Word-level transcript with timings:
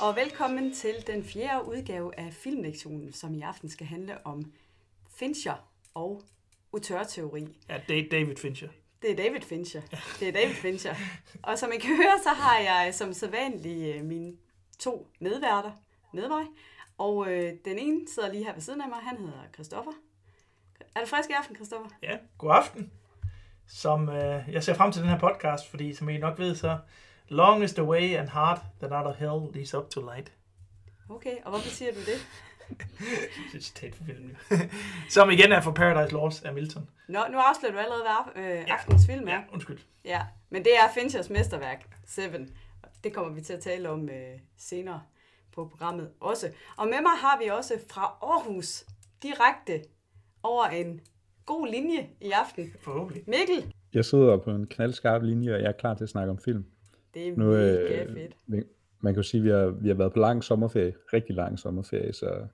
og 0.00 0.16
velkommen 0.16 0.74
til 0.74 0.94
den 1.06 1.24
fjerde 1.24 1.68
udgave 1.68 2.18
af 2.18 2.32
Filmlektionen, 2.32 3.12
som 3.12 3.34
i 3.34 3.40
aften 3.40 3.68
skal 3.68 3.86
handle 3.86 4.26
om 4.26 4.52
Fincher 5.18 5.68
og 5.94 6.22
autørteori. 6.72 7.48
Ja, 7.68 7.80
det 7.88 7.98
er 7.98 8.08
David 8.10 8.36
Fincher. 8.36 8.68
Det 9.02 9.10
er 9.10 9.16
David 9.16 9.40
Fincher. 9.40 9.80
Det 10.20 10.28
er 10.28 10.32
David 10.32 10.54
Fincher. 10.54 10.94
Og 11.42 11.58
som 11.58 11.72
I 11.72 11.78
kan 11.78 11.96
høre, 11.96 12.18
så 12.22 12.28
har 12.28 12.58
jeg 12.58 12.94
som 12.94 13.12
sædvanlig 13.12 13.94
øh, 13.94 14.04
mine 14.04 14.32
to 14.78 15.08
medværter 15.20 15.72
med 16.12 16.28
mig. 16.28 16.44
Og 16.98 17.32
øh, 17.32 17.52
den 17.64 17.78
ene 17.78 18.00
sidder 18.14 18.32
lige 18.32 18.44
her 18.44 18.52
ved 18.52 18.62
siden 18.62 18.80
af 18.80 18.88
mig. 18.88 18.98
Han 18.98 19.16
hedder 19.16 19.42
Christoffer. 19.54 19.92
Er 20.96 21.00
du 21.00 21.06
frisk 21.06 21.30
i 21.30 21.32
aften, 21.32 21.56
Christoffer? 21.56 21.88
Ja, 22.02 22.18
god 22.38 22.50
aften. 22.50 22.92
Som, 23.68 24.08
øh, 24.08 24.42
jeg 24.52 24.64
ser 24.64 24.74
frem 24.74 24.92
til 24.92 25.02
den 25.02 25.10
her 25.10 25.18
podcast, 25.18 25.70
fordi 25.70 25.94
som 25.94 26.08
I 26.08 26.18
nok 26.18 26.38
ved, 26.38 26.54
så 26.54 26.78
long 27.30 27.62
is 27.64 27.72
the 27.72 27.84
way 27.84 28.14
and 28.14 28.28
hard 28.28 28.58
that 28.80 28.92
out 28.92 29.06
of 29.06 29.16
hell 29.16 29.54
leads 29.54 29.74
up 29.74 29.90
to 29.90 30.00
light. 30.00 30.32
Okay, 31.08 31.36
og 31.44 31.50
hvorfor 31.50 31.68
siger 31.68 31.92
du 31.92 32.00
det? 32.00 32.26
det 32.98 33.52
er 33.52 33.56
et 33.56 33.64
citat 33.64 33.94
fra 33.94 34.04
filmen. 34.04 34.36
som 35.16 35.30
igen 35.30 35.52
er 35.52 35.60
fra 35.60 35.72
Paradise 35.72 36.14
Lost 36.14 36.44
af 36.44 36.54
Milton. 36.54 36.88
Nå, 37.08 37.20
nu 37.32 37.38
afslører 37.38 37.72
du 37.72 37.78
allerede, 37.78 38.02
hvad 38.34 38.44
øh, 38.44 38.64
aftens 38.68 39.06
film 39.06 39.28
er. 39.28 39.32
Ja, 39.32 39.40
undskyld. 39.52 39.78
Ja, 40.04 40.20
men 40.50 40.64
det 40.64 40.72
er 40.76 40.92
Finchers 40.94 41.30
mesterværk, 41.30 41.88
Seven. 42.06 42.50
Det 43.04 43.12
kommer 43.14 43.34
vi 43.34 43.40
til 43.40 43.52
at 43.52 43.60
tale 43.60 43.90
om 43.90 44.08
øh, 44.08 44.38
senere 44.58 45.02
på 45.54 45.66
programmet 45.68 46.10
også. 46.20 46.50
Og 46.76 46.86
med 46.86 47.00
mig 47.02 47.12
har 47.16 47.38
vi 47.42 47.48
også 47.48 47.74
fra 47.90 48.02
Aarhus 48.22 48.84
direkte 49.22 49.88
over 50.42 50.64
en 50.64 51.00
god 51.46 51.68
linje 51.68 52.08
i 52.20 52.30
aften. 52.30 52.72
Forhåbentlig. 52.80 53.22
Mikkel, 53.26 53.74
Jeg 53.94 54.04
sidder 54.04 54.36
på 54.36 54.50
en 54.50 54.66
knaldskarp 54.66 55.22
linje, 55.22 55.54
og 55.54 55.60
jeg 55.60 55.68
er 55.68 55.72
klar 55.72 55.94
til 55.94 56.04
at 56.04 56.10
snakke 56.10 56.30
om 56.30 56.38
film. 56.38 56.64
Det 57.14 57.28
er 57.28 57.36
Nu, 57.36 57.44
mega 57.44 58.04
øh, 58.04 58.14
fedt. 58.14 58.36
man- 58.46 59.14
kan 59.14 59.16
jo 59.16 59.22
sige, 59.22 59.38
at 59.40 59.44
vi 59.44 59.50
har, 59.50 59.66
vi 59.66 59.88
har 59.88 59.94
været 59.94 60.12
på 60.12 60.18
lang 60.18 60.44
sommerferie, 60.44 60.94
rigtig 61.12 61.36
lang 61.36 61.58
sommerferie, 61.58 62.12
så 62.12 62.46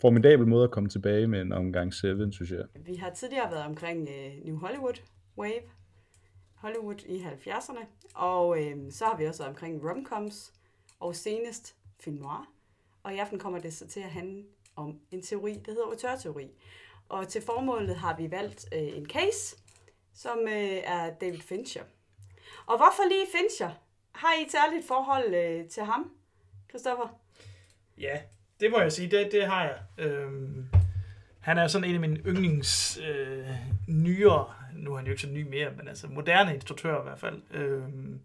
formidabel 0.00 0.46
måde 0.46 0.64
at 0.64 0.70
komme 0.70 0.88
tilbage 0.88 1.26
med 1.26 1.40
en 1.40 1.52
omgang 1.52 1.94
Seven, 1.94 2.32
synes 2.32 2.50
jeg. 2.50 2.64
Vi 2.86 2.94
har 2.94 3.10
tidligere 3.10 3.50
været 3.50 3.64
omkring 3.64 4.08
øh, 4.10 4.44
New 4.44 4.58
Hollywood 4.58 5.02
Wave, 5.38 5.62
Hollywood 6.54 7.04
i 7.06 7.18
70'erne, 7.18 7.84
og 8.14 8.62
øh, 8.62 8.76
så 8.90 9.04
har 9.04 9.16
vi 9.18 9.24
også 9.24 9.42
været 9.42 9.50
omkring 9.54 9.90
romcoms, 9.90 10.52
og 11.00 11.14
senest 11.16 11.74
film 12.00 12.16
noir. 12.16 12.50
Og 13.02 13.14
i 13.14 13.18
aften 13.18 13.38
kommer 13.38 13.58
det 13.58 13.72
så 13.74 13.86
til 13.88 14.00
at 14.00 14.10
handle 14.10 14.44
om 14.76 14.98
en 15.10 15.22
teori, 15.22 15.52
der 15.66 15.72
hedder 15.72 15.86
autørteori. 15.86 16.50
Og 17.08 17.28
til 17.28 17.42
formålet 17.42 17.96
har 17.96 18.16
vi 18.16 18.30
valgt 18.30 18.66
øh, 18.74 18.96
en 18.98 19.06
case, 19.06 19.56
som 20.14 20.38
øh, 20.48 20.78
er 20.84 21.14
David 21.20 21.38
Fincher. 21.40 21.82
Og 22.66 22.76
hvorfor 22.76 23.08
lige 23.08 23.26
Fincher? 23.34 23.70
Har 24.12 24.32
I 24.40 24.42
et 24.42 24.52
særligt 24.52 24.86
forhold 24.86 25.34
øh, 25.34 25.68
til 25.68 25.82
ham, 25.82 26.10
Christoffer? 26.68 27.20
Ja, 27.98 28.20
det 28.60 28.70
må 28.70 28.80
jeg 28.80 28.92
sige, 28.92 29.10
det, 29.10 29.28
det 29.32 29.46
har 29.46 29.64
jeg. 29.64 29.78
Øhm, 29.98 30.66
han 31.40 31.58
er 31.58 31.66
sådan 31.68 31.88
en 31.88 31.94
af 31.94 32.00
mine 32.00 32.20
yndlings 32.26 32.98
øh, 33.08 33.48
nyere, 33.88 34.46
nu 34.72 34.92
er 34.92 34.96
han 34.96 35.06
jo 35.06 35.12
ikke 35.12 35.22
så 35.22 35.28
ny 35.28 35.48
mere, 35.48 35.70
men 35.76 35.88
altså 35.88 36.06
moderne 36.06 36.54
instruktører 36.54 37.00
i 37.00 37.02
hvert 37.02 37.18
fald. 37.18 37.42
Øhm, 37.50 38.20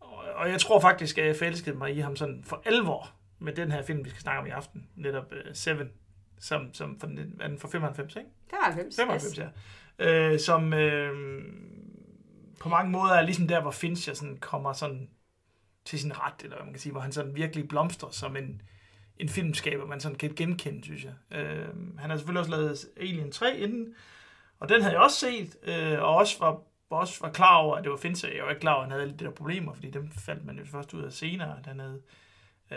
og, 0.00 0.24
og 0.34 0.50
jeg 0.50 0.60
tror 0.60 0.80
faktisk, 0.80 1.18
at 1.18 1.26
jeg 1.26 1.36
forelskede 1.36 1.76
mig 1.76 1.96
i 1.96 2.00
ham 2.00 2.16
sådan 2.16 2.44
for 2.44 2.62
alvor 2.64 3.10
med 3.38 3.52
den 3.52 3.72
her 3.72 3.82
film, 3.82 4.04
vi 4.04 4.10
skal 4.10 4.22
snakke 4.22 4.40
om 4.40 4.46
i 4.46 4.50
aften, 4.50 4.88
netop 4.96 5.32
uh, 5.32 5.38
Seven, 5.52 5.90
som, 6.38 6.74
som 6.74 7.00
for, 7.00 7.06
er 7.40 7.48
den 7.48 7.58
fra 7.58 7.68
95, 7.68 8.16
ikke? 8.16 8.30
95. 8.50 8.96
95, 8.96 9.36
yes. 9.36 9.38
ja. 9.38 9.48
Øh, 9.98 10.40
som 10.40 10.72
øh, 10.72 11.42
på 12.60 12.68
mange 12.68 12.90
måder 12.90 13.14
er 13.14 13.22
ligesom 13.22 13.48
der, 13.48 13.60
hvor 13.60 13.70
Fincher 13.70 14.14
sådan 14.14 14.36
kommer 14.36 14.72
sådan 14.72 15.10
til 15.84 16.00
sin 16.00 16.18
ret, 16.18 16.42
eller 16.42 16.56
hvad 16.56 16.64
man 16.64 16.72
kan 16.72 16.80
sige, 16.80 16.92
hvor 16.92 17.00
han 17.00 17.12
sådan 17.12 17.34
virkelig 17.34 17.68
blomstrer 17.68 18.10
som 18.10 18.36
en, 18.36 18.62
en 19.18 19.28
filmskaber, 19.28 19.86
man 19.86 20.00
sådan 20.00 20.18
kan 20.18 20.34
genkende, 20.34 20.84
synes 20.84 21.04
jeg. 21.04 21.38
Øh, 21.38 21.98
han 21.98 22.10
har 22.10 22.16
selvfølgelig 22.16 22.40
også 22.40 22.50
lavet 22.50 22.86
Alien 22.96 23.32
3 23.32 23.58
inden, 23.58 23.94
og 24.58 24.68
den 24.68 24.82
havde 24.82 24.94
jeg 24.94 25.02
også 25.02 25.18
set, 25.18 25.56
øh, 25.62 26.02
og 26.02 26.14
også 26.14 26.38
var, 26.38 26.60
også 26.90 27.20
var 27.20 27.32
klar 27.32 27.56
over, 27.56 27.76
at 27.76 27.84
det 27.84 27.90
var 27.90 27.96
Fincher. 27.96 28.34
Jeg 28.34 28.44
var 28.44 28.50
ikke 28.50 28.60
klar 28.60 28.72
over, 28.72 28.82
at 28.82 28.84
han 28.84 28.90
havde 28.90 29.02
alle 29.02 29.16
de 29.18 29.24
der 29.24 29.30
problemer, 29.30 29.74
fordi 29.74 29.90
dem 29.90 30.10
fandt 30.10 30.44
man 30.44 30.58
jo 30.58 30.64
først 30.64 30.94
ud 30.94 31.02
af 31.02 31.12
senere, 31.12 31.58
at 31.58 31.66
han 31.66 31.80
havde 31.80 32.02
øh, 32.06 32.25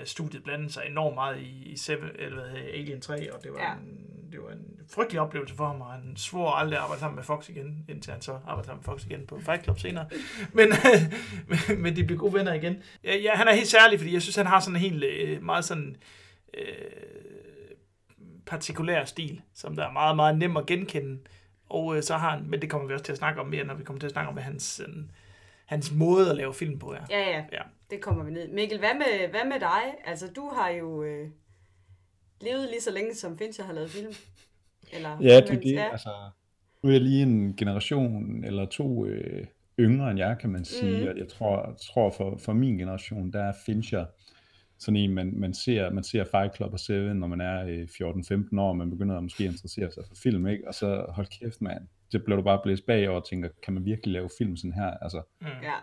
studiet 0.03 0.43
blandet 0.43 0.73
sig 0.73 0.83
enormt 0.89 1.15
meget 1.15 1.37
i, 1.41 1.63
i 1.71 1.77
Seven, 1.77 2.09
eller 2.15 2.41
hvad 2.41 2.49
hedder, 2.49 2.73
Alien 2.73 3.01
3, 3.01 3.33
og 3.33 3.43
det 3.43 3.53
var, 3.53 3.59
Ja. 3.59 3.73
en, 3.73 3.99
det 4.31 4.39
var 4.43 4.49
en 4.51 4.65
frygtelig 4.91 5.21
oplevelse 5.21 5.55
for 5.55 5.65
ham, 5.67 5.81
og 5.81 5.87
han 5.91 6.13
svor 6.17 6.51
aldrig 6.51 6.77
at 6.77 6.83
arbejde 6.83 6.99
sammen 6.99 7.15
med 7.15 7.23
Fox 7.23 7.49
igen, 7.49 7.85
indtil 7.89 8.13
han 8.13 8.21
så 8.21 8.31
arbejdede 8.31 8.65
sammen 8.65 8.79
med 8.79 8.83
Fox 8.93 9.05
igen 9.05 9.27
på 9.27 9.39
Fight 9.39 9.63
Club 9.63 9.79
senere. 9.79 10.05
Men, 10.53 10.69
men, 11.47 11.57
men 11.83 11.95
de 11.95 12.03
blev 12.03 12.17
gode 12.17 12.33
venner 12.33 12.53
igen. 12.53 12.83
Ja, 13.03 13.15
ja, 13.17 13.31
han 13.33 13.47
er 13.47 13.53
helt 13.53 13.67
særlig, 13.67 13.99
fordi 13.99 14.13
jeg 14.13 14.21
synes, 14.21 14.35
han 14.35 14.45
har 14.45 14.59
sådan 14.59 14.75
en 14.75 14.81
helt 14.81 15.03
øh, 15.03 15.43
meget 15.43 15.65
sådan 15.65 15.95
øh, 16.57 16.63
partikulær 18.45 19.05
stil, 19.05 19.41
som 19.53 19.75
der 19.75 19.87
er 19.87 19.91
meget, 19.91 20.15
meget 20.15 20.37
nem 20.37 20.57
at 20.57 20.65
genkende. 20.65 21.19
Og 21.69 21.97
øh, 21.97 22.03
så 22.03 22.17
har 22.17 22.29
han, 22.37 22.45
men 22.49 22.61
det 22.61 22.69
kommer 22.69 22.87
vi 22.87 22.93
også 22.93 23.05
til 23.05 23.11
at 23.11 23.17
snakke 23.17 23.41
om 23.41 23.47
mere, 23.47 23.63
når 23.63 23.73
vi 23.73 23.83
kommer 23.83 23.99
til 23.99 24.07
at 24.07 24.11
snakke 24.13 24.27
om, 24.27 24.33
hvad 24.33 24.43
hans, 24.43 24.63
sådan, 24.63 25.11
hans 25.65 25.91
måde 25.91 26.29
at 26.29 26.35
lave 26.35 26.53
film 26.53 26.79
på 26.79 26.93
er. 26.93 26.99
Ja, 27.09 27.19
ja, 27.29 27.43
Ja. 27.51 27.61
Det 27.89 28.01
kommer 28.01 28.23
vi 28.23 28.31
ned. 28.31 28.47
Mikkel, 28.47 28.79
hvad 28.79 28.93
med, 28.93 29.29
hvad 29.29 29.45
med 29.45 29.59
dig? 29.59 29.95
Altså, 30.05 30.31
du 30.35 30.49
har 30.53 30.69
jo 30.69 31.03
øh, 31.03 31.29
levet 32.41 32.69
lige 32.69 32.81
så 32.81 32.91
længe, 32.91 33.15
som 33.15 33.37
Fincher 33.37 33.65
har 33.65 33.73
lavet 33.73 33.89
film. 33.89 34.13
Eller, 34.93 35.17
Ja, 35.21 35.39
det 35.41 35.49
er 35.49 35.59
det. 35.59 35.79
Altså, 35.91 36.09
nu 36.83 36.89
er 36.89 36.93
jeg 36.93 37.01
lige 37.01 37.21
en 37.21 37.55
generation 37.55 38.43
eller 38.45 38.65
to 38.65 39.05
øh, 39.05 39.45
yngre 39.79 40.11
end 40.11 40.19
jeg, 40.19 40.37
kan 40.41 40.49
man 40.49 40.65
sige. 40.65 41.11
Mm. 41.11 41.17
Jeg 41.17 41.27
tror, 41.27 41.75
tror 41.81 42.09
for, 42.09 42.37
for 42.37 42.53
min 42.53 42.77
generation, 42.77 43.31
der 43.31 43.43
er 43.43 43.53
Fincher 43.65 44.05
sådan 44.79 44.95
en, 44.95 45.13
man, 45.13 45.33
man, 45.35 45.53
ser, 45.53 45.89
man 45.89 46.03
ser 46.03 46.23
Fight 46.23 46.55
Club 46.55 46.73
og 46.73 46.79
Seven, 46.79 47.17
når 47.17 47.27
man 47.27 47.41
er 47.41 47.65
øh, 47.65 47.87
14-15 48.53 48.59
år, 48.59 48.73
man 48.73 48.89
begynder 48.89 49.17
at 49.17 49.23
måske 49.23 49.45
interessere 49.45 49.91
sig 49.91 50.03
for 50.07 50.15
film, 50.15 50.47
ikke? 50.47 50.67
Og 50.67 50.73
så, 50.73 51.05
hold 51.09 51.27
kæft, 51.39 51.61
mand, 51.61 51.87
så 52.09 52.19
bliver 52.19 52.37
du 52.37 52.43
bare 52.43 52.59
blæst 52.63 52.85
bagover 52.85 53.19
og 53.19 53.29
tænker, 53.29 53.49
kan 53.63 53.73
man 53.73 53.85
virkelig 53.85 54.13
lave 54.13 54.29
film 54.37 54.57
sådan 54.57 54.73
her? 54.73 54.91
Altså, 54.91 55.21
Mm. 55.41 55.47
Ja, 55.47 55.73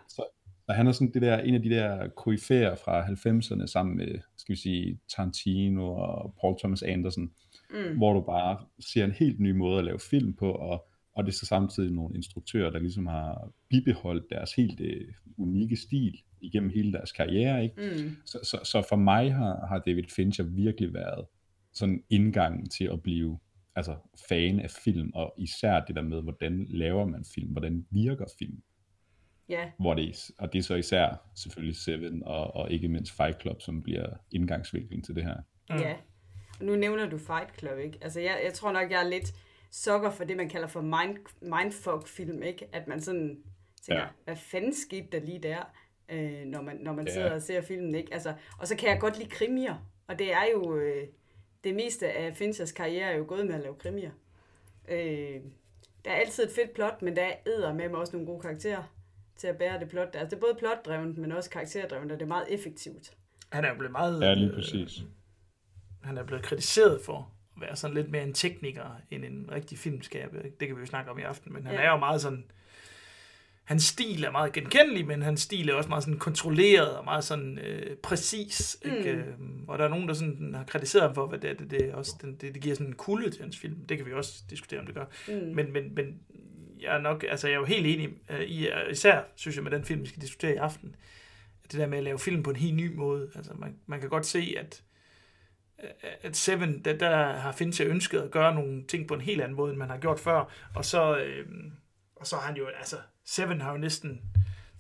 og 0.68 0.74
han 0.74 0.86
er 0.86 0.92
sådan 0.92 1.12
det 1.12 1.22
der, 1.22 1.38
en 1.38 1.54
af 1.54 1.62
de 1.62 1.70
der 1.70 2.08
koryfærer 2.08 2.74
fra 2.74 3.06
90'erne 3.06 3.66
sammen 3.66 3.96
med, 3.96 4.18
skal 4.36 4.54
vi 4.54 4.60
sige, 4.60 4.98
Tarantino 5.16 5.94
og 5.94 6.34
Paul 6.40 6.58
Thomas 6.58 6.82
Anderson, 6.82 7.30
mm. 7.70 7.96
hvor 7.96 8.12
du 8.12 8.20
bare 8.20 8.58
ser 8.80 9.04
en 9.04 9.12
helt 9.12 9.40
ny 9.40 9.50
måde 9.50 9.78
at 9.78 9.84
lave 9.84 9.98
film 9.98 10.34
på, 10.34 10.52
og, 10.52 10.86
og 11.14 11.24
det 11.24 11.32
er 11.32 11.36
så 11.36 11.46
samtidig 11.46 11.92
nogle 11.92 12.16
instruktører, 12.16 12.70
der 12.70 12.78
ligesom 12.78 13.06
har 13.06 13.50
bibeholdt 13.68 14.30
deres 14.30 14.52
helt 14.52 14.80
øh, 14.80 15.08
unikke 15.38 15.76
stil 15.76 16.20
igennem 16.40 16.70
hele 16.70 16.92
deres 16.92 17.12
karriere, 17.12 17.64
ikke? 17.64 17.76
Mm. 17.76 18.16
Så, 18.24 18.38
så, 18.42 18.58
så 18.64 18.86
for 18.88 18.96
mig 18.96 19.34
har, 19.34 19.66
har 19.66 19.78
David 19.78 20.04
Fincher 20.16 20.44
virkelig 20.44 20.94
været 20.94 21.26
sådan 21.72 22.02
indgangen 22.10 22.68
til 22.68 22.84
at 22.84 23.02
blive 23.02 23.38
altså 23.76 23.96
fan 24.28 24.60
af 24.60 24.70
film, 24.70 25.10
og 25.14 25.34
især 25.38 25.84
det 25.84 25.96
der 25.96 26.02
med, 26.02 26.22
hvordan 26.22 26.66
laver 26.68 27.06
man 27.06 27.24
film, 27.34 27.50
hvordan 27.50 27.86
virker 27.90 28.24
film, 28.38 28.62
ja, 29.48 29.70
hvor 29.78 29.94
det, 29.94 30.30
og 30.38 30.52
det 30.52 30.58
er 30.58 30.62
så 30.62 30.74
især 30.74 31.22
selvfølgelig 31.34 31.76
Seven, 31.76 32.22
og, 32.22 32.56
og 32.56 32.70
ikke 32.70 32.88
mindst 32.88 33.12
Fight 33.12 33.40
Club, 33.40 33.60
som 33.62 33.82
bliver 33.82 34.06
indgangsvinklen 34.30 35.02
til 35.02 35.14
det 35.14 35.24
her. 35.24 35.36
Mm. 35.70 35.76
ja. 35.76 35.96
Og 36.60 36.64
nu 36.64 36.76
nævner 36.76 37.08
du 37.08 37.18
Fight 37.18 37.58
Club, 37.58 37.78
ikke? 37.78 37.98
Altså, 38.00 38.20
jeg, 38.20 38.40
jeg 38.44 38.52
tror 38.52 38.72
nok, 38.72 38.90
jeg 38.90 39.04
er 39.04 39.08
lidt 39.08 39.34
sukker 39.70 40.10
for 40.10 40.24
det, 40.24 40.36
man 40.36 40.48
kalder 40.48 40.68
for 40.68 40.80
mind, 40.80 41.16
mindfuck-film, 41.40 42.42
ikke? 42.42 42.66
At 42.72 42.88
man 42.88 43.00
sådan 43.00 43.38
tænker, 43.82 44.02
ja. 44.02 44.08
Hvad 44.24 44.36
fanden 44.36 44.74
skete 44.74 45.06
der 45.12 45.20
lige 45.20 45.38
der, 45.38 45.62
øh, 46.08 46.44
når 46.44 46.60
man, 46.62 46.76
når 46.76 46.92
man 46.92 47.06
Ja. 47.06 47.12
sidder 47.12 47.34
og 47.34 47.42
ser 47.42 47.60
filmen, 47.60 47.94
ikke? 47.94 48.14
Altså, 48.14 48.34
og 48.58 48.68
så 48.68 48.76
kan 48.76 48.88
jeg 48.88 49.00
godt 49.00 49.18
lide 49.18 49.30
krimier, 49.30 49.76
og 50.06 50.18
det 50.18 50.32
er 50.32 50.44
jo, 50.54 50.76
øh, 50.76 51.06
det 51.64 51.74
meste 51.74 52.12
af 52.12 52.36
Finchers 52.36 52.72
karriere 52.72 53.10
er 53.12 53.16
jo 53.16 53.24
gået 53.28 53.46
med 53.46 53.54
at 53.54 53.60
lave 53.60 53.74
krimier. 53.74 54.10
Øh, 54.88 55.40
der 56.04 56.10
er 56.10 56.14
altid 56.16 56.44
et 56.44 56.50
fedt 56.50 56.74
plot, 56.74 57.02
men 57.02 57.16
der 57.16 57.22
er 57.22 57.72
med 57.72 57.88
mig 57.88 57.98
også 57.98 58.12
nogle 58.12 58.26
gode 58.26 58.40
karakterer 58.40 58.95
til 59.36 59.46
at 59.46 59.56
bære 59.58 59.80
det 59.80 59.88
plot. 59.88 60.08
Altså, 60.14 60.24
det 60.36 60.42
er 60.42 60.46
både 60.46 60.54
plotdrevet, 60.58 61.18
men 61.18 61.32
også 61.32 61.50
karakterdrevet, 61.50 62.04
og 62.12 62.18
det 62.18 62.22
er 62.22 62.28
meget 62.28 62.46
effektivt. 62.50 63.12
Han 63.52 63.64
er 63.64 63.68
jo 63.68 63.74
blevet 63.74 63.92
meget... 63.92 64.20
Ja, 64.22 64.34
lige 64.34 64.48
øh, 64.48 64.54
præcis. 64.54 65.02
han 66.02 66.18
er 66.18 66.22
blevet 66.24 66.44
kritiseret 66.44 67.00
for 67.04 67.32
at 67.56 67.60
være 67.62 67.76
sådan 67.76 67.96
lidt 67.96 68.10
mere 68.10 68.22
en 68.22 68.34
tekniker 68.34 69.00
end 69.10 69.24
en 69.24 69.48
rigtig 69.52 69.78
filmskaber. 69.78 70.42
Det 70.60 70.68
kan 70.68 70.76
vi 70.76 70.80
jo 70.80 70.86
snakke 70.86 71.10
om 71.10 71.18
i 71.18 71.22
aften, 71.22 71.52
men 71.52 71.66
han 71.66 71.74
Ja. 71.74 71.80
er 71.80 71.90
jo 71.90 71.96
meget 71.96 72.20
sådan... 72.20 72.44
Hans 73.64 73.82
stil 73.84 74.24
er 74.24 74.30
meget 74.30 74.52
genkendelig, 74.52 75.06
men 75.06 75.22
hans 75.22 75.40
stil 75.40 75.68
er 75.68 75.74
også 75.74 75.88
meget 75.88 76.04
sådan 76.04 76.18
kontrolleret 76.18 76.96
og 76.96 77.04
meget 77.04 77.24
sådan 77.24 77.58
øh, 77.58 77.96
præcis. 77.96 78.78
Mm. 78.84 78.90
Ikke? 78.92 79.10
Øh, 79.10 79.24
Og 79.68 79.78
der 79.78 79.84
er 79.84 79.88
nogen, 79.88 80.08
der 80.08 80.14
sådan 80.14 80.54
har 80.54 80.64
kritiseret 80.64 81.02
ham 81.06 81.14
for, 81.14 81.26
hvad 81.26 81.38
det, 81.38 81.50
er, 81.50 81.54
det, 81.54 81.70
det, 81.70 81.92
også, 81.94 82.12
det, 82.22 82.40
det, 82.40 82.54
det 82.54 82.62
giver 82.62 82.74
sådan 82.74 82.86
en 82.86 82.92
kulde 82.92 83.30
til 83.30 83.42
hans 83.42 83.58
film. 83.58 83.86
Det 83.88 83.96
kan 83.96 84.06
vi 84.06 84.12
også 84.12 84.42
diskutere, 84.50 84.80
om 84.80 84.86
det 84.86 84.94
gør. 84.94 85.04
Mm. 85.28 85.34
Men, 85.34 85.72
men, 85.72 85.94
men 85.94 86.20
jeg 86.86 86.96
er 86.96 87.00
nok, 87.00 87.24
altså 87.28 87.48
jeg 87.48 87.54
er 87.54 87.58
jo 87.58 87.64
helt 87.64 87.86
enig 87.86 88.08
øh, 88.30 88.40
i, 88.40 88.68
øh, 88.68 88.90
især 88.90 89.22
synes 89.34 89.56
jeg 89.56 89.64
med 89.64 89.72
den 89.72 89.84
film, 89.84 90.02
vi 90.02 90.06
skal 90.06 90.22
diskutere 90.22 90.54
i 90.54 90.56
aften, 90.56 90.96
at 91.64 91.72
det 91.72 91.80
der 91.80 91.86
med 91.86 91.98
at 91.98 92.04
lave 92.04 92.18
film 92.18 92.42
på 92.42 92.50
en 92.50 92.56
helt 92.56 92.76
ny 92.76 92.94
måde, 92.94 93.30
altså 93.34 93.52
man, 93.54 93.76
man 93.86 94.00
kan 94.00 94.08
godt 94.08 94.26
se, 94.26 94.54
at 94.58 94.82
at 96.22 96.36
Seven, 96.36 96.84
der, 96.84 96.96
der 96.96 97.32
har 97.32 97.52
Fincher 97.52 97.88
ønsket 97.88 98.20
at 98.20 98.30
gøre 98.30 98.54
nogle 98.54 98.84
ting 98.84 99.08
på 99.08 99.14
en 99.14 99.20
helt 99.20 99.40
anden 99.40 99.56
måde, 99.56 99.70
end 99.70 99.78
man 99.78 99.90
har 99.90 99.98
gjort 99.98 100.20
før, 100.20 100.52
og 100.74 100.84
så, 100.84 101.18
øh, 101.18 101.46
og 102.16 102.26
så 102.26 102.36
har 102.36 102.46
han 102.46 102.56
jo, 102.56 102.66
altså, 102.66 102.96
Seven 103.24 103.60
har 103.60 103.72
jo 103.72 103.78
næsten, 103.78 104.20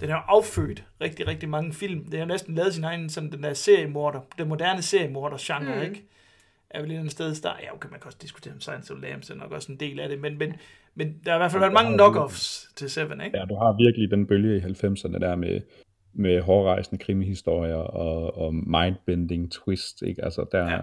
den 0.00 0.08
har 0.08 0.24
affødt 0.28 0.84
rigtig, 1.00 1.26
rigtig 1.26 1.48
mange 1.48 1.72
film. 1.72 2.10
Det 2.10 2.18
har 2.18 2.26
næsten 2.26 2.54
lavet 2.54 2.74
sin 2.74 2.84
egen, 2.84 3.10
sådan 3.10 3.32
den 3.32 3.42
der 3.42 3.54
seriemorder, 3.54 4.20
den 4.38 4.48
moderne 4.48 4.82
seriemorder-genre, 4.82 5.76
mm. 5.76 5.82
ikke? 5.82 6.04
Er 6.70 6.80
vel 6.80 6.90
et 6.90 6.92
eller 6.92 7.00
andet 7.00 7.12
sted, 7.12 7.34
der, 7.42 7.50
ja, 7.62 7.74
okay, 7.74 7.88
man 7.90 8.00
kan 8.00 8.06
også 8.06 8.18
diskutere 8.22 8.54
om 8.54 8.60
Science 8.60 8.94
of 8.94 9.00
Lambs, 9.02 9.30
er 9.30 9.34
nok 9.34 9.52
også 9.52 9.72
en 9.72 9.80
del 9.80 10.00
af 10.00 10.08
det, 10.08 10.20
men, 10.20 10.38
men, 10.38 10.54
men 10.94 11.20
der 11.24 11.30
har 11.30 11.38
i 11.38 11.40
hvert 11.40 11.50
fald 11.50 11.60
været 11.60 11.72
mange 11.72 11.94
knock-offs 11.96 12.74
til 12.76 12.90
Seven, 12.90 13.20
ikke? 13.20 13.38
Ja, 13.38 13.44
du 13.44 13.54
har 13.54 13.76
virkelig 13.84 14.10
den 14.10 14.26
bølge 14.26 14.56
i 14.56 14.60
90'erne 14.60 15.18
der 15.18 15.36
med, 15.36 15.60
med 16.12 16.40
hårdrejsende 16.40 17.04
krimihistorier 17.04 17.74
og, 17.74 18.36
og 18.38 18.54
mindbending 18.54 19.52
twist, 19.52 20.02
ikke? 20.02 20.24
Altså 20.24 20.46
der 20.52 20.64
Ja. 20.64 20.74
ja. 20.74 20.80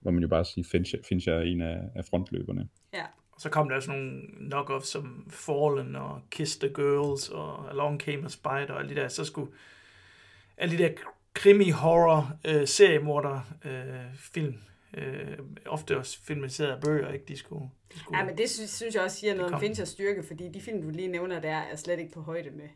må 0.00 0.10
man 0.10 0.22
jo 0.22 0.28
bare 0.28 0.44
sige, 0.44 0.64
Fincher, 0.64 0.98
Fincher 1.08 1.34
er 1.34 1.42
en 1.42 1.62
af, 1.62 1.78
af 1.94 2.04
frontløberne. 2.04 2.68
Ja. 2.94 3.04
Og 3.32 3.40
så 3.40 3.50
kom 3.50 3.68
der 3.68 3.76
også 3.76 3.90
nogle 3.90 4.20
knock-offs 4.38 4.86
som 4.86 5.26
Fallen 5.30 5.96
og 5.96 6.20
Kiss 6.30 6.56
the 6.56 6.68
Girls 6.68 7.28
og 7.28 7.70
Along 7.70 8.00
Came 8.00 8.24
a 8.24 8.28
Spider 8.28 8.72
og 8.72 8.80
alle 8.80 8.94
de 8.94 9.00
der, 9.00 9.08
så 9.08 9.24
skulle 9.24 9.52
alle 10.56 10.78
de 10.78 10.82
der 10.82 10.90
krimi-horror 11.34 12.32
øh, 12.44 12.66
seriemorder 12.66 13.40
øh, 13.64 14.14
film, 14.14 14.54
øh, 14.96 15.38
ofte 15.66 15.98
også 15.98 16.18
filmatiseret 16.24 16.70
af 16.72 16.80
bøger, 16.80 17.12
ikke? 17.12 17.24
De 17.28 17.36
skulle, 17.36 17.64
de 17.94 17.98
skulle 17.98 18.18
Ja, 18.18 18.24
men 18.24 18.38
det 18.38 18.50
synes, 18.50 18.70
synes 18.70 18.94
jeg 18.94 19.02
også 19.02 19.16
siger 19.16 19.34
noget 19.34 19.46
om 19.46 19.52
kom. 19.52 19.60
Finchers 19.60 19.88
styrke, 19.88 20.22
fordi 20.22 20.48
de 20.48 20.60
film, 20.60 20.82
du 20.82 20.90
lige 20.90 21.08
nævner 21.08 21.40
der, 21.40 21.56
er 21.56 21.76
slet 21.76 21.98
ikke 21.98 22.12
på 22.12 22.20
højde 22.20 22.50
med, 22.50 22.68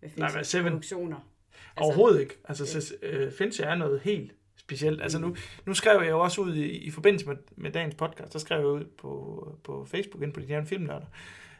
med 0.00 0.10
Finchers 0.10 0.46
Seven- 0.48 0.70
produktioner. 0.70 1.28
Overhovedet 1.76 2.20
ikke. 2.20 2.38
Altså, 2.48 2.66
så, 2.66 2.94
øh, 3.02 3.32
Fincher 3.32 3.66
er 3.66 3.74
noget 3.74 4.00
helt 4.00 4.32
specielt. 4.56 5.02
Altså, 5.02 5.18
nu, 5.18 5.36
nu 5.66 5.74
skrev 5.74 6.00
jeg 6.02 6.10
jo 6.10 6.20
også 6.20 6.40
ud 6.40 6.54
i, 6.54 6.66
i 6.70 6.90
forbindelse 6.90 7.26
med, 7.26 7.36
med 7.56 7.70
dagens 7.72 7.94
podcast, 7.94 8.32
der 8.32 8.38
skrev 8.38 8.58
jeg 8.58 8.66
ud 8.66 8.84
på, 8.98 9.58
på 9.64 9.84
Facebook, 9.90 10.22
ind 10.22 10.32
på 10.32 10.40
de 10.40 10.46
her 10.46 10.64
filmnørder, 10.64 11.06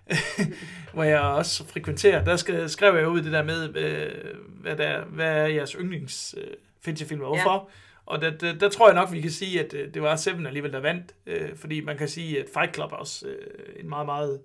hvor 0.95 1.03
jeg 1.03 1.21
også 1.21 1.67
frekventerer, 1.67 2.25
der 2.25 2.37
skal, 2.37 2.71
skrev 2.71 2.95
jeg 2.97 3.09
ud 3.09 3.23
det 3.23 3.33
der 3.33 3.43
med, 3.43 3.77
øh, 3.77 4.35
hvad, 4.49 4.77
der, 4.77 5.05
hvad 5.05 5.27
er 5.37 5.47
jeres 5.47 5.73
yndlings 5.73 6.35
øh, 6.39 6.47
Fincher-film, 6.81 7.21
og 7.21 7.27
hvorfor? 7.27 7.71
Og 8.07 8.21
der, 8.21 8.31
der, 8.31 8.53
der 8.59 8.69
tror 8.69 8.89
jeg 8.89 8.95
nok, 8.95 9.13
vi 9.13 9.21
kan 9.21 9.31
sige, 9.31 9.65
at 9.65 9.75
øh, 9.75 9.95
det 9.95 10.03
var 10.03 10.17
Seven 10.17 10.47
alligevel, 10.47 10.73
der 10.73 10.81
vandt, 10.81 11.15
øh, 11.27 11.57
fordi 11.57 11.81
man 11.81 11.97
kan 11.97 12.09
sige, 12.09 12.41
at 12.41 12.47
Fight 12.55 12.75
Club 12.75 12.93
er 12.93 12.97
også 12.97 13.29
øh, 13.29 13.75
en 13.81 13.89
meget, 13.89 14.07
meget 14.07 14.41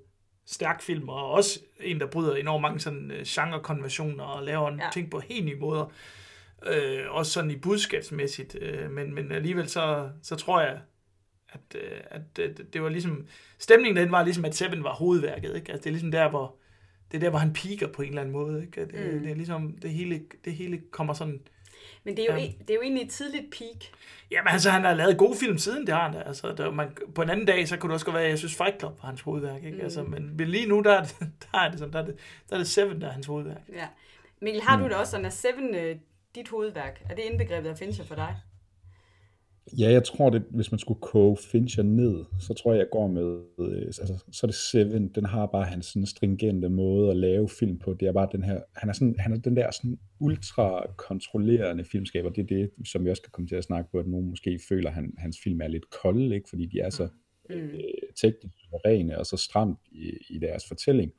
stærk 0.45 0.81
film, 0.81 1.09
og 1.09 1.31
også 1.31 1.59
en, 1.79 1.99
der 1.99 2.07
bryder 2.07 2.35
enormt 2.35 2.61
mange 2.61 2.79
sådan 2.79 3.11
øh, 3.11 3.23
genre-konventioner 3.25 4.23
og 4.23 4.43
laver 4.43 4.67
en 4.69 4.79
Ja. 4.79 4.89
ting 4.93 5.11
på 5.11 5.19
helt 5.19 5.45
nye 5.45 5.59
måder. 5.59 5.91
Øh, 6.67 6.99
også 7.09 7.31
sådan 7.31 7.51
i 7.51 7.55
budskabsmæssigt. 7.55 8.57
Øh, 8.61 8.91
men, 8.91 9.15
men 9.15 9.31
alligevel 9.31 9.69
så, 9.69 10.09
så 10.23 10.35
tror 10.35 10.61
jeg, 10.61 10.79
at, 11.49 11.75
øh, 11.75 11.99
at 12.11 12.39
øh, 12.39 12.55
det 12.73 12.83
var 12.83 12.89
ligesom... 12.89 13.25
Stemningen 13.59 14.03
den 14.03 14.11
var 14.11 14.23
ligesom, 14.23 14.45
at 14.45 14.55
Seven 14.55 14.83
var 14.83 14.93
hovedværket. 14.93 15.55
Ikke? 15.55 15.71
Altså, 15.71 15.83
det 15.83 15.85
er 15.85 15.91
ligesom 15.91 16.11
der, 16.11 16.29
hvor 16.29 16.55
det 17.11 17.17
er 17.17 17.21
der, 17.21 17.29
hvor 17.29 17.39
han 17.39 17.53
piker 17.53 17.87
på 17.87 18.01
en 18.01 18.07
eller 18.09 18.21
anden 18.21 18.33
måde. 18.33 18.61
Ikke? 18.61 18.85
Mm. 18.85 19.13
mm. 19.13 19.21
Det 19.23 19.31
er 19.31 19.35
ligesom, 19.35 19.77
det 19.81 19.91
hele, 19.91 20.21
det 20.45 20.53
hele 20.53 20.81
kommer 20.91 21.13
sådan... 21.13 21.41
Men 22.07 22.17
det 22.17 22.23
er, 22.29 22.33
jo, 22.33 22.37
Ja. 22.39 22.43
ja. 22.45 22.51
det 22.61 22.69
er 22.69 22.75
jo 22.75 22.81
egentlig 22.81 23.03
et 23.05 23.11
tidligt 23.11 23.45
peak. 23.57 23.83
Jamen 24.31 24.47
altså, 24.47 24.69
han 24.69 24.83
har 24.83 24.93
lavet 24.93 25.17
gode 25.17 25.37
film 25.37 25.57
siden, 25.57 25.87
det 25.87 25.95
har 25.95 26.03
han 26.03 26.13
da. 26.13 26.19
Altså, 26.21 26.53
der, 26.57 26.71
man, 26.71 26.87
på 27.15 27.21
en 27.21 27.29
anden 27.29 27.45
dag, 27.45 27.67
så 27.67 27.77
kunne 27.77 27.89
det 27.89 27.93
også 27.93 28.05
godt 28.05 28.13
være, 28.15 28.23
at 28.23 28.29
jeg 28.29 28.37
synes 28.37 28.55
Fight 28.55 28.79
Club 28.79 29.01
var 29.01 29.07
hans 29.09 29.21
hovedværk. 29.21 29.63
Ikke? 29.63 29.77
Mm. 29.77 29.83
Altså, 29.83 30.03
men, 30.03 30.37
men 30.37 30.47
lige 30.47 30.65
nu, 30.65 30.81
der 30.81 30.93
er, 30.93 31.03
det, 31.03 31.15
der 31.51 31.59
er 31.59 31.69
det 31.69 31.79
sådan, 31.79 31.93
der 31.93 31.99
er 32.01 32.05
det, 32.05 32.15
der 32.49 32.55
er 32.55 32.57
det 32.59 32.67
Seven, 32.67 33.01
der 33.01 33.07
er 33.07 33.11
hans 33.11 33.25
hovedværk. 33.25 33.61
Ja. 33.73 33.87
Mikkel, 34.41 34.61
har 34.61 34.77
Mm. 34.77 34.83
du 34.83 34.89
det 34.89 34.97
også 34.97 35.11
sådan, 35.11 35.25
at 35.25 35.33
Seven 35.33 35.75
øh, 35.75 35.95
dit 36.35 36.49
hovedværk? 36.49 37.01
Er 37.09 37.15
det 37.15 37.23
indbegrebet 37.23 37.69
af 37.69 37.77
Fincher 37.77 38.05
for 38.05 38.15
dig? 38.15 38.35
Ja, 39.77 39.91
jeg 39.91 40.03
tror, 40.03 40.29
det, 40.29 40.43
hvis 40.49 40.71
man 40.71 40.79
skulle 40.79 41.01
koge 41.01 41.37
Fincher 41.37 41.83
ned, 41.83 42.25
så 42.39 42.53
tror 42.53 42.73
jeg, 42.73 42.79
jeg 42.79 42.87
går 42.91 43.07
med, 43.07 43.41
øh, 43.59 43.85
altså, 43.85 44.23
så 44.31 44.45
er 44.45 44.47
det 44.47 44.55
Seven, 44.55 45.07
den 45.07 45.25
har 45.25 45.45
bare 45.45 45.63
hans 45.65 45.85
sådan 45.85 46.05
stringente 46.05 46.69
måde 46.69 47.11
at 47.11 47.17
lave 47.17 47.49
film 47.49 47.79
på. 47.79 47.93
Det 47.93 48.07
er 48.07 48.11
bare 48.11 48.29
den 48.31 48.43
her, 48.43 48.61
han 48.75 48.89
er, 48.89 48.93
sådan, 48.93 49.15
han 49.19 49.33
er 49.33 49.37
den 49.37 49.55
der 49.55 49.71
sådan 49.71 49.99
ultra 50.19 50.85
kontrollerende 50.97 51.83
filmskaber. 51.83 52.29
Det 52.29 52.41
er 52.41 52.47
det, 52.57 52.69
som 52.85 53.05
vi 53.05 53.09
også 53.09 53.21
kan 53.21 53.31
komme 53.31 53.47
til 53.47 53.55
at 53.55 53.63
snakke 53.63 53.91
på, 53.91 53.99
at 53.99 54.07
nogen 54.07 54.29
måske 54.29 54.59
føler, 54.69 54.89
at 54.89 54.95
han, 54.95 55.13
hans 55.17 55.37
film 55.43 55.61
er 55.61 55.67
lidt 55.67 55.89
kolde, 55.89 56.35
ikke? 56.35 56.49
fordi 56.49 56.65
de 56.65 56.79
er 56.79 56.89
så 56.89 57.07
Mm. 57.49 57.55
øh, 57.55 57.79
teknisk 58.21 58.55
rene 58.85 59.17
og 59.17 59.25
så 59.25 59.37
stramt 59.37 59.79
i, 59.91 60.11
i 60.29 60.37
deres 60.39 60.63
fortælling. 60.67 61.11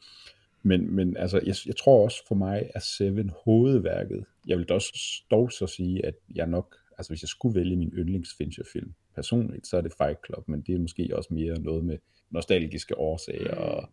Men, 0.62 0.94
men 0.94 1.16
altså, 1.16 1.40
jeg, 1.46 1.54
jeg 1.66 1.76
tror 1.76 2.04
også 2.04 2.16
for 2.28 2.34
mig 2.34 2.70
er 2.74 2.80
Seven 2.80 3.30
hovedværket. 3.44 4.24
Jeg 4.46 4.58
vil 4.58 4.68
da 4.68 4.74
også 4.74 5.22
dog 5.30 5.52
så 5.52 5.66
sige, 5.66 6.06
at 6.06 6.14
jeg 6.34 6.46
nok, 6.46 6.76
altså 6.98 7.10
hvis 7.10 7.22
jeg 7.22 7.28
skulle 7.28 7.54
vælge 7.54 7.76
min 7.76 7.90
yndlings 7.90 8.34
Fincher-film 8.38 8.94
personligt, 9.14 9.66
så 9.66 9.76
er 9.76 9.80
det 9.80 9.92
Fight 9.98 10.18
Club, 10.26 10.48
men 10.48 10.60
det 10.62 10.74
er 10.74 10.78
måske 10.78 11.10
også 11.16 11.34
mere 11.34 11.60
noget 11.60 11.84
med 11.84 11.98
nostalgiske 12.30 12.98
årsager 12.98 13.54
Mm. 13.54 13.60
og, 13.62 13.90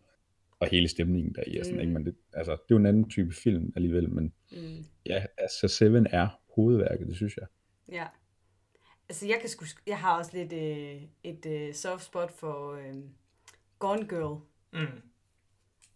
og 0.60 0.68
hele 0.68 0.88
stemningen 0.88 1.34
der 1.34 1.42
i. 1.46 1.56
Og 1.58 1.64
sådan, 1.64 1.76
Mm. 1.76 1.80
ikke? 1.80 1.92
Men 1.92 2.06
det, 2.06 2.14
altså, 2.32 2.52
det 2.52 2.58
er 2.60 2.64
jo 2.70 2.76
en 2.76 2.86
anden 2.86 3.10
type 3.10 3.32
film 3.32 3.72
alligevel, 3.76 4.10
men 4.10 4.32
Mm. 4.52 4.84
ja, 5.06 5.24
altså 5.38 5.68
Seven 5.68 6.06
er 6.10 6.28
hovedværket, 6.54 7.06
det 7.08 7.16
synes 7.16 7.36
jeg. 7.36 7.46
Ja. 7.92 8.06
Altså, 9.08 9.26
jeg, 9.26 9.36
kan 9.40 9.48
sgu, 9.48 9.64
jeg 9.86 9.98
har 9.98 10.18
også 10.18 10.30
lidt 10.36 10.52
øh, 10.52 11.02
et 11.24 11.46
øh, 11.46 11.74
soft 11.74 12.04
spot 12.04 12.32
for 12.32 12.72
øh, 12.72 12.94
Gone 13.78 14.08
Girl 14.08 14.40
Mm. 14.72 15.00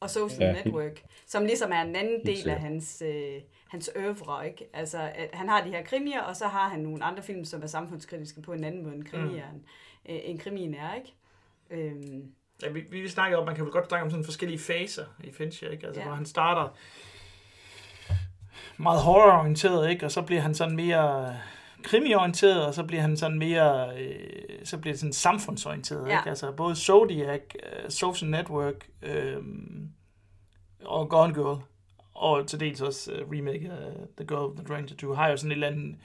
Og 0.00 0.10
Social 0.10 0.42
Ja, 0.56 0.62
Network, 0.62 1.02
som 1.26 1.44
ligesom 1.44 1.72
er 1.72 1.80
en 1.82 1.96
anden 1.96 2.26
del 2.26 2.48
af 2.48 2.60
hans, 2.60 3.02
øh, 3.06 3.40
hans 3.68 3.90
øvre, 3.96 4.46
ikke? 4.48 4.64
Altså, 4.72 4.98
at 5.14 5.28
han 5.32 5.48
har 5.48 5.64
de 5.64 5.70
her 5.70 5.82
krimier, 5.82 6.20
og 6.22 6.36
så 6.36 6.46
har 6.46 6.68
han 6.68 6.80
nogle 6.80 7.04
andre 7.04 7.22
film, 7.22 7.44
som 7.44 7.62
er 7.62 7.66
samfundskritiske 7.66 8.42
på 8.42 8.52
en 8.52 8.64
anden 8.64 8.82
måde, 8.82 8.94
end 8.94 9.04
krimier, 9.04 9.44
mm. 9.52 9.64
øh, 10.08 10.20
en 10.24 10.38
krimien 10.38 10.74
er, 10.74 10.94
ikke? 10.94 11.14
Øhm, 11.70 12.32
Ja, 12.62 12.68
vi, 12.68 12.80
vi 12.90 13.08
snakker 13.08 13.38
om, 13.38 13.46
man 13.46 13.54
kan 13.54 13.64
vel 13.64 13.72
godt 13.72 13.88
snakke 13.88 14.04
om 14.04 14.10
sådan 14.10 14.24
forskellige 14.24 14.58
faser 14.58 15.04
i 15.24 15.32
Fincher, 15.32 15.70
ikke? 15.70 15.86
Altså, 15.86 16.00
Ja. 16.00 16.04
ja. 16.04 16.08
hvor 16.08 16.16
han 16.16 16.26
starter 16.26 16.76
meget 18.76 19.00
horrororienteret, 19.00 19.90
ikke? 19.90 20.04
Og 20.06 20.10
så 20.12 20.22
bliver 20.22 20.40
han 20.42 20.54
sådan 20.54 20.76
mere 20.76 21.36
krimiorienteret, 21.82 22.66
og 22.66 22.74
så 22.74 22.82
bliver 22.84 23.00
han 23.02 23.16
sådan 23.16 23.38
mere, 23.38 23.98
øh, 24.00 24.64
så 24.64 24.78
bliver 24.78 24.92
det 24.92 25.00
sådan 25.00 25.12
samfundsorienteret, 25.12 26.08
Ja. 26.08 26.18
ikke? 26.18 26.30
Altså 26.30 26.52
både 26.52 26.76
Zodiac, 26.76 27.40
øh, 27.54 27.90
Social 27.90 28.30
Network 28.30 28.88
øh, 29.02 29.36
og 30.84 31.08
Gone 31.08 31.34
Girl, 31.34 31.62
og 32.14 32.46
til 32.46 32.60
dels 32.60 32.80
også 32.80 33.12
øh, 33.12 33.28
remake 33.30 33.70
af 33.70 33.92
The 34.16 34.26
Girl 34.26 34.56
the 34.56 34.66
Dragon 34.66 34.86
Tattoo, 34.88 35.14
har 35.14 35.28
jo 35.28 35.36
sådan 35.36 35.50
et 35.50 35.54
eller 35.54 35.66
andet, 35.66 35.96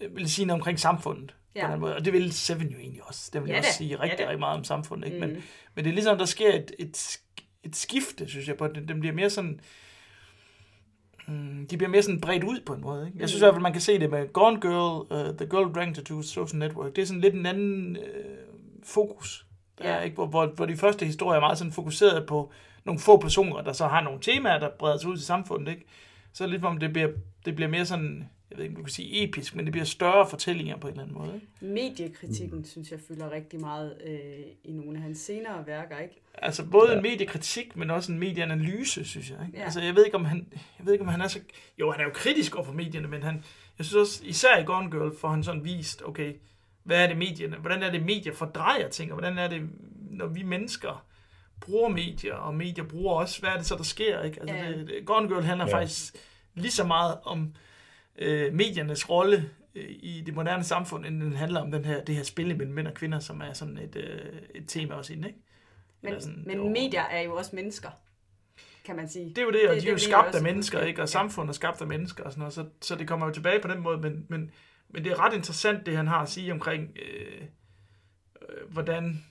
øh, 0.00 0.16
vil 0.16 0.30
sige 0.30 0.46
noget 0.46 0.60
omkring 0.60 0.80
samfundet. 0.80 1.34
Ja. 1.54 1.60
Ja. 1.60 1.66
På 1.66 1.72
den 1.72 1.80
måde. 1.80 1.96
Og 1.96 2.04
det 2.04 2.12
vil 2.12 2.32
Seven 2.32 2.68
jo 2.68 2.78
egentlig 2.78 3.02
også. 3.04 3.30
Det 3.32 3.42
vil 3.42 3.48
Ja 3.48 3.54
ja, 3.54 3.60
også 3.60 3.72
sige 3.72 3.90
ja 3.90 4.02
rigtig, 4.02 4.18
da. 4.18 4.24
rigtig 4.24 4.40
meget 4.40 4.58
om 4.58 4.64
samfundet. 4.64 5.06
Ikke? 5.06 5.20
Men, 5.20 5.30
mm. 5.30 5.42
men 5.74 5.84
det 5.84 5.90
er 5.90 5.94
ligesom, 5.94 6.18
der 6.18 6.24
sker 6.24 6.54
et, 6.54 6.72
et, 6.78 7.18
et 7.62 7.76
skifte, 7.76 8.28
synes 8.28 8.48
jeg, 8.48 8.56
på 8.56 8.66
den. 8.68 8.88
Den 8.88 9.00
bliver 9.00 9.14
mere 9.14 9.30
sådan... 9.30 9.60
Mm, 11.28 11.66
de 11.70 11.76
bliver 11.76 11.90
mere 11.90 12.02
sådan 12.02 12.20
bredt 12.20 12.44
ud 12.44 12.60
på 12.66 12.72
en 12.74 12.80
måde. 12.80 13.06
Ikke? 13.06 13.18
Jeg 13.20 13.28
synes 13.28 13.40
i 13.40 13.44
Mm. 13.44 13.44
hvert 13.44 13.54
fald, 13.54 13.62
man 13.62 13.72
kan 13.72 13.80
se 13.80 13.98
det 13.98 14.10
med 14.10 14.32
Gone 14.32 14.60
Girl, 14.60 15.12
uh, 15.12 15.36
The 15.36 15.46
Girl 15.46 15.74
Dragon 15.74 15.94
Tattoo, 15.94 16.22
Social 16.22 16.58
Network. 16.58 16.96
Det 16.96 17.02
er 17.02 17.06
sådan 17.06 17.20
lidt 17.20 17.34
en 17.34 17.46
anden 17.46 17.96
øh, 17.96 18.02
fokus. 18.84 19.46
Der 19.78 19.88
Ja. 19.94 20.00
ikke? 20.00 20.14
Hvor, 20.14 20.26
hvor, 20.26 20.46
hvor 20.46 20.66
de 20.66 20.76
første 20.76 21.06
historier 21.06 21.36
er 21.36 21.40
meget 21.40 21.58
sådan 21.58 21.72
fokuseret 21.72 22.26
på 22.26 22.50
nogle 22.84 23.00
få 23.00 23.16
personer, 23.16 23.62
der 23.62 23.72
så 23.72 23.86
har 23.86 24.00
nogle 24.02 24.20
temaer, 24.20 24.58
der 24.58 24.68
breder 24.78 24.96
sig 24.98 25.10
ud 25.10 25.16
til 25.16 25.26
samfundet. 25.26 25.68
Ikke? 25.72 25.84
Så 26.32 26.46
lidt 26.46 26.60
som 26.62 26.66
om, 26.72 26.78
det 26.78 26.92
bliver, 26.92 27.08
det 27.44 27.54
bliver 27.54 27.68
mere 27.68 27.86
sådan, 27.86 28.28
jeg 28.50 28.58
ved 28.58 28.64
ikke, 28.64 28.72
om 28.72 28.76
du 28.76 28.82
kan 28.84 28.92
sige 28.92 29.22
episk, 29.24 29.54
men 29.54 29.64
det 29.64 29.72
bliver 29.72 29.84
større 29.84 30.28
fortællinger 30.30 30.76
på 30.76 30.86
en 30.86 30.92
eller 30.92 31.02
anden 31.02 31.18
måde. 31.18 31.34
Ikke? 31.34 31.46
Mediekritikken, 31.74 32.64
synes 32.64 32.90
jeg, 32.90 33.00
fylder 33.08 33.30
rigtig 33.30 33.60
meget 33.60 33.96
øh, 34.06 34.18
i 34.64 34.72
nogle 34.72 34.96
af 34.96 35.02
hans 35.02 35.18
senere 35.18 35.66
værker, 35.66 35.98
ikke? 35.98 36.22
Altså 36.34 36.64
både 36.64 36.90
Ja. 36.90 36.96
en 36.96 37.02
mediekritik, 37.02 37.76
men 37.76 37.90
også 37.90 38.12
en 38.12 38.18
medieanalyse, 38.18 39.04
synes 39.04 39.30
jeg. 39.30 39.38
Ikke? 39.46 39.58
Ja. 39.58 39.64
Altså 39.64 39.80
jeg 39.80 39.94
ved 39.94 40.04
ikke, 40.04 40.16
om 40.16 40.24
han, 40.24 40.46
jeg 40.78 40.86
ved 40.86 40.92
ikke, 40.92 41.02
om 41.02 41.08
han 41.08 41.20
er 41.20 41.28
så... 41.28 41.40
Jo, 41.80 41.90
han 41.90 42.00
er 42.00 42.04
jo 42.04 42.10
kritisk 42.14 42.54
over 42.56 42.64
for 42.64 42.72
medierne, 42.72 43.08
men 43.08 43.22
han, 43.22 43.44
jeg 43.78 43.86
synes 43.86 43.94
også, 44.08 44.24
især 44.24 44.58
i 44.58 44.64
Gone 44.64 44.90
Girl, 44.90 45.16
får 45.20 45.28
han 45.28 45.44
sådan 45.44 45.64
vist, 45.64 46.02
okay, 46.04 46.34
hvad 46.84 47.02
er 47.02 47.06
det 47.06 47.16
medierne? 47.18 47.56
Hvordan 47.56 47.82
er 47.82 47.90
det, 47.90 48.02
medier 48.02 48.32
fordrejer 48.34 48.88
ting, 48.88 49.12
og 49.12 49.18
hvordan 49.18 49.38
er 49.38 49.48
det, 49.48 49.62
når 50.10 50.26
vi 50.26 50.42
mennesker 50.42 51.04
bruger 51.60 51.88
medier, 51.88 52.34
og 52.34 52.54
medier 52.54 52.84
bruger 52.84 53.14
også, 53.14 53.40
hvad 53.40 53.50
er 53.50 53.56
det 53.56 53.66
så, 53.66 53.76
der 53.76 53.82
sker? 53.82 54.22
Ikke? 54.22 54.40
Altså, 54.40 54.56
Ja. 54.56 54.70
det, 54.72 55.06
Gone 55.06 55.28
Girl 55.28 55.42
handler 55.42 55.66
ja. 55.68 55.76
faktisk 55.78 56.14
lige 56.54 56.70
så 56.72 56.84
meget 56.84 57.16
om 57.24 57.52
øh, 58.18 58.54
mediernes 58.54 59.10
rolle 59.10 59.50
øh, 59.74 59.84
i 59.88 60.22
det 60.26 60.34
moderne 60.34 60.64
samfund, 60.64 61.06
end 61.06 61.20
den 61.20 61.32
handler 61.36 61.60
om 61.60 61.70
den 61.70 61.84
her, 61.84 62.04
det 62.04 62.14
her 62.16 62.22
spil 62.22 62.56
mellem 62.56 62.74
mænd 62.74 62.86
og 62.86 62.94
kvinder, 62.94 63.18
som 63.18 63.40
er 63.40 63.52
sådan 63.52 63.78
et, 63.78 63.96
øh, 63.96 64.32
et 64.54 64.64
tema 64.68 64.94
også 64.94 65.12
inde, 65.12 65.28
ikke? 65.28 65.40
Men, 66.02 66.08
Eller 66.08 66.20
sådan, 66.20 66.44
men 66.46 66.72
medier 66.72 67.02
er 67.02 67.20
jo 67.20 67.34
også 67.36 67.56
mennesker, 67.56 67.88
kan 68.84 68.96
man 68.96 69.08
sige. 69.08 69.28
Det 69.28 69.38
er 69.38 69.42
jo 69.42 69.50
det, 69.50 69.68
og 69.68 69.74
Det- 69.74 69.82
de 69.82 69.88
er 69.88 69.92
jo 69.92 69.96
det 69.96 70.02
skabt 70.04 70.34
af 70.34 70.42
mennesker, 70.42 70.80
ikke? 70.80 71.02
Og 71.02 71.08
samfundet 71.08 71.48
er 71.48 71.54
skabt 71.54 71.80
af 71.80 71.86
mennesker 71.86 72.24
og 72.24 72.30
sådan 72.32 72.40
noget, 72.40 72.54
så, 72.54 72.66
så 72.80 72.94
det 72.96 73.08
kommer 73.08 73.26
jo 73.26 73.32
tilbage 73.32 73.60
på 73.60 73.68
den 73.68 73.80
måde, 73.80 73.98
men, 73.98 74.26
men, 74.28 74.50
men 74.88 75.04
det 75.04 75.12
er 75.12 75.20
ret 75.26 75.34
interessant, 75.34 75.86
det 75.86 75.96
han 75.96 76.06
har 76.06 76.22
at 76.22 76.28
sige 76.28 76.52
omkring, 76.52 76.96
øh, 77.08 77.42
øh, 78.48 78.70
hvordan 78.72 79.24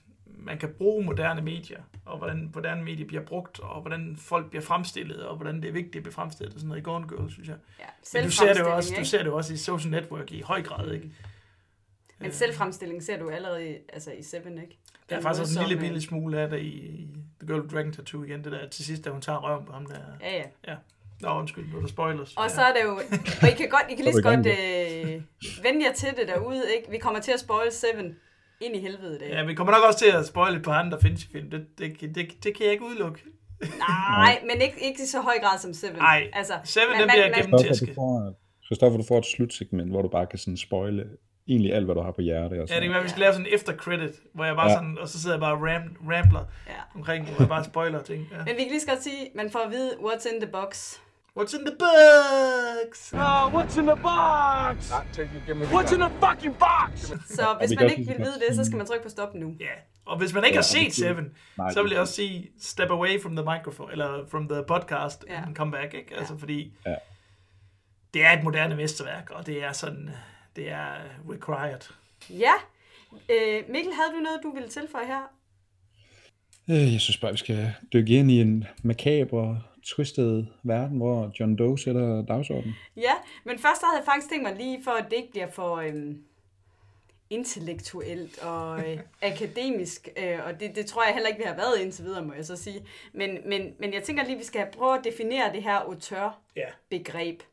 man 0.48 0.58
kan 0.58 0.68
bruge 0.78 1.04
moderne 1.04 1.42
medier, 1.42 1.80
og 2.04 2.18
hvordan, 2.18 2.48
hvordan 2.52 2.84
medier 2.84 3.06
bliver 3.06 3.22
brugt, 3.22 3.60
og 3.60 3.80
hvordan 3.80 4.16
folk 4.16 4.50
bliver 4.50 4.62
fremstillet, 4.62 5.22
og 5.26 5.36
hvordan 5.36 5.62
det 5.62 5.68
er 5.68 5.72
vigtigt 5.72 5.96
at 5.96 6.02
blive 6.02 6.12
fremstillet, 6.12 6.54
og 6.54 6.60
sådan 6.60 6.68
noget 6.68 6.80
i 6.80 6.84
Gone 6.84 7.08
Girl, 7.08 7.30
synes 7.30 7.48
jeg. 7.48 7.56
Ja, 7.78 7.84
Men 8.14 8.24
du 8.24 8.30
ser 8.30 8.52
det 8.52 8.60
jo 8.60 8.76
også, 8.76 8.94
du 8.98 9.04
ser 9.04 9.18
det 9.18 9.26
jo 9.26 9.36
også 9.36 9.54
i 9.54 9.56
social 9.56 9.90
network 9.90 10.32
i 10.32 10.40
høj 10.40 10.62
grad, 10.62 10.92
ikke? 10.92 11.10
Men 12.18 12.32
selvfremstilling 12.32 13.02
ser 13.02 13.18
du 13.18 13.30
allerede 13.30 13.70
i, 13.70 13.76
altså 13.92 14.12
i 14.12 14.22
Seven, 14.22 14.58
ikke? 14.58 14.78
Der 15.08 15.16
er 15.16 15.20
Den 15.20 15.22
faktisk 15.22 15.40
også 15.40 15.60
en 15.60 15.66
lille 15.66 15.80
som, 15.80 15.84
øh, 15.84 15.90
bitte 15.90 16.06
smule 16.06 16.40
af 16.40 16.50
det 16.50 16.58
i, 16.58 16.68
i 16.68 17.08
The 17.40 17.46
Girl 17.46 17.60
with 17.60 17.74
Dragon 17.74 17.92
Tattoo 17.92 18.22
igen, 18.22 18.44
det 18.44 18.52
der 18.52 18.68
til 18.68 18.84
sidst, 18.84 19.04
da 19.04 19.10
hun 19.10 19.20
tager 19.20 19.38
røven 19.38 19.64
på 19.66 19.72
ham 19.72 19.86
der. 19.86 19.98
Ja, 20.20 20.36
ja. 20.36 20.44
Ja. 20.68 20.76
Nå, 21.20 21.38
undskyld, 21.38 21.64
nu 21.72 21.76
er 21.76 21.80
der 21.80 21.88
spoilers. 21.88 22.36
Og 22.36 22.50
så 22.50 22.62
er 22.62 22.72
det 22.72 22.82
jo, 22.84 23.00
og 23.42 23.48
I 23.48 23.54
kan, 23.54 23.68
godt, 23.68 23.84
I 23.90 23.94
kan 23.94 24.04
lige 24.04 24.14
så 24.14 24.22
godt 24.22 24.46
øh, 24.46 25.22
vende 25.64 25.86
jer 25.86 25.92
til 25.92 26.08
det 26.08 26.28
derude, 26.28 26.62
ikke? 26.76 26.90
Vi 26.90 26.98
kommer 26.98 27.20
til 27.20 27.32
at 27.32 27.40
spoil 27.40 27.72
Seven 27.72 28.16
ind 28.60 28.76
i 28.76 28.78
helvede 28.80 29.16
i 29.16 29.18
dag. 29.18 29.28
Ja, 29.30 29.44
vi 29.44 29.54
kommer 29.54 29.72
nok 29.72 29.82
også 29.86 29.98
til 29.98 30.10
at 30.10 30.26
spoile 30.26 30.56
et 30.56 30.62
par 30.64 30.72
andre 30.72 30.98
Fincher-film. 31.02 31.50
Det, 31.50 31.66
det, 31.78 32.00
det, 32.00 32.14
det, 32.14 32.44
det 32.44 32.56
kan 32.56 32.64
jeg 32.64 32.72
ikke 32.72 32.84
udelukke. 32.84 33.20
Nej, 34.18 34.38
men 34.42 34.60
ikke, 34.62 34.76
ikke 34.84 35.02
i 35.02 35.06
så 35.06 35.20
høj 35.20 35.34
grad 35.42 35.58
som 35.58 35.72
Seven. 35.74 35.96
Nej, 35.96 36.30
altså, 36.32 36.52
Seven, 36.64 36.88
men 36.90 36.98
den 37.00 37.06
man- 37.06 37.14
bliver 37.14 37.24
man- 37.28 37.34
gennem- 37.34 37.58
Christoffer, 37.58 37.68
tæske. 37.74 37.86
du 37.86 37.94
får, 37.94 38.34
Christoffer, 38.66 38.98
du 38.98 39.04
får 39.08 39.18
et 39.18 39.26
slutsegment, 39.26 39.90
hvor 39.90 40.02
du 40.02 40.08
bare 40.08 40.26
kan 40.26 40.38
sådan 40.38 40.56
spoile 40.56 41.04
egentlig 41.48 41.74
alt, 41.74 41.84
hvad 41.84 41.94
du 41.94 42.00
har 42.00 42.12
på 42.12 42.20
hjerte. 42.20 42.52
Og 42.52 42.56
Ja, 42.56 42.60
det 42.60 42.68
sådan. 42.68 42.82
kan 42.82 42.92
være, 42.92 43.02
vi 43.02 43.08
skal 43.08 43.20
lave 43.20 43.32
sådan 43.32 43.46
en 43.46 43.54
efter-credit, 43.54 44.14
hvor 44.34 44.44
jeg 44.44 44.56
bare 44.56 44.70
Ja. 44.70 44.76
sådan, 44.76 44.98
og 44.98 45.08
så 45.08 45.20
sidder 45.22 45.36
jeg 45.36 45.40
bare 45.40 45.52
og 45.54 45.62
ram, 45.62 45.82
rambler 46.10 46.44
Ja. 46.66 46.72
omkring, 46.94 47.28
hvor 47.28 47.36
jeg 47.40 47.48
bare 47.48 47.64
spoiler 47.64 48.02
ting. 48.02 48.28
Ja. 48.32 48.36
Men 48.36 48.46
vi 48.56 48.62
kan 48.62 48.70
lige 48.70 48.80
så 48.80 48.86
godt 48.86 49.02
sige, 49.02 49.30
man 49.34 49.50
får 49.50 49.58
at 49.58 49.70
vide, 49.70 49.90
what's 50.06 50.34
in 50.34 50.40
the 50.40 50.50
box. 50.52 50.94
What's 51.38 51.54
in 51.58 51.64
the 51.66 51.76
box? 51.78 53.12
Oh, 53.14 53.48
what's 53.54 53.76
in 53.80 53.86
the 53.86 53.96
box? 54.02 54.90
Not 54.90 55.06
till 55.12 55.24
you 55.34 55.40
give 55.46 55.56
me 55.56 55.64
what's 55.66 55.92
in 55.94 56.00
the 56.00 56.10
fucking 56.26 56.54
box? 56.58 57.12
Så 57.36 57.56
hvis 57.58 57.70
vi 57.70 57.76
man 57.80 57.90
ikke 57.90 58.06
vil 58.06 58.18
vide 58.18 58.40
det, 58.48 58.56
så 58.56 58.64
skal 58.64 58.76
man 58.76 58.86
trykke 58.86 59.02
på 59.02 59.08
stop 59.08 59.34
nu. 59.34 59.56
Ja, 59.60 59.66
og 60.06 60.18
hvis 60.18 60.32
man 60.34 60.44
ikke 60.44 60.54
Ja, 60.54 60.58
har 60.58 60.62
set 60.62 60.94
Seven, 60.94 61.24
Nej, 61.58 61.72
så 61.72 61.82
vil 61.82 61.90
jeg 61.92 62.00
også 62.00 62.14
sige, 62.14 62.50
step 62.60 62.90
away 62.90 63.22
from 63.22 63.36
the 63.36 63.44
microphone, 63.44 63.92
eller 63.92 64.26
from 64.30 64.48
the 64.48 64.62
podcast, 64.68 65.24
Ja. 65.28 65.42
and 65.46 65.56
come 65.56 65.72
back, 65.72 65.94
ikke? 65.94 66.14
Altså, 66.16 66.38
fordi 66.38 66.72
Ja. 66.86 66.94
det 68.14 68.24
er 68.24 68.32
et 68.38 68.44
moderne 68.44 68.76
mesterværk, 68.76 69.30
og 69.30 69.46
det 69.46 69.64
er 69.64 69.72
sådan, 69.72 70.10
det 70.56 70.70
er 70.70 70.92
required. 71.30 71.80
Ja. 72.30 72.52
Øh, 73.30 73.62
Mikkel, 73.68 73.92
havde 73.92 74.12
du 74.16 74.20
noget, 74.22 74.40
du 74.42 74.50
ville 74.54 74.68
tilføje 74.68 75.06
her? 75.06 75.22
Øh, 76.70 76.92
Jeg 76.92 77.00
synes 77.00 77.16
bare, 77.16 77.30
vi 77.32 77.38
skal 77.38 77.72
dykke 77.92 78.12
ind 78.12 78.30
i 78.30 78.40
en 78.40 78.64
makaber, 78.82 79.56
twistet 79.88 80.48
verden, 80.62 80.96
hvor 80.96 81.30
John 81.40 81.56
Doe 81.56 81.78
sætter 81.78 82.22
dagsordenen. 82.22 82.74
Ja, 82.96 83.12
men 83.44 83.58
først 83.58 83.82
havde 83.82 83.96
jeg 83.98 84.04
faktisk 84.04 84.28
tænkt 84.28 84.42
mig 84.42 84.56
lige, 84.56 84.84
for 84.84 84.90
at 84.90 85.04
det 85.10 85.16
ikke 85.16 85.30
bliver 85.30 85.50
for 85.50 85.76
øhm, 85.76 86.22
intellektuelt 87.30 88.42
og 88.42 88.78
øh, 88.78 88.98
akademisk, 89.32 90.08
øh, 90.16 90.38
og 90.46 90.60
det, 90.60 90.76
det 90.76 90.86
tror 90.86 91.04
jeg 91.04 91.12
heller 91.12 91.28
ikke, 91.28 91.38
vi 91.38 91.46
har 91.46 91.56
været 91.56 91.80
indtil 91.80 92.04
videre, 92.04 92.24
må 92.24 92.32
jeg 92.32 92.44
så 92.44 92.56
sige. 92.56 92.84
Men, 93.12 93.38
men, 93.46 93.74
men 93.78 93.92
jeg 93.92 94.02
tænker 94.02 94.24
lige, 94.24 94.38
vi 94.38 94.44
skal 94.44 94.66
prøve 94.72 94.98
at 94.98 95.04
definere 95.04 95.52
det 95.52 95.62
her 95.62 95.76
auteur-begreb. 95.76 97.42
Ja. 97.42 97.48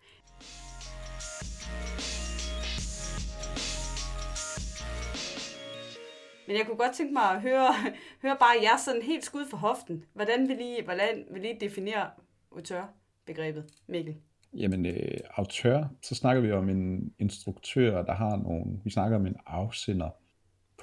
Men 6.47 6.57
jeg 6.57 6.65
kunne 6.65 6.77
godt 6.77 6.95
tænke 6.95 7.13
mig 7.13 7.23
at 7.23 7.41
høre, 7.41 7.73
høre 8.23 8.37
bare 8.39 8.55
jer 8.61 8.77
sådan 8.77 9.01
helt 9.01 9.25
skud 9.25 9.45
for 9.49 9.57
hoften. 9.57 10.05
Hvordan 10.13 10.47
vil 10.49 10.59
I, 10.59 10.77
hvordan 10.83 11.25
vil 11.31 11.45
I 11.45 11.53
definere 11.59 12.09
auteur-begrebet, 12.55 13.65
Mikkel? 13.87 14.15
Jamen, 14.53 14.85
øh, 14.85 15.17
autør, 15.37 15.83
så 16.01 16.15
snakker 16.15 16.41
vi 16.41 16.51
om 16.51 16.69
en 16.69 17.13
instruktør, 17.19 18.03
der 18.03 18.13
har 18.13 18.37
nogle, 18.37 18.79
vi 18.83 18.89
snakker 18.89 19.17
om 19.17 19.25
en 19.25 19.35
afsender 19.45 20.09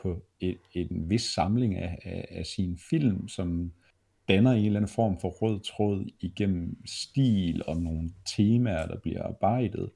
på 0.03 0.23
et, 0.41 0.59
en 0.73 1.11
vis 1.11 1.23
samling 1.23 1.77
af, 1.77 1.99
af, 2.05 2.29
af 2.31 2.47
sin 2.47 2.79
film, 2.79 3.29
som 3.29 3.73
danner 4.29 4.53
en 4.53 4.65
eller 4.65 4.81
anden 4.81 4.95
form 4.95 5.21
for 5.21 5.29
rød 5.29 5.61
tråd 5.61 6.11
igennem 6.21 6.87
stil 6.87 7.63
og 7.67 7.77
nogle 7.77 8.11
temaer, 8.37 8.87
der 8.87 8.99
bliver 8.99 9.23
arbejdet, 9.23 9.91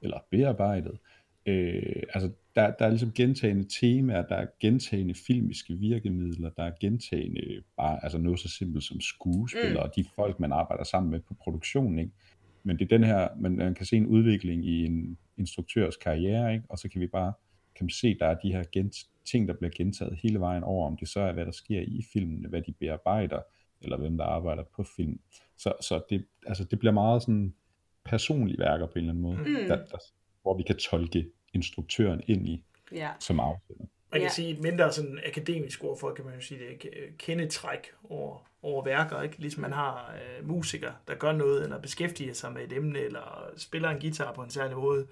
eller 0.00 0.18
bearbejdet. 0.30 0.98
Øh, 1.46 2.02
altså, 2.14 2.30
der, 2.54 2.70
der 2.70 2.84
er 2.84 2.88
ligesom 2.88 3.12
gentagende 3.12 3.64
temaer, 3.80 4.22
der 4.22 4.36
er 4.36 4.46
gentagende 4.60 5.14
filmiske 5.14 5.74
virkemidler, 5.74 6.50
der 6.50 6.62
er 6.62 6.72
gentagende 6.80 7.62
bare, 7.76 7.98
altså 8.02 8.18
noget 8.18 8.40
så 8.40 8.48
simpelt 8.48 8.84
som 8.84 9.00
skuespillere, 9.00 9.84
mm. 9.84 9.90
og 9.90 9.96
de 9.96 10.04
folk, 10.14 10.40
man 10.40 10.52
arbejder 10.52 10.84
sammen 10.84 11.10
med 11.10 11.20
på 11.20 11.34
produktionen, 11.34 11.98
ikke? 11.98 12.12
Men 12.62 12.78
det 12.78 12.84
er 12.84 12.98
den 12.98 13.04
her, 13.04 13.28
man, 13.36 13.56
man 13.56 13.74
kan 13.74 13.86
se 13.86 13.96
en 13.96 14.06
udvikling 14.06 14.66
i 14.66 14.84
en 14.84 15.18
instruktørs 15.38 15.96
karriere, 15.96 16.54
ikke? 16.54 16.64
og 16.68 16.78
så 16.78 16.88
kan 16.88 17.00
vi 17.00 17.06
bare 17.06 17.32
kan 17.76 17.84
man 17.84 17.90
se, 17.90 18.18
der 18.18 18.26
er 18.26 18.34
de 18.34 18.52
her 18.52 18.64
gent, 18.72 18.96
ting, 19.24 19.48
der 19.48 19.54
bliver 19.54 19.70
gentaget 19.76 20.18
hele 20.22 20.40
vejen 20.40 20.62
over, 20.62 20.86
om 20.86 20.96
det 20.96 21.08
så 21.08 21.20
er, 21.20 21.32
hvad 21.32 21.46
der 21.46 21.52
sker 21.52 21.80
i 21.80 22.04
filmen, 22.12 22.46
hvad 22.48 22.62
de 22.62 22.72
bearbejder, 22.72 23.40
eller 23.80 23.98
hvem 23.98 24.16
der 24.16 24.24
arbejder 24.24 24.62
på 24.76 24.82
film. 24.96 25.20
Så, 25.58 25.72
så 25.80 26.02
det, 26.10 26.24
altså, 26.46 26.64
det 26.64 26.78
bliver 26.78 26.92
meget 26.92 27.22
sådan 27.22 27.54
personlige 28.04 28.58
værker 28.58 28.86
på 28.86 28.92
en 28.92 28.98
eller 28.98 29.10
anden 29.10 29.22
måde, 29.22 29.36
mm. 29.36 29.68
der, 29.68 29.76
der, 29.76 29.98
hvor 30.42 30.56
vi 30.56 30.62
kan 30.62 30.76
tolke 30.76 31.26
instruktøren 31.54 32.20
ind 32.26 32.48
i 32.48 32.64
Ja. 32.92 33.10
som 33.18 33.40
afsender. 33.40 33.84
Man 34.12 34.20
kan 34.20 34.22
Ja. 34.22 34.28
sige 34.28 34.48
et 34.50 34.60
mindre 34.60 34.92
sådan 34.92 35.20
akademisk 35.26 35.84
ord 35.84 35.98
for, 35.98 36.14
kan 36.14 36.24
man 36.24 36.34
jo 36.34 36.40
sige, 36.40 36.60
det 36.60 36.68
er 36.72 36.76
ke- 36.90 37.16
kendetræk 37.18 37.90
over, 38.10 38.46
over 38.62 38.84
værker, 38.84 39.22
ikke? 39.22 39.38
Ligesom 39.38 39.62
man 39.62 39.72
har 39.72 40.14
øh, 40.14 40.48
musikere, 40.48 40.92
der 41.08 41.14
gør 41.14 41.32
noget, 41.32 41.62
eller 41.64 41.80
beskæftiger 41.80 42.34
sig 42.34 42.52
med 42.52 42.62
et 42.62 42.72
emne, 42.72 42.98
eller 42.98 43.50
spiller 43.56 43.88
en 43.90 44.00
guitar 44.00 44.32
på 44.32 44.42
en 44.42 44.50
særlig 44.50 44.76
måde, 44.76 45.06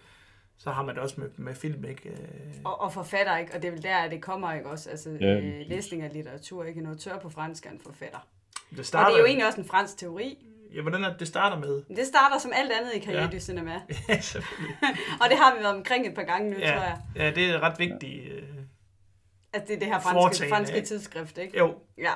så 0.59 0.70
har 0.70 0.82
man 0.85 0.94
det 0.94 1.02
også 1.02 1.20
med, 1.20 1.30
med 1.37 1.54
film, 1.54 1.85
ikke? 1.85 2.09
Øh, 2.09 2.16
Og, 2.64 2.80
og 2.80 2.92
forfatter, 2.92 3.37
ikke? 3.38 3.54
Og 3.54 3.62
det 3.62 3.68
er 3.68 3.73
vel 3.73 3.82
der, 3.82 3.97
at 3.97 4.11
det 4.11 4.23
kommer, 4.23 4.52
ikke 4.54 4.70
også? 4.70 4.90
Altså, 4.90 5.11
Ja, 5.20 5.37
øh, 5.40 5.66
læsning 5.66 6.02
af 6.02 6.12
litteratur, 6.12 6.64
ikke? 6.64 6.80
En 6.80 6.87
auteur 6.87 7.18
på 7.18 7.28
fransk 7.30 7.66
er 7.66 7.70
en 7.70 7.80
forfatter. 7.80 8.26
det 8.70 8.78
Og 8.78 8.85
starter, 8.85 9.09
det 9.09 9.14
er 9.16 9.20
jo 9.20 9.26
egentlig 9.26 9.47
også 9.47 9.61
en 9.61 9.66
fransk 9.66 9.97
teori. 9.99 10.38
Ja, 10.75 10.83
hvordan 10.83 11.05
er 11.05 11.09
det, 11.11 11.21
det 11.21 11.29
starter 11.29 11.59
med? 11.59 11.83
Det 11.97 12.07
starter 12.07 12.39
som 12.39 12.50
alt 12.55 12.73
andet 12.73 12.95
i 12.95 12.99
Carrière 13.11 13.33
Ja. 13.33 13.39
Cinema. 13.39 13.73
Ja, 14.09 14.21
selvfølgelig. 14.21 14.77
Og 15.21 15.31
det 15.31 15.39
har 15.39 15.55
vi 15.57 15.62
været 15.62 15.77
omkring 15.77 16.07
et 16.07 16.15
par 16.15 16.23
gange 16.23 16.50
nu, 16.50 16.57
tror 16.57 16.67
ja, 16.67 16.81
jeg. 16.83 17.00
ja, 17.17 17.31
det 17.31 17.50
er 17.50 17.61
ret 17.61 17.79
vigtigt. 17.79 18.33
Øh, 18.33 18.43
Altså, 19.53 19.67
det 19.69 19.75
er 19.75 19.79
det 19.79 19.89
her 19.89 20.00
franske, 20.00 20.49
franske 20.49 20.81
tidsskrift, 20.83 21.39
ikke? 21.39 21.59
jo, 21.59 21.75
Ja. 21.99 22.12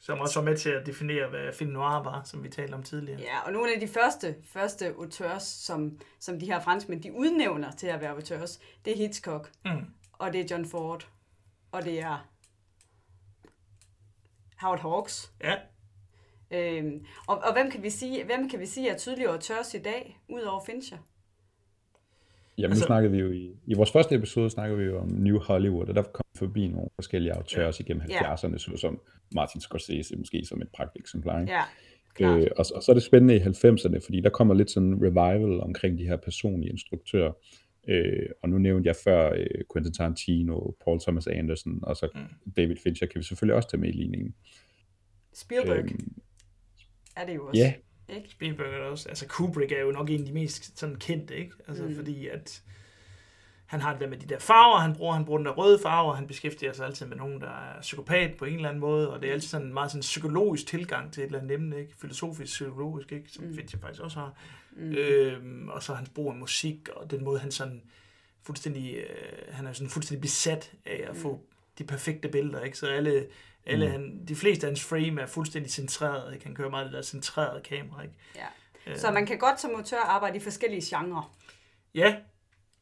som 0.00 0.20
også 0.20 0.40
var 0.40 0.44
med 0.50 0.56
til 0.58 0.70
at 0.70 0.86
definere, 0.86 1.28
hvad 1.28 1.52
film 1.52 1.70
noir 1.70 2.02
var, 2.02 2.22
som 2.24 2.44
vi 2.44 2.48
talte 2.48 2.74
om 2.74 2.82
tidligere. 2.82 3.20
ja, 3.20 3.40
og 3.46 3.52
nogle 3.52 3.74
af 3.74 3.80
de 3.80 3.88
første, 3.88 4.34
første 4.52 4.86
auteurs, 4.86 5.42
som, 5.42 5.98
som 6.20 6.40
de 6.40 6.46
her 6.46 6.60
franskmænd, 6.60 7.02
de 7.02 7.12
udnævner 7.12 7.70
til 7.72 7.86
at 7.86 8.00
være 8.00 8.10
auteurs, 8.10 8.58
det 8.84 8.92
er 8.92 8.96
Hitchcock, 8.96 9.50
Mm. 9.64 9.70
og 10.12 10.32
det 10.32 10.40
er 10.40 10.44
John 10.50 10.66
Ford, 10.66 11.08
og 11.72 11.84
det 11.84 12.00
er 12.00 12.26
Howard 14.60 14.80
Hawks. 14.80 15.32
Ja, 15.44 15.54
Øhm, 16.50 17.04
og, 17.28 17.38
og 17.38 17.52
hvem 17.52 17.70
kan 17.70 17.82
vi 17.82 17.90
sige, 17.90 18.24
hvem 18.24 18.48
kan 18.48 18.60
vi 18.60 18.66
sige 18.66 18.88
er 18.90 18.96
tydelige 18.96 19.28
auteurs 19.28 19.74
i 19.74 19.78
dag, 19.78 20.18
udover 20.28 20.60
Fincher? 20.66 20.98
Jamen, 22.58 22.70
Altså- 22.72 22.84
nu 22.84 22.86
snakkede 22.86 23.12
vi 23.12 23.18
jo 23.18 23.30
i, 23.30 23.56
i 23.66 23.74
vores 23.74 23.92
første 23.92 24.14
episode 24.14 24.50
snakkede 24.50 24.78
vi 24.78 24.84
jo 24.84 24.98
om 24.98 25.08
New 25.08 25.38
Hollywood, 25.38 25.88
og 25.88 25.94
der 25.94 26.02
kom 26.02 26.24
forbi 26.36 26.68
nogle 26.68 26.88
forskellige 26.94 27.32
autører 27.32 27.66
ja. 27.66 27.72
igennem 27.80 28.02
Ja. 28.10 28.34
70'erne, 28.34 28.58
såsom 28.58 29.00
Martin 29.34 29.60
Scorsese 29.60 30.16
måske 30.16 30.44
som 30.44 30.62
et 30.62 30.68
pragteksemplar. 30.76 31.40
ikke? 31.40 31.52
Ja, 31.52 31.62
klart. 32.14 32.40
Øh, 32.40 32.46
og, 32.56 32.64
og 32.74 32.82
så 32.82 32.92
er 32.92 32.94
det 32.94 33.02
spændende 33.02 33.36
i 33.36 33.40
90'erne, 33.40 33.98
fordi 34.06 34.20
der 34.20 34.30
kommer 34.30 34.54
lidt 34.54 34.70
sådan 34.70 34.88
en 34.88 35.02
revival 35.02 35.60
omkring 35.60 35.98
de 35.98 36.04
her 36.04 36.16
personlige 36.16 36.70
instruktører. 36.70 37.32
Øh, 37.88 38.26
og 38.42 38.48
nu 38.48 38.58
nævnte 38.58 38.88
jeg 38.88 38.96
før 39.04 39.32
øh, 39.32 39.46
Quentin 39.72 39.92
Tarantino, 39.92 40.70
Paul 40.84 41.00
Thomas 41.00 41.26
Anderson, 41.26 41.78
og 41.82 41.96
så 41.96 42.08
mm. 42.14 42.52
David 42.56 42.76
Fincher 42.76 43.06
kan 43.06 43.18
vi 43.18 43.24
selvfølgelig 43.24 43.54
også 43.56 43.70
tage 43.70 43.80
med 43.80 43.88
i 43.88 43.92
ligningen. 43.92 44.34
Spielberg 45.34 45.78
Øhm, 45.78 46.12
er 47.20 47.26
det 47.26 47.34
jo 47.34 47.46
også. 47.46 47.60
ja, 47.60 47.74
Ikke? 48.08 48.28
Spielberg 48.30 48.74
er 48.74 48.78
også. 48.78 49.08
Altså 49.08 49.26
Kubrick 49.26 49.72
er 49.72 49.80
jo 49.80 49.90
nok 49.90 50.10
en 50.10 50.20
af 50.20 50.26
de 50.26 50.32
mest 50.32 50.78
sådan 50.78 50.96
kendte, 50.96 51.36
ikke? 51.36 51.52
Altså 51.68 51.84
mm. 51.84 51.96
fordi 51.96 52.28
at 52.28 52.62
han 53.66 53.80
har 53.80 53.92
det 53.92 54.00
der 54.00 54.08
med 54.08 54.18
de 54.18 54.26
der 54.26 54.38
farver, 54.38 54.78
han 54.78 54.94
bruger, 54.94 55.14
han 55.14 55.24
bruger 55.24 55.38
den 55.38 55.46
der 55.46 55.52
røde 55.52 55.78
farver, 55.82 56.14
han 56.14 56.26
beskæftiger 56.26 56.72
sig 56.72 56.86
altid 56.86 57.06
med 57.06 57.16
nogen, 57.16 57.40
der 57.40 57.46
er 57.48 57.80
psykopat 57.80 58.36
på 58.38 58.44
en 58.44 58.54
eller 58.54 58.68
anden 58.68 58.80
måde, 58.80 59.10
og 59.10 59.22
det 59.22 59.28
er 59.28 59.32
altid 59.32 59.48
sådan 59.48 59.66
en 59.66 59.74
meget 59.74 59.90
sådan 59.90 60.00
psykologisk 60.00 60.66
tilgang 60.66 61.12
til 61.12 61.22
et 61.22 61.26
eller 61.26 61.38
andet 61.38 61.54
emne, 61.54 61.80
ikke? 61.80 61.92
Filosofisk, 62.00 62.52
psykologisk, 62.52 63.12
ikke? 63.12 63.30
Som 63.30 63.44
mm. 63.44 63.54
Fincher 63.54 63.78
faktisk 63.80 64.02
også 64.02 64.18
har. 64.18 64.34
Mm. 64.72 64.92
Øhm, 64.92 65.68
og 65.68 65.82
så 65.82 65.94
hans 65.94 66.08
brug 66.08 66.30
af 66.30 66.36
musik, 66.36 66.88
og 66.88 67.10
den 67.10 67.24
måde 67.24 67.38
han 67.38 67.50
sådan 67.50 67.82
fuldstændig, 68.42 68.96
øh, 68.96 69.54
han 69.54 69.66
er 69.66 69.72
sådan 69.72 69.90
fuldstændig 69.90 70.20
besat 70.20 70.72
af 70.86 71.04
at 71.10 71.16
få 71.16 71.40
de 71.78 71.84
perfekte 71.84 72.28
billeder, 72.28 72.60
ikke? 72.60 72.78
Så 72.78 72.86
alle, 72.86 73.26
alle 73.66 73.86
mm. 73.86 73.92
han, 73.92 74.24
de 74.28 74.36
fleste 74.36 74.66
af 74.66 74.70
hans 74.70 74.84
frame 74.84 75.20
er 75.20 75.26
fuldstændig 75.26 75.72
centreret, 75.72 76.34
ikke? 76.34 76.46
Han 76.46 76.54
kører 76.54 76.70
meget 76.70 76.86
det 76.86 76.92
der 76.94 77.02
centrerede 77.02 77.60
kamera, 77.60 78.02
ikke? 78.02 78.14
Ja. 78.36 78.96
Så 78.96 79.10
man 79.10 79.26
kan 79.26 79.38
godt 79.38 79.60
som 79.60 79.70
autør 79.74 80.00
arbejde 80.00 80.36
i 80.36 80.40
forskellige 80.40 80.96
genrer. 80.96 81.34
Ja, 81.94 82.16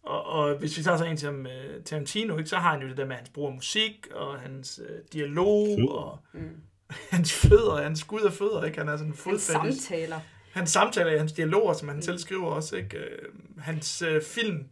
og, 0.03 0.25
og 0.26 0.55
hvis 0.55 0.79
vi 0.79 0.83
tager 0.83 0.97
så 0.97 1.05
en 1.05 1.19
som 1.19 1.47
uh, 1.47 1.83
Tarantino, 1.85 2.37
ikke, 2.38 2.50
så 2.50 2.57
har 2.57 2.71
han 2.71 2.83
jo 2.83 2.88
det 2.88 2.97
der 2.97 3.07
med 3.07 3.17
hans 3.17 3.29
brug 3.29 3.47
af 3.49 3.55
musik, 3.55 4.09
og 4.15 4.41
hans 4.41 4.81
uh, 4.81 4.97
dialog, 5.12 5.67
Fødder. 5.67 5.93
og 5.93 6.19
mm. 6.33 6.61
hans 7.17 7.33
fødder, 7.33 7.83
hans 7.83 8.00
skud 8.00 8.21
af 8.21 8.33
fødder, 8.33 8.65
ikke? 8.65 8.79
Han 8.79 8.88
er 8.88 8.97
sådan 8.97 9.12
En 9.12 9.17
fodfattig. 9.17 9.81
samtaler. 9.81 10.21
Hans 10.53 10.71
samtaler, 10.71 11.19
hans 11.19 11.33
dialoger, 11.33 11.73
som 11.73 11.88
han 11.88 11.97
mm. 11.97 12.03
selv 12.03 12.19
skriver 12.19 12.47
også, 12.47 12.76
ikke? 12.76 12.99
Uh, 12.99 13.62
hans 13.62 14.03
uh, 14.03 14.23
film 14.23 14.65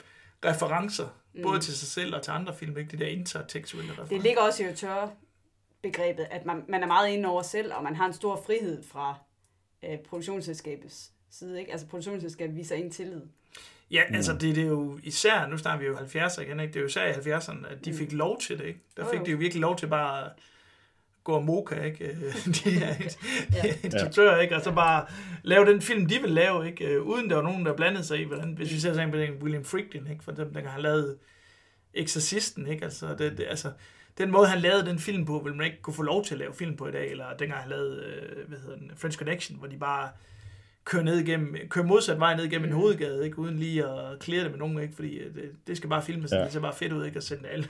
referencer, 0.45 1.09
mm. 1.35 1.43
både 1.43 1.61
til 1.61 1.77
sig 1.77 1.89
selv 1.89 2.15
og 2.15 2.23
til 2.23 2.31
andre 2.31 2.55
film, 2.55 2.79
ikke? 2.79 2.97
De 2.97 3.05
der 3.05 3.11
intertekstuelle 3.11 3.93
referencer. 3.93 4.15
Det 4.17 4.23
ligger 4.23 4.41
også 4.41 4.63
i 4.63 4.67
autør-begrebet, 4.67 6.27
at 6.31 6.47
man, 6.47 6.65
man 6.69 6.83
er 6.83 6.87
meget 6.87 7.09
inde 7.09 7.29
over 7.29 7.43
selv, 7.43 7.75
og 7.75 7.83
man 7.85 7.97
har 7.97 8.07
en 8.07 8.13
stor 8.13 8.43
frihed 8.47 8.83
fra 8.83 9.19
øh, 9.85 9.99
produktionsselskabets 9.99 11.11
side. 11.31 11.61
Ikke? 11.61 11.73
Altså 11.73 11.87
produktionsselskabet 11.87 12.57
viser 12.57 12.77
en 12.77 12.91
tillid. 12.91 13.23
Ja, 13.91 14.03
altså 14.11 14.33
det, 14.33 14.57
det 14.57 14.65
er 14.65 14.69
jo 14.69 14.99
især, 15.03 15.47
nu 15.47 15.59
snakker 15.59 15.79
vi 15.79 15.87
jo 15.87 15.97
70'er 15.97 16.41
igen, 16.41 16.61
ikke? 16.61 16.73
det 16.73 16.77
er 16.77 16.81
jo 16.81 16.87
især 16.87 17.07
i 17.07 17.13
70'erne, 17.13 17.67
at 17.69 17.85
de 17.85 17.95
fik 17.95 18.13
lov 18.13 18.41
til 18.41 18.59
det. 18.59 18.65
Ikke? 18.65 18.81
Der 18.97 19.11
fik 19.11 19.21
jo. 19.21 19.25
de 19.25 19.31
jo 19.31 19.37
virkelig 19.37 19.61
lov 19.61 19.77
til 19.77 19.87
bare 19.87 20.25
at 20.25 20.33
gå 21.25 21.41
moka, 21.41 21.83
ikke? 21.83 22.05
Øh, 22.05 22.35
De 22.57 22.85
er 22.85 23.75
instruktører, 23.85 24.41
ikke? 24.41 24.57
Og 24.57 24.63
så 24.63 24.73
bare 24.73 25.07
lave 25.43 25.67
den 25.67 25.81
film, 25.81 26.07
de 26.07 26.19
vil 26.21 26.31
lave, 26.31 26.67
ikke? 26.67 26.87
Øh, 26.87 27.03
Uden 27.03 27.31
der 27.31 27.37
var 27.37 27.43
nogen, 27.43 27.67
der 27.67 27.77
blandede 27.77 28.05
sig 28.05 28.21
i, 28.21 28.25
hvordan, 28.25 28.53
hvis 28.53 28.73
vi 28.73 28.79
ser 28.79 28.95
sådan 28.95 29.11
på 29.11 29.17
den 29.17 29.43
William 29.43 29.65
Friedkin, 29.65 30.07
ikke? 30.11 30.25
For 30.25 30.33
dem, 30.33 30.55
der 30.55 30.69
har 30.69 30.81
lavet 30.81 31.17
Exorcisten, 31.95 32.67
ikke? 32.67 32.85
Altså, 32.85 33.15
det, 33.19 33.39
det, 33.39 33.47
altså, 33.49 33.73
den 34.19 34.31
måde, 34.31 34.49
han 34.49 34.59
lavede 34.59 34.87
den 34.87 34.99
film 34.99 35.25
på, 35.25 35.39
vil 35.45 35.55
man 35.55 35.67
ikke 35.67 35.83
kunne 35.83 35.95
få 35.95 36.03
lov 36.03 36.25
til 36.25 36.35
at 36.35 36.39
lave 36.39 36.55
film 36.55 36.77
på 36.77 36.89
i 36.89 36.93
dag, 36.93 37.11
eller 37.11 37.25
dengang 37.39 37.61
han 37.61 37.71
lavede, 37.71 38.05
øh, 38.05 38.49
hvad 38.49 38.59
hedder 38.59 38.77
den, 38.77 38.91
French 38.97 39.19
Connection, 39.19 39.59
hvor 39.59 39.67
de 39.67 39.77
bare 39.77 40.09
kører 40.85 41.03
ned 41.03 41.19
igennem, 41.19 41.57
kører 41.69 41.87
modsat 41.87 42.21
vej 42.21 42.37
ned 42.37 42.45
igennem 42.45 42.69
en 42.69 42.75
hovedgade, 42.75 43.25
ikke? 43.25 43.39
Uden 43.39 43.59
lige 43.59 43.85
at 43.87 44.19
klæde 44.19 44.43
det 44.43 44.51
med 44.51 44.59
nogen, 44.59 44.79
ikke? 44.79 44.95
Fordi 44.95 45.19
det, 45.19 45.51
det 45.67 45.77
skal 45.77 45.91
bare 45.91 46.03
filmes, 46.03 46.33
ja. 46.33 46.37
Ja. 46.39 46.45
det 46.45 46.53
ser 46.53 46.61
bare 46.61 46.75
fedt 46.75 46.93
ud, 46.93 47.05
ikke? 47.05 47.17
At 47.17 47.25
sende 47.25 47.49
alle. 47.49 47.69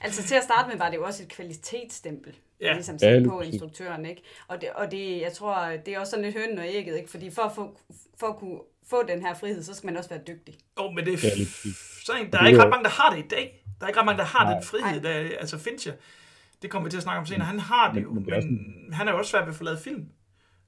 Altså 0.00 0.22
til 0.22 0.34
at 0.34 0.42
starte 0.42 0.68
med 0.68 0.78
var 0.78 0.90
det 0.90 0.96
jo 0.96 1.04
også 1.04 1.22
et 1.22 1.28
kvalitetsstempel, 1.28 2.32
Ja. 2.60 2.66
ja. 2.66 2.72
ligesom 2.72 2.94
Ja, 2.94 2.98
sat 2.98 3.22
lige 3.22 3.30
på 3.30 3.40
instruktøren, 3.40 4.06
ikke? 4.06 4.22
Og 4.48 4.60
det, 4.60 4.68
og 4.74 4.90
det, 4.90 5.20
jeg 5.20 5.32
tror, 5.32 5.70
det 5.86 5.94
er 5.94 5.98
også 5.98 6.10
sådan 6.10 6.24
lidt 6.24 6.36
hønen 6.36 6.58
og 6.58 6.64
ægget, 6.68 6.96
ikke? 6.96 7.10
Fordi 7.10 7.30
for 7.30 7.42
at, 7.42 7.52
få, 7.54 7.78
for 8.20 8.26
at 8.26 8.36
kunne 8.36 8.58
få 8.90 9.02
den 9.08 9.22
her 9.26 9.34
frihed, 9.34 9.62
så 9.62 9.74
skal 9.74 9.86
man 9.86 9.96
også 9.96 10.10
være 10.10 10.20
dygtig. 10.28 10.54
Åh, 10.76 10.84
oh, 10.86 10.94
men 10.94 11.04
det 11.06 11.12
er 11.14 11.18
Ja, 11.22 11.28
f- 11.28 11.30
præcis. 11.30 11.76
sådan, 12.06 12.30
der 12.32 12.38
er 12.38 12.46
ikke 12.46 12.56
jo- 12.58 12.62
ret 12.64 12.70
mange, 12.70 12.84
der 12.84 12.90
har 12.90 13.16
det 13.16 13.24
i 13.24 13.28
dag. 13.28 13.64
Der 13.80 13.84
er 13.86 13.88
ikke 13.88 14.00
ret 14.00 14.06
mange, 14.06 14.18
der 14.18 14.24
har 14.24 14.44
Nej. 14.44 14.54
den 14.54 14.62
frihed, 14.62 15.00
der, 15.00 15.14
altså 15.40 15.58
Fincher. 15.58 15.92
Det 16.62 16.70
kommer 16.70 16.86
vi 16.86 16.90
til 16.90 16.96
at 16.96 17.02
snakke 17.02 17.18
om 17.20 17.26
senere. 17.26 17.46
Han 17.46 17.58
har 17.58 17.86
det 17.86 17.94
Men- 17.94 18.02
jo, 18.02 18.08
men 18.08 18.14
men, 18.14 18.24
det 18.24 18.32
er 18.32 18.36
også 18.36 18.48
men 18.48 18.92
han 18.92 19.08
er 19.08 19.12
jo 19.12 19.18
også 19.18 19.30
svært 19.30 19.42
ved 19.46 19.52
at 19.52 19.56
få 19.56 19.64
lavet 19.64 19.78
film. 19.78 20.08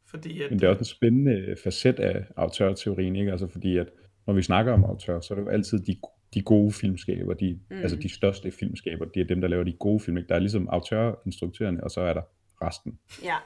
Fordi 0.07 0.43
at, 0.43 0.51
Men 0.51 0.61
det 0.61 0.67
er 0.67 0.71
også 0.71 0.79
en 0.81 0.85
spændende 0.85 1.57
facet 1.65 2.01
af 2.01 2.25
autørteorien, 2.37 3.17
ikke? 3.17 3.31
Altså 3.31 3.47
fordi, 3.47 3.79
at 3.79 3.87
når 4.27 4.35
vi 4.35 4.43
snakker 4.43 4.73
om 4.73 4.85
autør, 4.85 5.21
så 5.21 5.35
er 5.35 5.39
det 5.39 5.45
jo 5.45 5.51
altid 5.51 5.79
de, 5.79 5.97
de 6.35 6.43
gode 6.43 6.73
filmskaber, 6.73 7.35
de, 7.35 7.61
mm. 7.71 7.77
altså 7.77 7.97
de 7.97 8.09
største 8.09 8.51
filmskaber, 8.51 9.05
det 9.05 9.21
er 9.21 9.25
dem, 9.25 9.41
der 9.41 9.49
laver 9.49 9.65
de 9.65 9.73
gode 9.73 10.01
film. 10.01 10.17
Ikke? 10.17 10.29
Der 10.29 10.35
er 10.35 10.39
ligesom 10.39 10.69
autørinstruktørerne, 10.69 11.85
og 11.85 11.91
så 11.91 12.01
er 12.01 12.13
der 12.15 12.23
resten. 12.63 12.99
Ja, 13.25 13.37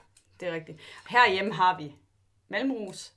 det 0.40 0.48
er 0.48 0.54
rigtigt. 0.54 0.78
Herhjemme 1.10 1.52
har 1.52 1.78
vi 1.78 1.92
Malmros. 2.48 3.14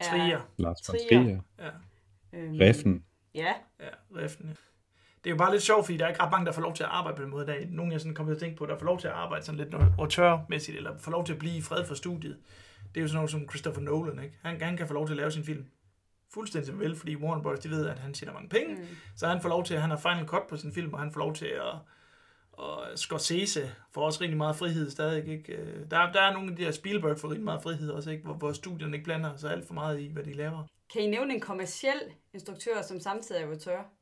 er- 0.00 0.04
Trier. 0.04 0.40
Lars 0.58 0.88
von 0.88 0.96
Trier. 1.10 1.22
Trier, 1.24 1.40
Ja, 1.58 1.70
Øhm, 2.38 2.56
Reffen, 2.60 3.04
Ja, 3.34 3.54
ja, 3.80 3.86
Refn. 4.22 4.42
ja. 4.46 4.52
Det 5.24 5.30
er 5.30 5.30
jo 5.30 5.36
bare 5.36 5.50
lidt 5.52 5.62
sjovt, 5.62 5.84
fordi 5.84 5.98
der 5.98 6.04
er 6.04 6.08
ikke 6.08 6.22
ret 6.22 6.30
mange, 6.30 6.46
der 6.46 6.52
får 6.52 6.62
lov 6.62 6.74
til 6.74 6.82
at 6.82 6.88
arbejde 6.92 7.16
på 7.16 7.22
den 7.22 7.30
måde 7.30 7.42
i 7.44 7.46
dag. 7.46 7.68
Nogle 7.70 7.92
jeg 7.92 8.00
sådan 8.00 8.14
kommer 8.14 8.32
til 8.32 8.36
at 8.36 8.40
tænke 8.40 8.56
på, 8.56 8.66
der 8.66 8.78
får 8.78 8.86
lov 8.86 8.98
til 9.00 9.06
at 9.08 9.12
arbejde 9.14 9.44
sådan 9.44 9.58
lidt 9.60 9.74
autørmæssigt, 9.98 10.76
eller 10.76 10.98
får 10.98 11.10
lov 11.10 11.26
til 11.26 11.32
at 11.32 11.38
blive 11.38 11.56
i 11.56 11.60
fred 11.60 11.84
for 11.84 11.94
studiet. 11.94 12.36
Det 12.94 12.96
er 12.96 13.02
jo 13.02 13.08
sådan 13.08 13.16
noget 13.16 13.30
som 13.30 13.48
Christopher 13.48 13.82
Nolan, 13.82 14.22
ikke? 14.24 14.36
Han, 14.42 14.60
han 14.62 14.76
kan 14.76 14.86
få 14.88 14.94
lov 14.94 15.06
til 15.06 15.12
at 15.12 15.16
lave 15.16 15.30
sin 15.30 15.44
film 15.44 15.66
fuldstændig 16.34 16.66
som 16.66 16.80
vel, 16.80 16.96
fordi 16.96 17.16
Warner 17.16 17.42
Bros. 17.42 17.58
de 17.58 17.70
ved, 17.70 17.86
at 17.86 17.98
han 17.98 18.12
tjener 18.14 18.32
mange 18.32 18.48
penge, 18.48 18.74
mm. 18.74 18.86
så 19.16 19.26
han 19.26 19.42
får 19.42 19.48
lov 19.48 19.64
til, 19.64 19.74
at 19.74 19.80
han 19.80 19.90
har 19.90 19.96
final 19.96 20.26
cut 20.26 20.42
på 20.48 20.56
sin 20.56 20.72
film, 20.72 20.92
og 20.92 21.00
han 21.00 21.12
får 21.12 21.20
lov 21.20 21.34
til 21.34 21.46
at 21.46 21.74
og 22.52 22.82
Scorsese 22.96 23.60
får 23.94 24.02
også 24.02 24.20
rigtig 24.20 24.36
meget 24.36 24.56
frihed 24.56 24.90
stadig, 24.90 25.28
ikke? 25.28 25.52
Øh, 25.52 25.90
Der, 25.90 26.12
der 26.12 26.20
er 26.20 26.32
nogle 26.32 26.50
af 26.50 26.56
de 26.56 26.64
der 26.64 26.70
Spielberg 26.70 27.18
får 27.18 27.28
rigtig 27.28 27.44
meget 27.44 27.62
frihed 27.62 27.90
også, 27.90 28.10
ikke? 28.10 28.24
Hvor, 28.24 28.34
hvor 28.34 28.52
studierne 28.52 28.96
ikke 28.96 29.04
blander 29.04 29.36
sig 29.36 29.52
alt 29.52 29.66
for 29.66 29.74
meget 29.74 30.00
i, 30.00 30.06
hvad 30.06 30.22
de 30.22 30.32
laver. 30.32 30.64
kan 30.92 31.02
I 31.02 31.10
nævne 31.10 31.34
en 31.34 31.40
kommersiel 31.40 32.00
instruktør, 32.34 32.82
som 32.82 33.00
samtidig 33.00 33.42
er 33.42 33.46
autør? 33.46 33.92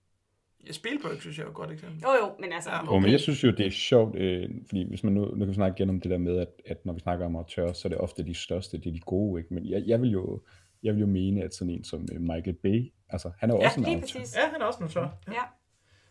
Ja, 0.66 0.72
Spielberg 0.72 1.16
synes 1.20 1.38
jeg 1.38 1.44
er 1.44 1.48
et 1.48 1.54
godt 1.54 1.70
eksempel. 1.70 2.00
Jo, 2.02 2.08
jo, 2.08 2.32
men 2.40 2.52
altså... 2.52 2.70
Ja. 2.70 2.84
Jo, 2.84 2.98
men 2.98 3.10
jeg 3.10 3.20
synes 3.20 3.44
jo, 3.44 3.50
det 3.50 3.66
er 3.66 3.70
sjovt, 3.70 4.16
øh, 4.16 4.48
fordi 4.66 4.88
hvis 4.88 5.04
man 5.04 5.12
nu, 5.12 5.24
nu 5.24 5.38
kan 5.38 5.48
vi 5.48 5.54
snakke 5.54 5.76
igen 5.78 5.90
om 5.90 6.00
det 6.00 6.10
der 6.10 6.18
med, 6.18 6.38
at, 6.38 6.48
at 6.66 6.86
når 6.86 6.92
vi 6.92 7.00
snakker 7.00 7.26
om 7.26 7.36
autør, 7.36 7.72
så 7.72 7.88
er 7.88 7.90
det 7.90 7.98
ofte 7.98 8.24
de 8.24 8.34
største, 8.34 8.78
det 8.78 8.86
er 8.86 8.92
de 8.92 9.00
gode, 9.00 9.40
ikke? 9.40 9.54
Men 9.54 9.66
jeg, 9.66 9.82
jeg, 9.86 10.02
vil 10.02 10.10
jo, 10.10 10.40
jeg 10.82 10.94
vil 10.94 11.00
jo 11.00 11.06
mene, 11.06 11.42
at 11.42 11.54
sådan 11.54 11.70
en 11.74 11.84
som 11.84 12.08
øh, 12.12 12.20
Michael 12.20 12.56
Bay, 12.62 12.92
altså 13.08 13.30
han 13.38 13.50
er 13.50 13.54
jo 13.54 13.60
Ja, 13.60 13.66
også 13.66 13.80
en 13.88 14.00
præcis. 14.00 14.36
Ja, 14.36 14.50
han 14.52 14.60
er 14.60 14.64
også 14.64 14.78
en 14.78 14.84
autør. 14.84 15.00
Ja. 15.28 15.32
Ja. 15.32 15.42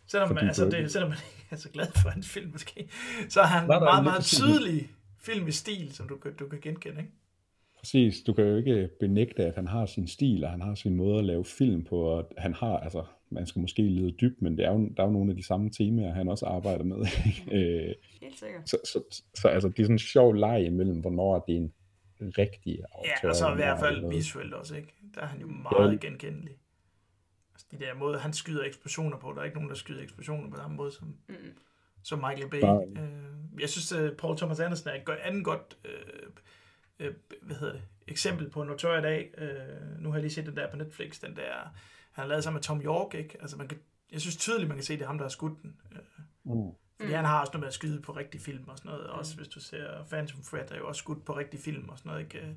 Selvom, 0.06 0.34
man, 0.34 0.46
altså, 0.46 0.64
det, 0.70 0.90
selvom 0.92 1.08
man 1.10 1.18
ikke 1.36 1.46
er 1.50 1.56
så 1.56 1.70
glad 1.70 1.86
for 2.02 2.08
hans 2.08 2.28
film 2.28 2.52
måske, 2.52 2.88
så 3.28 3.40
er 3.40 3.44
han 3.46 3.68
Nej, 3.68 3.78
meget, 3.78 4.04
meget 4.04 4.24
tydelig 4.24 4.88
film 5.18 5.48
i 5.48 5.50
stil, 5.50 5.92
som 5.94 6.08
du, 6.08 6.16
kan- 6.16 6.34
du 6.34 6.46
kan 6.48 6.58
genkende, 6.62 7.00
ikke? 7.00 7.12
Præcis, 7.78 8.22
du 8.22 8.32
kan 8.32 8.44
jo 8.44 8.56
ikke 8.56 8.88
benægte, 9.00 9.44
at 9.44 9.54
han 9.54 9.66
har 9.66 9.86
sin 9.86 10.06
stil, 10.08 10.44
og 10.44 10.50
han 10.50 10.60
har 10.60 10.74
sin 10.74 10.94
måde 10.96 11.18
at 11.18 11.24
lave 11.24 11.44
film 11.44 11.84
på, 11.84 11.96
og 12.00 12.28
han 12.38 12.54
har, 12.54 12.76
altså, 12.78 13.04
man 13.30 13.46
skal 13.46 13.60
måske 13.60 13.82
lede 13.82 14.10
dybt, 14.10 14.42
men 14.42 14.56
det 14.58 14.64
er 14.66 14.72
jo, 14.72 14.88
der 14.96 15.02
er 15.02 15.06
jo 15.06 15.12
nogle 15.12 15.30
af 15.30 15.36
de 15.36 15.46
samme 15.46 15.70
temaer, 15.70 16.12
han 16.14 16.28
også 16.28 16.46
arbejder 16.46 16.84
med. 16.84 16.96
øh, 17.52 17.94
Helt 18.20 18.38
sikkert. 18.38 18.68
så, 18.70 18.76
så, 18.84 19.02
så, 19.10 19.22
så 19.34 19.48
altså, 19.48 19.68
det 19.68 19.78
er 19.78 19.84
sådan 19.84 19.94
en 19.94 19.98
sjov 19.98 20.32
leg 20.34 20.64
imellem, 20.64 21.00
hvornår 21.00 21.36
er 21.36 21.40
det 21.40 21.56
en 21.56 21.72
rigtig 22.38 22.82
autør. 22.94 23.10
Ja, 23.22 23.28
og 23.28 23.36
så 23.36 23.52
i 23.52 23.54
hvert 23.54 23.76
er 23.76 23.80
fald 23.80 24.00
noget- 24.00 24.16
visuelt 24.16 24.54
også, 24.54 24.76
ikke? 24.76 24.94
Der 25.14 25.20
er 25.20 25.26
han 25.26 25.40
jo 25.40 25.46
meget 25.46 25.92
Ja. 26.02 26.06
genkendelig. 26.06 26.56
Altså, 27.54 27.66
de 27.70 27.78
der 27.78 27.94
måde, 27.94 28.18
han 28.18 28.32
skyder 28.32 28.64
eksplosioner 28.64 29.18
på, 29.18 29.32
der 29.32 29.40
er 29.40 29.44
ikke 29.44 29.56
nogen, 29.56 29.68
der 29.70 29.76
skyder 29.76 30.02
eksplosioner 30.02 30.50
på 30.50 30.56
samme 30.56 30.76
måde 30.76 30.92
som, 30.92 31.16
Mm. 31.28 31.34
som 32.02 32.18
Michael 32.18 32.50
Bay. 32.50 32.60
Nej. 32.60 33.04
Øh, 33.04 33.60
jeg 33.60 33.68
synes, 33.68 33.92
uh, 33.92 34.16
Paul 34.18 34.36
Thomas 34.36 34.60
Anderson 34.60 34.92
er 34.92 34.98
et 34.98 35.04
godt- 35.04 35.18
andet 35.18 35.44
godt 35.44 35.76
øh, 35.84 35.92
øh, 36.98 37.14
hvad 37.42 37.56
hedder 37.56 37.72
det, 37.72 37.82
eksempel 38.08 38.50
på 38.50 38.62
en 38.62 38.68
autør 38.68 38.98
i 38.98 39.02
dag. 39.02 39.30
Øh, 39.38 40.00
nu 40.02 40.08
har 40.08 40.16
jeg 40.16 40.22
lige 40.22 40.32
set 40.32 40.46
den 40.46 40.56
der 40.56 40.70
på 40.70 40.76
Netflix, 40.76 41.20
den 41.20 41.36
der, 41.36 41.52
han 42.12 42.22
har 42.22 42.26
lavet 42.26 42.44
sammen 42.44 42.56
med 42.56 42.62
Tom 42.62 42.80
York, 42.82 43.14
ikke? 43.14 43.36
Altså, 43.40 43.56
man 43.56 43.68
kan, 43.68 43.78
jeg 44.12 44.20
synes 44.20 44.36
tydeligt, 44.36 44.68
man 44.68 44.76
kan 44.76 44.84
se, 44.84 44.92
det 44.94 45.02
er 45.02 45.06
ham, 45.06 45.18
der 45.18 45.24
har 45.24 45.28
skudt 45.30 45.62
den. 45.62 45.76
Øh, 45.92 45.98
Mm. 46.44 46.70
Fordi 47.00 47.12
mm. 47.12 47.16
han 47.16 47.24
har 47.24 47.40
også 47.40 47.50
noget 47.52 47.60
med 47.60 47.68
at 47.68 47.74
skyde 47.74 48.00
på 48.00 48.12
rigtig 48.12 48.40
film 48.40 48.64
og 48.68 48.78
sådan 48.78 48.90
noget. 48.90 49.06
Også 49.06 49.36
hvis 49.36 49.48
du 49.48 49.60
ser 49.60 50.04
Phantom 50.10 50.40
Thread, 50.42 50.70
er 50.70 50.76
jo 50.76 50.88
også 50.88 50.98
skudt 50.98 51.24
på 51.24 51.36
rigtig 51.36 51.60
film 51.60 51.88
og 51.88 51.98
sådan 51.98 52.10
noget, 52.10 52.24
ikke? 52.24 52.38
Øh, 52.38 52.54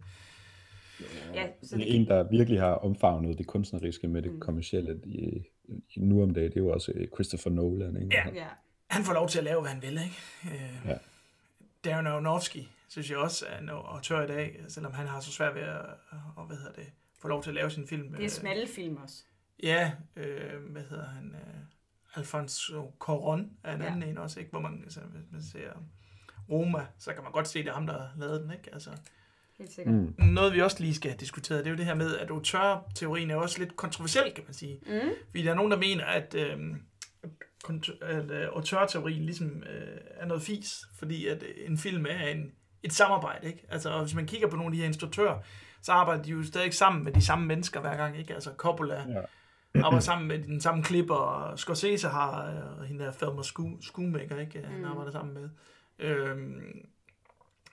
Ja, 1.33 1.47
så 1.63 1.77
Det 1.77 1.91
er 1.91 1.95
en, 1.95 2.07
der 2.07 2.23
virkelig 2.23 2.59
har 2.59 2.73
omfavnet 2.73 3.37
det 3.37 3.47
kunstneriske 3.47 4.07
med 4.07 4.21
det 4.21 4.39
kommercielle 4.39 4.99
i, 5.05 5.43
i 5.95 5.99
nu 5.99 6.23
om 6.23 6.33
dagen, 6.33 6.49
det 6.49 6.57
er 6.57 6.61
jo 6.61 6.69
også 6.69 6.91
øh, 6.95 7.07
Christopher 7.07 7.51
Nolan, 7.51 8.01
ikke? 8.01 8.15
Ja. 8.15 8.29
Ja. 8.33 8.47
han 8.87 9.03
får 9.03 9.13
lov 9.13 9.29
til 9.29 9.37
at 9.37 9.43
lave, 9.43 9.61
hvad 9.61 9.71
han 9.71 9.81
vil, 9.81 9.91
ikke? 9.91 10.55
Øh, 10.55 10.89
Ja. 10.89 10.97
Darren 11.85 12.07
Aronofsky, 12.07 12.59
synes 12.87 13.09
jeg 13.09 13.17
også 13.17 13.45
er 13.49 13.57
en 13.59 13.69
autør 13.69 14.23
i 14.23 14.27
dag, 14.27 14.63
selvom 14.67 14.93
han 14.93 15.07
har 15.07 15.19
så 15.19 15.31
svært 15.31 15.55
ved 15.55 15.61
at, 15.61 15.85
og, 16.35 16.45
hvad 16.45 16.57
hedder 16.57 16.71
det, 16.71 16.85
få 17.21 17.27
lov 17.27 17.43
til 17.43 17.49
at 17.49 17.55
lave 17.55 17.69
sin 17.71 17.87
film. 17.87 18.13
Det 18.13 18.25
er 18.25 18.29
smalle 18.29 18.67
film 18.67 18.97
også. 18.97 19.23
Ja, 19.63 19.91
øh, 20.15 20.71
hvad 20.71 20.81
hedder 20.89 21.05
han? 21.07 21.35
Øh, 21.35 21.61
Alfonso 22.15 22.93
Cuarón 23.03 23.41
er 23.63 23.75
en 23.75 23.81
Ja. 23.81 23.87
anden 23.87 24.03
en 24.03 24.17
også, 24.17 24.39
ikke? 24.39 24.51
Hvor 24.51 24.59
man, 24.59 24.79
altså, 24.83 24.99
hvis 24.99 25.25
man 25.31 25.41
ser 25.43 25.69
Roma, 26.49 26.85
så 26.97 27.13
kan 27.13 27.23
man 27.23 27.31
godt 27.31 27.47
se, 27.47 27.59
det 27.59 27.67
er 27.69 27.73
ham, 27.73 27.85
der 27.87 27.93
har 27.93 28.09
lavet 28.17 28.41
den, 28.41 28.51
ikke? 28.51 28.69
Altså, 28.73 28.89
Helt 29.57 29.71
sikkert. 29.73 29.95
Mm. 29.95 30.13
noget 30.25 30.53
vi 30.53 30.61
også 30.61 30.77
lige 30.79 30.93
skal 30.95 31.11
have 31.11 31.19
diskuteret, 31.19 31.59
det 31.59 31.67
er 31.67 31.71
jo 31.71 31.77
det 31.77 31.85
her 31.85 31.93
med, 31.95 32.17
at 32.17 32.29
autør-teorien 32.31 33.31
er 33.31 33.35
også 33.35 33.59
lidt 33.59 33.75
kontroversiel, 33.75 34.31
kan 34.35 34.43
man 34.47 34.53
sige. 34.53 34.79
Mm. 34.85 35.09
Fordi 35.29 35.43
der 35.43 35.51
er 35.51 35.55
nogen, 35.55 35.71
der 35.71 35.77
mener, 35.77 36.05
at, 36.05 36.35
øh, 36.35 36.75
at 38.01 38.31
øh, 38.31 38.47
autørteorien 38.55 39.23
ligesom 39.25 39.63
øh, 39.69 39.97
er 40.09 40.25
noget 40.25 40.43
fis, 40.43 40.85
fordi 40.99 41.27
at 41.27 41.43
en 41.67 41.77
film 41.77 42.05
er 42.09 42.27
en, 42.27 42.51
et 42.83 42.93
samarbejde, 42.93 43.47
ikke? 43.47 43.65
Altså, 43.69 43.89
og 43.89 44.01
hvis 44.01 44.15
man 44.15 44.25
kigger 44.25 44.47
på 44.47 44.55
nogle 44.55 44.67
af 44.67 44.71
de 44.71 44.77
her 44.79 44.85
instruktører, 44.87 45.39
så 45.81 45.91
arbejder 45.91 46.23
de 46.23 46.29
jo 46.29 46.43
stadig 46.43 46.73
sammen 46.73 47.03
med 47.03 47.11
de 47.11 47.21
samme 47.21 47.45
mennesker 47.45 47.79
hver 47.81 47.97
gang, 47.97 48.17
ikke? 48.17 48.33
Altså, 48.33 48.51
Coppola 48.57 48.95
Ja. 49.09 49.21
Arbejder 49.75 49.99
sammen 49.99 50.27
med 50.27 50.39
den 50.39 50.61
samme 50.61 50.83
klipper, 50.83 51.15
og 51.15 51.59
Scorsese 51.59 52.07
har 52.09 52.45
øh, 52.79 52.83
hende 52.85 53.03
der 53.05 53.11
Thelma 53.11 53.41
Scho- 53.41 53.81
Schoonmaker, 53.81 54.39
ikke? 54.39 54.61
Han 54.65 54.79
Mm. 54.79 54.85
arbejder 54.85 55.11
sammen 55.11 55.33
med. 55.33 55.49
Øhm, 55.99 56.87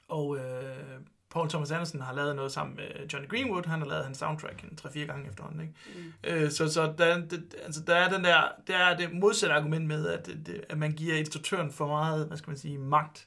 og 0.09 0.37
øh, 0.37 1.01
Paul 1.31 1.49
Thomas 1.49 1.71
Anderson 1.71 2.01
har 2.01 2.15
lavet 2.15 2.37
noget 2.37 2.53
sammen 2.53 2.77
med 2.77 3.07
Johnny 3.13 3.29
Greenwood. 3.29 3.67
Han 3.67 3.79
har 3.81 3.89
lavet 3.89 4.05
hans 4.05 4.19
soundtrack 4.19 4.63
en 4.63 4.79
3-4 4.81 4.99
gange 5.07 5.29
efterhånden. 5.29 5.61
Ikke? 5.61 5.75
Mm. 5.97 6.13
Øh, 6.25 6.51
så 6.51 6.69
så 6.73 6.95
der, 6.99 7.27
det, 7.27 7.55
altså, 7.65 7.81
der 7.87 7.95
er 7.95 8.13
den 8.13 8.25
der, 8.25 8.43
der 8.67 8.77
er 8.77 8.97
det 8.97 9.13
modsatte 9.13 9.55
argument 9.57 9.87
med, 9.87 10.09
at, 10.09 10.27
det, 10.27 10.65
at 10.69 10.79
man 10.79 10.93
giver 10.93 11.17
instruktøren 11.17 11.73
for 11.73 11.87
meget, 11.87 12.27
hvad 12.27 12.37
skal 12.37 12.51
man 12.51 12.57
sige, 12.59 12.79
magt. 12.79 13.27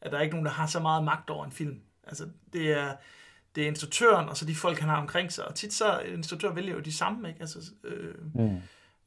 At 0.00 0.12
der 0.12 0.18
er 0.18 0.22
ikke 0.22 0.34
nogen, 0.34 0.46
der 0.46 0.52
har 0.52 0.66
så 0.66 0.80
meget 0.80 1.04
magt 1.04 1.30
over 1.30 1.44
en 1.44 1.52
film. 1.52 1.80
Altså, 2.06 2.28
det 2.52 2.72
er, 2.72 2.92
det 3.54 3.62
er 3.64 3.68
instruktøren, 3.68 4.28
og 4.28 4.36
så 4.36 4.44
de 4.46 4.54
folk, 4.54 4.78
han 4.78 4.88
har 4.88 5.00
omkring 5.00 5.32
sig. 5.32 5.48
Og 5.48 5.54
tit 5.54 5.72
så, 5.72 6.00
instruktør 6.14 6.52
vælger 6.52 6.74
jo 6.74 6.80
de 6.80 6.92
samme, 6.92 7.28
ikke? 7.28 7.40
Altså, 7.40 7.72
øh, 7.84 8.14
Mm. 8.34 8.56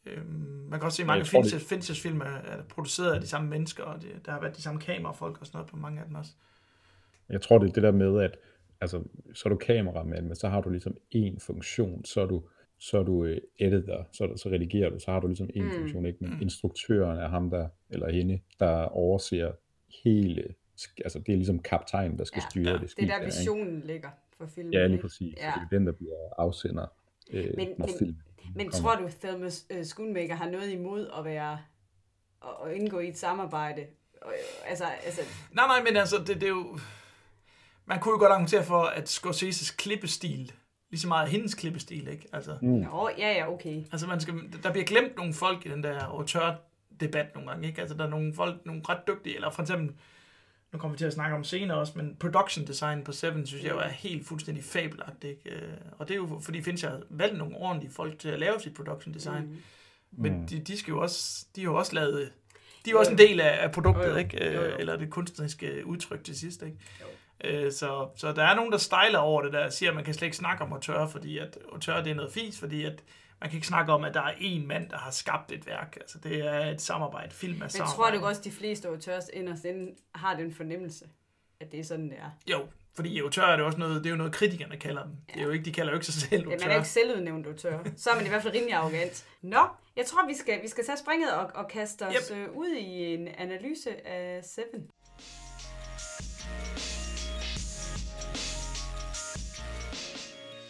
øh, 0.05 0.25
man 0.69 0.79
kan 0.79 0.83
også 0.83 0.95
se, 0.95 1.03
at 1.03 1.07
mange 1.07 1.19
jeg 1.19 1.27
tror, 1.27 1.41
det- 1.41 1.51
Finchers, 1.51 1.69
Finchers 1.69 2.01
film 2.01 2.21
er, 2.21 2.25
er 2.25 2.63
produceret 2.63 3.13
af 3.13 3.21
de 3.21 3.27
samme 3.27 3.49
mennesker, 3.49 3.83
og 3.83 4.01
det, 4.01 4.09
der 4.25 4.31
har 4.31 4.41
været 4.41 4.55
de 4.57 4.61
samme 4.61 4.81
kamerafolk 4.81 5.37
og 5.41 5.45
sådan 5.47 5.57
noget 5.57 5.69
på 5.69 5.75
mange 5.77 5.99
af 6.01 6.05
dem 6.07 6.15
også. 6.15 6.31
Jeg 7.29 7.41
tror, 7.41 7.57
det 7.57 7.69
er 7.69 7.73
det 7.73 7.83
der 7.83 7.91
med, 7.91 8.21
at 8.21 8.37
altså, 8.81 9.03
så 9.33 9.41
er 9.45 9.49
du 9.49 9.55
kameramand, 9.57 10.25
men 10.27 10.35
så 10.35 10.49
har 10.49 10.61
du 10.61 10.69
ligesom 10.69 10.97
en 11.11 11.39
funktion, 11.39 12.05
så 12.05 12.21
er 12.21 12.25
du, 12.25 12.43
så 12.79 12.99
er 12.99 13.03
du 13.03 13.25
øh, 13.25 13.37
editor, 13.59 14.07
så, 14.11 14.33
så 14.37 14.49
redigerer 14.49 14.89
du, 14.89 14.99
så 14.99 15.11
har 15.11 15.19
du 15.19 15.27
ligesom 15.27 15.49
en 15.53 15.63
Mm. 15.65 15.71
funktion, 15.71 16.05
ikke? 16.05 16.17
Men 16.21 16.29
Mm. 16.33 16.41
instruktøren 16.41 17.17
er 17.19 17.27
ham, 17.27 17.49
der, 17.49 17.67
eller 17.89 18.11
hende, 18.11 18.39
der 18.59 18.71
overser 18.85 19.51
hele, 20.03 20.43
altså 21.05 21.19
det 21.19 21.29
er 21.33 21.35
ligesom 21.35 21.59
kaptajnen, 21.59 22.17
der 22.17 22.23
skal 22.23 22.41
Ja, 22.45 22.49
styre 22.49 22.67
ja. 22.67 22.73
det 22.73 22.81
Det 22.81 22.89
skib 22.91 23.03
er 23.03 23.07
der 23.07 23.15
ikke? 23.15 23.25
visionen 23.25 23.81
ligger 23.81 24.09
for 24.37 24.45
filmen. 24.55 24.73
Ja, 24.73 24.83
lige 24.83 24.91
ikke? 24.93 25.01
præcis. 25.01 25.33
Ja. 25.37 25.53
Det 25.55 25.61
er 25.71 25.77
den, 25.77 25.85
der 25.87 25.91
bliver 25.93 26.15
afsender, 26.37 26.85
øh, 27.31 27.45
Men- 27.57 27.67
når 27.77 27.85
men- 27.85 27.95
film 27.99 28.15
Men 28.55 28.69
kommer. 28.71 28.95
tror 28.95 28.95
du, 29.01 29.09
Thelma 29.21 29.45
uh, 29.45 29.83
Schoonmaker 29.83 30.35
har 30.35 30.49
noget 30.49 30.71
imod 30.71 31.09
at 31.17 31.25
være 31.25 31.59
at 32.43 32.49
at 32.71 32.75
indgå 32.75 32.99
i 32.99 33.07
et 33.07 33.17
samarbejde? 33.17 33.85
Og, 34.21 34.31
øh, 34.31 34.69
Altså, 34.69 34.85
altså, 35.05 35.21
Nej, 35.51 35.67
nej, 35.67 35.83
men 35.83 35.97
altså, 35.97 36.17
det, 36.17 36.27
det 36.27 36.43
er 36.43 36.47
jo... 36.47 36.79
Man 37.85 37.99
kunne 37.99 38.11
jo 38.11 38.17
godt 38.19 38.31
argumentere 38.31 38.63
for, 38.63 38.81
at 38.83 39.09
Scorseses 39.09 39.71
klippestil, 39.71 40.51
lige 40.89 40.99
så 41.01 41.07
meget 41.07 41.29
hendes 41.29 41.55
klippestil, 41.55 42.07
ikke? 42.07 42.27
Altså, 42.33 42.57
Mm. 42.61 42.67
nå, 42.69 43.09
ja, 43.17 43.31
ja, 43.31 43.51
okay. 43.53 43.83
altså 43.91 44.07
man 44.07 44.19
skal, 44.19 44.33
der 44.63 44.71
bliver 44.71 44.85
glemt 44.85 45.15
nogle 45.17 45.33
folk 45.33 45.65
i 45.65 45.69
den 45.69 45.83
der 45.83 45.99
autør-debat 46.03 47.35
nogle 47.35 47.49
gange, 47.49 47.67
ikke? 47.67 47.81
Altså, 47.81 47.97
der 47.97 48.05
er 48.05 48.09
nogle 48.09 48.33
folk, 48.33 48.65
nogle 48.65 48.81
ret 48.89 49.07
dygtige, 49.07 49.35
eller 49.35 49.49
for 49.49 49.61
eksempel, 49.61 49.95
nu 50.73 50.79
kommer 50.79 50.93
vi 50.95 50.97
til 50.97 51.05
at 51.05 51.13
snakke 51.13 51.35
om 51.35 51.43
senere 51.43 51.77
også, 51.77 51.93
men 51.95 52.15
production 52.19 52.67
design 52.67 53.03
på 53.03 53.11
Seven, 53.11 53.47
synes 53.47 53.63
jeg 53.63 53.71
jo 53.71 53.79
er 53.79 53.87
helt 53.87 54.27
fuldstændig 54.27 54.63
fabelagtigt. 54.63 55.23
Ikke? 55.45 55.49
Øh, 55.65 55.71
Og 55.99 56.07
det 56.07 56.13
er 56.13 56.17
jo, 56.17 56.39
fordi 56.43 56.61
Fincher 56.61 56.89
har 56.89 57.01
valgt 57.09 57.37
nogle 57.37 57.55
ordentlige 57.57 57.91
folk 57.93 58.19
til 58.19 58.29
at 58.29 58.39
lave 58.39 58.59
sit 58.59 58.73
production 58.73 59.13
design. 59.13 59.43
Mm. 59.45 59.57
Men 60.11 60.33
Mm. 60.39 60.47
de, 60.47 60.59
de, 60.59 60.77
skal 60.77 60.91
jo 60.91 61.01
også, 61.01 61.45
de 61.55 61.61
har 61.61 61.71
jo 61.71 61.75
også 61.77 61.95
lavet, 61.95 62.31
de 62.85 62.89
er 62.89 62.91
jo 62.91 62.99
også 62.99 63.11
en 63.11 63.17
del 63.17 63.39
af, 63.41 63.63
af 63.63 63.71
produktet, 63.71 64.03
Jo, 64.05 64.09
jo. 64.09 64.15
ikke? 64.15 64.47
Øh, 64.47 64.53
Jo, 64.55 64.61
jo. 64.61 64.75
eller 64.79 64.95
det 64.97 65.09
kunstneriske 65.09 65.85
udtryk 65.85 66.23
til 66.23 66.39
sidst. 66.39 66.63
Ikke? 66.63 66.77
Øh, 67.65 67.71
Så, 67.71 68.07
så 68.15 68.31
der 68.33 68.43
er 68.43 68.55
nogen, 68.55 68.71
der 68.71 68.77
stejler 68.77 69.19
over 69.19 69.41
det 69.41 69.53
der, 69.53 69.65
og 69.65 69.73
siger, 69.73 69.89
at 69.89 69.95
man 69.95 70.03
kan 70.05 70.13
slet 70.13 70.25
ikke 70.25 70.37
snakke 70.37 70.63
om 70.63 70.73
auteur, 70.73 71.07
fordi 71.07 71.37
at 71.37 71.57
auteur 71.71 72.01
det 72.01 72.11
er 72.11 72.15
noget 72.15 72.31
fis, 72.33 72.59
fordi 72.59 72.83
at 72.85 73.03
man 73.43 73.49
kan 73.49 73.57
ikke 73.57 73.67
snakke 73.67 73.93
om, 73.93 74.03
at 74.03 74.13
der 74.13 74.21
er 74.21 74.33
en 74.39 74.67
mand, 74.67 74.89
der 74.89 74.97
har 74.97 75.11
skabt 75.11 75.51
et 75.51 75.67
værk. 75.67 75.97
Altså, 76.01 76.17
det 76.17 76.45
er 76.47 76.65
et 76.65 76.81
samarbejde. 76.81 77.31
Film 77.31 77.53
er 77.55 77.59
Men 77.59 77.69
samarbejde. 77.69 77.95
tror 78.17 78.21
du 78.21 78.25
også, 78.29 78.41
de 78.41 78.51
fleste 78.51 78.87
autørs 78.87 79.29
inderst 79.33 79.65
inde 79.65 79.91
har 80.15 80.35
den 80.35 80.53
fornemmelse, 80.53 81.05
at 81.59 81.71
det 81.71 81.79
er 81.79 81.83
sådan, 81.83 82.09
det 82.09 82.17
er? 82.19 82.29
Jo, 82.51 82.67
fordi 82.95 83.19
autør 83.19 83.41
er 83.43 83.55
det 83.55 83.65
også 83.65 83.77
noget, 83.77 83.95
det 84.03 84.05
er 84.05 84.09
jo 84.09 84.15
noget, 84.17 84.33
kritikerne 84.33 84.77
kalder 84.77 85.03
dem. 85.03 85.11
Det 85.33 85.39
er 85.41 85.43
jo 85.45 85.49
ikke, 85.51 85.65
de 85.65 85.71
kalder 85.71 85.91
jo 85.91 85.95
ikke 85.97 86.05
sig 86.05 86.13
selv 86.13 86.41
Ja, 86.41 86.45
man 86.49 86.49
er 86.49 86.53
autør. 86.55 86.71
jo 86.73 86.77
ikke 86.77 86.89
selvudnævnt 86.89 87.47
autør. 87.47 87.79
Så 87.97 88.09
er 88.09 88.15
man 88.15 88.25
i 88.25 88.29
hvert 88.29 88.41
fald 88.43 88.53
rimelig 88.53 88.73
arrogant. 88.73 89.25
Nå, 89.41 89.65
jeg 89.95 90.05
tror, 90.05 90.27
vi 90.27 90.33
skal, 90.35 90.61
vi 90.61 90.67
skal 90.67 90.85
tage 90.85 90.97
springet 90.97 91.31
og, 91.33 91.51
og 91.55 91.67
kaste 91.67 92.07
os 92.07 92.13
Yep. 92.31 92.37
yep. 92.37 92.49
ud 92.55 92.67
i 92.77 93.13
en 93.13 93.27
analyse 93.27 94.07
af 94.07 94.43
Seven. 94.43 94.89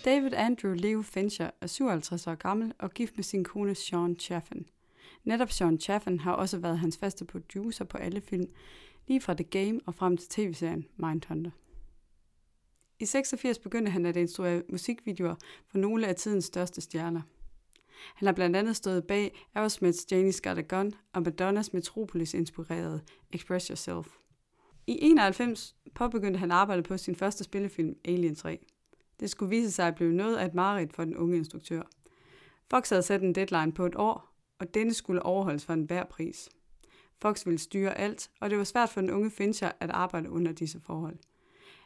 David 0.05 0.33
Andrew 0.33 0.73
Leo 0.73 1.01
Fincher 1.01 1.49
er 1.61 1.67
57 1.67 2.27
år 2.27 2.35
gammel 2.35 2.73
og 2.79 2.91
gift 2.91 3.17
med 3.17 3.23
sin 3.23 3.43
kone 3.43 3.75
Sean 3.75 4.19
Chaffin. 4.19 4.65
Netop 5.23 5.51
Sean 5.51 5.79
Chaffin 5.79 6.19
har 6.19 6.33
også 6.33 6.57
været 6.57 6.79
hans 6.79 6.97
faste 6.97 7.25
producer 7.25 7.85
på 7.85 7.97
alle 7.97 8.21
film, 8.21 8.49
lige 9.07 9.21
fra 9.21 9.33
The 9.33 9.43
Game 9.43 9.79
og 9.85 9.95
frem 9.95 10.17
til 10.17 10.29
tv-serien 10.29 10.85
Mindhunter. 10.97 11.51
I 12.99 13.05
86 13.05 13.59
begyndte 13.59 13.91
han 13.91 14.05
at 14.05 14.15
instruere 14.15 14.63
musikvideoer 14.69 15.35
for 15.67 15.77
nogle 15.77 16.07
af 16.07 16.15
tidens 16.15 16.45
største 16.45 16.81
stjerner. 16.81 17.21
Han 18.15 18.25
har 18.25 18.33
blandt 18.33 18.55
andet 18.55 18.75
stået 18.75 19.07
bag 19.07 19.45
Aerosmith's 19.57 20.05
Janie's 20.11 20.39
Got 20.43 20.57
a 20.57 20.61
Gun 20.61 20.93
og 21.13 21.21
Madonnas 21.21 21.73
Metropolis-inspirerede 21.73 23.01
Express 23.31 23.67
Yourself. 23.67 24.07
I 24.87 24.97
91 25.01 25.75
påbegyndte 25.95 26.39
han 26.39 26.51
arbejdet 26.51 26.85
på 26.85 26.97
sin 26.97 27.15
første 27.15 27.43
spillefilm 27.43 27.95
Alien 28.05 28.35
3. 28.35 28.59
Det 29.23 29.31
skulle 29.31 29.49
vise 29.49 29.71
sig 29.71 29.87
at 29.87 29.95
blive 29.95 30.13
noget 30.13 30.37
af 30.37 30.45
et 30.45 30.53
mareridt 30.53 30.93
for 30.93 31.03
den 31.03 31.17
unge 31.17 31.37
instruktør. 31.37 31.81
Fox 32.69 32.89
havde 32.89 33.01
sat 33.01 33.21
en 33.21 33.35
deadline 33.35 33.71
på 33.71 33.85
et 33.85 33.95
år, 33.95 34.35
og 34.59 34.73
denne 34.73 34.93
skulle 34.93 35.23
overholdes 35.23 35.65
for 35.65 35.73
enhver 35.73 36.03
pris. 36.03 36.49
Fox 37.21 37.45
ville 37.45 37.59
styre 37.59 37.97
alt, 37.97 38.29
og 38.39 38.49
det 38.49 38.57
var 38.57 38.63
svært 38.63 38.89
for 38.89 39.01
den 39.01 39.11
unge 39.11 39.31
Fincher 39.31 39.71
at 39.79 39.89
arbejde 39.89 40.29
under 40.29 40.51
disse 40.51 40.79
forhold. 40.79 41.17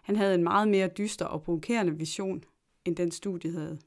Han 0.03 0.15
havde 0.15 0.35
en 0.35 0.43
meget 0.43 0.67
mere 0.67 0.87
dyster 0.87 1.25
og 1.25 1.43
provokerende 1.43 1.97
vision, 1.97 2.43
end 2.85 2.95
den 2.95 3.11
studiet 3.11 3.53
havde. 3.53 3.79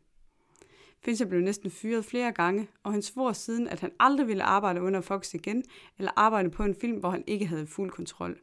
Fincher 1.00 1.26
blev 1.26 1.40
næsten 1.40 1.70
fyret 1.70 2.04
flere 2.04 2.32
gange, 2.32 2.68
og 2.82 2.92
han 2.92 3.02
svor 3.02 3.32
siden, 3.32 3.68
at 3.68 3.80
han 3.80 3.92
aldrig 4.00 4.26
ville 4.28 4.42
arbejde 4.42 4.82
under 4.82 5.00
Fox 5.00 5.34
igen, 5.34 5.64
eller 5.98 6.10
arbejde 6.16 6.50
på 6.50 6.62
en 6.62 6.74
film, 6.74 6.98
hvor 6.98 7.10
han 7.10 7.24
ikke 7.26 7.46
havde 7.46 7.66
fuld 7.66 7.90
kontrol. 7.90 8.38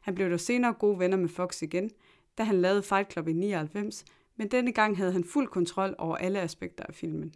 Han 0.00 0.14
blev 0.14 0.30
dog 0.30 0.40
senere 0.40 0.72
gode 0.72 0.98
venner 0.98 1.16
med 1.16 1.28
Fox 1.28 1.62
igen, 1.62 1.90
da 2.38 2.42
han 2.42 2.60
lavede 2.60 2.82
Fight 2.82 3.12
Club 3.12 3.28
i 3.28 3.32
99, 3.32 4.04
men 4.38 4.48
denne 4.48 4.72
gang 4.72 4.96
havde 4.96 5.12
han 5.12 5.24
fuld 5.24 5.48
kontrol 5.48 5.94
over 5.98 6.16
alle 6.16 6.40
aspekter 6.40 6.84
af 6.88 6.94
filmen. 6.94 7.34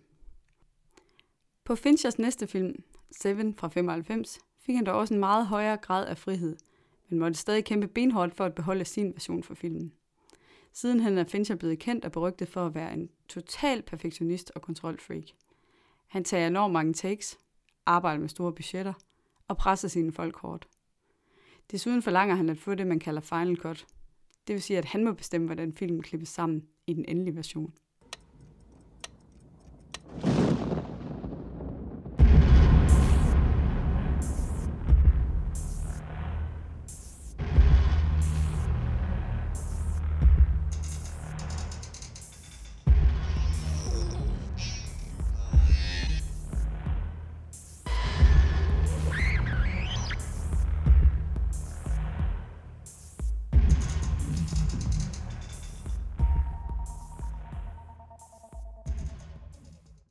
På 1.65 1.75
Finchers 1.75 2.19
næste 2.19 2.47
film, 2.47 2.83
Seven 3.11 3.55
fra 3.55 3.69
95, 3.69 4.39
fik 4.61 4.75
han 4.75 4.87
dog 4.87 4.95
også 4.95 5.15
en 5.15 5.21
meget 5.21 5.47
højere 5.47 5.77
grad 5.77 6.07
af 6.07 6.19
frihed, 6.19 6.57
men 7.09 7.19
måtte 7.19 7.39
stadig 7.39 7.65
kæmpe 7.65 7.89
benhårdt 7.89 8.37
for 8.37 8.45
at 8.45 8.55
beholde 8.55 8.85
sin 8.85 9.13
version 9.13 9.43
for 9.43 9.55
filmen. 9.55 9.93
Siden 10.73 11.01
han 11.01 11.19
er 11.19 11.25
Fincher 11.25 11.57
blevet 11.57 11.79
kendt 11.79 12.05
og 12.05 12.13
berygtet 12.13 12.49
for 12.49 12.67
at 12.67 12.75
være 12.75 12.93
en 12.93 13.11
total 13.29 13.83
perfektionist 13.83 14.53
og 14.55 14.63
kontrolfreak. 14.63 15.25
Han 16.07 16.25
tager 16.25 16.47
enormt 16.47 16.73
mange 16.73 16.93
takes, 16.93 17.39
arbejder 17.87 18.21
med 18.21 18.29
store 18.29 18.53
budgetter 18.53 18.93
og 19.49 19.57
presser 19.57 19.89
sine 19.89 20.13
folk 20.13 20.37
hårdt. 20.37 20.69
Desuden 21.71 22.03
forlanger 22.03 22.35
han 22.35 22.49
at 22.49 22.59
få 22.59 22.75
det, 22.75 22.87
man 22.87 22.99
kalder 22.99 23.21
final 23.21 23.57
cut. 23.57 23.87
Det 24.47 24.53
vil 24.53 24.63
sige, 24.63 24.79
at 24.79 24.85
han 24.85 25.05
må 25.05 25.13
bestemme, 25.13 25.47
hvordan 25.47 25.73
filmen 25.73 26.03
klippes 26.03 26.29
sammen 26.29 26.63
i 26.87 26.95
den 26.95 27.05
endelige 27.09 27.37
version. 27.37 27.73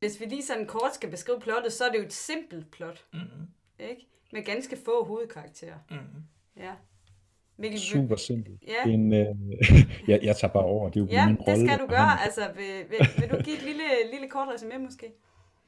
Hvis 0.01 0.19
vi 0.19 0.25
lige 0.25 0.43
sådan 0.43 0.65
kort 0.65 0.95
skal 0.95 1.09
beskrive 1.09 1.39
plottet, 1.39 1.73
så 1.73 1.83
er 1.83 1.91
det 1.91 1.97
jo 1.97 2.03
et 2.03 2.13
simpelt 2.13 2.71
plot. 2.71 3.05
Mm-hmm. 3.13 3.47
Ikke? 3.79 4.07
Med 4.33 4.43
ganske 4.43 4.77
få 4.85 5.05
hovedkarakterer. 5.05 5.77
Mm-hmm. 5.89 6.23
Ja. 6.57 6.71
Mikkel, 7.57 7.79
Super 7.79 8.15
simpelt. 8.15 8.63
Ja. 8.67 8.91
En, 8.91 9.13
øh, 9.13 9.25
jeg, 10.11 10.19
jeg 10.23 10.35
tager 10.35 10.53
bare 10.53 10.63
over. 10.63 10.89
Det 10.89 10.99
er 10.99 11.03
jo 11.03 11.07
Ja, 11.11 11.25
min 11.27 11.35
det 11.35 11.47
rolle 11.47 11.67
skal 11.67 11.79
du 11.79 11.87
gøre. 11.87 12.23
Altså, 12.23 12.41
vil, 12.55 12.89
vil, 12.89 12.99
vil 13.19 13.29
du 13.29 13.43
give 13.43 13.55
et 13.55 13.63
lille, 13.63 13.83
lille 14.11 14.29
kort 14.29 14.47
resume 14.53 14.77
måske? 14.77 15.05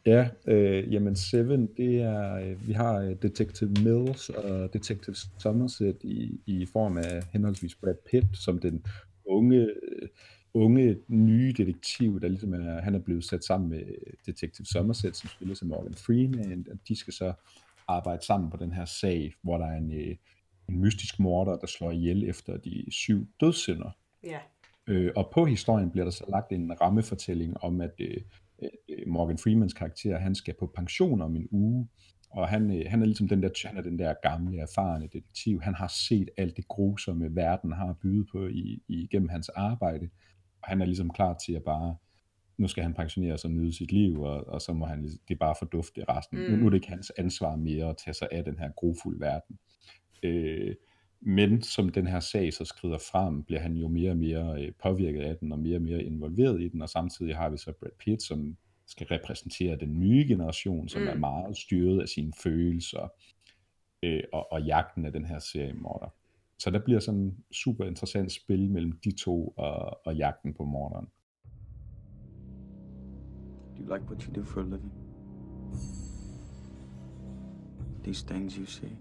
Ja, 0.06 0.30
øh, 0.48 0.94
jamen 0.94 1.16
Seven, 1.16 1.70
det 1.78 2.02
er, 2.02 2.36
øh, 2.36 2.68
vi 2.68 2.74
har 2.74 3.00
øh, 3.00 3.16
Detective 3.22 3.70
Mills 3.84 4.30
og 4.30 4.74
Detective 4.74 5.16
Somerset 5.40 5.98
i, 6.04 6.42
i 6.46 6.66
form 6.66 6.98
af 6.98 7.24
henholdsvis 7.34 7.76
Brad 7.76 7.96
Pitt, 8.12 8.28
som 8.34 8.60
den 8.60 8.86
unge, 9.26 9.58
øh, 9.58 10.08
unge 10.54 10.98
nye 11.08 11.54
detektiv, 11.58 12.22
der 12.22 12.28
ligesom 12.28 12.54
er, 12.54 12.82
han 12.82 12.96
er 12.96 13.00
blevet 13.00 13.24
sat 13.24 13.44
sammen 13.44 13.70
med 13.70 13.84
Detective 14.26 14.66
Somerset, 14.66 15.16
som 15.16 15.30
spiller 15.30 15.56
som 15.56 15.68
Morgan 15.68 15.94
Freeman, 15.94 16.66
og 16.72 16.78
de 16.88 16.96
skal 16.96 17.14
så 17.14 17.34
arbejde 17.88 18.26
sammen 18.26 18.50
på 18.50 18.58
den 18.58 18.72
her 18.72 18.86
sag, 18.86 19.34
hvor 19.42 19.58
der 19.58 19.66
er 19.66 19.78
en, 19.78 19.92
øh, 19.92 20.16
en 20.70 20.80
mystisk 20.80 21.20
morder, 21.20 21.58
der 21.58 21.68
slår 21.68 21.92
ihjel 21.92 22.30
efter 22.30 22.58
de 22.58 22.86
syv 22.90 23.28
dødssynder. 23.40 23.98
Ja. 24.24 24.40
Øh, 24.88 25.12
og 25.16 25.30
på 25.34 25.46
historien 25.46 25.92
bliver 25.92 26.04
der 26.04 26.12
så 26.12 26.26
lagt 26.30 26.52
en 26.52 26.82
rammefortælling 26.82 27.64
om, 27.64 27.82
at 27.82 27.94
øh, 28.00 28.18
øh, 28.64 28.70
Morgan 29.08 29.38
Freemans 29.38 29.74
karakter, 29.74 30.18
han 30.18 30.36
skal 30.36 30.54
på 30.60 30.72
pension 30.76 31.22
om 31.22 31.36
en 31.36 31.48
uge, 31.52 31.88
og 32.30 32.48
han, 32.48 32.72
øh, 32.72 32.86
han 32.88 33.02
er 33.02 33.06
ligesom 33.06 33.28
den 33.28 33.44
der, 33.44 33.68
han 33.68 33.78
er 33.78 33.82
den 33.82 34.00
der 34.00 34.14
gamle, 34.24 34.60
erfarne 34.60 35.08
detektiv. 35.08 35.62
Han 35.62 35.76
har 35.76 35.88
set 35.88 36.30
alt 36.38 36.58
det 36.58 36.68
grusomme, 36.68 37.36
verden 37.36 37.72
har 37.72 37.90
at 37.90 37.98
byde 37.98 38.26
på 38.32 38.48
i, 38.48 38.82
i, 38.88 39.08
gennem 39.12 39.30
hans 39.30 39.50
arbejde, 39.50 40.10
han 40.64 40.82
er 40.82 40.86
ligesom 40.86 41.10
klar 41.10 41.38
til 41.46 41.54
at 41.54 41.64
bare, 41.64 41.96
nu 42.58 42.68
skal 42.68 42.84
han 42.84 42.94
pensionere 42.94 43.38
sig 43.38 43.48
og 43.48 43.54
nyde 43.54 43.74
sit 43.74 43.92
liv, 43.92 44.22
og, 44.22 44.48
og 44.48 44.62
så 44.62 44.74
må 44.74 44.86
han, 44.86 45.04
det 45.04 45.34
er 45.34 45.36
bare 45.40 45.56
fordufte 45.60 46.06
resten. 46.10 46.40
Mm. 46.40 46.52
Nu, 46.52 46.58
nu 46.58 46.66
er 46.66 46.70
det 46.70 46.78
ikke 46.78 46.90
hans 46.90 47.12
ansvar 47.18 47.56
mere 47.56 47.90
at 47.90 47.98
tage 47.98 48.14
sig 48.14 48.28
af 48.32 48.44
den 48.44 48.60
her 48.60 48.72
grofulde 48.72 49.20
verden. 49.20 49.60
Øh, 50.24 50.76
men 51.22 51.62
som 51.62 51.90
den 51.90 52.08
her 52.08 52.20
sag 52.20 52.54
så 52.54 52.66
skrider 52.66 52.98
frem, 52.98 53.44
bliver 53.44 53.62
han 53.62 53.78
jo 53.78 53.88
mere 53.88 54.12
og 54.12 54.18
mere 54.18 54.64
øh, 54.64 54.72
påvirket 54.84 55.22
af 55.22 55.38
den, 55.38 55.52
og 55.52 55.60
mere 55.60 55.78
og 55.78 55.82
mere 55.82 56.04
involveret 56.04 56.62
i 56.62 56.68
den, 56.68 56.82
og 56.82 56.90
samtidig 56.90 57.36
har 57.36 57.50
vi 57.50 57.58
så 57.58 57.74
Brad 57.80 57.92
Pitt, 58.00 58.24
som 58.24 58.58
skal 58.88 59.08
repræsentere 59.08 59.76
den 59.76 60.00
nye 60.00 60.26
generation, 60.28 60.90
som 60.90 61.02
mm. 61.02 61.08
er 61.08 61.16
meget 61.16 61.58
styret 61.58 62.02
af 62.02 62.08
sine 62.08 62.34
følelser, 62.44 63.12
øh, 64.04 64.24
og, 64.34 64.52
og 64.52 64.62
jagten 64.62 65.06
af 65.06 65.12
den 65.12 65.26
her 65.26 65.40
seriemorder. 65.40 66.14
Så 66.60 66.70
der 66.70 66.80
bliver 66.86 67.00
sådan 67.00 67.20
en 67.20 67.38
super 67.52 67.86
interessant 67.86 68.32
spil 68.32 68.72
mellem 68.72 68.92
de 68.92 69.12
to 69.12 69.48
og, 69.48 70.08
og 70.08 70.16
jagten 70.16 70.54
på 70.54 70.66
morderen. 70.66 71.08
Do 73.76 73.84
you 73.84 73.94
like 73.94 74.06
what 74.06 74.24
you 74.24 74.34
do 74.34 74.44
for 74.44 74.62
a 74.62 74.64
living? 74.64 74.92
These 78.04 78.26
things 78.26 78.56
you 78.56 78.66
see? 78.66 78.98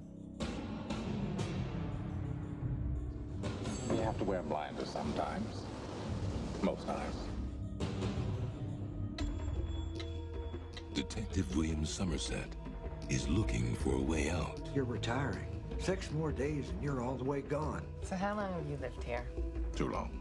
You 3.90 3.96
have 3.96 4.18
to 4.18 4.24
wear 4.24 4.42
blinders 4.42 4.88
sometimes. 4.88 5.66
Most 6.62 6.86
times. 6.86 7.16
Detective 10.94 11.56
William 11.56 11.84
Somerset 11.84 12.56
is 13.10 13.28
looking 13.28 13.76
for 13.76 13.94
a 13.94 14.02
way 14.02 14.30
out. 14.30 14.60
You're 14.74 14.84
retiring. 14.84 15.61
Six 15.82 16.12
more 16.12 16.30
days 16.30 16.68
and 16.68 16.80
you're 16.80 17.02
all 17.02 17.16
the 17.16 17.24
way 17.24 17.40
gone. 17.40 17.82
So 18.04 18.14
how 18.14 18.36
long 18.36 18.52
have 18.52 18.70
you 18.70 18.78
lived 18.80 19.02
here? 19.02 19.24
Too 19.74 19.88
long. 19.88 20.16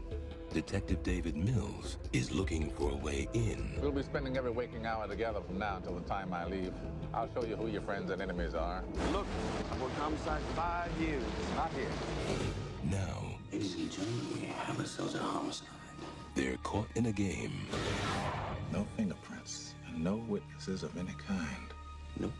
Detective 0.52 1.04
David 1.04 1.36
Mills 1.36 1.98
is 2.12 2.32
looking 2.32 2.68
for 2.70 2.90
a 2.90 2.96
way 2.96 3.28
in. 3.32 3.78
We'll 3.80 3.92
be 3.92 4.02
spending 4.02 4.36
every 4.36 4.50
waking 4.50 4.86
hour 4.86 5.06
together 5.06 5.40
from 5.40 5.58
now 5.60 5.76
until 5.76 5.94
the 5.94 6.08
time 6.08 6.34
I 6.34 6.46
leave. 6.46 6.72
I'll 7.14 7.32
show 7.32 7.44
you 7.44 7.54
who 7.54 7.68
your 7.68 7.82
friends 7.82 8.10
and 8.10 8.20
enemies 8.20 8.54
are. 8.54 8.82
Look, 9.12 9.24
I've 9.70 9.80
worked 9.80 9.94
homicide 9.94 10.42
five 10.56 10.90
years. 11.00 11.22
Not 11.54 11.72
here. 11.74 11.86
now 12.90 13.18
Ladies 13.52 13.76
and 13.76 13.90
gentlemen, 13.92 14.40
we 14.40 14.46
have 14.46 14.80
ourselves 14.80 15.14
a 15.14 15.18
homicide. 15.18 15.68
they're 16.34 16.56
caught 16.64 16.88
in 16.96 17.06
a 17.06 17.12
game 17.12 17.52
No 18.72 18.84
fingerprints 18.96 19.74
and 19.86 20.02
no 20.02 20.16
witnesses 20.28 20.82
of 20.82 20.96
any 20.96 21.14
kind. 21.28 21.68
Nope. 22.18 22.32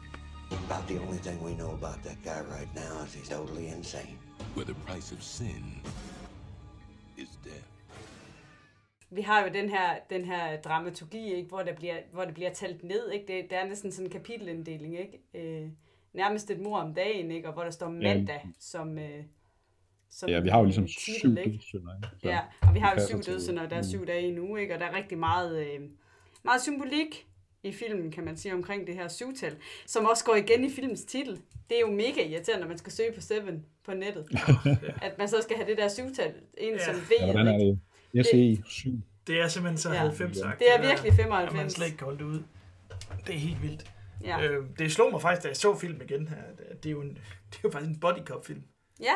About 0.68 0.88
the 0.88 0.98
only 1.04 1.18
thing 1.26 1.36
we 1.44 1.54
know 1.54 1.70
about 1.80 1.98
that 2.06 2.18
guy 2.24 2.40
right 2.56 2.74
now 2.74 3.04
is 3.04 3.14
he's 3.14 3.28
totally 3.28 3.66
insane. 3.76 4.18
where 4.54 4.66
the 4.66 4.74
price 4.86 5.14
of 5.14 5.22
sin 5.22 5.82
is 7.16 7.28
death. 7.44 7.72
vi 9.10 9.22
har 9.22 9.42
jo 9.42 9.52
den 9.52 9.68
her, 9.68 9.98
den 10.10 10.24
her 10.24 10.60
dramaturgi, 10.60 11.34
ikke, 11.34 11.48
hvor, 11.48 11.62
der 11.62 11.74
bliver, 11.74 11.96
hvor 12.12 12.24
det 12.24 12.34
bliver 12.34 12.52
talt 12.52 12.84
ned. 12.84 13.10
Ikke? 13.10 13.26
Det, 13.26 13.50
det 13.50 13.58
er 13.58 13.66
næsten 13.66 13.92
sådan 13.92 14.06
en 14.06 14.12
kapitelinddeling. 14.12 14.98
Ikke? 14.98 15.20
Øh, 15.34 15.68
nærmest 16.12 16.50
et 16.50 16.60
mor 16.60 16.78
om 16.78 16.94
dagen, 16.94 17.30
ikke? 17.30 17.48
og 17.48 17.54
hvor 17.54 17.62
der 17.62 17.70
står 17.70 17.88
mandag 17.88 18.48
som, 18.58 18.98
øh, 18.98 19.24
som 20.10 20.28
Ja, 20.28 20.40
vi 20.40 20.48
har 20.48 20.58
jo 20.58 20.64
ligesom 20.64 20.84
øh, 20.84 20.88
syv 20.88 21.38
ikke? 21.38 21.50
dødssynder, 21.50 21.92
Ja, 22.24 22.40
og 22.62 22.74
vi 22.74 22.78
har 22.78 22.94
jo 22.94 23.06
syv 23.06 23.22
dødssynder, 23.22 23.68
der 23.68 23.76
er 23.76 23.82
syv 23.82 24.06
dage 24.06 24.22
i 24.22 24.28
en 24.28 24.38
uge, 24.38 24.60
ikke? 24.60 24.74
og 24.74 24.80
der 24.80 24.86
er 24.86 24.96
rigtig 24.96 25.18
meget, 25.18 25.66
øh, 25.66 25.80
meget 26.42 26.62
symbolik 26.62 27.26
i 27.62 27.72
filmen, 27.72 28.10
kan 28.12 28.24
man 28.24 28.36
sige, 28.36 28.54
omkring 28.54 28.86
det 28.86 28.94
her 28.94 29.08
syvtal, 29.08 29.56
som 29.86 30.04
også 30.04 30.24
går 30.24 30.34
igen 30.34 30.64
i 30.64 30.70
filmens 30.70 31.04
titel. 31.04 31.40
Det 31.70 31.76
er 31.76 31.80
jo 31.80 31.90
mega 31.90 32.22
irriterende, 32.24 32.60
når 32.60 32.68
man 32.68 32.78
skal 32.78 32.92
søge 32.92 33.12
på 33.12 33.20
Seven 33.20 33.64
på 33.84 33.94
nettet. 33.94 34.26
at 35.02 35.18
man 35.18 35.28
så 35.28 35.36
skal 35.42 35.56
have 35.56 35.68
det 35.70 35.78
der 35.78 35.88
syvtal 35.88 36.34
ind 36.58 36.74
Ja. 36.76 36.84
som 36.84 36.94
V. 36.94 37.10
Ja, 37.20 37.24
hvordan 37.32 37.46
er 37.46 37.58
det? 38.14 38.26
SE 38.26 38.62
7. 38.70 38.90
Det 39.26 39.40
er 39.40 39.48
simpelthen 39.48 39.78
så 39.78 39.90
Ja. 39.92 39.98
90 39.98 40.38
sagt. 40.38 40.58
Det 40.58 40.66
er 40.74 40.80
virkelig 40.88 41.12
95. 41.12 41.50
At 41.50 41.56
man 41.56 41.70
slet 41.70 41.86
ikke 41.86 41.98
kan 41.98 42.04
holde 42.04 42.18
det 42.18 42.24
ud. 42.24 42.42
Det 43.26 43.34
er 43.34 43.38
helt 43.38 43.62
vildt. 43.62 43.90
Ja. 44.24 44.42
Øh, 44.42 44.64
det 44.78 44.92
slog 44.92 45.10
mig 45.12 45.22
faktisk, 45.22 45.42
da 45.42 45.48
jeg 45.48 45.56
så 45.56 45.76
film 45.78 46.00
igen 46.02 46.28
her. 46.28 46.36
at 46.70 46.82
Det 46.82 46.88
er 46.88 46.92
jo, 46.92 47.00
en, 47.00 47.08
det 47.50 47.56
er 47.56 47.58
jo 47.64 47.70
faktisk 47.70 47.90
en 47.90 48.00
body 48.00 48.24
cop 48.24 48.46
film. 48.46 48.62
ja, 49.00 49.12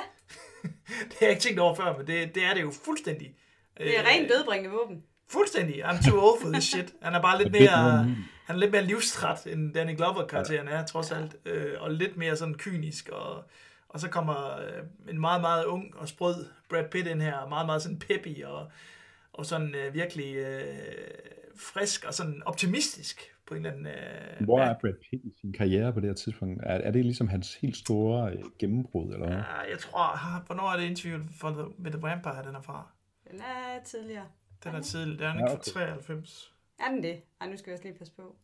Det 0.62 1.12
har 1.18 1.26
jeg 1.26 1.30
ikke 1.30 1.42
tænkt 1.42 1.60
over 1.60 1.74
før, 1.74 1.96
men 1.96 2.06
det, 2.06 2.34
det 2.34 2.44
er 2.44 2.54
det 2.54 2.62
jo 2.62 2.72
fuldstændig. 2.84 3.34
det 3.78 3.96
er 3.96 4.02
Øh, 4.02 4.08
rent 4.08 4.28
dødbringende 4.30 4.70
våben. 4.76 5.02
Fuldstændig. 5.28 5.84
I'm 5.90 6.10
too 6.10 6.20
old 6.30 6.40
for 6.42 6.48
this 6.52 6.64
shit. 6.64 6.94
Han 7.02 7.14
er 7.14 7.22
bare 7.22 7.42
lidt 7.42 7.56
er 7.56 7.60
mere, 7.60 8.16
han 8.46 8.56
er 8.56 8.60
lidt 8.60 8.72
mere 8.72 8.84
livstræt, 8.84 9.46
end 9.46 9.74
Danny 9.74 9.96
Glover-karakteren 9.96 10.68
er, 10.68 10.86
trods 10.86 11.12
alt. 11.12 11.36
Øh, 11.44 11.72
og 11.80 11.90
lidt 11.90 12.16
mere 12.16 12.36
sådan 12.36 12.54
kynisk. 12.54 13.08
Og, 13.08 13.44
og 13.88 14.00
så 14.00 14.08
kommer 14.08 14.58
øh, 14.58 14.82
en 15.10 15.20
meget, 15.20 15.40
meget 15.40 15.64
ung 15.64 15.96
og 15.96 16.08
sprød 16.08 16.46
Brad 16.70 16.84
Pitt 16.90 17.06
ind 17.06 17.22
her. 17.22 17.46
Meget, 17.48 17.66
meget 17.66 17.82
sådan 17.82 17.98
peppy 17.98 18.44
og, 18.44 18.70
og 19.32 19.46
sådan 19.46 19.74
øh, 19.74 19.94
virkelig 19.94 20.36
øh, 20.36 20.76
frisk 21.56 22.04
og 22.04 22.14
sådan 22.14 22.42
optimistisk 22.46 23.20
på 23.46 23.54
en 23.54 23.66
eller 23.66 23.70
anden... 23.70 23.86
Øh, 23.86 24.44
Hvor 24.44 24.60
ja, 24.60 24.66
er 24.66 24.74
Brad 24.80 24.94
Pitt 25.10 25.24
i 25.24 25.32
sin 25.40 25.52
karriere 25.52 25.92
på 25.92 26.00
det 26.00 26.08
her 26.08 26.14
tidspunkt? 26.14 26.62
Er, 26.66 26.74
er 26.74 26.90
det 26.90 27.04
ligesom 27.04 27.28
hans 27.28 27.54
helt 27.54 27.76
store 27.76 28.32
øh, 28.32 28.42
gennembrud, 28.58 29.12
eller 29.12 29.26
hvad? 29.26 29.36
Ja, 29.36 29.70
jeg 29.70 29.78
tror, 29.78 30.00
ah, 30.00 30.42
hvornår 30.46 30.72
er 30.72 30.76
det 30.76 30.84
interviewet 30.86 31.26
for 31.40 31.50
the, 31.50 31.64
med 31.78 31.90
The 31.90 32.02
Vampire, 32.02 32.42
den 32.46 32.54
er 32.54 32.62
fra? 32.62 32.86
Den 33.30 33.40
er 33.40 33.84
tidligere. 33.84 34.26
Den 34.64 34.74
er 34.74 34.80
tidlig, 34.80 35.18
den 35.18 35.26
er 35.26 35.34
Ja, 35.34 35.38
ikke 35.38 35.48
fra 35.48 35.80
okay. 35.82 35.86
93. 35.86 36.52
Er 36.78 36.88
den 36.88 37.02
det? 37.02 37.20
Ej, 37.40 37.48
nu 37.50 37.56
skal 37.56 37.70
jeg 37.70 37.74
også 37.74 37.84
lige 37.88 37.98
passe 37.98 38.12
på. 38.14 38.36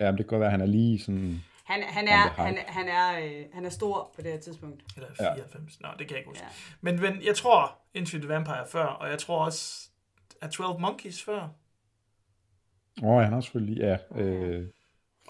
Ja, 0.00 0.10
men 0.10 0.18
det 0.18 0.26
kan 0.26 0.30
godt 0.30 0.40
være, 0.40 0.46
at 0.48 0.52
han 0.52 0.60
er 0.60 0.66
lige 0.66 0.98
sådan... 0.98 1.40
Han, 1.64 1.82
han, 1.82 2.08
er, 2.08 2.16
han, 2.28 2.58
han, 2.66 2.88
er, 2.88 3.24
øh, 3.24 3.44
han 3.52 3.64
er 3.64 3.68
stor 3.70 4.12
på 4.14 4.22
det 4.22 4.32
her 4.32 4.40
tidspunkt. 4.40 4.82
Eller 4.96 5.08
Ja. 5.20 5.34
94. 5.34 5.80
Nå, 5.80 5.88
det 5.98 6.06
kan 6.08 6.10
jeg 6.10 6.18
ikke 6.18 6.28
huske. 6.30 6.44
Ja. 6.44 6.50
Men, 6.80 7.00
men 7.00 7.22
jeg 7.24 7.36
tror 7.36 7.78
Into 7.94 8.18
the 8.18 8.28
Vampire 8.28 8.66
før, 8.68 8.84
og 8.86 9.10
jeg 9.10 9.18
tror 9.18 9.44
også, 9.44 9.88
at 10.40 10.50
12 10.50 10.80
Monkeys 10.80 11.22
før. 11.22 11.48
Åh, 13.02 13.08
oh, 13.08 13.22
han 13.22 13.32
har 13.32 13.40
selvfølgelig... 13.40 13.76
Ja, 13.76 13.96
øh, 14.22 14.66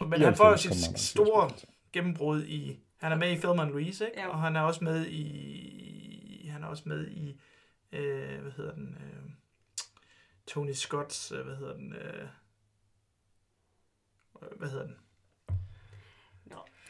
Men 0.01 0.21
han 0.21 0.35
får 0.37 0.51
jo 0.51 0.57
94 0.57 0.77
sit 0.77 0.99
store 1.01 1.51
gennembrud 1.93 2.45
i... 2.45 2.81
Han 2.97 3.13
er 3.13 3.17
med 3.17 3.33
i 3.33 3.37
Thelma 3.37 3.65
Louise, 3.65 4.07
ikke? 4.07 4.21
Ja. 4.21 4.29
Og 4.29 4.41
han 4.41 4.57
er 4.57 4.61
også 4.61 4.85
med 4.85 5.07
i... 5.07 6.49
Han 6.53 6.63
er 6.63 6.67
også 6.67 6.83
med 6.87 7.07
i... 7.09 7.41
Øh, 7.93 8.41
hvad 8.43 8.53
hedder 8.53 8.75
den? 8.75 8.99
Øh, 9.01 9.31
Tony 10.47 10.73
Scotts... 10.73 11.33
Øh, 11.33 11.45
hvad 11.47 11.57
hedder 11.57 11.75
den? 11.77 11.93
Øh, 11.93 12.29
hvad 14.59 14.69
hedder 14.69 14.87
den? 14.87 14.97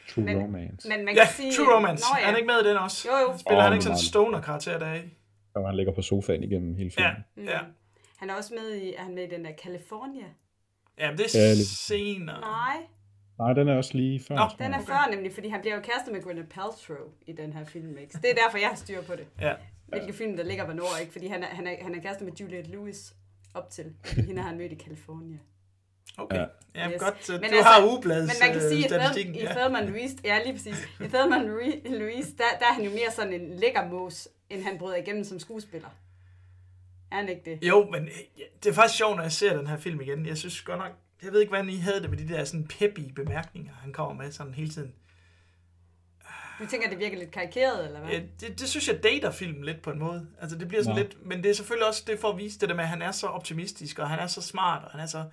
True 0.09 0.25
Men- 0.25 0.37
Romance. 0.37 0.89
Men 0.89 1.05
man 1.05 1.15
Ja, 1.15 1.23
kan 1.25 1.33
sige... 1.33 1.51
True 1.53 1.75
Romance. 1.75 2.03
Nå, 2.03 2.15
Er 2.15 2.19
ja. 2.19 2.25
han 2.25 2.35
ikke 2.35 2.47
med 2.47 2.61
i 2.65 2.67
den 2.69 2.77
også? 2.77 3.07
Jo, 3.09 3.17
jo. 3.17 3.37
Spiller 3.37 3.57
Åh, 3.57 3.63
han 3.63 3.73
ikke 3.73 3.83
sådan 3.83 3.95
en 3.97 4.01
stoner-karakter 4.01 4.79
der 4.79 4.93
i? 4.93 5.01
Og 5.53 5.67
han 5.67 5.75
ligger 5.75 5.93
på 5.93 6.01
sofaen 6.01 6.43
igennem 6.43 6.75
hele 6.75 6.91
Ja, 6.97 7.13
filmen. 7.35 7.49
ja. 7.53 7.59
Han 8.17 8.29
er 8.29 8.35
også 8.35 8.53
med 8.53 8.75
i, 8.75 8.93
er 8.93 9.03
han 9.03 9.15
med 9.15 9.23
i 9.23 9.29
den 9.29 9.45
der 9.45 9.51
California? 9.63 10.25
Ja, 10.99 11.09
men 11.09 11.17
det 11.17 11.35
Ja, 11.35 11.39
er 11.39 11.55
lidt. 11.55 11.67
senere. 11.67 12.39
Nej, 12.41 12.77
Nej, 13.39 13.53
den 13.53 13.67
er 13.67 13.75
også 13.77 13.97
lige 13.97 14.19
før. 14.23 14.35
Nå, 14.35 14.43
den 14.59 14.73
er 14.73 14.81
før 14.85 15.11
nemlig, 15.11 15.33
fordi 15.33 15.47
han 15.49 15.61
bliver 15.61 15.75
jo 15.75 15.81
kærester 15.81 16.11
med 16.11 16.21
Gwyneth 16.21 16.47
Paltrow 16.47 17.05
i 17.27 17.31
den 17.33 17.53
her 17.53 17.65
film, 17.65 17.97
ikke? 17.97 18.13
Så 18.13 18.19
det 18.21 18.29
er 18.29 18.35
derfor, 18.35 18.57
jeg 18.57 18.67
har 18.69 18.75
styr 18.75 19.01
på 19.01 19.15
det. 19.15 19.27
Ja. 19.41 19.53
Hvilke 19.87 20.13
film, 20.13 20.37
der 20.37 20.43
ligger 20.43 20.65
hvornår, 20.65 20.99
ikke? 21.01 21.11
Fordi 21.11 21.27
han 21.27 21.43
er, 21.43 21.47
han 21.47 21.67
er, 21.67 21.83
han 21.83 21.95
er 21.95 22.01
kærester 22.01 22.25
med 22.25 22.33
Juliette 22.33 22.71
Lewis 22.71 23.13
op 23.55 23.69
til. 23.69 23.93
Hende 24.27 24.41
har 24.41 24.49
han 24.49 24.57
mødt 24.57 24.71
i 24.71 24.75
California. 24.75 25.37
Okay. 26.17 26.35
Ja. 26.35 26.45
Ja, 26.75 26.89
Yes. 26.91 27.01
godt. 27.01 27.29
Men 27.29 27.39
du 27.39 27.45
altså- 27.45 27.63
har 27.63 27.85
ugebladets 27.87 28.33
Men 28.41 28.47
man 28.49 28.59
kan 28.59 28.69
sige, 28.69 28.95
at 28.95 29.17
i 29.17 29.39
Ja. 29.39 29.53
Thelma 29.53 29.81
Louise, 29.81 30.17
ja 30.23 30.39
lige 30.43 30.53
præcis, 30.53 30.87
i 30.99 31.07
Thelma 31.07 31.37
Louise, 31.97 32.31
der, 32.37 32.43
der 32.59 32.65
er 32.65 32.73
han 32.73 32.83
jo 32.83 32.89
mere 32.91 33.11
sådan 33.15 33.33
en 33.33 33.49
lækker 33.59 33.87
mås, 33.89 34.27
end 34.49 34.63
han 34.63 34.77
bryder 34.77 34.95
igennem 34.95 35.23
som 35.23 35.39
skuespiller. 35.39 35.87
Er 37.11 37.15
han 37.15 37.29
ikke 37.29 37.41
det? 37.45 37.67
Jo, 37.67 37.89
men 37.91 38.09
det 38.63 38.69
er 38.69 38.73
faktisk 38.73 38.97
sjovt, 38.97 39.15
når 39.15 39.23
jeg 39.23 39.31
ser 39.31 39.57
den 39.57 39.67
her 39.67 39.77
film 39.77 40.01
igen. 40.01 40.25
Jeg 40.25 40.37
synes 40.37 40.61
godt 40.61 40.79
nok, 40.79 40.91
jeg 41.23 41.31
ved 41.31 41.39
ikke, 41.39 41.49
hvordan 41.49 41.69
I 41.69 41.77
havde 41.77 42.01
det 42.01 42.09
med 42.09 42.17
de 42.17 42.27
der 42.27 42.43
sådan 42.43 42.67
peppy 42.67 43.11
bemærkninger, 43.15 43.73
han 43.73 43.93
kommer 43.93 44.23
med 44.23 44.31
sådan 44.31 44.53
hele 44.53 44.69
tiden. 44.69 44.93
Du 46.59 46.65
tænker, 46.67 46.89
det 46.89 46.99
virker 46.99 47.17
lidt 47.17 47.31
karikeret, 47.31 47.85
eller 47.85 47.99
hvad? 47.99 48.09
Ja, 48.09 48.19
det, 48.39 48.59
det 48.59 48.69
synes 48.69 48.87
jeg 48.87 49.03
dater 49.03 49.31
filmen 49.31 49.63
lidt 49.63 49.81
på 49.81 49.91
en 49.91 49.99
måde. 49.99 50.27
Altså 50.41 50.57
det 50.57 50.67
bliver 50.67 50.83
sådan 50.83 50.95
Nå. 50.95 51.01
lidt, 51.03 51.25
men 51.25 51.43
det 51.43 51.49
er 51.49 51.53
selvfølgelig 51.53 51.87
også 51.87 52.03
det 52.07 52.19
for 52.19 52.27
at 52.29 52.37
vise 52.37 52.59
det 52.59 52.69
der 52.69 52.75
med, 52.75 52.83
at 52.83 52.89
han 52.89 53.01
er 53.01 53.11
så 53.11 53.27
optimistisk, 53.27 53.99
og 53.99 54.09
han 54.09 54.19
er 54.19 54.27
så 54.27 54.41
smart, 54.41 54.83
og 54.85 54.91
han 54.91 54.99
er 54.99 55.05
så, 55.05 55.23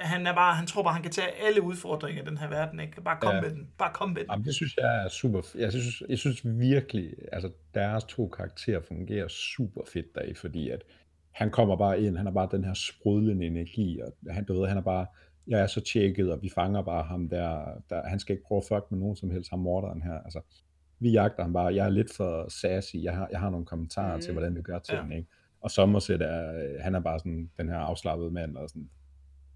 han 0.00 0.26
er 0.26 0.34
bare, 0.34 0.54
han 0.54 0.66
tror 0.66 0.82
bare, 0.82 0.92
han 0.94 1.02
kan 1.02 1.12
tage 1.12 1.28
alle 1.46 1.62
udfordringer 1.62 2.22
i 2.22 2.26
den 2.26 2.38
her 2.38 2.48
verden, 2.48 2.80
ikke? 2.80 3.00
Bare 3.02 3.18
kom 3.20 3.34
Ja. 3.34 3.40
med 3.40 3.50
den, 3.50 3.68
bare 3.78 3.92
kom 3.94 4.08
med 4.08 4.20
den. 4.22 4.30
Jamen, 4.30 4.44
det 4.44 4.54
synes 4.54 4.76
jeg 4.76 5.04
er 5.04 5.08
super 5.08 5.42
jeg 5.54 5.72
synes, 5.72 6.02
jeg 6.08 6.18
synes 6.18 6.40
virkelig, 6.44 7.14
altså 7.32 7.50
deres 7.74 8.04
to 8.04 8.28
karakterer 8.28 8.80
fungerer 8.88 9.28
super 9.28 9.80
fedt 9.92 10.14
deri, 10.14 10.34
fordi 10.34 10.70
at 10.70 10.82
han 11.30 11.50
kommer 11.50 11.76
bare 11.76 12.00
ind, 12.00 12.16
han 12.16 12.26
har 12.26 12.32
bare 12.32 12.48
den 12.50 12.64
her 12.64 12.74
sprudlende 12.74 13.46
energi, 13.46 14.00
og 14.00 14.34
han, 14.34 14.44
du 14.44 14.60
ved, 14.60 14.68
han 14.68 14.76
er 14.76 14.82
bare, 14.82 15.06
jeg 15.46 15.60
er 15.60 15.66
så 15.66 15.80
tjekket, 15.80 16.32
og 16.32 16.42
vi 16.42 16.50
fanger 16.54 16.82
bare 16.82 17.02
ham 17.02 17.28
der, 17.28 17.64
der 17.90 18.08
han 18.08 18.18
skal 18.18 18.32
ikke 18.32 18.44
prøve 18.46 18.58
at 18.58 18.64
fuck 18.64 18.90
med 18.90 18.98
nogen 18.98 19.16
som 19.16 19.30
helst, 19.30 19.50
ham 19.50 19.58
morderen 19.58 20.02
her, 20.02 20.20
altså, 20.24 20.40
vi 20.98 21.10
jagter 21.10 21.42
ham 21.42 21.52
bare, 21.52 21.74
jeg 21.74 21.86
er 21.86 21.90
lidt 21.90 22.14
for 22.16 22.48
sassy, 22.48 22.96
jeg 22.96 23.14
har, 23.16 23.28
jeg 23.30 23.40
har 23.40 23.50
nogle 23.50 23.66
kommentarer 23.66 24.16
mm. 24.16 24.22
til, 24.22 24.32
hvordan 24.32 24.56
vi 24.56 24.62
gør 24.62 24.78
tingene, 24.78 25.16
ikke? 25.16 25.28
Og 25.60 25.70
Somerset 25.70 26.22
er, 26.22 26.82
han 26.82 26.94
er 26.94 27.00
bare 27.00 27.18
sådan 27.18 27.50
den 27.58 27.68
her 27.68 27.78
afslappede 27.78 28.30
mand, 28.30 28.56
og 28.56 28.68
sådan, 28.68 28.90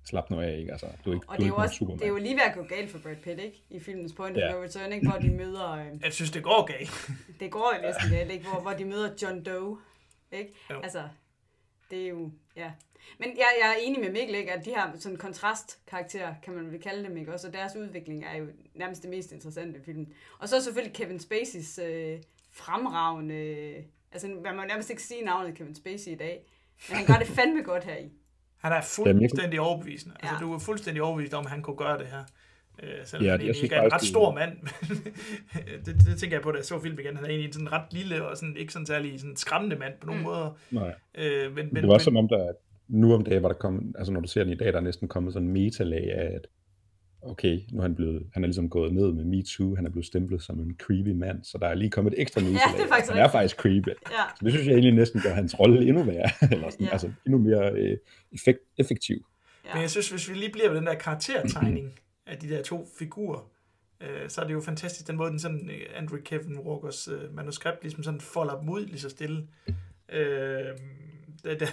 slap 0.05 0.31
nu 0.31 0.40
af, 0.40 0.57
ikke? 0.59 0.72
Altså, 0.72 0.87
du 1.05 1.11
er 1.11 1.14
ikke, 1.14 1.27
Og 1.29 1.37
du 1.37 1.42
det 1.42 1.44
er 1.44 1.48
jo 1.48 1.55
ikke 1.55 1.62
også, 1.62 1.77
Superman. 1.77 1.98
det 1.98 2.05
er 2.05 2.09
jo 2.09 2.16
lige 2.16 2.35
ved 2.35 2.42
at 2.51 2.55
gå 2.55 2.62
galt 2.62 2.90
for 2.90 2.98
Brad 2.98 3.16
Pitt, 3.16 3.40
ikke? 3.40 3.64
I 3.70 3.79
filmens 3.81 4.12
Point 4.12 4.37
of 4.37 4.40
Ja. 4.40 4.53
No 4.53 4.62
Return, 4.62 4.92
ikke? 4.92 5.09
Hvor 5.11 5.18
de 5.18 5.31
møder... 5.31 5.72
Øh, 5.72 5.87
Jeg 6.05 6.12
synes, 6.12 6.31
det 6.31 6.42
går 6.42 6.66
galt. 6.72 7.11
det 7.40 7.51
går 7.51 7.72
jo 7.77 7.83
næsten 7.87 8.11
galt, 8.11 8.31
ikke? 8.33 8.48
Hvor, 8.48 8.61
hvor 8.61 8.72
de 8.72 8.85
møder 8.85 9.11
John 9.22 9.44
Doe, 9.44 9.79
ikke? 10.33 10.53
Jo. 10.70 10.81
Altså, 10.81 11.03
det 11.90 12.05
er 12.05 12.09
jo... 12.09 12.31
Ja. 12.57 12.70
Men 13.18 13.29
jeg, 13.29 13.46
jeg 13.62 13.68
er 13.70 13.74
enig 13.83 14.01
med 14.01 14.11
Mikkel, 14.12 14.35
ikke? 14.35 14.53
At 14.53 14.64
de 14.64 14.70
her 14.70 14.90
sådan 14.98 15.18
kontrastkarakterer, 15.18 16.35
kan 16.42 16.55
man 16.55 16.72
vel 16.72 16.81
kalde 16.83 17.05
dem, 17.05 17.16
ikke? 17.16 17.33
Også, 17.33 17.46
og 17.46 17.53
deres 17.53 17.77
udvikling 17.77 18.24
er 18.24 18.37
jo 18.37 18.46
nærmest 18.74 19.03
det 19.03 19.11
mest 19.11 19.33
interessante 19.33 19.79
i 19.79 19.83
filmen. 19.85 20.12
Og 20.38 20.48
så 20.48 20.61
selvfølgelig 20.62 20.94
Kevin 20.96 21.20
Spaceys 21.20 21.79
øh, 21.79 22.18
fremragende... 22.51 23.74
Altså, 24.12 24.29
man 24.44 24.57
må 24.57 24.62
nærmest 24.64 24.90
ikke 24.90 25.03
sige 25.03 25.24
navnet 25.24 25.55
Kevin 25.55 25.74
Spacey 25.74 26.11
i 26.11 26.14
dag, 26.14 26.42
men 26.88 26.96
han 26.96 27.07
gør 27.07 27.14
det 27.14 27.27
fandme 27.27 27.62
godt 27.62 27.85
her 27.85 27.96
i. 27.96 28.11
Han 28.59 28.72
er 28.72 28.81
fuldstændig 28.81 29.61
overbevisende. 29.61 30.14
Altså, 30.20 30.35
Ja. 30.35 30.40
du 30.40 30.55
er 30.55 30.59
fuldstændig 30.59 31.03
overbevist 31.03 31.35
om, 31.35 31.44
at 31.44 31.51
han 31.51 31.62
kunne 31.62 31.77
gøre 31.77 31.98
det 31.98 32.07
her. 32.07 32.24
Øh, 32.83 32.88
selvom 33.05 33.25
Ja, 33.25 33.27
ja, 33.27 33.27
jeg 33.27 33.33
han 33.33 33.41
egentlig 33.41 33.55
synes 33.55 33.62
ikke 33.62 33.75
er 33.75 33.83
en 33.83 33.91
faktisk, 33.91 33.95
ret 33.95 34.01
det- 34.01 34.09
stor 34.09 34.35
mand. 34.35 34.53
men 35.87 35.97
det, 35.97 36.07
det, 36.07 36.19
tænker 36.19 36.37
jeg 36.37 36.43
på, 36.43 36.51
da 36.53 36.57
jeg 36.57 36.64
så 36.64 36.81
film 36.81 36.99
igen. 36.99 37.17
Han 37.17 37.25
er 37.25 37.29
egentlig 37.29 37.55
sådan 37.55 37.73
ret 37.73 37.93
lille 37.93 38.27
og 38.29 38.37
sådan, 38.37 38.57
ikke 38.57 38.73
sådan 38.73 38.87
særlig 38.87 39.21
sådan 39.21 39.37
skræmmende 39.37 39.77
mand 39.77 39.93
på 40.01 40.07
nogen 40.07 40.21
mm. 40.21 40.27
måder. 40.27 40.59
Nej. 40.71 40.95
Øh, 41.19 41.55
men, 41.55 41.67
men, 41.73 41.75
det 41.83 41.88
var 41.88 41.95
men, 41.95 42.01
som 42.01 42.17
om, 42.17 42.29
der 42.29 42.53
nu 42.88 43.14
om 43.14 43.25
dagen 43.25 43.43
var 43.43 43.49
der 43.49 43.57
kommet, 43.59 43.95
altså 43.99 44.12
når 44.12 44.21
du 44.21 44.29
ser 44.29 44.45
den 44.45 44.53
i 44.53 44.57
dag, 44.57 44.73
der 44.73 44.77
er 44.79 44.83
næsten 44.83 45.09
kommet 45.09 45.33
sådan 45.33 45.47
en 45.49 45.53
metalag 45.53 46.12
af, 46.12 46.35
at 46.35 46.47
okay, 47.23 47.61
nu 47.73 47.79
er 47.79 47.83
han 47.83 47.95
blevet, 47.95 48.27
han 48.35 48.45
er 48.45 48.47
ligesom 48.47 48.71
gået 48.71 48.93
ned 48.95 49.12
med 49.12 49.25
MeToo, 49.25 49.75
han 49.77 49.87
er 49.87 49.91
blevet 49.91 50.07
stemplet 50.07 50.43
som 50.43 50.61
en 50.61 50.77
creepy 50.79 51.09
mand, 51.09 51.45
så 51.45 51.59
der 51.59 51.67
er 51.67 51.75
lige 51.75 51.91
kommet 51.91 52.12
et 52.14 52.21
ekstra 52.21 52.41
metalag. 52.45 52.61
det 52.77 52.85
er 52.85 52.88
faktisk 52.88 53.12
han 53.12 53.23
er 53.25 53.29
faktisk 53.29 53.57
creepy. 53.57 53.88
Ja. 53.88 53.95
Så 54.38 54.45
det 54.45 54.53
synes 54.53 54.67
jeg 54.67 54.73
egentlig 54.73 54.95
næsten 54.95 55.21
gør 55.21 55.31
hans 55.35 55.61
rolle 55.61 55.88
endnu 55.88 56.03
værre, 56.03 56.31
eller 56.53 56.71
sådan, 56.71 56.87
Ja. 56.87 56.93
altså 56.93 57.11
endnu 57.27 57.38
mere 57.41 57.73
øh, 57.73 57.97
effekt, 58.33 58.59
effektiv. 58.79 59.17
men 59.75 59.83
jeg 59.83 59.91
synes, 59.91 60.11
hvis 60.11 60.29
vi 60.31 60.35
lige 60.35 60.53
bliver 60.53 60.69
ved 60.69 60.77
den 60.79 60.87
der 60.87 60.95
karaktertegning 60.95 61.93
af 62.29 62.38
de 62.38 62.49
der 62.49 62.62
to 62.62 62.88
figurer, 62.99 63.51
øh, 64.01 64.31
så 64.31 64.41
er 64.41 64.47
det 64.47 64.55
jo 64.55 64.61
fantastisk, 64.61 65.07
den 65.07 65.17
måde, 65.17 65.31
den 65.31 65.41
sådan, 65.41 65.71
øh, 65.71 65.87
Andrew 65.95 66.19
Kevin 66.25 66.59
Walkers 66.59 67.09
øh, 67.09 67.35
manuskript 67.35 67.83
ligesom 67.83 68.03
sådan 68.03 68.21
folder 68.21 68.61
dem 68.61 68.69
ud 68.69 68.87
lige 68.87 69.01
så 69.01 69.09
stille. 69.09 69.49
Øh, 70.09 70.79
der, 71.45 71.67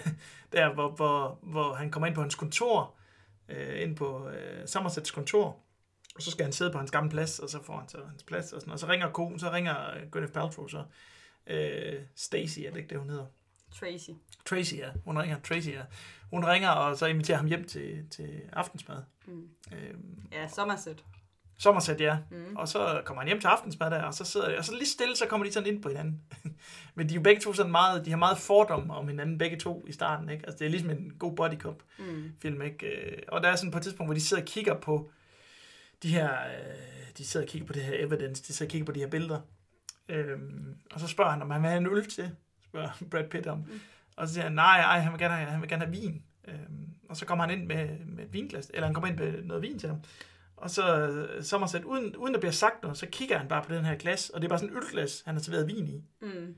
der, 0.52 0.74
hvor, 0.74 0.90
hvor, 0.90 1.40
hvor 1.42 1.74
han 1.74 1.92
kommer 1.92 2.08
ind 2.08 2.16
på 2.16 2.22
hans 2.22 2.36
kontor, 2.36 2.96
øh, 3.50 3.82
ind 3.82 3.96
på 3.96 4.30
øh, 4.30 4.68
Somersets 4.68 5.12
kontor, 5.12 5.60
og 6.16 6.22
så 6.22 6.32
skal 6.32 6.44
han 6.44 6.54
sidde 6.54 6.72
på 6.72 6.78
hans 6.78 6.92
gamle 6.92 7.10
plads, 7.10 7.40
og 7.40 7.50
så 7.50 7.64
får 7.64 7.78
han 7.78 7.90
så 7.90 7.98
hans 8.10 8.24
plads, 8.24 8.54
og, 8.54 8.62
sådan, 8.62 8.74
og 8.74 8.80
så 8.80 8.88
ringer 8.88 9.12
konen, 9.12 9.40
så 9.40 9.52
ringer 9.52 9.96
øh, 9.96 10.10
Gwyneth 10.12 10.34
Paltrow 10.34 10.68
så, 10.68 10.84
Øh, 11.48 12.02
Stacy, 12.16 12.60
er 12.60 12.70
det 12.70 12.78
ikke 12.78 12.90
det, 12.90 13.00
hun 13.00 13.10
hedder? 13.10 13.26
Tracy. 13.80 14.10
Tracy, 14.46 14.74
ja. 14.76 14.90
Hun 15.06 15.18
ringer. 15.20 15.40
Tracy, 15.40 15.70
ja. 15.70 15.82
Hun 16.30 16.46
ringer, 16.46 16.70
og 16.70 16.98
så 16.98 17.06
inviterer 17.06 17.38
ham 17.38 17.48
hjem 17.48 17.64
til, 17.68 18.10
til 18.12 18.42
aftensmad. 18.54 18.98
Mm. 19.28 19.50
Øhm, 19.74 20.28
Ja, 20.32 20.48
Somerset. 20.48 21.04
Somerset, 21.58 22.02
ja. 22.02 22.18
Mm. 22.32 22.56
Og 22.56 22.68
så 22.68 23.02
kommer 23.06 23.22
han 23.22 23.28
hjem 23.28 23.40
til 23.40 23.48
aftensmad 23.48 23.92
der, 23.92 24.02
og 24.04 24.14
så 24.14 24.26
sidder 24.26 24.50
de, 24.50 24.58
og 24.58 24.66
så 24.66 24.74
lige 24.74 24.86
stille, 24.90 25.16
så 25.16 25.26
kommer 25.28 25.46
de 25.46 25.52
sådan 25.54 25.74
ind 25.74 25.82
på 25.84 25.90
hinanden. 25.90 26.22
Men 26.96 27.10
de 27.10 27.14
er 27.14 27.16
jo 27.16 27.22
begge 27.22 27.42
to 27.42 27.54
sådan 27.54 27.72
meget, 27.72 28.06
de 28.06 28.10
har 28.10 28.18
meget 28.18 28.38
fordom 28.38 28.90
om 28.92 29.08
hinanden, 29.08 29.38
begge 29.38 29.58
to 29.58 29.86
i 29.88 29.92
starten, 29.92 30.30
ikke? 30.30 30.46
Altså 30.46 30.58
det 30.60 30.66
er 30.66 30.70
ligesom 30.70 30.90
en 30.90 31.14
god 31.20 31.36
body 31.36 31.58
cop 31.60 31.84
Mm. 32.00 32.32
film, 32.42 32.62
ikke? 32.62 32.86
Øh, 32.88 33.22
Og 33.28 33.44
der 33.44 33.50
er 33.50 33.56
sådan 33.56 33.72
på 33.72 33.78
et 33.78 33.84
tidspunkt, 33.84 34.08
hvor 34.08 34.14
de 34.14 34.22
sidder 34.22 34.44
og 34.44 34.48
kigger 34.48 34.74
på 34.80 35.10
de 36.04 36.10
her, 36.10 36.32
øh, 36.34 37.08
de 37.18 37.26
sidder 37.26 37.46
og 37.46 37.50
kigger 37.50 37.68
på 37.68 37.74
det 37.74 37.84
her 37.84 38.06
evidence, 38.06 38.44
de 38.44 38.54
sidder 38.54 38.70
og 38.70 38.72
kigger 38.72 38.86
på 38.86 38.92
de 38.92 39.00
her 39.00 39.08
billeder. 39.08 39.40
Øhm, 40.10 40.76
og 40.94 41.00
så 41.00 41.08
spørger 41.08 41.32
han, 41.32 41.42
om 41.42 41.52
han 41.52 41.62
vil 41.62 41.70
have 41.70 41.78
en 41.78 41.88
øl 41.88 42.10
til, 42.10 42.32
spørger 42.76 42.90
Brad 43.12 43.30
Pitt 43.30 43.48
om. 43.48 43.58
Mm. 43.58 43.80
Og 44.16 44.28
så 44.28 44.34
siger 44.34 44.44
han, 44.44 44.54
nej, 44.54 44.80
ej, 44.80 45.00
han 45.00 45.12
vil 45.12 45.20
gerne 45.20 45.34
have, 45.34 45.50
han 45.50 45.62
vil 45.62 45.70
gerne 45.70 45.86
have 45.86 45.96
vin. 45.96 46.24
Øhm, 46.48 46.90
og 47.10 47.18
så 47.18 47.26
kommer 47.26 47.46
han 47.46 47.60
ind 47.60 47.68
med, 47.68 48.00
med 48.06 48.24
et 48.24 48.34
vinglas, 48.34 48.72
eller 48.74 48.86
han 48.88 48.94
kommer 48.94 49.08
ind 49.08 49.18
med 49.18 49.44
noget 49.44 49.64
vin 49.64 49.80
til 49.80 49.90
ham. 49.90 50.00
Og 50.58 50.70
så 50.70 51.08
øh, 51.08 51.44
Somerset, 51.44 51.84
uden, 51.84 52.16
uden 52.16 52.34
der 52.34 52.40
bliver 52.40 52.52
sagt 52.54 52.84
noget, 52.84 52.98
så 52.98 53.08
kigger 53.12 53.38
han 53.38 53.48
bare 53.48 53.64
på 53.64 53.74
den 53.74 53.86
her 53.86 53.96
glas, 53.96 54.30
og 54.30 54.42
det 54.42 54.48
er 54.48 54.50
bare 54.50 54.60
sådan 54.60 54.78
et 54.78 54.84
ølglas, 54.84 55.24
han 55.26 55.36
har 55.36 55.42
serveret 55.42 55.68
vin 55.68 55.88
i. 55.88 56.04
Mm. 56.22 56.56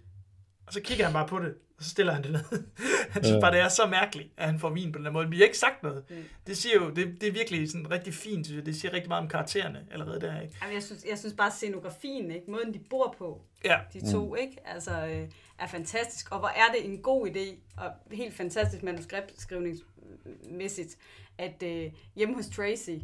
Og 0.68 0.74
så 0.74 0.82
kigger 0.82 1.06
han 1.06 1.14
bare 1.14 1.28
på 1.28 1.40
det, 1.40 1.56
og 1.78 1.84
så 1.84 1.90
stiller 1.90 2.14
han 2.14 2.24
det 2.24 2.32
ned. 2.32 2.44
han 3.14 3.24
synes 3.24 3.42
bare, 3.42 3.52
det 3.52 3.60
er 3.60 3.70
så 3.70 3.86
mærkeligt, 3.86 4.30
at 4.38 4.46
han 4.46 4.60
får 4.60 4.70
vin 4.70 4.92
på 4.92 4.98
den 4.98 5.06
her 5.06 5.12
måde. 5.14 5.30
Vi 5.30 5.38
har 5.38 5.44
ikke 5.46 5.58
sagt 5.58 5.84
noget. 5.84 6.04
Mm. 6.10 6.16
Det 6.48 6.58
siger 6.58 6.76
jo, 6.76 6.90
det, 6.90 7.22
det 7.22 7.28
er 7.28 7.32
virkelig 7.32 7.72
sådan 7.72 7.92
rigtig 7.92 8.14
fint, 8.14 8.46
synes 8.46 8.58
jeg. 8.58 8.66
Det 8.66 8.76
siger 8.76 8.94
rigtig 8.94 9.10
meget 9.10 9.24
om 9.24 9.30
karaktererne 9.30 9.86
allerede 9.92 10.22
der, 10.22 10.42
ikke? 10.42 10.56
Jamen, 10.62 10.74
jeg, 10.76 10.84
synes, 10.84 11.06
jeg 11.10 11.18
synes 11.18 11.34
bare, 11.34 11.52
scenografien, 11.52 12.32
ikke? 12.32 12.52
måden 12.52 12.74
de 12.74 12.80
bor 12.90 13.16
på, 13.18 13.42
Ja. 13.66 13.80
de 13.94 14.12
to, 14.12 14.36
ikke? 14.36 14.58
Altså, 14.66 14.92
øh, 15.08 15.30
er 15.60 15.68
fantastisk. 15.68 16.32
Og 16.32 16.40
hvor 16.40 16.48
er 16.48 16.72
det 16.76 16.86
en 16.86 17.02
god 17.02 17.28
idé, 17.28 17.56
og 17.78 17.92
helt 18.12 18.34
fantastisk 18.34 18.84
manuskriptskrivningsmæssigt, 18.84 20.98
at 21.38 21.64
øh, 21.64 21.92
hjemme 22.16 22.36
hos 22.36 22.48
Tracy 22.48 22.96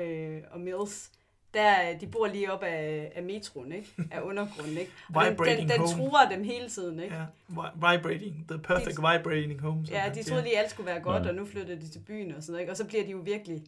øh, 0.00 0.38
og 0.50 0.60
Mills, 0.60 1.10
der, 1.54 1.98
de 2.00 2.06
bor 2.06 2.26
lige 2.26 2.52
op 2.52 2.62
af, 2.62 3.12
af 3.14 3.22
metroen, 3.22 3.72
ikke? 3.72 3.88
Af 4.10 4.20
undergrunden, 4.30 4.78
ikke? 4.78 4.92
Og 5.14 5.24
den, 5.24 5.24
den, 5.24 5.32
Vibrating 5.32 5.68
den 5.70 5.78
truer 5.78 6.28
dem 6.30 6.44
hele 6.44 6.68
tiden, 6.68 7.00
ikke? 7.00 7.14
Ja, 7.14 7.24
vi- 7.48 7.54
vibrating, 7.92 8.48
the 8.48 8.58
perfect 8.58 8.96
De- 8.96 9.12
vibrating 9.12 9.60
home. 9.60 9.84
Ja, 9.90 10.04
de 10.14 10.22
troede 10.22 10.42
lige, 10.42 10.58
alt 10.58 10.70
skulle 10.70 10.86
være 10.86 11.00
godt, 11.00 11.22
Ja. 11.24 11.28
og 11.28 11.34
nu 11.34 11.44
flytter 11.46 11.74
de 11.74 11.88
til 11.88 11.98
byen 12.06 12.34
og 12.34 12.42
sådan 12.42 12.52
noget, 12.52 12.60
ikke? 12.62 12.72
Og 12.72 12.76
så 12.76 12.86
bliver 12.86 13.04
de 13.04 13.10
jo 13.10 13.18
virkelig 13.18 13.62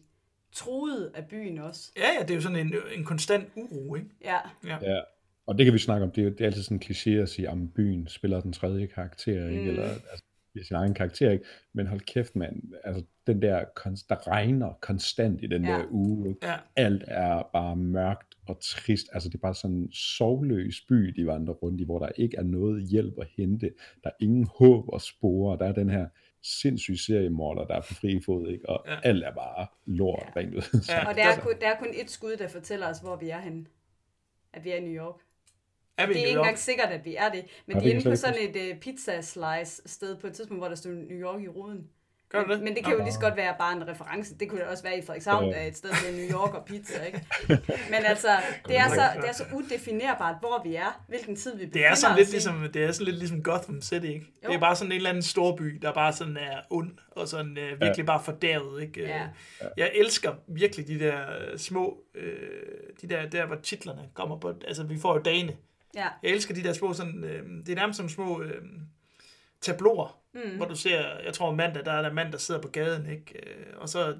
truet 0.51 1.11
af 1.15 1.25
byen 1.25 1.57
også. 1.59 1.91
Ja, 1.97 2.07
ja, 2.19 2.21
det 2.21 2.31
er 2.31 2.35
jo 2.35 2.41
sådan 2.41 2.57
en, 2.67 2.75
en 2.95 3.03
konstant 3.05 3.49
uro, 3.55 3.95
ikke? 3.95 4.07
Ja, 4.23 4.37
Ja, 4.67 4.99
og 5.47 5.57
det 5.57 5.65
kan 5.65 5.73
vi 5.73 5.79
snakke 5.79 6.05
om. 6.05 6.11
Det 6.11 6.23
er, 6.25 6.29
det 6.29 6.41
er 6.41 6.45
altid 6.45 6.63
sådan 6.63 6.77
en 6.77 6.83
kliché 6.83 7.09
at 7.09 7.29
sige, 7.29 7.49
at 7.49 7.73
byen 7.75 8.07
spiller 8.07 8.41
den 8.41 8.53
tredje 8.53 8.85
karakter, 8.87 9.49
ikke? 9.49 9.61
Mm. 9.61 9.67
Eller 9.69 9.83
altså, 9.89 10.24
i 10.55 10.63
sin 10.63 10.75
egen 10.75 10.93
karakter, 10.93 11.31
ikke? 11.31 11.45
Men 11.73 11.87
hold 11.87 11.99
kæft, 12.01 12.35
mand. 12.35 12.63
Altså, 12.83 13.03
den 13.27 13.41
der, 13.41 13.65
der 14.09 14.27
regner 14.27 14.73
konstant 14.81 15.43
i 15.43 15.47
den 15.47 15.65
Ja. 15.65 15.71
der 15.71 15.85
uge, 15.91 16.29
ikke? 16.29 16.47
Ja. 16.47 16.55
Alt 16.75 17.03
er 17.07 17.49
bare 17.53 17.75
mørkt 17.75 18.35
og 18.47 18.57
trist. 18.61 19.07
Altså, 19.13 19.29
det 19.29 19.35
er 19.35 19.39
bare 19.39 19.55
sådan 19.55 19.75
en 19.75 19.91
sovløs 19.91 20.81
by, 20.89 20.95
de 20.95 21.25
vandrer 21.27 21.53
rundt 21.53 21.81
i, 21.81 21.83
hvor 21.83 21.99
der 21.99 22.09
ikke 22.15 22.37
er 22.37 22.43
noget 22.43 22.87
hjælp 22.87 23.13
at 23.21 23.27
hente. 23.37 23.71
Der 24.03 24.09
er 24.09 24.13
ingen 24.23 24.47
håb 24.59 24.85
at 24.95 25.01
spore. 25.01 25.57
Der 25.57 25.65
er 25.65 25.71
den 25.73 25.89
her 25.89 26.07
sindssyge 26.43 26.97
seriemorder, 26.97 27.65
der 27.67 27.75
er 27.75 27.81
på 27.81 27.93
fri 27.93 28.21
fod, 28.25 28.49
ikke? 28.49 28.69
Og 28.69 28.85
ja. 28.87 28.99
alt 29.03 29.23
er 29.23 29.33
bare 29.33 29.67
lort, 29.85 30.23
Ja. 30.35 30.39
rent 30.39 30.55
ud. 30.55 30.61
Ja. 30.89 30.99
og 31.09 31.15
der 31.15 31.23
er, 31.23 31.39
kun, 31.39 31.53
der 31.61 31.67
er 31.67 31.77
kun 31.79 31.89
et 31.93 32.09
skud, 32.09 32.35
der 32.39 32.47
fortæller 32.47 32.87
os, 32.89 32.99
hvor 32.99 33.15
vi 33.15 33.29
er 33.29 33.39
henne. 33.39 33.65
At 34.53 34.63
vi 34.63 34.69
er 34.69 34.75
i 34.75 34.79
New 34.81 34.93
York. 35.03 35.15
Er 35.97 36.07
vi 36.07 36.13
Det 36.13 36.21
er 36.21 36.25
ikke 36.25 36.37
engang 36.37 36.59
sikkert, 36.59 36.89
at 36.89 37.05
vi 37.05 37.15
er 37.15 37.29
det. 37.29 37.45
Men 37.65 37.77
Ja, 37.77 37.83
de 37.83 37.89
er 37.89 37.93
inde 37.93 38.09
på 38.09 38.15
sådan 38.15 38.55
et 38.55 38.71
uh, 38.73 38.79
pizza 38.79 39.21
slice 39.21 39.81
sted 39.85 40.15
på 40.15 40.27
et 40.27 40.33
tidspunkt, 40.33 40.61
hvor 40.61 40.67
der 40.67 40.75
stod 40.75 40.91
New 40.91 41.19
York 41.19 41.41
i 41.41 41.47
ruden. 41.47 41.87
Gør 42.29 42.43
du 42.43 42.53
det? 42.53 42.61
Men 42.61 42.75
det 42.75 42.83
kan 42.83 42.93
jo 42.93 43.03
lige 43.03 43.13
så 43.13 43.19
godt 43.19 43.35
være 43.35 43.55
bare 43.59 43.73
en 43.73 43.87
reference. 43.87 44.35
Det 44.39 44.49
kunne 44.49 44.61
det 44.61 44.67
også 44.67 44.83
være 44.83 44.97
i 44.97 45.01
Frederikshavn, 45.01 45.43
der 45.43 45.55
er 45.55 45.67
et 45.67 45.77
sted, 45.77 45.89
hedder 45.93 46.17
New 46.17 46.39
York 46.39 46.53
og 46.53 46.65
pizza, 46.65 47.03
ikke? 47.03 47.21
Men 47.93 48.05
altså, 48.05 48.27
det 48.67 48.77
er, 48.77 48.87
så, 48.87 49.01
det 49.21 49.29
er 49.29 49.33
så 49.33 49.43
udefinerbart, 49.53 50.35
hvor 50.39 50.61
vi 50.63 50.75
er, 50.75 51.03
hvilken 51.07 51.35
tid 51.35 51.57
vi 51.57 51.65
befinder 51.65 51.79
Det 51.79 51.91
er 51.91 51.95
sådan 51.95 52.13
os 52.13 52.17
lidt 52.17 52.29
i. 52.29 52.31
ligesom, 52.31 52.69
det 52.73 52.83
er 52.83 52.91
sådan 52.91 53.05
lidt 53.05 53.17
ligesom 53.17 53.43
Gotham 53.43 53.81
City, 53.81 54.05
ikke? 54.05 54.25
Jo. 54.43 54.49
Det 54.49 54.55
er 54.55 54.59
bare 54.59 54.75
sådan 54.75 54.91
en 54.91 54.95
eller 54.95 55.09
anden 55.09 55.23
storby, 55.23 55.79
der 55.81 55.93
bare 55.93 56.13
sådan 56.13 56.37
er 56.37 56.61
ond, 56.69 56.91
og 57.11 57.27
sådan 57.27 57.57
øh, 57.57 57.69
virkelig 57.69 57.97
ja. 57.97 58.03
bare 58.03 58.23
fordærvet, 58.23 58.81
ikke? 58.81 59.01
Ja. 59.01 59.17
Ja. 59.61 59.67
Jeg 59.77 59.91
elsker 59.95 60.33
virkelig 60.47 60.87
de 60.87 60.99
der 60.99 61.19
øh, 61.19 61.57
små, 61.57 61.97
øh, 62.15 62.33
de 63.01 63.09
der, 63.09 63.29
der 63.29 63.45
hvor 63.45 63.55
titlerne 63.55 64.01
kommer 64.13 64.39
på, 64.39 64.53
altså 64.67 64.83
vi 64.83 64.99
får 64.99 65.13
jo 65.13 65.19
dagene. 65.19 65.55
Ja. 65.95 66.07
Jeg 66.23 66.31
elsker 66.31 66.53
de 66.53 66.63
der 66.63 66.73
små 66.73 66.93
sådan, 66.93 67.23
øh, 67.23 67.65
det 67.65 67.69
er 67.69 67.75
nærmest 67.75 67.97
som 67.97 68.09
små 68.09 68.41
øh, 68.41 68.61
tabloer, 69.61 70.19
mm. 70.33 70.57
hvor 70.57 70.65
du 70.65 70.75
ser, 70.75 71.01
jeg 71.25 71.33
tror 71.33 71.55
mandag, 71.55 71.85
der 71.85 71.91
er 71.91 72.01
der 72.01 72.13
mand, 72.13 72.31
der 72.31 72.37
sidder 72.37 72.61
på 72.61 72.67
gaden, 72.67 73.09
ikke? 73.09 73.33
Øh, 73.35 73.65
og 73.77 73.89
så 73.89 74.15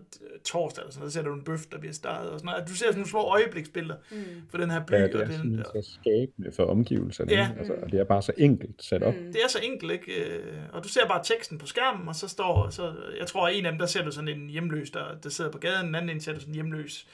torsdag, 0.45 0.81
eller 0.81 0.91
sådan 0.91 0.99
noget, 1.01 1.13
så 1.13 1.19
ser 1.19 1.23
du 1.23 1.33
en 1.33 1.43
bøf, 1.43 1.59
der 1.71 1.77
bliver 1.79 1.93
startet, 1.93 2.31
og 2.31 2.39
sådan 2.39 2.51
noget. 2.51 2.67
Du 2.67 2.73
ser 2.73 2.85
sådan 2.85 2.95
nogle 2.95 3.09
små 3.09 3.21
øjebliksbilleder 3.21 3.95
mm. 4.11 4.17
for 4.49 4.57
den 4.57 4.71
her 4.71 4.85
by, 4.85 4.91
Ja, 4.91 5.03
og 5.03 5.09
det 5.09 5.21
er 5.21 5.25
den, 5.25 5.33
simpelthen 5.33 5.83
så 5.83 5.97
skabende 6.01 6.51
for 6.51 6.65
omgivelserne. 6.65 7.31
Ja. 7.31 7.49
Altså, 7.57 7.73
og 7.73 7.91
det 7.91 7.99
er 7.99 8.03
bare 8.03 8.21
så 8.21 8.31
enkelt 8.38 8.83
sat 8.83 9.03
op. 9.03 9.13
Mm. 9.13 9.25
Det 9.33 9.43
er 9.43 9.47
så 9.49 9.59
enkelt, 9.63 9.91
ikke? 9.91 10.23
Øh, 10.23 10.53
Og 10.73 10.83
du 10.83 10.89
ser 10.89 11.07
bare 11.07 11.23
teksten 11.23 11.57
på 11.57 11.65
skærmen, 11.65 12.07
og 12.07 12.15
så 12.15 12.27
står, 12.27 12.69
så, 12.69 12.93
jeg 13.19 13.27
tror, 13.27 13.47
at 13.47 13.57
en 13.57 13.65
af 13.65 13.71
dem, 13.71 13.79
der 13.79 13.85
ser 13.85 14.03
du 14.03 14.11
sådan 14.11 14.27
en 14.27 14.49
hjemløs, 14.49 14.89
der, 14.89 15.17
der 15.23 15.29
sidder 15.29 15.51
på 15.51 15.57
gaden, 15.57 15.88
en 15.88 15.95
anden 15.95 16.09
en 16.09 16.21
ser 16.21 16.33
du 16.33 16.39
sådan 16.39 16.51
en 16.51 16.55
hjemløs, 16.55 17.07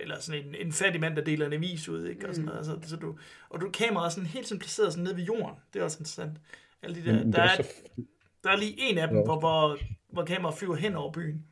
eller 0.00 0.20
sådan 0.20 0.44
en, 0.46 0.54
en 0.54 0.72
fattig 0.72 1.00
mand, 1.00 1.16
der 1.16 1.24
deler 1.24 1.46
en 1.46 1.52
avis 1.52 1.88
ud, 1.88 2.06
ikke? 2.06 2.28
Og, 2.28 2.34
sådan 2.34 2.46
noget. 2.46 2.66
Så, 2.66 2.78
så 2.82 2.96
du, 2.96 3.18
og 3.50 3.60
du 3.60 3.70
kameraet 3.70 4.06
er 4.06 4.10
sådan 4.10 4.26
helt 4.26 4.46
sådan 4.48 4.58
placeret 4.60 4.92
sådan 4.92 5.04
nede 5.04 5.16
ved 5.16 5.24
jorden. 5.24 5.56
Det 5.72 5.80
er 5.80 5.84
også 5.84 5.96
interessant. 6.00 6.38
Alle 6.82 6.96
de 6.96 7.04
der, 7.04 7.30
der, 7.30 7.38
er 7.42 7.48
er, 7.58 7.62
så 7.62 7.68
der 8.44 8.50
er 8.50 8.56
lige 8.56 8.74
en 8.78 8.98
af 8.98 9.08
dem, 9.08 9.16
Ja. 9.16 9.24
hvor, 9.24 9.38
hvor, 9.38 9.78
hvor 10.12 10.24
kameraet 10.24 10.58
flyver 10.58 10.76
hen 10.76 10.94
over 10.96 11.12
byen. 11.12 11.44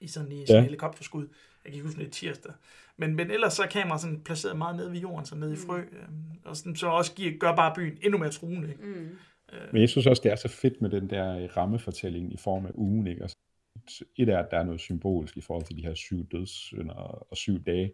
I 0.00 0.06
sådan 0.08 0.32
i 0.32 0.40
sådan 0.40 0.54
Ja. 0.54 0.58
en 0.58 0.64
helikopterskud. 0.64 1.22
Jeg 1.22 1.28
kan 1.64 1.74
ikke 1.74 1.86
huske, 1.86 2.00
det 2.00 2.06
er 2.06 2.10
tirsdag. 2.10 2.52
Men, 2.96 3.16
men 3.16 3.30
ellers 3.30 3.52
så 3.52 3.62
er 3.62 3.66
kameraet 3.66 4.00
sådan 4.00 4.20
placeret 4.20 4.56
meget 4.58 4.76
nede 4.76 4.92
ved 4.92 4.98
jorden, 4.98 5.26
så 5.26 5.34
nede 5.36 5.52
i 5.52 5.56
frø. 5.56 5.78
øhm, 5.78 6.24
Og 6.44 6.56
sådan, 6.56 6.76
så 6.76 6.86
også 6.86 7.14
giver, 7.14 7.32
gør 7.38 7.56
bare 7.56 7.72
byen 7.76 7.98
endnu 8.02 8.18
mere 8.18 8.30
truende. 8.30 8.68
Ikke? 8.68 8.82
Mm. 8.84 9.18
Men 9.72 9.80
jeg 9.80 9.88
synes 9.88 10.06
også, 10.06 10.20
det 10.24 10.32
er 10.32 10.36
så 10.36 10.48
fedt 10.48 10.82
med 10.82 10.90
den 10.90 11.10
der 11.10 11.38
øh, 11.38 11.48
rammefortælling 11.56 12.32
i 12.32 12.36
form 12.36 12.66
af 12.66 12.70
ugen. 12.74 13.06
Ikke? 13.06 13.22
Altså, 13.22 13.36
et 14.16 14.28
er, 14.28 14.38
at 14.38 14.46
der 14.50 14.58
er 14.58 14.64
noget 14.64 14.80
symbolisk 14.80 15.36
i 15.36 15.40
forhold 15.40 15.64
til 15.66 15.76
de 15.76 15.82
her 15.82 15.94
syv 15.94 16.26
dødssynder 16.32 16.94
og 17.30 17.36
syv 17.36 17.64
dage. 17.64 17.92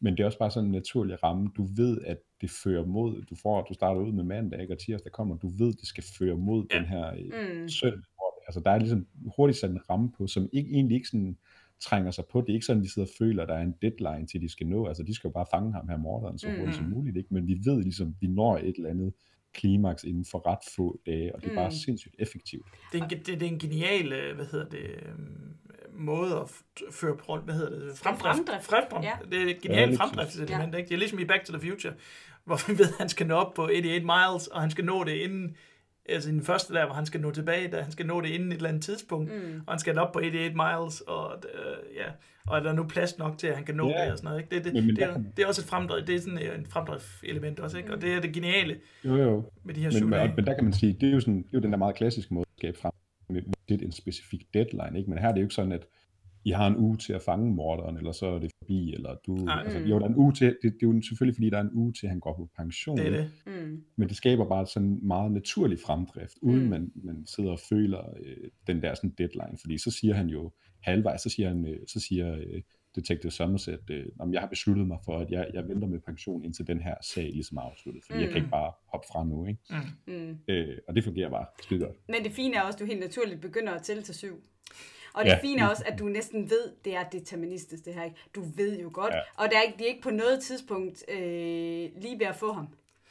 Men 0.00 0.12
det 0.16 0.20
er 0.20 0.26
også 0.26 0.38
bare 0.38 0.50
sådan 0.50 0.66
en 0.66 0.72
naturlig 0.72 1.22
ramme. 1.22 1.50
Du 1.56 1.66
ved, 1.76 2.00
at 2.06 2.18
det 2.40 2.50
fører 2.50 2.84
mod, 2.86 3.22
du 3.22 3.34
får, 3.34 3.62
du 3.62 3.74
starter 3.74 4.00
ud 4.00 4.12
med 4.12 4.24
mandag, 4.24 4.60
ikke? 4.60 4.74
og 4.74 4.78
tirsdag 4.78 5.12
kommer, 5.12 5.36
du 5.36 5.48
ved, 5.48 5.72
det 5.72 5.86
skal 5.86 6.04
føre 6.18 6.36
mod 6.36 6.66
Ja. 6.72 6.78
den 6.78 6.86
her 6.86 7.12
øh, 7.14 7.62
Mm. 7.62 7.68
søndag. 7.68 8.02
Altså, 8.46 8.60
der 8.60 8.70
er 8.70 8.78
ligesom 8.78 9.06
hurtigt 9.36 9.58
sat 9.58 9.70
en 9.70 9.90
ramme 9.90 10.10
på, 10.18 10.26
som 10.26 10.48
ikke, 10.52 10.70
egentlig 10.70 10.94
ikke 10.94 11.08
sådan 11.08 11.36
trænger 11.80 12.10
sig 12.10 12.24
på. 12.32 12.40
Det 12.40 12.48
er 12.48 12.54
ikke 12.54 12.66
sådan, 12.66 12.82
vi 12.82 12.88
sidder 12.88 13.08
og 13.08 13.14
føler, 13.18 13.42
at 13.42 13.48
der 13.48 13.54
er 13.54 13.62
en 13.62 13.74
deadline 13.82 14.26
til, 14.26 14.40
de 14.40 14.48
skal 14.48 14.66
nå. 14.66 14.86
Altså, 14.86 15.02
de 15.02 15.14
skal 15.14 15.28
jo 15.28 15.32
bare 15.32 15.46
fange 15.50 15.72
ham 15.72 15.88
her 15.88 15.96
morderen 15.96 16.38
så 16.38 16.46
hurtigt 16.58 16.76
som 16.76 16.84
Mhm. 16.84 16.94
muligt. 16.94 17.16
Ikke? 17.16 17.34
Men 17.34 17.46
vi 17.46 17.58
ved 17.64 17.82
ligesom, 17.82 18.16
vi 18.20 18.26
når 18.26 18.58
et 18.58 18.76
eller 18.76 18.90
andet 18.90 19.12
klimaks 19.54 20.04
inden 20.04 20.24
for 20.30 20.46
ret 20.46 20.58
få 20.76 21.00
dage, 21.06 21.34
og 21.34 21.42
det 21.42 21.50
er 21.50 21.54
bare 21.54 21.68
Mm. 21.68 21.74
sindssygt 21.74 22.14
effektivt. 22.18 22.66
Det 22.92 23.00
er, 23.00 23.04
en, 23.04 23.10
det, 23.10 23.26
det 23.26 23.42
er 23.42 23.46
en 23.46 23.58
genial, 23.58 24.12
øh, 24.12 24.36
hvad 24.36 24.46
hedder 24.46 24.68
det, 24.68 24.80
øhm, 25.06 25.54
måde 25.92 26.36
at 26.36 26.50
føre 26.92 27.16
på, 27.16 27.36
hvad 27.36 27.54
hedder 27.54 27.70
det, 27.88 27.98
fremdrift. 27.98 28.22
fremdrift. 28.36 28.64
fremdrift. 28.66 29.04
Ja. 29.04 29.12
Det 29.30 29.38
er 29.38 29.42
et 29.42 29.48
Ja, 29.48 29.52
genialt 29.68 29.90
lige 29.90 29.98
fremdriftselement, 29.98 30.74
ikke? 30.74 30.88
Det 30.88 30.94
er 30.94 30.98
ligesom 30.98 31.18
i 31.18 31.24
Back 31.24 31.44
to 31.44 31.58
the 31.58 31.70
Future, 31.70 31.94
hvor 32.44 32.68
vi 32.72 32.78
ved, 32.78 32.86
at 32.88 32.94
han 32.98 33.08
skal 33.08 33.26
nå 33.26 33.34
op 33.34 33.54
på 33.54 33.62
88 33.64 34.02
miles, 34.02 34.46
og 34.46 34.60
han 34.60 34.70
skal 34.70 34.84
nå 34.84 35.04
det 35.04 35.12
inden, 35.16 35.56
altså 36.10 36.28
i 36.28 36.32
den 36.32 36.42
første 36.42 36.74
der, 36.74 36.86
hvor 36.86 36.94
han 36.94 37.06
skal 37.06 37.20
nå 37.20 37.30
tilbage, 37.30 37.68
da 37.68 37.80
han 37.82 37.92
skal 37.92 38.06
nå 38.06 38.20
det 38.20 38.28
inden 38.28 38.52
et 38.52 38.56
eller 38.56 38.68
andet 38.68 38.82
tidspunkt, 38.84 39.30
Mm. 39.32 39.60
og 39.66 39.72
han 39.72 39.78
skal 39.78 39.98
op 39.98 40.12
på 40.12 40.18
88 40.18 40.54
miles, 40.54 41.00
og, 41.00 41.42
øh, 41.54 41.96
ja, 41.96 42.04
og 42.46 42.58
er 42.58 42.62
der 42.62 42.72
nu 42.72 42.84
plads 42.88 43.18
nok 43.18 43.38
til, 43.38 43.46
at 43.46 43.56
han 43.56 43.64
kan 43.64 43.74
nå 43.74 43.88
Ja. 43.88 44.04
det 44.04 44.12
og 44.12 44.18
sådan 44.18 44.28
noget, 44.30 44.42
ikke? 44.42 44.54
Det, 44.56 44.64
det, 44.64 44.72
Men- 44.74 44.86
men 44.86 44.96
det, 44.96 45.04
er, 45.04 45.14
det 45.36 45.42
er 45.42 45.46
også 45.46 45.62
et 45.62 45.66
fremdrift, 45.68 46.06
det 46.06 46.14
er 46.14 46.20
sådan 46.20 46.38
øh, 46.42 46.58
en 46.58 46.66
fremdrift-element 46.66 47.60
også, 47.60 47.78
ikke? 47.78 47.92
Og 47.94 48.02
det 48.02 48.12
er 48.14 48.20
det 48.20 48.32
geniale 48.32 48.76
Jo, 49.04 49.16
jo. 49.16 49.44
med 49.64 49.74
de 49.74 49.80
her 49.80 49.90
Men, 50.00 50.10
men, 50.10 50.30
men 50.36 50.46
der 50.46 50.54
kan 50.54 50.64
man 50.64 50.72
sige, 50.72 50.96
det 51.00 51.08
er 51.08 51.12
jo, 51.12 51.20
sådan, 51.20 51.36
det 51.38 51.44
er 51.44 51.48
jo 51.54 51.60
den 51.60 51.72
der 51.72 51.78
meget 51.78 51.94
klassiske 51.96 52.34
måde 52.34 52.46
at 52.54 52.58
skabe 52.58 52.78
frem 52.78 52.92
med 53.28 53.42
lidt 53.68 53.82
en 53.82 53.92
specifik 53.92 54.54
deadline, 54.54 54.98
ikke? 54.98 55.10
Men 55.10 55.18
her 55.18 55.28
er 55.28 55.32
det 55.32 55.40
jo 55.40 55.44
ikke 55.44 55.54
sådan, 55.54 55.72
at 55.72 55.86
I 56.44 56.50
har 56.50 56.66
en 56.66 56.76
uge 56.76 56.96
til 56.96 57.12
at 57.12 57.22
fange 57.22 57.54
morderen, 57.54 57.96
eller 57.96 58.12
så 58.12 58.26
er 58.26 58.38
det 58.38 58.50
forbi, 58.62 58.94
eller 58.94 59.14
du... 59.26 59.34
Nej. 59.34 59.62
Altså, 59.64 59.78
Mm. 59.78 59.84
jo, 59.84 59.98
der 59.98 60.04
er 60.04 60.08
en 60.08 60.16
uge 60.16 60.32
til, 60.32 60.46
det, 60.46 60.72
det 60.80 60.82
er 60.82 60.92
jo 60.92 61.02
selvfølgelig, 61.02 61.36
fordi 61.36 61.50
der 61.50 61.56
er 61.56 61.62
en 61.62 61.70
uge 61.72 61.92
til, 61.92 62.06
at 62.06 62.10
han 62.10 62.20
går 62.20 62.34
på 62.36 62.48
pension. 62.56 62.96
Det 62.98 63.06
er 63.06 63.10
det. 63.10 63.30
Mm. 63.46 63.82
Men 63.96 64.08
det 64.08 64.16
skaber 64.16 64.48
bare 64.48 64.66
sådan 64.66 64.88
en 64.88 65.06
meget 65.06 65.32
naturlig 65.32 65.78
fremdrift, 65.86 66.34
uden 66.42 66.62
Mm. 66.62 66.68
man, 66.68 66.92
man 66.94 67.26
sidder 67.26 67.50
og 67.50 67.58
føler 67.68 68.00
øh, 68.24 68.36
den 68.66 68.82
der 68.82 68.94
sådan 68.94 69.10
deadline. 69.18 69.58
Fordi 69.60 69.78
så 69.78 69.90
siger 69.90 70.14
han 70.14 70.26
jo 70.28 70.52
halvvejs, 70.82 71.20
så 71.20 71.28
siger, 71.28 71.48
han, 71.48 71.66
øh, 71.66 71.78
så 71.88 72.00
siger 72.00 72.34
øh, 72.36 72.62
Detective 72.96 73.30
Somerset, 73.32 73.80
øh, 73.90 74.06
"Nå, 74.16 74.28
jeg 74.32 74.40
har 74.40 74.48
besluttet 74.48 74.86
mig 74.86 74.98
for, 75.04 75.18
at 75.18 75.30
jeg, 75.30 75.50
jeg 75.54 75.68
venter 75.68 75.88
med 75.88 76.00
pension, 76.00 76.44
indtil 76.44 76.66
den 76.66 76.80
her 76.80 76.94
sag 77.14 77.30
ligesom 77.32 77.56
er 77.56 77.60
afsluttet. 77.62 78.04
Fordi 78.04 78.16
mm. 78.18 78.22
jeg 78.22 78.28
kan 78.32 78.38
Mm. 78.40 78.44
ikke 78.44 78.50
bare 78.50 78.72
hoppe 78.92 79.06
fra 79.12 79.24
nu. 79.24 79.46
Ikke? 79.46 79.60
Mm. 80.06 80.38
Øh, 80.48 80.78
og 80.88 80.94
det 80.94 81.04
fungerer 81.04 81.30
bare 81.30 81.46
skide 81.62 81.80
godt. 81.80 81.96
Men 82.08 82.24
det 82.24 82.32
fine 82.32 82.56
er 82.56 82.60
også, 82.62 82.76
at 82.76 82.80
du 82.80 82.84
helt 82.84 83.00
naturligt 83.00 83.40
begynder 83.40 83.72
at 83.72 83.82
tælle 83.82 84.02
til 84.02 84.14
syv. 84.14 84.42
Og 85.12 85.24
det 85.24 85.30
Ja. 85.30 85.38
fine 85.42 85.60
er 85.62 85.68
også, 85.68 85.82
at 85.86 85.98
du 85.98 86.04
næsten 86.04 86.50
ved, 86.50 86.72
det 86.84 86.94
er 86.94 87.02
deterministisk 87.04 87.84
det 87.84 87.94
her. 87.94 88.04
Ikke? 88.04 88.16
Du 88.34 88.42
ved 88.56 88.78
jo 88.80 88.90
godt. 88.92 89.14
Ja. 89.14 89.20
Og 89.36 89.50
der 89.50 89.58
er 89.58 89.62
ikke, 89.62 89.78
de 89.78 89.84
er 89.84 89.88
ikke 89.88 90.02
på 90.02 90.10
noget 90.10 90.42
tidspunkt 90.42 91.04
øh, 91.08 91.18
lige 91.96 92.18
ved 92.18 92.26
at 92.26 92.36
få 92.36 92.52
ham. 92.52 92.68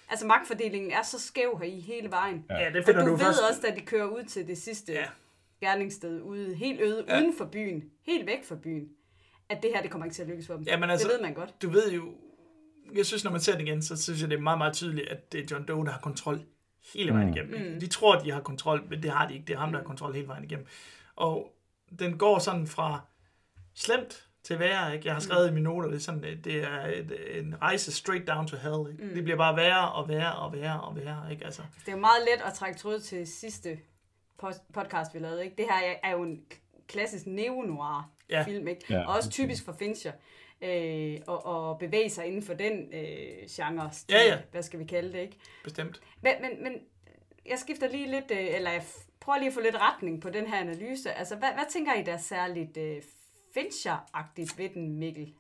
Altså 0.10 0.28
magtfordelingen 0.28 0.92
er 0.92 1.02
så 1.04 1.20
skæv 1.20 1.58
her 1.60 1.66
i 1.68 1.80
hele 1.80 2.12
vejen. 2.12 2.46
Ja, 2.50 2.70
det 2.70 2.76
Og 2.76 2.86
finder 2.86 3.02
du, 3.02 3.08
du 3.08 3.16
ved 3.16 3.26
først. 3.26 3.40
også, 3.50 3.62
da 3.62 3.76
de 3.76 3.82
kører 3.82 4.06
ud 4.08 4.24
til 4.24 4.48
det 4.48 4.58
sidste 4.58 4.92
Ja. 4.94 5.00
ja. 5.00 5.08
gerningssted 5.68 6.22
ude, 6.22 6.56
helt 6.56 6.82
øde, 6.82 7.06
Ja. 7.08 7.16
ja. 7.16 7.22
uden 7.22 7.34
for 7.38 7.46
byen, 7.46 7.84
helt 8.06 8.26
væk 8.28 8.46
fra 8.46 8.56
byen, 8.56 8.90
at 9.50 9.64
det 9.64 9.72
her, 9.76 9.82
det 9.82 9.92
kommer 9.92 10.06
ikke 10.06 10.16
til 10.16 10.22
at 10.22 10.28
lykkes 10.28 10.48
for 10.48 10.54
dem. 10.54 10.64
Jamen, 10.64 10.90
altså, 10.90 11.08
det 11.08 11.14
ved 11.16 11.22
man 11.22 11.34
godt. 11.34 11.62
Du 11.62 11.70
ved 11.70 11.92
jo, 11.92 12.04
jeg 12.96 13.06
synes, 13.06 13.24
når 13.24 13.32
man 13.32 13.42
ser 13.42 13.58
den 13.58 13.68
igen, 13.68 13.82
så 13.82 14.04
synes 14.04 14.22
jeg, 14.22 14.30
det 14.30 14.36
er 14.38 14.42
meget, 14.42 14.58
meget 14.58 14.74
tydeligt, 14.74 15.08
at 15.10 15.32
det 15.32 15.40
er 15.40 15.46
John 15.52 15.68
Doe, 15.68 15.86
der 15.86 15.92
har 15.92 16.00
kontrol 16.00 16.40
hele 16.94 17.12
vejen 17.14 17.28
Mm. 17.28 17.34
igennem. 17.34 17.74
Mm. 17.74 17.80
De 17.80 17.88
tror, 17.88 18.16
at 18.16 18.26
de 18.26 18.32
har 18.32 18.42
kontrol, 18.42 18.84
men 18.90 19.04
det 19.04 19.12
har 19.12 19.28
de 19.28 19.34
ikke. 19.34 19.46
Det 19.48 19.54
er 19.54 19.58
ham, 19.60 19.72
der 19.72 19.80
har 19.80 19.86
kontrol 19.86 20.14
hele 20.14 20.28
vejen 20.28 20.44
igennem. 20.44 20.66
Og 21.16 21.54
den 22.00 22.18
går 22.18 22.40
sådan 22.40 22.68
fra 22.68 23.02
slemt 23.74 24.26
til 24.44 24.60
værre. 24.60 24.94
Ikke? 24.96 25.06
Jeg 25.08 25.14
har 25.16 25.20
skrevet 25.22 25.50
i 25.50 25.54
mine 25.54 25.64
noter, 25.64 25.88
det 25.90 25.96
er, 25.96 26.00
sådan, 26.00 26.22
det 26.44 26.56
er 26.64 26.86
et, 26.86 27.40
en 27.40 27.62
rejse 27.62 27.92
straight 27.92 28.28
down 28.28 28.48
to 28.48 28.58
hell. 28.58 28.92
Ikke? 28.92 29.04
Mm. 29.04 29.14
Det 29.14 29.24
bliver 29.24 29.38
bare 29.38 29.56
værre 29.56 29.92
og 29.92 30.10
værre 30.10 30.34
og 30.40 30.54
værre 30.54 30.82
og 30.82 30.96
værre. 30.96 31.32
Ikke? 31.32 31.46
Altså, 31.46 31.62
Det 31.80 31.88
er 31.88 31.92
jo 31.92 32.00
meget 32.00 32.22
let 32.36 32.46
at 32.46 32.54
trække 32.54 32.80
tråd 32.80 33.00
til 33.00 33.28
sidste 33.28 33.80
podcast, 34.74 35.14
vi 35.14 35.20
lavede. 35.20 35.44
Ikke? 35.44 35.56
Det 35.58 35.66
her 35.70 35.94
er- 36.04 36.12
jo 36.12 36.24
en 36.24 36.42
klassisk 36.88 37.26
neo-noir 37.26 38.12
Ja. 38.30 38.44
film, 38.44 38.68
ikke? 38.68 38.82
Ja. 38.90 39.08
og 39.08 39.16
også 39.16 39.30
typisk 39.30 39.66
for 39.66 39.74
Fincher. 39.74 40.12
Øh, 40.62 41.18
og, 41.28 41.46
og 41.46 41.80
bevæge 41.80 42.10
sig 42.10 42.26
inden 42.26 42.44
for 42.44 42.54
den 42.54 42.94
øh, 42.94 43.48
genre, 43.52 43.90
stil, 43.94 44.14
Ja, 44.16 44.24
ja. 44.24 44.38
hvad 44.52 44.64
skal 44.64 44.80
vi 44.80 44.86
kalde 44.86 45.14
det, 45.14 45.20
ikke? 45.20 45.38
bestemt. 45.64 46.02
Men, 46.22 46.34
men, 46.42 46.64
men 46.64 46.74
jeg 47.46 47.60
skifter 47.60 47.90
lige 47.90 48.12
lidt, 48.12 48.32
øh, 48.32 48.56
eller 48.56 48.72
jeg 48.72 48.84
prøv 49.22 49.36
lige 49.38 49.48
at 49.48 49.54
få 49.54 49.62
lidt 49.62 49.76
retning 49.76 50.22
på 50.22 50.30
den 50.30 50.48
her 50.48 50.60
analyse. 50.60 51.12
Altså, 51.12 51.36
hvad, 51.36 51.50
hvad 51.54 51.66
tænker 51.74 51.94
I, 51.94 52.04
der 52.04 52.14
er 52.14 52.18
særligt 52.18 52.78
øh, 52.78 53.02
Fincher-agtigt 53.58 54.58
ved 54.58 54.70
den, 54.74 54.96
Mikkel? 54.96 55.34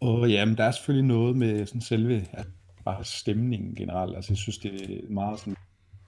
Og 0.00 0.30
ja, 0.30 0.44
men 0.44 0.56
der 0.56 0.64
er 0.64 0.70
selvfølgelig 0.70 1.06
noget 1.06 1.36
med 1.36 1.66
sådan 1.66 1.80
selve 1.80 2.26
at 2.32 2.46
bare 2.84 3.04
stemningen 3.04 3.74
generelt. 3.74 4.16
Altså 4.16 4.32
jeg 4.32 4.38
synes, 4.38 4.58
det 4.58 5.04
er 5.04 5.08
meget 5.08 5.38
sådan, 5.38 5.56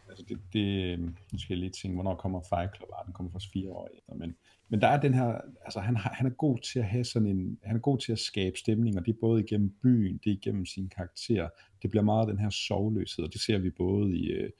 altså 0.08 0.24
det, 0.28 0.38
det 0.52 0.92
øhm, 0.92 1.16
nu 1.32 1.38
skal 1.38 1.54
jeg 1.54 1.58
lige 1.58 1.70
tænke, 1.70 1.94
hvornår 1.94 2.14
kommer 2.14 2.40
Fight 2.40 2.76
Club? 2.76 2.88
Ah, 2.98 3.06
den 3.06 3.12
kommer 3.12 3.32
først 3.32 3.52
fire 3.52 3.70
år 3.70 3.88
efter, 3.98 4.14
men, 4.14 4.36
men 4.68 4.80
der 4.80 4.88
er 4.88 5.00
den 5.00 5.14
her, 5.14 5.40
altså 5.64 5.80
han, 5.80 5.96
har, 5.96 6.10
han 6.14 6.26
er 6.26 6.30
god 6.30 6.58
til 6.58 6.78
at 6.78 6.84
have 6.84 7.04
sådan 7.04 7.28
en, 7.28 7.58
han 7.62 7.76
er 7.76 7.80
god 7.80 7.98
til 7.98 8.12
at 8.12 8.18
skabe 8.18 8.58
stemning, 8.58 8.98
og 8.98 9.06
det 9.06 9.12
er 9.12 9.20
både 9.20 9.44
igennem 9.44 9.74
byen, 9.82 10.20
det 10.24 10.30
er 10.30 10.34
igennem 10.34 10.66
sine 10.66 10.88
karakterer. 10.88 11.48
Det 11.82 11.90
bliver 11.90 12.04
meget 12.04 12.28
den 12.28 12.38
her 12.38 12.50
sovløshed, 12.50 13.24
og 13.24 13.32
det 13.32 13.40
ser 13.40 13.58
vi 13.58 13.70
både 13.70 14.16
i 14.16 14.26
øh, 14.26 14.50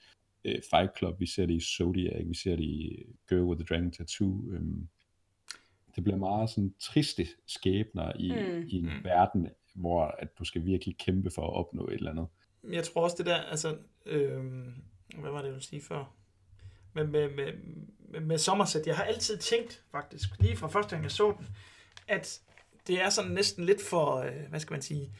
øh, 0.45 0.55
øh, 0.55 0.61
Fight 0.69 0.97
Club, 0.97 1.19
vi 1.19 1.25
ser 1.25 1.45
det 1.45 1.53
i 1.53 1.59
Zodiac, 1.59 2.25
vi 2.25 2.35
ser 2.35 2.55
det 2.55 2.63
i 2.63 3.05
Girl 3.29 3.41
with 3.41 3.59
the 3.65 3.75
Dragon 3.75 3.91
Tattoo, 3.91 4.51
øhm, 4.51 4.87
det 5.95 6.03
bliver 6.03 6.17
meget 6.17 6.49
sådan 6.49 6.73
triste 6.79 7.27
skæbner 7.47 8.11
i, 8.19 8.31
mm. 8.31 8.67
i 8.67 8.75
en 8.75 8.85
Mm. 8.85 9.03
verden, 9.03 9.49
hvor 9.75 10.05
at 10.05 10.27
du 10.39 10.43
skal 10.45 10.65
virkelig 10.65 10.97
kæmpe 10.97 11.31
for 11.31 11.41
at 11.41 11.53
opnå 11.53 11.87
et 11.87 11.93
eller 11.93 12.11
andet. 12.11 12.27
Men 12.61 12.73
Jeg 12.73 12.83
tror 12.83 13.03
også 13.03 13.15
det 13.17 13.25
der, 13.25 13.35
altså, 13.35 13.77
øh, 14.05 14.43
hvad 15.19 15.31
var 15.31 15.37
det, 15.37 15.45
jeg 15.45 15.53
ville 15.53 15.65
sige 15.65 15.81
før? 15.81 16.15
Med, 16.93 17.07
med, 17.07 17.29
med, 17.35 17.53
med, 18.09 18.19
med 18.19 18.37
Somerset, 18.37 18.87
jeg 18.87 18.95
har 18.95 19.03
altid 19.03 19.37
tænkt 19.37 19.83
faktisk, 19.91 20.29
lige 20.39 20.55
fra 20.57 20.67
første 20.67 20.89
gang 20.91 21.03
jeg 21.03 21.11
så 21.11 21.33
den, 21.37 21.47
at 22.07 22.41
det 22.87 23.01
er 23.01 23.09
sådan 23.09 23.31
næsten 23.31 23.65
lidt 23.65 23.81
for, 23.81 24.15
øh, 24.15 24.49
hvad 24.49 24.59
skal 24.59 24.73
man 24.73 24.81
sige, 24.81 25.11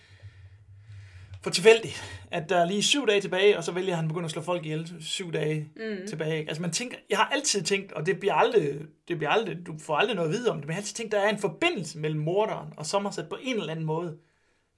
for 1.44 1.50
tilfældigt, 1.50 2.26
at 2.32 2.50
der 2.50 2.58
er 2.58 2.66
lige 2.66 2.84
syv 2.84 3.08
dage 3.08 3.22
tilbage, 3.22 3.58
og 3.58 3.64
så 3.64 3.72
vælger 3.72 3.96
han 3.96 4.06
at 4.06 4.10
begynde 4.10 4.26
at 4.26 4.32
slå 4.32 4.42
folk 4.42 4.66
ihjel 4.66 4.96
syv 5.00 5.34
dage 5.34 5.70
mm. 5.76 6.08
tilbage. 6.08 6.40
Altså 6.48 6.62
man 6.62 6.72
tænker, 6.72 6.98
jeg 7.10 7.18
har 7.18 7.26
altid 7.26 7.64
tænkt, 7.64 7.92
og 7.92 8.06
det 8.06 8.20
bliver 8.20 8.34
aldrig, 8.34 8.80
det 9.08 9.18
bliver 9.18 9.30
aldrig, 9.30 9.58
du 9.68 9.76
får 9.80 9.96
aldrig 9.96 10.16
noget 10.16 10.30
at 10.30 10.34
vide 10.36 10.52
om 10.52 10.58
det, 10.58 10.66
men 10.66 10.70
jeg 10.70 10.76
har 10.76 10.82
altid 10.82 10.96
tænkt, 10.96 11.12
der 11.12 11.20
er 11.20 11.30
en 11.30 11.38
forbindelse 11.40 12.00
mellem 12.00 12.20
morderen 12.22 12.74
og 12.78 12.86
Somerset 12.86 13.30
på 13.30 13.38
en 13.42 13.56
eller 13.60 13.72
anden 13.72 13.86
måde. 13.86 14.18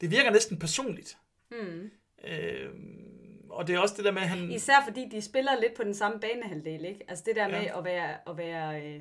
Det 0.01 0.11
virker 0.11 0.31
næsten 0.31 0.59
personligt. 0.59 1.17
Mm. 1.51 1.89
Øh, 2.27 2.69
og 3.49 3.67
det 3.67 3.75
er 3.75 3.79
også 3.79 3.93
det 3.97 4.05
der 4.05 4.11
med, 4.11 4.21
at 4.21 4.29
han... 4.29 4.51
Især 4.51 4.75
fordi 4.87 5.09
de 5.11 5.21
spiller 5.21 5.51
lidt 5.61 5.73
på 5.73 5.83
den 5.83 5.93
samme 5.93 6.19
banehalvdel, 6.19 6.85
ikke? 6.85 6.99
Altså 7.07 7.23
det 7.27 7.35
der 7.35 7.47
med 7.47 7.61
Ja. 7.61 7.77
at 7.79 7.85
være, 7.85 8.09
at 8.29 8.37
være, 8.37 8.81
øh, 8.81 8.99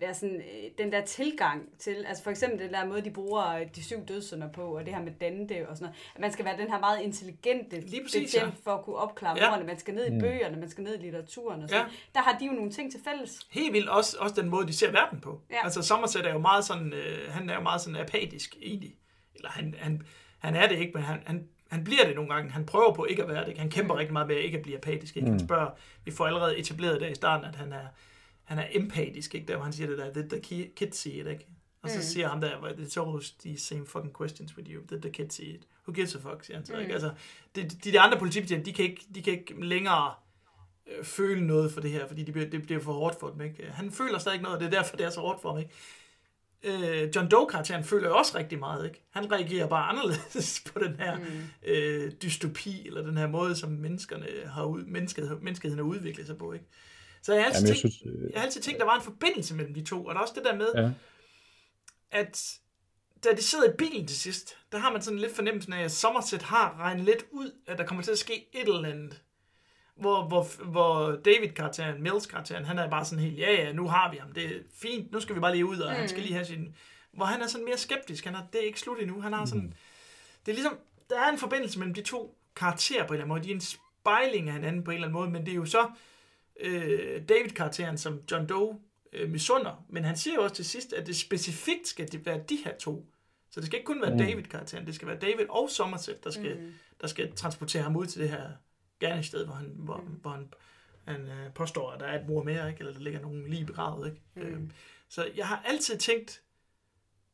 være 0.00 0.14
sådan, 0.14 0.36
øh, 0.36 0.70
den 0.78 0.92
der 0.92 1.04
tilgang 1.04 1.62
til, 1.78 2.04
altså 2.08 2.22
for 2.22 2.30
eksempel 2.30 2.58
den 2.58 2.72
der 2.74 2.84
måde, 2.84 3.02
de 3.04 3.10
bruger 3.10 3.54
øh, 3.54 3.66
de 3.74 3.84
syv 3.84 4.06
dødssynder 4.06 4.48
på, 4.52 4.62
og 4.76 4.86
det 4.86 4.94
her 4.94 5.02
med 5.02 5.12
Dante 5.20 5.68
og 5.68 5.76
sådan 5.76 5.84
noget. 5.84 5.96
At 6.14 6.20
man 6.20 6.32
skal 6.32 6.44
være 6.44 6.56
den 6.56 6.70
her 6.70 6.80
meget 6.80 7.00
intelligente 7.02 7.80
Lige 7.80 8.02
præcis, 8.04 8.34
ja. 8.34 8.50
for 8.64 8.70
at 8.70 8.84
kunne 8.84 8.96
opklare 8.96 9.36
Ja. 9.38 9.46
morderne. 9.50 9.66
Man 9.66 9.78
skal 9.78 9.94
ned 9.94 10.06
i 10.06 10.20
bøgerne, 10.20 10.56
man 10.56 10.70
skal 10.70 10.84
ned 10.84 10.98
i 10.98 11.02
litteraturen 11.02 11.62
og 11.62 11.68
sådan. 11.68 11.84
Ja. 11.84 11.92
Der 12.14 12.20
har 12.20 12.38
de 12.38 12.46
jo 12.46 12.52
nogle 12.52 12.70
ting 12.70 12.92
til 12.92 13.00
fælles. 13.04 13.40
Helt 13.50 13.72
vildt 13.72 13.88
også, 13.88 14.16
også 14.20 14.40
den 14.40 14.50
måde, 14.50 14.66
de 14.66 14.72
ser 14.72 14.90
verden 14.92 15.20
på. 15.20 15.40
Ja. 15.50 15.64
Altså 15.64 15.82
Somerset 15.82 16.26
er 16.26 16.32
jo 16.32 16.38
meget 16.38 16.64
sådan, 16.64 16.92
øh, 16.92 17.32
han 17.32 17.50
er 17.50 17.54
jo 17.54 17.60
meget 17.60 17.80
sådan 17.80 18.00
apatisk 18.00 18.56
egentlig. 18.62 18.94
Eller 19.34 19.50
han, 19.50 19.74
han, 19.78 20.02
han 20.38 20.56
er 20.56 20.68
det 20.68 20.78
ikke, 20.78 20.92
men 20.94 21.02
han, 21.02 21.22
han, 21.26 21.48
han 21.70 21.84
bliver 21.84 22.04
det 22.06 22.14
nogle 22.14 22.34
gange. 22.34 22.50
Han 22.50 22.66
prøver 22.66 22.92
på 22.94 23.04
ikke 23.04 23.22
at 23.22 23.28
være 23.28 23.44
det. 23.46 23.58
Han 23.58 23.70
kæmper 23.70 23.98
rigtig 23.98 24.12
meget 24.12 24.28
med 24.28 24.36
at 24.36 24.42
ikke 24.42 24.56
at 24.58 24.62
blive 24.62 24.76
apatisk. 24.76 25.16
Ikke? 25.16 25.28
Han 25.28 25.40
spørger, 25.40 25.70
vi 26.04 26.10
får 26.10 26.26
allerede 26.26 26.58
etableret 26.58 27.00
der 27.00 27.08
i 27.08 27.14
starten, 27.14 27.46
at 27.46 27.54
han 27.56 27.72
er, 27.72 27.86
han 28.50 28.58
er 28.58 28.66
empatisk, 28.70 29.34
ikke? 29.34 29.46
Der 29.46 29.56
hvor 29.56 29.64
han 29.64 29.72
siger 29.72 29.88
det 29.88 29.98
der, 29.98 30.12
did 30.12 30.28
the 30.30 30.38
ki- 30.38 30.74
kids 30.74 30.96
see 30.96 31.12
it, 31.12 31.26
ikke? 31.26 31.46
Og 31.82 31.90
så 31.90 31.96
mm. 31.96 32.02
siger 32.02 32.28
ham 32.28 32.40
der, 32.40 32.50
it's 32.50 33.00
always 33.00 33.30
the 33.30 33.58
same 33.58 33.86
fucking 33.86 34.16
questions 34.16 34.56
with 34.56 34.70
you. 34.70 34.82
Did 34.90 35.00
the 35.00 35.10
kids 35.10 35.34
see 35.34 35.46
it? 35.46 35.62
Who 35.86 35.92
gives 35.92 36.14
a 36.14 36.18
fuck, 36.18 36.44
siger 36.44 36.56
han 36.56 36.66
så, 36.66 36.78
ikke? 36.78 36.92
Altså, 36.92 37.10
det, 37.54 37.84
de, 37.84 37.92
de 37.92 38.00
andre 38.00 38.18
politibetjente, 38.18 38.66
de 38.66 38.72
kan 38.72 38.84
ikke, 38.84 39.06
de 39.14 39.22
kan 39.22 39.32
ikke 39.32 39.64
længere 39.64 40.14
øh, 40.86 41.04
føle 41.04 41.46
noget 41.46 41.72
for 41.72 41.80
det 41.80 41.90
her, 41.90 42.08
fordi 42.08 42.22
det 42.22 42.32
bliver, 42.32 42.50
det 42.50 42.62
bliver 42.62 42.80
for 42.80 42.92
hårdt 42.92 43.20
for 43.20 43.30
dem. 43.30 43.40
Ikke? 43.40 43.70
Han 43.72 43.90
føler 43.90 44.18
stadig 44.18 44.34
ikke 44.34 44.42
noget, 44.42 44.56
og 44.56 44.64
det 44.64 44.74
er 44.74 44.80
derfor, 44.80 44.96
det 44.96 45.06
er 45.06 45.10
så 45.10 45.20
hårdt 45.20 45.42
for 45.42 45.50
ham. 45.50 45.58
Ikke? 45.58 45.70
Øh, 47.02 47.10
John 47.16 47.28
Doe-karakteren 47.30 47.84
føler 47.84 48.08
jo 48.08 48.16
også 48.16 48.38
rigtig 48.38 48.58
meget. 48.58 48.84
Ikke? 48.84 49.02
Han 49.10 49.32
reagerer 49.32 49.66
bare 49.66 49.88
anderledes 49.88 50.62
på 50.72 50.78
den 50.78 50.96
her 50.96 51.18
mm. 51.18 51.24
øh, 51.66 52.12
dystopi, 52.22 52.86
eller 52.86 53.02
den 53.02 53.18
her 53.18 53.26
måde, 53.26 53.56
som 53.56 53.70
menneskerne 53.70 54.26
har 54.46 54.64
ud, 54.64 54.84
mennesket, 54.84 55.38
menneskeheden 55.42 55.78
har 55.78 55.90
udviklet 55.90 56.26
sig 56.26 56.38
på. 56.38 56.52
Ikke? 56.52 56.64
Så 57.22 57.34
jeg 57.34 57.42
har, 57.42 57.48
altid 57.50 57.60
Jamen, 57.60 57.68
jeg 57.68 57.80
tænkt, 57.82 57.94
synes, 57.96 58.16
øh, 58.16 58.30
jeg 58.32 58.40
har 58.40 58.46
altid 58.46 58.60
tænkt, 58.60 58.80
der 58.80 58.86
var 58.86 58.96
en 58.96 59.02
forbindelse 59.02 59.54
mellem 59.54 59.74
de 59.74 59.84
to, 59.84 60.04
og 60.04 60.14
der 60.14 60.18
er 60.20 60.22
også 60.22 60.34
det 60.36 60.44
der 60.44 60.56
med, 60.56 60.72
Ja. 60.76 60.90
at 62.10 62.58
da 63.24 63.32
de 63.32 63.42
sidder 63.42 63.72
i 63.72 63.76
bilen 63.78 64.06
til 64.06 64.16
sidst, 64.16 64.58
der 64.72 64.78
har 64.78 64.92
man 64.92 65.02
sådan 65.02 65.18
lidt 65.18 65.34
fornemmelsen 65.34 65.72
af, 65.72 65.84
at 65.84 65.92
Somerset 65.92 66.42
har 66.42 66.76
regnet 66.78 67.04
lidt 67.04 67.24
ud, 67.30 67.52
at 67.66 67.78
der 67.78 67.86
kommer 67.86 68.04
til 68.04 68.10
at 68.10 68.18
ske 68.18 68.48
et 68.52 68.68
eller 68.68 68.88
andet. 68.88 69.22
Hvor, 69.94 70.28
hvor, 70.28 70.64
hvor 70.64 71.10
David-karakteren, 71.24 72.02
Mills-karakteren, 72.02 72.64
han 72.64 72.78
er 72.78 72.90
bare 72.90 73.04
sådan 73.04 73.24
helt, 73.24 73.38
ja 73.38 73.52
ja, 73.52 73.72
nu 73.72 73.88
har 73.88 74.10
vi 74.10 74.16
ham, 74.16 74.32
det 74.32 74.44
er 74.44 74.60
fint, 74.82 75.12
nu 75.12 75.20
skal 75.20 75.34
vi 75.34 75.40
bare 75.40 75.52
lige 75.52 75.66
ud, 75.66 75.78
og 75.78 75.90
mm. 75.90 75.96
han 75.96 76.08
skal 76.08 76.22
lige 76.22 76.32
have 76.34 76.44
sin... 76.44 76.74
Hvor 77.12 77.24
han 77.24 77.42
er 77.42 77.46
sådan 77.46 77.64
mere 77.64 77.78
skeptisk, 77.78 78.24
han 78.24 78.34
er, 78.34 78.42
det 78.52 78.60
er 78.60 78.64
ikke 78.64 78.80
slut 78.80 79.00
endnu, 79.00 79.20
han 79.20 79.32
har 79.32 79.44
sådan... 79.44 79.74
Det 80.46 80.52
er 80.52 80.56
ligesom, 80.56 80.78
der 81.10 81.20
er 81.20 81.28
en 81.32 81.38
forbindelse 81.38 81.78
mellem 81.78 81.94
de 81.94 82.02
to 82.02 82.38
karakterer 82.56 83.06
på 83.06 83.12
en 83.12 83.20
eller 83.20 83.24
anden 83.24 83.28
måde, 83.28 83.42
de 83.44 83.50
er 83.50 83.54
en 83.54 83.60
spejling 83.60 84.48
af 84.48 84.54
hinanden 84.54 84.84
på 84.84 84.90
en 84.90 84.94
eller 84.94 85.06
anden 85.06 85.20
måde, 85.20 85.30
men 85.30 85.46
det 85.46 85.52
er 85.52 85.56
jo 85.56 85.64
så 85.64 85.90
øh, 86.60 87.22
David-karakteren, 87.28 87.98
som 87.98 88.22
John 88.30 88.48
Doe 88.48 88.78
øh, 89.12 89.30
misunder, 89.30 89.84
men 89.88 90.04
han 90.04 90.16
siger 90.16 90.34
jo 90.34 90.42
også 90.42 90.54
til 90.54 90.64
sidst, 90.64 90.92
at 90.92 91.06
det 91.06 91.16
specifikt 91.16 91.88
skal 91.88 92.12
det 92.12 92.26
være 92.26 92.42
de 92.48 92.58
her 92.64 92.76
to. 92.78 93.06
Så 93.50 93.60
det 93.60 93.66
skal 93.66 93.76
ikke 93.78 93.86
kun 93.86 94.02
være 94.02 94.10
mm. 94.10 94.18
David-karakteren, 94.18 94.86
det 94.86 94.94
skal 94.94 95.08
være 95.08 95.18
David 95.18 95.46
og 95.48 95.70
Somerset, 95.70 96.24
der 96.24 96.30
skal, 96.30 96.58
mm. 96.58 96.72
der 97.00 97.06
skal 97.06 97.32
transportere 97.32 97.82
ham 97.82 97.96
ud 97.96 98.06
til 98.06 98.20
det 98.20 98.30
her 98.30 98.50
gerningssted, 99.00 99.44
hvor 99.44 99.54
han, 99.54 99.72
hvor, 99.74 99.96
mm. 99.96 100.12
hvor 100.22 100.30
han, 100.30 100.52
han 101.04 101.20
øh, 101.20 101.52
påstår, 101.54 101.90
at 101.90 102.00
der 102.00 102.06
er 102.06 102.20
et 102.20 102.28
mor 102.28 102.42
mere, 102.42 102.68
ikke? 102.68 102.80
eller 102.80 102.92
der 102.92 103.00
ligger 103.00 103.20
nogen 103.20 103.46
lige 103.48 103.66
begravet. 103.66 104.06
Ikke? 104.06 104.20
Mm. 104.34 104.42
Øhm, 104.42 104.70
så 105.08 105.28
jeg 105.36 105.46
har 105.48 105.62
altid 105.66 105.98
tænkt, 105.98 106.42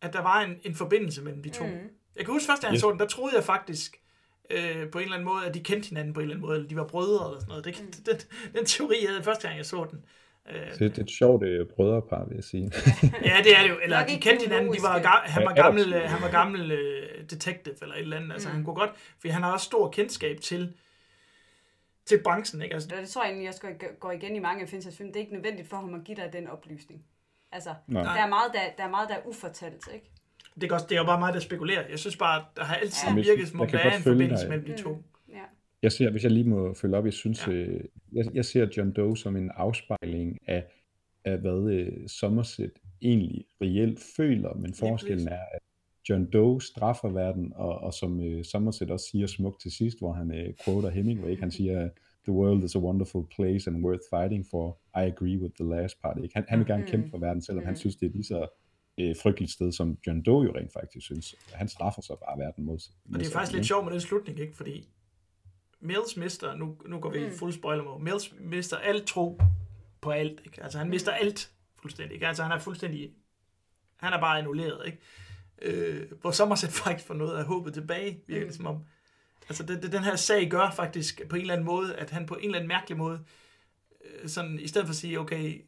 at 0.00 0.12
der 0.12 0.20
var 0.20 0.40
en, 0.40 0.60
en 0.62 0.74
forbindelse 0.74 1.22
mellem 1.22 1.42
de 1.42 1.50
to. 1.50 1.66
Mm. 1.66 1.90
Jeg 2.16 2.24
kan 2.24 2.34
huske 2.34 2.46
første, 2.46 2.62
da 2.62 2.66
jeg 2.66 2.74
Ja. 2.74 2.80
så 2.80 2.90
den, 2.90 2.98
der 2.98 3.06
troede 3.06 3.36
jeg 3.36 3.44
faktisk 3.44 4.00
øh, 4.50 4.90
på 4.90 4.98
en 4.98 5.04
eller 5.04 5.16
anden 5.16 5.24
måde, 5.28 5.46
at 5.46 5.54
de 5.54 5.60
kendte 5.62 5.88
hinanden 5.88 6.14
på 6.14 6.20
en 6.20 6.24
eller 6.24 6.34
anden 6.34 6.46
måde, 6.46 6.56
eller 6.56 6.68
de 6.68 6.76
var 6.76 6.86
brødre 6.86 7.26
eller 7.26 7.40
sådan 7.40 7.48
noget. 7.48 7.64
Det, 7.64 7.80
mm. 7.82 7.92
den, 8.06 8.16
den 8.54 8.64
teori 8.64 8.96
havde 9.00 9.16
jeg 9.16 9.24
første 9.24 9.46
gang, 9.48 9.56
jeg 9.58 9.66
så 9.66 9.86
den. 9.90 10.04
Øh, 10.50 10.72
Så 10.72 10.84
det 10.84 10.98
er 10.98 11.02
et 11.02 11.10
sjovt 11.10 11.42
øh, 11.44 11.66
brødrepar, 11.66 12.24
vil 12.24 12.34
jeg 12.34 12.44
sige. 12.44 12.70
Ja, 13.30 13.36
det 13.44 13.56
er 13.56 13.62
det 13.62 13.70
jo. 13.70 13.78
Eller 13.82 14.06
de 14.06 14.20
kendte 14.20 14.44
hinanden. 14.44 14.72
De 14.72 14.78
var, 14.82 14.98
ga- 14.98 15.28
han 15.30 15.44
var 15.44 15.54
gammel, 15.54 15.92
øh, 15.94 16.02
han 16.02 16.22
var 16.22 16.30
gammel 16.30 16.70
øh, 16.70 17.30
detective 17.30 17.74
eller 17.82 17.94
et 17.94 18.00
eller 18.00 18.16
andet. 18.16 18.32
Altså, 18.32 18.48
han 18.48 18.64
kunne 18.64 18.74
godt, 18.76 18.90
fordi 19.20 19.28
han 19.28 19.42
har 19.42 19.52
også 19.52 19.64
stor 19.66 19.90
kendskab 19.90 20.40
til, 20.40 20.74
til 22.04 22.20
branchen, 22.24 22.62
ikke? 22.62 22.74
Altså, 22.74 22.88
det 23.00 23.08
tror 23.08 23.22
jeg 23.22 23.28
egentlig, 23.30 23.46
jeg 23.46 23.54
skal 23.54 23.74
går 24.00 24.12
igen 24.12 24.36
i 24.36 24.38
mange 24.38 24.62
af 24.62 24.68
Finchers 24.68 24.96
film. 24.96 25.08
Det 25.08 25.16
er 25.16 25.20
ikke 25.20 25.32
nødvendigt 25.32 25.68
for 25.68 25.76
ham 25.76 25.94
at 25.94 26.00
give 26.04 26.16
dig 26.16 26.30
den 26.32 26.48
oplysning. 26.48 27.04
Altså, 27.52 27.74
Nej. 27.86 28.02
der 28.02 28.22
er, 28.22 28.28
meget, 28.28 28.50
der, 28.54 28.60
der 28.78 28.84
er 28.84 28.90
meget, 28.90 29.08
der 29.08 29.14
er 29.14 29.26
ufortalt, 29.26 29.88
ikke? 29.94 30.10
Det, 30.60 30.64
er 30.64 30.68
godt, 30.68 30.82
det 30.88 30.92
er 30.96 31.00
jo 31.00 31.04
bare 31.06 31.18
mig, 31.18 31.32
der 31.34 31.40
spekulerer. 31.40 31.82
Jeg 31.90 31.98
synes 31.98 32.16
bare, 32.16 32.44
der 32.56 32.64
har 32.64 32.74
altid 32.74 33.08
Ja. 33.08 33.14
virket, 33.14 33.48
som 33.48 33.60
om 33.60 33.66
der 33.68 33.78
er 33.78 33.96
en 33.96 34.02
forbindelse 34.02 34.42
dig. 34.44 34.50
mellem 34.50 34.66
de 34.76 34.82
to. 34.82 35.02
Ja. 35.28 35.42
Jeg 35.82 35.92
ser, 35.92 36.10
hvis 36.10 36.22
jeg 36.22 36.30
lige 36.32 36.48
må 36.48 36.74
følge 36.74 36.96
op, 36.96 37.04
jeg 37.04 37.12
synes, 37.12 37.46
Ja. 37.46 37.52
øh, 37.52 37.80
jeg, 38.12 38.24
jeg 38.34 38.44
ser 38.44 38.68
John 38.76 38.92
Doe 38.92 39.16
som 39.16 39.36
en 39.36 39.50
afspejling 39.54 40.38
af, 40.46 40.64
af 41.24 41.38
hvad 41.38 41.70
øh, 41.72 42.08
Somerset 42.08 42.72
egentlig 43.02 43.44
reelt 43.62 43.98
føler, 44.16 44.54
men 44.54 44.74
forskellen 44.74 45.28
er, 45.28 45.40
at 45.52 45.60
John 46.08 46.30
Doe 46.32 46.62
straffer 46.62 47.08
verden, 47.08 47.52
og, 47.54 47.78
og 47.78 47.94
som 47.94 48.20
øh, 48.20 48.44
Somerset 48.44 48.90
også 48.90 49.06
siger 49.10 49.26
smukt 49.26 49.60
til 49.60 49.70
sidst, 49.72 49.98
hvor 49.98 50.12
han 50.12 50.34
øh, 50.34 50.54
quoter 50.64 50.90
Hemingway, 50.90 51.30
ikke? 51.30 51.42
han 51.42 51.50
siger, 51.50 51.88
the 52.24 52.32
world 52.32 52.64
is 52.64 52.74
a 52.74 52.78
wonderful 52.78 53.24
place 53.36 53.70
and 53.70 53.84
worth 53.84 54.00
fighting 54.10 54.46
for. 54.50 54.78
I 54.96 55.02
agree 55.12 55.38
with 55.38 55.54
the 55.60 55.68
last 55.70 56.02
part. 56.02 56.18
Ikke? 56.22 56.34
Han, 56.34 56.44
han 56.48 56.58
vil 56.58 56.66
gerne 56.66 56.86
kæmpe 56.86 57.10
for 57.10 57.18
verden, 57.18 57.42
selvom 57.42 57.64
han 57.64 57.76
synes, 57.76 57.96
det 57.96 58.06
er 58.06 58.10
lige 58.10 58.24
så 58.24 58.46
øh, 58.98 59.16
frygteligt 59.22 59.52
sted, 59.52 59.72
som 59.72 59.98
John 60.06 60.22
Doe 60.22 60.44
jo 60.44 60.52
rent 60.56 60.72
faktisk 60.72 61.04
synes. 61.06 61.34
Han 61.52 61.68
straffer 61.68 62.02
sig 62.02 62.16
bare 62.18 62.38
verden 62.38 62.64
mod 62.64 62.78
Og 63.14 63.20
det 63.20 63.26
er 63.26 63.30
faktisk 63.30 63.52
lidt 63.52 63.66
sjovt 63.66 63.84
med 63.84 63.92
den 63.92 64.00
slutning, 64.00 64.40
ikke? 64.40 64.56
Fordi 64.56 64.88
Mills 65.80 66.16
mister, 66.16 66.54
nu, 66.54 66.76
nu 66.86 66.98
går 66.98 67.10
vi 67.10 67.18
Mm. 67.18 67.24
mm. 67.26 67.32
fuld 67.38 67.52
spoiler 67.52 67.84
mode, 67.84 68.04
Mills 68.04 68.34
mister 68.40 68.76
alt 68.76 69.06
tro 69.06 69.40
på 70.00 70.10
alt, 70.10 70.40
ikke? 70.44 70.62
Altså 70.62 70.78
han 70.78 70.88
mister 70.90 71.12
alt 71.12 71.50
fuldstændig, 71.80 72.14
ikke? 72.14 72.26
Altså 72.26 72.42
han 72.42 72.52
er 72.52 72.58
fuldstændig, 72.58 73.10
han 73.96 74.12
er 74.12 74.20
bare 74.20 74.38
annulleret, 74.38 74.86
ikke? 74.86 74.98
Øh, 75.62 76.12
hvor 76.20 76.30
Somerset 76.30 76.70
faktisk 76.84 77.06
får 77.06 77.14
noget 77.14 77.38
af 77.38 77.44
håbet 77.44 77.74
tilbage, 77.74 78.20
virker 78.26 78.42
Mm. 78.44 78.48
det 78.48 78.56
som 78.56 78.66
om. 78.66 78.84
Altså 79.48 79.62
det, 79.62 79.82
det, 79.82 79.92
den 79.92 80.04
her 80.04 80.16
sag 80.16 80.50
gør 80.50 80.70
faktisk 80.70 81.22
på 81.28 81.36
en 81.36 81.40
eller 81.42 81.54
anden 81.54 81.66
måde, 81.66 81.96
at 81.96 82.10
han 82.10 82.26
på 82.26 82.34
en 82.34 82.44
eller 82.44 82.58
anden 82.58 82.68
mærkelig 82.68 82.98
måde, 82.98 83.20
øh, 84.04 84.28
sådan 84.28 84.60
i 84.60 84.66
stedet 84.66 84.86
for 84.86 84.92
at 84.92 84.96
sige, 84.96 85.20
okay, 85.20 85.62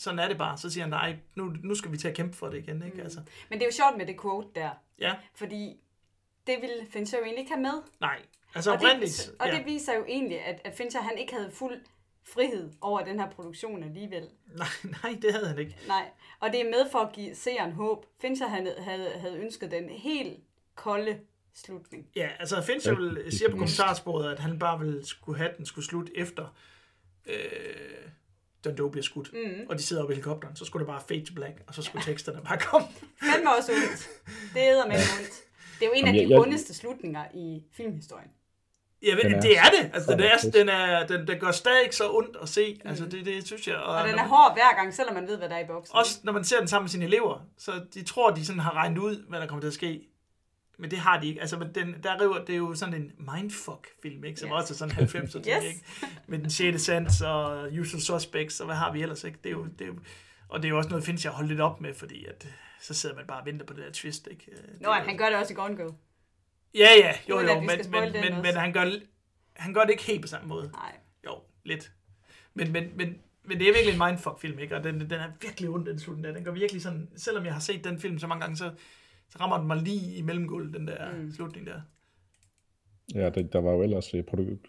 sådan 0.00 0.18
er 0.18 0.28
det 0.28 0.38
bare, 0.38 0.58
så 0.58 0.70
siger 0.70 0.84
han, 0.84 0.90
nej, 0.90 1.16
nu, 1.34 1.54
nu 1.62 1.74
skal 1.74 1.92
vi 1.92 1.96
til 1.96 2.08
at 2.08 2.14
kæmpe 2.14 2.36
for 2.36 2.48
det 2.48 2.58
igen, 2.58 2.82
ikke? 2.82 3.02
Altså, 3.02 3.20
Men 3.48 3.58
det 3.58 3.64
er 3.64 3.68
jo 3.68 3.72
sjovt 3.72 3.96
med 3.96 4.06
det 4.06 4.20
quote 4.20 4.48
der, 4.54 4.70
ja, 4.98 5.14
fordi 5.34 5.80
det 6.46 6.56
ville 6.60 6.86
Fincher 6.90 7.18
jo 7.18 7.24
egentlig 7.24 7.40
ikke 7.40 7.52
have 7.52 7.62
med. 7.62 7.82
nej. 8.00 8.22
Altså 8.54 8.70
og 8.70 8.76
oprindeligt, 8.76 9.26
det, 9.26 9.40
og 9.40 9.46
ja. 9.46 9.56
det 9.56 9.66
viser 9.66 9.94
jo 9.96 10.04
egentlig, 10.08 10.44
at, 10.44 10.60
at 10.64 10.74
Fincher 10.74 11.00
han 11.00 11.18
ikke 11.18 11.34
havde 11.34 11.50
fuld 11.50 11.80
frihed 12.24 12.72
over 12.80 13.04
den 13.04 13.20
her 13.20 13.30
produktion 13.30 13.82
alligevel. 13.82 14.28
Nej, 14.56 14.66
nej, 15.02 15.18
det 15.22 15.32
havde 15.32 15.48
han 15.48 15.58
ikke. 15.58 15.76
Nej, 15.88 16.10
og 16.40 16.52
det 16.52 16.60
er 16.60 16.64
med 16.64 16.90
for 16.92 16.98
at 16.98 17.12
give 17.12 17.34
seeren 17.34 17.72
håb. 17.72 18.06
Fincher 18.20 18.46
han 18.48 18.68
havde, 18.78 19.10
havde 19.16 19.36
ønsket 19.36 19.70
den 19.70 19.88
helt 19.88 20.38
kolde 20.74 21.20
slutning. 21.54 22.06
Ja, 22.16 22.28
altså 22.38 22.62
Fincher 22.62 22.94
vil, 22.94 23.32
siger 23.32 23.50
på 23.50 23.56
kommentarsporet, 23.56 24.32
at 24.32 24.38
han 24.38 24.58
bare 24.58 24.78
ville 24.78 25.06
skulle 25.06 25.38
have 25.38 25.50
den 25.56 25.66
skulle 25.66 25.84
slutte 25.84 26.16
efter 26.16 26.54
øh, 27.26 27.34
John 28.66 28.76
Doe 28.76 28.90
bliver 28.90 29.04
skudt. 29.04 29.32
Mhm. 29.32 29.66
Og 29.68 29.78
de 29.78 29.82
sidder 29.82 30.02
oppe 30.02 30.14
i 30.14 30.16
helikopteren. 30.16 30.56
Så 30.56 30.64
skulle 30.64 30.80
det 30.86 30.92
bare 30.92 31.02
fade 31.08 31.24
to 31.26 31.34
black, 31.34 31.54
og 31.68 31.74
så 31.74 31.82
skulle 31.82 32.04
teksterne 32.04 32.40
bare 32.48 32.58
komme. 32.58 32.88
Fandme 33.22 33.50
også 33.58 33.72
ondt. 33.72 34.08
Det 34.54 34.60
æder 34.60 34.86
med 34.86 34.96
ondt. 34.96 35.32
Det 35.78 35.86
er 35.86 35.86
jo 35.86 35.92
en 35.96 36.06
af 36.06 36.12
de 36.12 36.20
jeg- 36.20 36.30
jeg- 36.30 36.38
ondeste 36.40 36.74
slutninger 36.74 37.24
i 37.34 37.62
filmhistorien. 37.76 38.28
Ja, 39.02 39.10
er 39.12 39.16
det 39.40 39.58
er 39.58 39.62
det. 39.62 39.90
Altså, 39.94 40.06
så 40.06 40.12
den, 40.12 40.20
er, 40.20 40.36
den, 40.52 40.68
er, 40.68 41.06
den, 41.06 41.26
den 41.26 41.38
gør 41.38 41.50
stadig 41.50 41.94
så 41.94 42.10
ondt 42.12 42.36
at 42.42 42.48
se. 42.48 42.80
Altså, 42.84 43.04
det, 43.04 43.24
det 43.26 43.46
synes 43.46 43.66
jeg. 43.68 43.76
Mm. 43.76 43.82
Og 43.90 44.08
den 44.08 44.14
er 44.18 44.26
hård 44.28 44.52
hver 44.54 44.74
gang, 44.76 44.94
selvom 44.94 45.14
man 45.14 45.26
ved, 45.26 45.36
hvad 45.36 45.48
der 45.48 45.54
er 45.54 45.64
i 45.64 45.66
boksen. 45.66 45.96
Også 45.96 46.20
når 46.22 46.32
man 46.32 46.44
ser 46.44 46.58
den 46.58 46.68
sammen 46.68 46.84
med 46.84 46.90
sine 46.90 47.04
elever, 47.04 47.46
så 47.58 47.72
de 47.94 48.02
tror, 48.04 48.30
de 48.30 48.46
sådan 48.46 48.60
har 48.60 48.74
regnet 48.76 48.98
ud, 48.98 49.24
hvad 49.28 49.40
der 49.40 49.46
kommer 49.46 49.60
til 49.60 49.66
at 49.68 49.74
ske. 49.74 50.00
Men 50.80 50.90
det 50.90 50.98
har 50.98 51.20
de 51.20 51.26
ikke. 51.28 51.40
Altså, 51.40 51.58
men 51.58 51.74
den, 51.74 51.94
der 52.02 52.20
river, 52.20 52.44
det 52.44 52.52
er 52.52 52.56
jo 52.56 52.74
sådan 52.74 52.94
en 52.94 53.12
mindfuck-film, 53.18 54.24
ikke? 54.24 54.40
Som 54.40 54.48
Ja. 54.48 54.54
også 54.54 54.74
er 54.74 54.76
sådan 54.76 54.94
90'er 54.96 55.30
ting, 55.42 55.46
Yes. 55.56 55.64
ikke? 55.64 55.84
Med 56.26 56.38
den 56.38 56.50
6. 56.50 56.82
sans 56.82 57.20
og 57.20 57.68
Usual 57.80 58.00
Suspects, 58.02 58.60
og 58.60 58.66
hvad 58.66 58.76
har 58.76 58.92
vi 58.92 59.02
ellers, 59.02 59.24
ikke? 59.24 59.38
Det 59.44 59.46
er 59.48 59.50
jo, 59.52 59.64
det 59.78 59.80
er 59.80 59.86
jo, 59.86 59.94
og 60.48 60.58
det 60.62 60.64
er 60.68 60.70
jo 60.70 60.76
også 60.78 60.90
noget, 60.90 61.04
Fincher 61.04 61.30
har 61.30 61.36
holdt 61.36 61.48
lidt 61.48 61.60
op 61.60 61.80
med, 61.80 61.94
fordi 61.94 62.24
at, 62.24 62.48
så 62.80 62.94
sidder 62.94 63.16
man 63.16 63.26
bare 63.26 63.40
og 63.40 63.46
venter 63.46 63.66
på 63.66 63.72
det 63.74 63.84
der 63.84 63.90
twist, 63.92 64.28
ikke? 64.30 64.44
Det, 64.50 64.80
Nå, 64.80 64.92
han 64.92 65.16
gør 65.16 65.26
det 65.26 65.36
også 65.36 65.52
i 65.52 65.56
Gone 65.56 65.76
Girl. 65.76 65.94
Ja, 66.74 66.88
ja, 66.98 67.12
jo, 67.28 67.40
jo, 67.40 67.60
vi 67.60 67.66
men, 67.66 67.78
men, 67.90 68.12
men, 68.12 68.42
men 68.42 68.54
han, 68.54 68.72
gør, 68.72 68.90
han 69.56 69.74
gør 69.74 69.80
det 69.80 69.90
ikke 69.90 70.02
helt 70.02 70.22
på 70.22 70.28
samme 70.28 70.48
måde. 70.48 70.70
Nej. 70.72 70.92
Jo, 71.26 71.34
lidt. 71.64 71.92
Men, 72.54 72.72
men, 72.72 72.92
men, 72.96 73.18
men 73.44 73.58
det 73.58 73.68
er 73.68 73.72
virkelig 73.72 73.92
en 73.92 73.98
mindfuck-film, 74.08 74.58
ikke? 74.58 74.76
Og 74.76 74.84
den, 74.84 75.00
den 75.00 75.12
er 75.12 75.28
virkelig 75.42 75.70
ond, 75.70 75.86
den 75.86 75.98
slutning 75.98 76.24
der. 76.26 76.32
Den 76.34 76.44
går 76.44 76.52
virkelig 76.52 76.82
sådan, 76.82 77.08
selvom 77.16 77.44
jeg 77.44 77.52
har 77.52 77.60
set 77.60 77.84
den 77.84 78.00
film 78.00 78.18
så 78.18 78.26
mange 78.26 78.40
gange, 78.40 78.56
så, 78.56 78.70
så 79.30 79.38
rammer 79.40 79.58
den 79.58 79.66
mig 79.66 79.76
lige 79.76 80.16
i 80.16 80.22
mellemgulvet, 80.22 80.74
den 80.74 80.86
der 80.88 81.16
mm. 81.16 81.30
slutning 81.30 81.66
der. 81.66 81.80
Ja, 83.14 83.30
der, 83.30 83.42
der 83.42 83.58
var 83.58 83.72
jo 83.72 83.82
ellers 83.82 84.14
øh, 84.14 84.24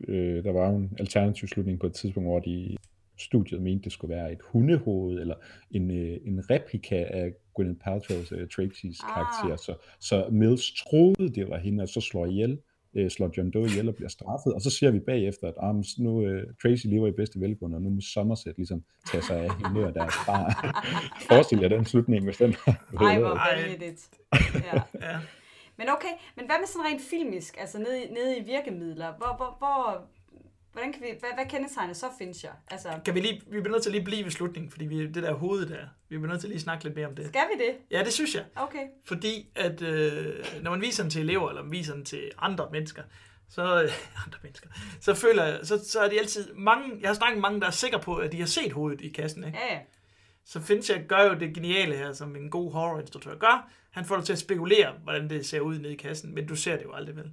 øh, 0.07 0.43
der 0.43 0.51
var 0.51 0.70
jo 0.70 0.76
en 0.76 0.95
alternativ 0.99 1.47
slutning 1.47 1.80
på 1.80 1.88
et 1.88 1.93
tidspunkt, 1.93 2.30
hvor 2.30 2.39
de 2.39 2.78
studiet 3.18 3.62
mente, 3.62 3.84
det 3.84 3.91
skulle 3.91 4.16
være 4.16 4.32
et 4.32 4.39
hundehoved, 4.41 5.20
eller 5.20 5.36
en, 5.72 5.91
øh, 5.91 6.20
en 6.26 6.49
replika 6.49 7.05
af 7.09 7.34
Gwyneth 7.55 7.88
Paltrow's 7.88 8.36
øh, 8.36 8.47
Tracy's 8.53 8.99
Ah. 9.03 9.14
karakter. 9.14 9.55
Så, 9.55 9.76
så 9.99 10.28
Mills 10.32 10.72
troede, 10.72 11.30
det 11.36 11.49
var 11.49 11.57
hende, 11.57 11.82
og 11.82 11.89
så 11.89 12.01
slår 12.01 12.26
ihjel, 12.26 12.59
øh, 12.96 13.10
slår 13.12 13.32
John 13.38 13.52
Doe 13.52 13.66
ihjel 13.66 13.88
og 13.89 13.96
bliver 13.96 14.10
straffet, 14.10 14.54
og 14.54 14.62
så 14.62 14.70
ser 14.70 14.92
vi 14.92 15.00
bagefter, 15.00 15.48
at 15.48 15.54
ah, 15.62 15.76
nu 16.00 16.22
øh, 16.26 16.48
Tracy 16.62 16.86
lever 16.88 17.08
i 17.08 17.12
bedste 17.12 17.39
velgående, 17.39 17.76
og 17.78 17.82
nu 17.82 17.89
må 17.89 18.02
Somerset 18.02 18.54
ligesom 18.58 18.84
tage 19.12 19.24
sig 19.24 19.38
af 19.39 19.50
hende 19.58 19.86
og 19.86 19.96
deres 19.96 20.14
barn. 20.28 20.54
Forestil 21.28 21.60
jer 21.60 21.68
den 21.68 21.86
slutning, 21.86 22.24
hvis 22.24 22.38
den 22.38 22.54
har 22.54 22.72
Ej, 23.00 23.20
hvor 23.20 23.39
vanvittigt. 23.56 24.10
Ja. 24.74 24.82
Ja. 25.12 25.18
Men 25.78 25.89
okay, 25.89 26.14
men 26.36 26.46
hvad 26.46 26.56
med 26.60 26.68
sådan 26.68 26.86
rent 26.88 27.02
filmisk, 27.02 27.58
altså 27.60 27.80
nede, 27.80 28.04
i- 28.04 28.12
nede 28.14 28.38
i 28.39 28.44
virkemidler? 28.46 29.14
Hvor, 29.18 29.34
hvor, 29.38 29.56
hvor, 29.58 30.02
hvordan 30.72 30.93
kan 30.93 31.01
vi, 31.01 31.07
hvad, 31.19 31.30
hvad 31.36 31.45
kendetegner 31.45 31.93
så 31.93 32.05
Fincher? 32.17 32.51
Altså, 32.72 32.99
Kan 33.05 33.15
vi 33.15 33.19
lige, 33.19 33.41
vi 33.47 33.61
bliver 33.61 33.72
nødt 33.72 33.84
til 33.84 33.89
at 33.89 33.93
lige 33.93 34.03
blive 34.05 34.24
ved 34.24 34.32
slutningen, 34.32 34.72
fordi 34.72 34.86
vi, 34.86 35.07
det 35.07 35.24
der 35.24 35.34
hoved 35.34 35.65
der, 35.65 35.86
vi 36.09 36.17
bliver 36.17 36.28
nødt 36.32 36.39
til 36.39 36.47
at 36.47 36.51
lige 36.51 36.61
snakke 36.61 36.84
lidt 36.84 36.95
mere 36.95 37.07
om 37.07 37.15
det. 37.15 37.28
skal 37.28 37.43
vi 37.55 37.63
det? 37.63 37.76
Ja, 37.91 38.03
det 38.03 38.13
synes 38.13 38.36
jeg. 38.36 38.45
Okay. 38.55 38.86
Fordi 39.05 39.49
at 39.55 39.82
øh, 39.82 40.45
når 40.61 40.72
man 40.72 40.82
viser 40.82 41.03
den 41.03 41.09
til 41.09 41.22
elever, 41.22 41.49
eller 41.49 41.63
man 41.63 41.72
viser 41.72 41.93
den 41.93 42.05
til 42.05 42.32
andre 42.38 42.69
mennesker, 42.72 43.03
så, 43.49 43.84
øh, 43.84 43.91
andre 44.26 44.38
mennesker, 44.43 44.69
så 44.99 45.13
føler 45.13 45.43
jeg, 45.43 45.59
så, 45.63 45.89
så 45.89 45.99
er 45.99 46.09
de 46.09 46.19
altid 46.19 46.53
mange, 46.53 46.97
jeg 47.01 47.09
har 47.09 47.15
snakket 47.15 47.38
med 47.38 47.41
mange, 47.41 47.61
der 47.61 47.67
er 47.67 47.72
sikre 47.72 47.99
på, 47.99 48.15
at 48.15 48.32
de 48.32 48.39
har 48.39 48.45
set 48.47 48.72
hovedet 48.72 49.01
i 49.01 49.09
kassen, 49.09 49.43
ikke? 49.43 49.57
Ja, 49.57 49.74
ja. 49.74 49.80
Så 50.45 50.61
Fincher 50.61 51.01
gør 51.07 51.24
jo 51.24 51.34
det 51.34 51.55
geniale 51.55 51.95
her, 51.95 52.13
som 52.13 52.36
en 52.36 52.49
god 52.49 52.72
horrorinstruktør 52.72 53.36
gør. 53.38 53.69
Han 53.91 54.05
får 54.05 54.15
dig 54.15 54.26
til 54.26 54.34
at 54.34 54.39
spekulere, 54.39 54.93
hvordan 55.03 55.30
det 55.30 55.45
ser 55.45 55.59
ud 55.59 55.80
nede 55.80 55.93
i 55.93 55.97
kassen, 55.97 56.36
men 56.36 56.47
du 56.47 56.55
ser 56.55 56.78
det 56.78 56.84
jo 56.84 56.93
aldrig 56.93 57.15
vel. 57.15 57.32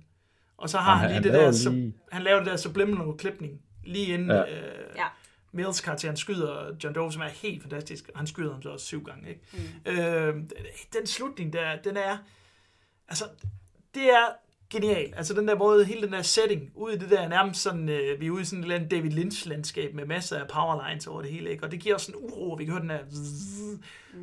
Og 0.59 0.71
så 0.71 0.79
har 0.79 0.95
Nej, 0.95 1.01
han 1.01 1.09
lige 1.11 1.15
han 1.15 1.23
det 1.51 1.65
der, 1.65 1.71
lige- 1.71 1.95
han 2.13 2.23
laver 2.23 2.39
det 2.39 2.47
der 2.47 2.57
subliminal 2.57 3.17
klipning, 3.19 3.61
lige 3.85 4.07
inden 4.15 4.31
Ja. 4.31 4.37
ja. 4.37 4.43
øh, 4.43 4.97
Ja. 4.97 5.05
Mills 5.53 5.81
karakteren 5.81 6.17
skyder 6.17 6.77
John 6.85 6.95
Doe, 6.95 7.13
som 7.13 7.23
er 7.23 7.29
helt 7.29 7.63
fantastisk. 7.63 8.11
Han 8.15 8.27
skyder 8.27 8.53
ham 8.53 8.63
så 8.63 8.69
også 8.69 8.87
syv 8.87 9.05
gange. 9.05 9.29
Ikke? 9.29 9.41
Mm. 9.87 9.93
Øh, 9.93 10.35
den 10.99 11.07
slutning 11.07 11.53
der, 11.53 11.77
den 11.85 11.97
er, 11.97 12.17
altså, 13.09 13.25
det 13.95 14.03
er 14.03 14.27
genial. 14.71 15.13
Altså 15.17 15.35
den 15.35 15.49
der 15.49 15.55
måde, 15.59 15.85
hele 15.85 16.03
den 16.03 16.13
der 16.13 16.23
setting, 16.23 16.71
ude 16.75 16.95
i 16.95 16.99
det 16.99 17.11
der 17.11 17.29
nærmest 17.29 17.63
sådan, 17.63 17.89
øh, 17.89 18.21
vi 18.21 18.27
er 18.27 18.31
ude 18.31 18.43
i 18.43 18.45
sådan 18.45 18.59
et 18.59 18.65
eller 18.65 18.77
andet 18.77 18.91
David 18.91 19.11
Lynch-landskab 19.11 19.95
med 19.95 20.07
masser 20.07 20.39
af 20.39 20.49
powerlines 20.49 21.07
over 21.07 21.23
det 21.23 21.31
hele, 21.31 21.51
ikke? 21.51 21.65
og 21.65 21.71
det 21.71 21.81
giver 21.81 21.95
også 21.95 22.13
en 22.13 22.17
uro, 22.17 22.51
og 22.51 22.59
vi 22.59 22.65
kan 22.65 22.73
høre 22.73 22.83
den 22.83 22.91
her 22.91 23.05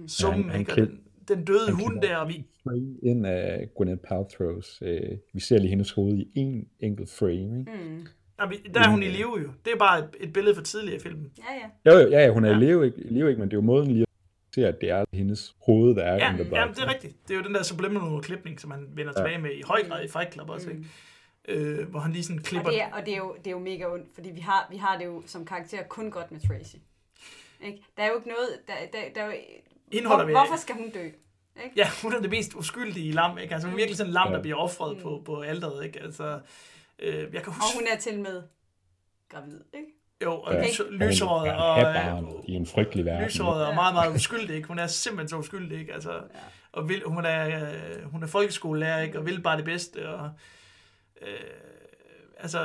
summen, 0.08 0.50
han 0.50 0.60
ikke? 0.60 0.72
Og 0.72 0.78
klip- 0.78 0.90
den, 0.90 1.00
den 1.28 1.46
døde 1.46 1.66
han 1.66 1.76
hund 1.76 2.02
der, 2.02 2.18
og 2.18 2.30
vi, 2.30 2.46
ind 3.04 3.26
af 3.28 3.70
Gwyneth 3.76 4.02
Paltrow's. 4.12 4.78
Øh, 4.82 5.18
vi 5.34 5.40
ser 5.40 5.58
lige 5.60 5.70
hendes 5.70 5.92
hoved 5.92 6.18
i 6.18 6.32
en 6.36 6.68
enkelt 6.80 7.10
frame. 7.10 7.60
Ikke? 7.60 7.72
Mm. 7.72 8.06
og 8.38 8.50
vi, 8.50 8.56
der 8.74 8.80
er 8.80 8.90
hun 8.90 9.04
i 9.04 9.08
live 9.08 9.40
jo. 9.42 9.50
Det 9.66 9.74
er 9.74 9.78
bare 9.78 10.00
et, 10.00 10.10
et 10.20 10.34
billede 10.34 10.56
fra 10.56 10.64
tidligere 10.64 10.96
i 10.96 11.00
filmen. 11.00 11.32
Ja, 11.38 11.54
ja. 11.54 11.94
Jo, 11.94 12.00
jo, 12.02 12.10
ja, 12.10 12.20
ja, 12.26 12.32
hun 12.32 12.46
er 12.46 12.50
Ja. 12.50 12.58
i 12.58 12.60
live, 12.60 12.86
ikke, 12.86 12.98
i 13.02 13.08
live, 13.14 13.30
ikke, 13.30 13.40
men 13.40 13.50
det 13.50 13.54
er 13.54 13.58
jo 13.58 13.62
måden 13.66 13.92
lige 13.92 14.02
at 14.02 14.08
se, 14.56 14.68
at 14.68 14.82
det 14.82 14.90
er 14.90 15.06
hendes 15.14 15.56
hoved, 15.66 15.96
der 15.96 16.04
er 16.04 16.16
Ja, 16.16 16.32
in 16.32 16.38
the 16.38 16.56
ja, 16.56 16.66
box. 16.68 16.76
det 16.76 16.84
er 16.84 16.94
rigtigt. 16.94 17.16
Det 17.28 17.34
er 17.34 17.38
jo 17.38 17.44
den 17.44 17.56
der 17.56 17.64
subliminal 17.64 18.22
klipning, 18.22 18.60
som 18.60 18.72
han 18.72 18.88
vender 18.94 19.14
tilbage 19.14 19.38
med 19.38 19.52
i 19.52 19.62
høj 19.62 19.84
grad 19.88 20.04
i 20.06 20.08
Fight 20.08 20.34
Club 20.34 20.50
også, 20.50 20.70
ikke? 20.70 20.84
Øh, 21.48 21.90
hvor 21.90 22.00
han 22.00 22.12
lige 22.12 22.24
sådan 22.24 22.40
Og 22.40 22.44
klipper... 22.46 22.70
det, 22.70 22.82
er, 22.82 22.92
og 22.94 23.06
det 23.06 23.14
er, 23.14 23.18
jo, 23.18 23.36
det 23.38 23.48
er 23.48 23.52
jo 23.52 23.60
mega 23.60 23.86
ondt, 23.94 24.06
fordi 24.14 24.30
vi 24.32 24.40
har, 24.40 24.68
vi 24.72 24.78
har 24.78 24.98
det 24.98 25.06
jo 25.06 25.24
som 25.26 25.46
karakter 25.46 25.84
kun 25.90 26.12
godt 26.12 26.32
med 26.32 26.40
Tracy. 26.40 26.76
Ikke? 27.66 27.82
Der 27.98 28.04
er 28.04 28.08
jo 28.08 28.16
ikke 28.16 28.28
noget... 28.28 28.50
Der, 28.68 28.74
der, 28.94 29.22
der 29.22 29.32
er 29.92 29.92
jo, 29.92 29.98
Hende 29.98 30.10
holder 30.10 30.26
hvor, 30.26 30.40
af. 30.40 30.48
hvorfor 30.48 30.62
skal 30.62 30.76
hun 30.76 30.90
dø? 30.90 31.04
Ikke? 31.64 31.72
Ja, 31.76 31.90
hun 32.02 32.14
er 32.14 32.20
det 32.22 32.30
mest 32.30 32.54
uskyldige 32.56 33.12
lam, 33.12 33.38
ikke? 33.38 33.54
Altså 33.54 33.68
hun 33.68 33.74
er 33.74 33.78
virkelig 33.78 33.98
sådan 33.98 34.10
en 34.10 34.14
lam, 34.14 34.28
Ja. 34.28 34.34
der 34.36 34.42
bliver 34.42 34.58
offret 34.58 34.98
på, 35.02 35.22
på 35.26 35.42
alderet, 35.42 35.86
ikke? 35.86 36.00
Altså, 36.02 36.40
øh, 37.00 37.16
jeg 37.34 37.44
kan 37.44 37.48
Og 37.48 37.54
huske... 37.54 37.78
hun 37.80 37.88
er 37.94 37.98
til 37.98 38.20
med 38.20 38.44
gravid, 39.30 39.60
ikke? 39.74 39.88
Jo, 40.24 40.42
og 40.42 40.54
Ja. 40.54 40.60
Og 40.60 40.92
lyshåret 40.92 41.52
og... 41.54 41.82
barnet 41.94 42.42
i 42.48 42.52
en 42.52 42.66
frygtelig 42.68 43.06
verden. 43.06 43.26
Lyshåret 43.26 43.66
og 43.68 43.76
meget, 43.76 43.94
meget 43.94 44.16
uskyldig, 44.16 44.56
ikke? 44.56 44.68
Hun 44.68 44.80
er 44.80 44.88
simpelthen 44.88 45.30
så 45.30 45.38
uskyldig, 45.38 45.80
ikke? 45.80 45.94
Altså, 45.94 46.22
og 46.72 46.90
vil, 46.90 47.04
hun, 47.06 47.26
er, 47.26 47.70
øh, 47.96 48.04
hun 48.12 48.24
er 48.24 48.28
folkeskolelærer, 48.28 49.02
ikke? 49.02 49.20
Og 49.20 49.26
vil 49.26 49.42
bare 49.42 49.58
det 49.58 49.66
bedste, 49.66 50.10
og... 50.10 50.30
Øh, 51.22 51.28
altså, 52.38 52.60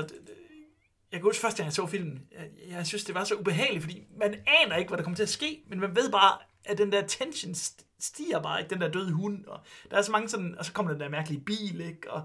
jeg 1.12 1.21
kan 1.21 1.23
huske 1.23 1.41
første 1.41 1.57
gang, 1.57 1.66
jeg 1.66 1.73
så 1.73 1.87
filmen, 1.87 2.21
jeg, 2.33 2.77
jeg 2.77 2.87
synes, 2.87 3.05
det 3.05 3.14
var 3.14 3.25
så 3.25 3.35
ubehageligt, 3.35 3.83
fordi 3.85 4.03
man 4.16 4.35
aner 4.64 4.77
ikke, 4.77 4.89
hvad 4.89 4.99
der 4.99 5.05
kommer 5.05 5.16
til 5.16 5.23
at 5.23 5.29
ske, 5.29 5.62
men 5.68 5.81
man 5.81 5.97
ved 5.97 6.11
bare, 6.12 6.39
at 6.64 6.78
den 6.78 6.92
der 6.92 7.06
tension 7.06 7.52
st- 7.52 7.84
stiger 7.98 8.42
bare, 8.42 8.61
ikke? 8.61 8.70
Den 8.70 8.80
der 8.80 8.88
døde 8.88 9.12
hund, 9.12 9.44
og 9.44 9.61
der 9.90 9.96
er 9.96 10.02
så 10.02 10.12
mange 10.12 10.28
sådan, 10.28 10.58
og 10.58 10.64
så 10.64 10.72
kommer 10.72 10.92
den 10.92 11.00
der 11.00 11.08
mærkelige 11.08 11.40
bil, 11.40 11.80
ikke? 11.80 12.11
Og, 12.11 12.22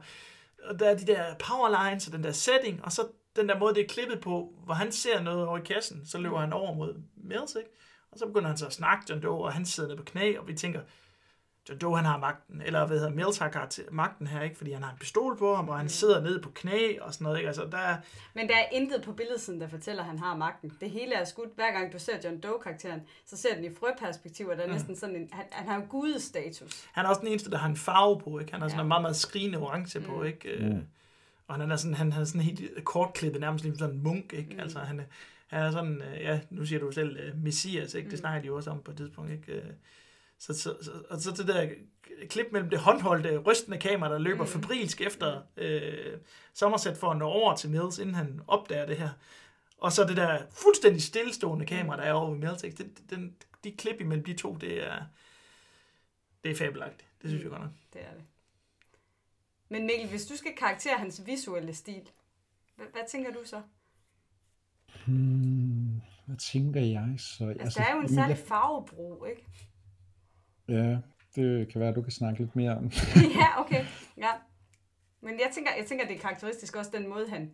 og 0.63 0.79
der 0.79 0.89
er 0.89 0.97
de 0.97 1.05
der 1.05 1.36
powerlines, 1.36 2.07
og 2.07 2.13
den 2.13 2.23
der 2.23 2.31
setting, 2.31 2.86
og 2.86 2.91
så 2.91 3.07
den 3.36 3.49
der 3.49 3.59
måde, 3.59 3.75
det 3.75 3.83
er 3.83 3.88
klippet 3.88 4.19
på, 4.19 4.53
hvor 4.65 4.73
han 4.73 4.91
ser 4.91 5.21
noget 5.21 5.47
over 5.47 5.57
i 5.57 5.61
kassen, 5.61 6.05
så 6.05 6.17
løber 6.17 6.39
han 6.39 6.53
over 6.53 6.73
mod 6.75 7.01
Mills, 7.15 7.55
ikke? 7.55 7.69
Og 8.11 8.19
så 8.19 8.25
begynder 8.25 8.47
han 8.47 8.57
så 8.57 8.65
at 8.65 8.73
snakke 8.73 9.05
John 9.09 9.23
Doe, 9.23 9.43
og 9.43 9.53
han 9.53 9.65
sidder 9.65 9.89
nede 9.89 9.97
på 9.97 10.03
knæ, 10.03 10.38
og 10.38 10.47
vi 10.47 10.53
tænker, 10.53 10.81
John 11.70 11.80
Doe, 11.80 11.95
han 11.95 12.05
har 12.05 12.18
magten, 12.18 12.61
eller 12.61 12.88
hvad 12.88 12.97
hedder 12.97 13.11
Mills 13.13 13.38
har 13.38 13.49
karakter, 13.49 13.84
magten 13.91 14.28
her, 14.28 14.41
ikke? 14.41 14.57
Fordi 14.57 14.72
han 14.72 14.84
har 14.84 14.91
en 14.91 14.97
pistol 14.99 15.38
på 15.38 15.55
ham, 15.55 15.70
og 15.70 15.78
han 15.78 15.89
sidder 15.89 16.22
nede 16.22 16.39
på 16.41 16.49
knæ, 16.49 16.99
og 17.01 17.13
sådan 17.13 17.26
noget, 17.26 17.38
ikke? 17.38 17.47
Altså, 17.47 17.66
der 17.72 17.78
er, 17.78 17.97
Men 18.34 18.47
der 18.47 18.55
er 18.55 18.66
intet 18.72 19.01
på 19.01 19.11
billedsiden, 19.13 19.61
der 19.61 19.68
fortæller, 19.68 20.03
at 20.03 20.09
han 20.09 20.20
har 20.20 20.36
magten. 20.38 20.72
Det 20.82 20.89
hele 20.89 21.13
er 21.16 21.26
skudt. 21.26 21.49
Hver 21.55 21.72
gang 21.72 21.93
du 21.93 21.99
ser 21.99 22.13
John 22.24 22.39
Doe-karakteren, 22.39 23.01
så 23.26 23.38
ser 23.38 23.55
den 23.55 23.66
i 23.66 23.70
frøperspektiv, 23.80 24.47
og 24.47 24.57
der 24.57 24.63
er 24.63 24.72
næsten 24.72 24.95
sådan 24.95 25.16
en... 25.16 25.30
Han, 25.32 25.45
han 25.51 25.68
har 25.68 25.76
jo 25.76 25.82
gudestatus. 25.89 26.88
han 26.93 27.05
er 27.05 27.09
også 27.09 27.20
den 27.20 27.28
eneste, 27.30 27.51
der 27.51 27.57
har 27.57 27.70
en 27.70 27.78
farve 27.78 28.20
på, 28.20 28.39
ikke? 28.39 28.51
Han 28.51 28.61
har 28.61 28.68
sådan 28.68 28.78
Ja. 28.80 28.82
en 28.84 28.88
meget, 28.88 29.01
meget 29.01 29.16
skrigende 29.16 29.57
orange 29.57 29.99
på, 29.99 30.24
ikke? 30.24 30.49
Øh, 30.49 30.76
Og 31.47 31.55
han 31.55 31.72
er 31.72 31.76
sådan, 31.76 31.95
han, 31.95 32.11
han 32.11 32.22
er 32.22 32.26
sådan 32.26 32.41
helt 32.41 32.84
kortklippet, 32.86 33.41
nærmest 33.41 33.63
ligesom 33.63 33.80
sådan 33.80 33.95
en 33.95 34.03
munk, 34.03 34.34
ikke? 34.34 34.53
Mm. 34.53 34.59
Altså, 34.59 34.80
han, 34.80 34.99
er- 34.99 35.03
han 35.47 35.63
er 35.63 35.72
sådan, 35.72 36.01
øh, 36.01 36.22
ja, 36.22 36.39
nu 36.49 36.66
siger 36.66 36.80
du 36.80 36.91
selv, 36.91 37.18
uh, 37.34 37.43
messias, 37.43 37.93
ikke? 37.93 38.09
Det 38.11 38.20
snakker 38.20 38.41
de 38.41 38.47
jo 38.47 38.55
også 38.55 38.70
om 38.70 38.82
på 38.82 38.91
et 38.91 38.97
tidspunkt, 38.97 39.32
ikke? 39.32 39.61
Så, 40.39 40.53
så, 40.53 40.75
så, 40.81 40.91
og 41.09 41.21
så 41.21 41.31
det 41.31 41.47
der 41.47 41.69
klip 42.29 42.45
mellem 42.51 42.69
det 42.69 42.79
håndholdte, 42.79 43.38
rystende 43.38 43.77
kamera, 43.77 44.11
der 44.11 44.17
løber 44.17 44.43
mm. 44.43 44.49
febrilsk 44.49 45.01
efter 45.01 45.41
øh, 45.57 46.17
Somerset 46.53 46.97
for 46.97 47.11
at 47.11 47.17
nå 47.17 47.25
over 47.25 47.55
til 47.55 47.69
Mills, 47.69 47.99
inden 47.99 48.15
han 48.15 48.41
opdager 48.47 48.86
det 48.86 48.97
her. 48.97 49.09
Og 49.77 49.91
så 49.91 50.03
det 50.03 50.17
der 50.17 50.41
fuldstændig 50.51 51.03
stillestående 51.03 51.65
kamera, 51.65 51.97
der 51.97 52.03
er 52.03 52.13
over 52.13 52.29
ved 52.29 52.38
Mills. 52.38 52.63
ikke? 52.63 52.83
Den, 52.83 52.97
den, 53.09 53.36
de 53.63 53.71
klip 53.71 54.01
imellem 54.01 54.25
de 54.25 54.33
to, 54.33 54.55
det 54.55 54.88
er, 54.88 55.03
det 56.43 56.51
er 56.51 56.55
fabelagtigt. 56.55 57.09
Det 57.21 57.29
synes 57.29 57.43
jeg 57.43 57.51
godt 57.51 57.61
nok. 57.61 57.71
Det 57.93 58.01
er 58.01 58.13
det. 58.13 58.23
Men 59.69 59.86
Mikkel, 59.86 60.09
hvis 60.09 60.25
du 60.25 60.36
skal 60.36 60.55
karaktere 60.57 60.97
hans 60.97 61.21
visuelle 61.25 61.73
stil, 61.73 62.09
hvad, 62.75 62.86
hvad 62.91 63.01
tænker 63.09 63.31
du 63.31 63.39
så? 63.45 63.61
Hmm, 65.05 66.01
hvad 66.25 66.38
tænker 66.38 66.81
jeg 66.81 67.15
så? 67.17 67.55
Altså, 67.59 67.79
der 67.79 67.86
er 67.86 67.95
jo 67.95 68.01
en 68.01 68.15
særlig 68.15 68.38
farvebrug, 68.38 69.27
ikke? 69.29 69.45
Ja, 70.70 70.97
det 71.36 71.72
kan 71.72 71.82
være, 71.82 71.89
at 71.89 71.95
du 71.95 72.01
kan 72.01 72.11
snakke 72.11 72.39
lidt 72.39 72.55
mere 72.55 72.72
om. 72.78 72.91
ja, 73.39 73.61
okay. 73.61 73.86
Ja. 74.18 74.30
Men 75.22 75.34
jeg 75.34 75.49
tænker, 75.53 75.72
jeg 75.78 75.86
tænker, 75.86 76.07
det 76.07 76.16
er 76.16 76.20
karakteristisk 76.20 76.76
også 76.76 76.91
den 76.93 77.07
måde, 77.09 77.30
han, 77.30 77.51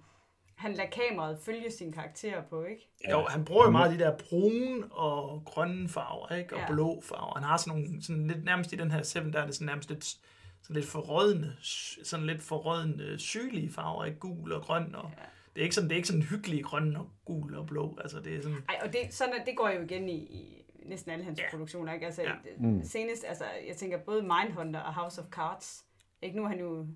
han 0.55 0.73
lader 0.73 0.89
kameraet 0.89 1.39
følge 1.45 1.71
sine 1.71 1.93
karakterer 1.93 2.43
på, 2.49 2.63
ikke? 2.63 2.89
Ja. 3.07 3.11
Jo, 3.11 3.25
han 3.29 3.45
bruger 3.45 3.65
jo 3.65 3.71
meget 3.71 3.99
de 3.99 4.03
der 4.03 4.17
brune 4.17 4.91
og 4.91 5.43
grønne 5.45 5.89
farver, 5.89 6.35
ikke? 6.35 6.55
Og 6.55 6.59
Ja. 6.61 6.67
blå 6.73 7.01
farver. 7.05 7.33
Han 7.33 7.43
har 7.43 7.57
sådan 7.57 7.81
nogle, 7.81 8.03
sådan 8.03 8.27
lidt, 8.27 8.43
nærmest 8.43 8.73
i 8.73 8.75
den 8.75 8.91
her 8.91 9.03
Seven, 9.03 9.33
der 9.33 9.39
er 9.41 9.45
det 9.45 9.55
sådan 9.55 9.65
nærmest 9.65 9.89
lidt, 9.89 10.05
sådan 10.63 10.75
lidt 10.75 10.85
forrødende, 10.85 11.55
sådan 12.03 12.25
lidt 12.25 12.41
forrødende, 12.41 13.19
syglige 13.19 13.71
farver, 13.71 14.05
ikke? 14.05 14.19
Gul 14.19 14.51
og 14.51 14.61
grøn, 14.61 14.95
og 14.95 15.11
ja. 15.17 15.23
det 15.55 15.61
er 15.61 15.63
ikke 15.63 15.75
sådan, 15.75 15.89
det 15.89 15.93
er 15.93 15.97
ikke 15.97 16.07
sådan 16.07 16.23
hyggelige 16.23 16.63
grønne 16.63 16.99
og 16.99 17.09
gul 17.25 17.55
og 17.55 17.67
blå, 17.67 17.97
altså 18.01 18.19
det 18.19 18.35
er 18.35 18.41
sådan, 18.41 18.57
Ej, 18.69 18.79
og 18.83 18.93
det, 18.93 18.99
sådan, 19.09 19.33
det 19.45 19.57
går 19.57 19.69
jo 19.69 19.81
igen 19.81 20.09
i, 20.09 20.15
i 20.17 20.60
næsten 20.85 21.11
alle 21.11 21.25
hans 21.25 21.39
ja. 21.39 21.43
produktioner, 21.51 21.93
ikke? 21.93 22.05
Altså, 22.05 22.21
Ja. 22.21 22.29
ja. 22.29 22.67
mm. 22.67 22.83
senest, 22.83 23.23
altså, 23.27 23.43
jeg 23.67 23.75
tænker 23.75 23.97
både 23.97 24.21
Mindhunter 24.21 24.79
og 24.79 24.93
House 24.93 25.21
of 25.21 25.27
Cards, 25.27 25.85
ikke? 26.21 26.37
Nu 26.37 26.43
er 26.43 26.47
han 26.47 26.59
jo 26.59 26.87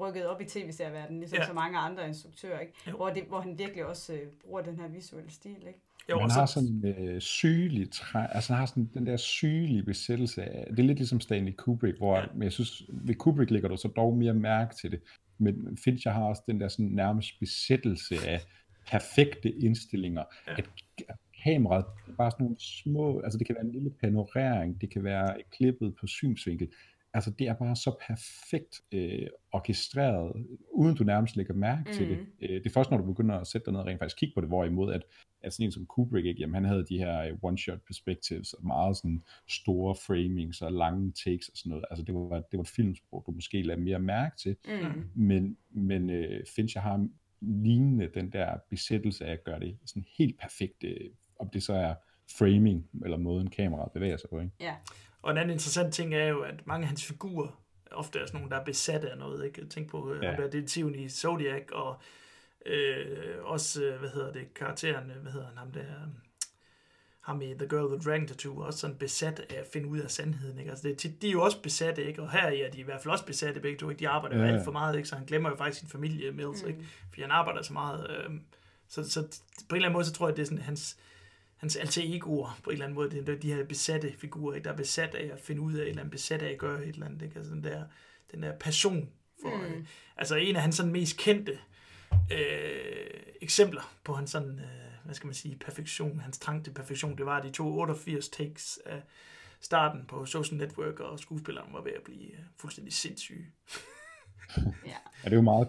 rykket 0.00 0.26
op 0.26 0.40
i 0.40 0.44
tv-serieverdenen, 0.44 1.20
ligesom 1.20 1.38
ja. 1.38 1.46
Så 1.46 1.52
mange 1.52 1.78
andre 1.78 2.06
instruktører, 2.08 2.60
ikke? 2.60 2.72
Jo. 2.88 2.96
Hvor, 2.96 3.10
det, 3.10 3.22
hvor 3.22 3.40
han 3.40 3.58
virkelig 3.58 3.86
også 3.86 4.12
øh, 4.14 4.26
bruger 4.44 4.62
den 4.62 4.80
her 4.80 4.88
visuelle 4.88 5.30
stil, 5.30 5.56
ikke? 5.66 5.80
jo, 6.10 6.18
han 6.20 6.30
har 6.30 6.46
så, 6.46 6.52
sådan 6.54 6.68
en 6.68 7.08
øh, 7.08 7.20
sygelig 7.20 7.90
træ, 7.92 8.26
altså 8.32 8.52
han 8.52 8.58
har 8.58 8.66
sådan 8.66 8.90
den 8.94 9.06
der 9.06 9.16
sygelige 9.16 9.82
besættelse 9.82 10.42
af, 10.44 10.66
det 10.70 10.78
er 10.78 10.82
lidt 10.82 10.98
ligesom 10.98 11.20
Stanley 11.20 11.52
Kubrick, 11.56 11.98
hvor 11.98 12.16
Ja. 12.16 12.24
men 12.34 12.42
jeg 12.42 12.52
synes, 12.52 12.82
ved 12.88 13.14
Kubrick 13.14 13.50
lægger 13.50 13.68
du 13.68 13.76
så 13.76 13.88
dog 13.88 14.16
mere 14.16 14.34
mærke 14.34 14.74
til 14.74 14.90
det, 14.90 15.00
men 15.38 15.78
Fincher 15.84 16.12
har 16.12 16.24
også 16.24 16.42
den 16.46 16.60
der 16.60 16.68
sådan 16.68 16.86
nærmest 16.86 17.30
besættelse 17.40 18.14
af 18.28 18.40
perfekte 18.86 19.50
indstillinger, 19.52 20.24
Ja. 20.46 20.52
at 20.52 20.64
kameraet 21.44 21.84
er 22.08 22.12
bare 22.18 22.30
sådan 22.30 22.44
nogle 22.44 22.56
små, 22.60 23.20
altså 23.20 23.38
det 23.38 23.46
kan 23.46 23.54
være 23.54 23.64
en 23.64 23.72
lille 23.72 23.90
panorering, 23.90 24.80
det 24.80 24.90
kan 24.90 25.04
være 25.04 25.36
klippet 25.50 25.94
på 26.00 26.06
synsvinkel, 26.06 26.68
altså 27.14 27.30
det 27.38 27.48
er 27.48 27.54
bare 27.54 27.76
så 27.76 27.96
perfekt 28.08 28.80
øh, 28.92 29.26
orkestreret, 29.52 30.46
uden 30.72 30.96
du 30.96 31.04
nærmest 31.04 31.36
lægger 31.36 31.54
mærke 31.54 31.82
mm. 31.86 31.92
til 31.92 32.08
det. 32.08 32.18
Mhm. 32.18 32.26
Øh, 32.42 32.48
det 32.48 32.66
er 32.66 32.70
først, 32.70 32.90
når 32.90 32.98
du 32.98 33.04
begynder 33.04 33.34
at 33.34 33.46
sætte 33.46 33.64
dig 33.64 33.72
ned 33.72 33.80
og 33.80 33.86
rent 33.86 33.98
faktisk 33.98 34.18
kigge 34.18 34.34
på 34.34 34.40
det, 34.40 34.48
hvorimod 34.48 34.92
at, 34.92 35.02
at 35.42 35.52
sådan 35.52 35.66
en 35.66 35.72
som 35.72 35.86
Kubrick, 35.86 36.26
ikke, 36.26 36.40
jamen, 36.40 36.54
han 36.54 36.64
havde 36.64 36.84
de 36.88 36.98
her 36.98 37.20
øh, 37.20 37.32
one-shot 37.44 37.78
perspectives, 37.86 38.52
og 38.52 38.66
meget 38.66 38.96
sådan 38.96 39.22
store 39.48 39.94
framings 39.94 40.62
og 40.62 40.72
lange 40.72 41.12
takes 41.12 41.48
og 41.48 41.56
sådan 41.56 41.70
noget. 41.70 41.84
Altså 41.90 42.04
det 42.04 42.14
var, 42.14 42.40
det 42.50 42.58
var 42.58 42.60
et 42.60 42.68
filmsprog, 42.68 43.22
du 43.26 43.30
måske 43.30 43.62
lagde 43.62 43.80
mere 43.80 43.98
mærke 43.98 44.36
til, 44.36 44.56
Mm. 44.66 45.02
men, 45.14 45.56
men 45.70 46.10
øh, 46.10 46.40
Fincher 46.56 46.80
har 46.80 47.08
lignende 47.40 48.10
den 48.14 48.32
der 48.32 48.56
besættelse 48.70 49.24
af 49.24 49.32
at 49.32 49.44
gøre 49.44 49.60
det 49.60 49.78
sådan 49.86 50.04
helt 50.18 50.38
perfekt, 50.40 50.84
øh, 50.84 51.10
om 51.38 51.48
det 51.50 51.62
så 51.62 51.72
er 51.72 51.94
framing, 52.38 52.86
eller 53.04 53.16
måden 53.16 53.50
kameraet 53.50 53.92
bevæger 53.92 54.16
sig 54.16 54.30
på. 54.30 54.40
Ikke? 54.40 54.52
Ja. 54.60 54.74
og 55.22 55.30
en 55.30 55.38
anden 55.38 55.50
interessant 55.52 55.94
ting 55.94 56.14
er 56.14 56.26
jo, 56.26 56.40
at 56.40 56.66
mange 56.66 56.82
af 56.84 56.88
hans 56.88 57.04
figurer 57.06 57.60
ofte 57.90 58.18
er 58.18 58.26
sådan 58.26 58.40
nogle, 58.40 58.50
der 58.54 58.60
er 58.60 58.64
besatte 58.64 59.10
af 59.10 59.18
noget, 59.18 59.44
ikke? 59.44 59.66
Tænk 59.66 59.90
på 59.90 60.14
ja. 60.22 60.30
Ja. 60.30 60.36
der 60.36 60.50
detektiven 60.50 60.94
i 60.94 61.08
Zodiac, 61.08 61.62
og 61.72 61.96
øh, 62.66 63.34
også, 63.44 63.84
øh, 63.84 64.00
hvad 64.00 64.08
hedder 64.10 64.32
det, 64.32 64.54
karakteren, 64.54 65.10
øh, 65.10 65.16
hvad 65.22 65.32
hedder 65.32 65.46
han, 65.46 65.56
ham 65.56 65.72
der, 65.72 65.80
øh, 65.80 66.08
ham 67.20 67.42
i 67.42 67.54
The 67.54 67.68
Girl 67.68 67.84
with 67.92 68.02
the 68.02 68.10
Dragon 68.10 68.26
Tattoo, 68.26 68.60
også 68.62 68.78
sådan 68.78 68.96
besat 68.96 69.40
af 69.40 69.60
at 69.60 69.66
finde 69.72 69.88
ud 69.88 69.98
af 69.98 70.10
sandheden, 70.10 70.58
ikke? 70.58 70.70
Altså 70.70 70.88
det, 70.88 70.92
er 70.92 70.96
tit- 70.96 71.22
de 71.22 71.28
er 71.28 71.32
jo 71.32 71.42
også 71.42 71.62
besatte, 71.62 72.04
ikke? 72.04 72.22
Og 72.22 72.30
her 72.32 72.40
er 72.66 72.70
de 72.70 72.78
i 72.78 72.82
hvert 72.82 73.00
fald 73.02 73.12
også 73.12 73.26
besatte 73.26 73.60
begge 73.60 73.78
to, 73.78 73.90
ikke? 73.90 74.00
De 74.00 74.08
arbejder 74.08 74.36
jo 74.36 74.42
Ja, 74.42 74.48
ja. 74.48 74.54
alt 74.54 74.64
for 74.64 74.72
meget, 74.72 74.96
ikke? 74.96 75.08
Så 75.08 75.16
han 75.16 75.26
glemmer 75.26 75.50
jo 75.50 75.56
faktisk 75.56 75.80
sin 75.80 75.88
familie, 75.88 76.32
Mills, 76.32 76.62
ikke? 76.62 76.84
Fordi 77.08 77.22
han 77.22 77.30
arbejder 77.30 77.62
så 77.62 77.72
meget. 77.72 78.10
Øh, 78.10 78.30
så, 78.88 79.10
så 79.10 79.20
på 79.20 79.26
en 79.28 79.76
eller 79.76 79.86
anden 79.88 79.92
måde, 79.92 80.04
så 80.04 80.12
tror 80.12 80.28
jeg, 80.28 80.36
det 80.36 80.42
er 80.42 80.46
sådan 80.46 80.62
hans, 80.62 80.98
hans 81.58 81.76
alter 81.76 82.02
egoer 82.04 82.58
på 82.64 82.70
en 82.70 82.74
eller 82.74 82.84
anden 82.84 82.94
måde. 82.94 83.10
Det 83.10 83.28
er 83.28 83.38
de 83.38 83.54
her 83.54 83.64
besatte 83.64 84.12
figurer, 84.18 84.54
ikke? 84.54 84.64
der 84.64 84.72
er 84.72 84.76
besat 84.76 85.14
af 85.14 85.30
at 85.32 85.40
finde 85.40 85.60
ud 85.60 85.74
af 85.74 85.82
et 85.82 85.88
eller 85.88 86.00
andet, 86.00 86.12
besat 86.12 86.42
af 86.42 86.52
at 86.52 86.58
gøre 86.58 86.82
et 86.82 86.88
eller 86.88 87.06
andet. 87.06 87.22
Ikke? 87.22 87.36
Altså 87.36 87.52
den 87.52 87.64
der, 87.64 87.84
den 88.32 88.42
der 88.42 88.58
passion 88.58 89.10
for... 89.42 89.56
Mm. 89.56 89.64
Øh, 89.64 89.84
altså 90.16 90.36
en 90.36 90.56
af 90.56 90.62
hans 90.62 90.76
sådan 90.76 90.92
mest 90.92 91.16
kendte 91.16 91.58
øh, 92.32 93.10
eksempler 93.40 93.94
på 94.04 94.14
hans 94.14 94.30
sådan, 94.30 94.58
øh, 94.58 95.04
hvad 95.04 95.14
skal 95.14 95.26
man 95.26 95.34
sige, 95.34 95.56
perfektion, 95.56 96.20
hans 96.20 96.38
trang 96.38 96.64
til 96.64 96.70
perfektion, 96.70 97.18
det 97.18 97.26
var, 97.26 97.42
de 97.42 97.50
tog 97.50 97.66
88 97.66 98.28
takes 98.28 98.78
af 98.86 99.02
starten 99.60 100.04
på 100.08 100.26
Social 100.26 100.58
Network, 100.58 101.00
og 101.00 101.18
skuespilleren 101.18 101.72
var 101.72 101.82
ved 101.82 101.92
at 101.92 102.02
blive 102.02 102.32
øh, 102.32 102.38
fuldstændig 102.56 102.92
sindssyge. 102.92 103.46
Ja. 104.56 104.62
Ja, 105.24 105.24
det 105.24 105.32
er 105.32 105.36
jo 105.36 105.42
meget 105.42 105.68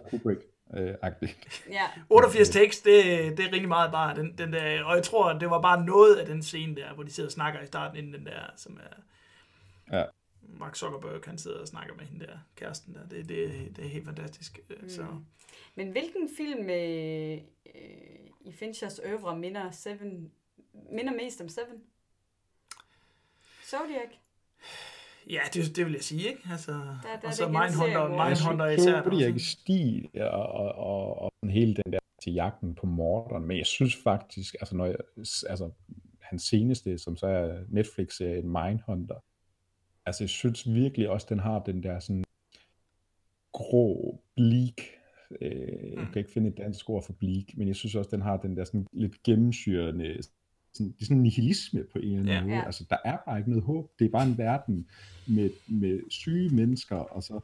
Kubrick-agtigt. 0.74 1.70
ja. 1.70 1.86
88 2.10 2.50
tekst, 2.50 2.86
det, 2.86 3.04
det 3.38 3.46
er 3.46 3.52
rigtig 3.52 3.68
meget 3.68 3.92
bare 3.92 4.16
den, 4.16 4.38
den 4.38 4.54
der, 4.54 4.84
og 4.84 4.96
jeg 4.96 5.04
tror, 5.04 5.34
det 5.34 5.50
var 5.50 5.62
bare 5.62 5.86
noget 5.86 6.16
af 6.16 6.26
den 6.26 6.44
scene 6.44 6.76
der, 6.76 6.94
hvor 6.94 7.04
de 7.04 7.12
sidder 7.12 7.28
og 7.28 7.34
snakker 7.34 7.62
i 7.62 7.68
starten, 7.68 7.98
inden 7.98 8.14
den 8.14 8.26
der, 8.26 8.42
som 8.56 8.78
er, 8.78 9.02
Ja. 9.92 10.04
Mark 10.42 10.76
Zuckerberg, 10.76 11.22
han 11.26 11.38
sidder 11.38 11.62
og 11.62 11.68
snakker 11.68 11.96
med 11.96 12.06
hende 12.06 12.26
der, 12.26 12.38
kæresten 12.56 12.94
der, 12.94 13.08
det, 13.08 13.30
det, 13.30 13.72
det 13.76 13.86
er 13.86 13.90
helt 13.90 14.06
fantastisk, 14.06 14.60
mm. 14.70 14.90
så, 14.90 15.06
Men 15.76 15.92
hvilken 15.92 16.30
film 16.38 16.70
øh, 16.70 17.38
øh, 17.76 18.30
i 18.42 18.52
Finchers 18.52 19.00
øvre 19.04 19.38
minder, 19.38 19.72
Seven, 19.72 20.32
minder 20.92 21.14
mest 21.14 21.42
om 21.42 21.50
Seven? 21.50 21.84
Zodiac? 23.66 24.10
Ja, 25.30 25.40
det, 25.54 25.76
det 25.76 25.86
vil 25.86 25.94
jeg 25.94 26.04
sige, 26.04 26.28
ikke? 26.28 26.42
Altså, 26.52 26.72
der 26.72 27.10
er 27.24 27.28
og 27.28 27.34
så 27.34 27.48
Mindhunter. 27.48 28.26
Mindhunter 28.26 28.66
jeg 28.66 28.80
især. 28.80 29.02
synes 29.02 29.20
der 29.20 29.28
ikke 29.28 29.38
også. 29.38 29.46
stil 29.46 30.10
og, 30.16 30.46
og, 30.46 30.76
og, 30.76 31.22
og 31.22 31.50
hele 31.50 31.76
den 31.76 31.94
der 31.94 32.00
til 32.24 32.34
jagten 32.34 32.76
på 32.76 32.86
morderen, 32.86 33.46
men 33.48 33.58
jeg 33.58 33.66
synes 33.66 33.96
faktisk, 34.04 34.56
altså, 34.60 34.76
når 34.76 34.86
jeg, 34.86 34.96
altså 35.50 35.72
hans 36.20 36.44
seneste, 36.44 36.98
som 36.98 37.18
så 37.18 37.28
er 37.28 37.64
Netflix-serien 37.70 38.50
Mindhunter, 38.50 39.16
altså 40.06 40.24
jeg 40.24 40.30
synes 40.30 40.74
virkelig 40.74 41.10
også, 41.10 41.28
den 41.30 41.40
har 41.40 41.60
den 41.60 41.84
der 41.84 42.00
sådan 42.00 42.24
grå, 43.52 44.22
bleak, 44.36 44.82
øh, 45.42 45.94
jeg 45.94 46.08
kan 46.14 46.20
ikke 46.20 46.32
finde 46.32 46.50
et 46.50 46.58
dansk 46.58 46.90
ord 46.90 47.04
for 47.04 47.14
bleak, 47.14 47.46
men 47.58 47.68
jeg 47.68 47.76
synes 47.76 47.96
også, 47.96 48.10
den 48.12 48.22
har 48.22 48.38
den 48.38 48.58
der 48.58 48.64
sådan 48.64 48.88
lidt 48.94 49.24
gennemsyrende, 49.24 50.18
sådan, 50.74 50.92
det 50.92 51.02
er 51.02 51.06
sådan 51.06 51.18
en 51.18 51.24
nihilisme 51.24 51.84
på 51.94 52.00
en 52.00 52.04
eller 52.20 52.20
anden 52.20 52.50
Ja. 52.50 52.56
måde. 52.56 52.66
Altså, 52.66 52.86
der 52.90 52.98
er 53.06 53.18
bare 53.26 53.38
ikke 53.38 53.50
noget 53.50 53.64
håb. 53.66 53.92
Det 54.00 54.06
er 54.06 54.10
bare 54.10 54.28
en 54.28 54.38
verden 54.38 54.88
med, 55.28 55.50
med 55.68 56.00
syge 56.10 56.50
mennesker, 56.50 56.96
og 56.96 57.24
så 57.24 57.40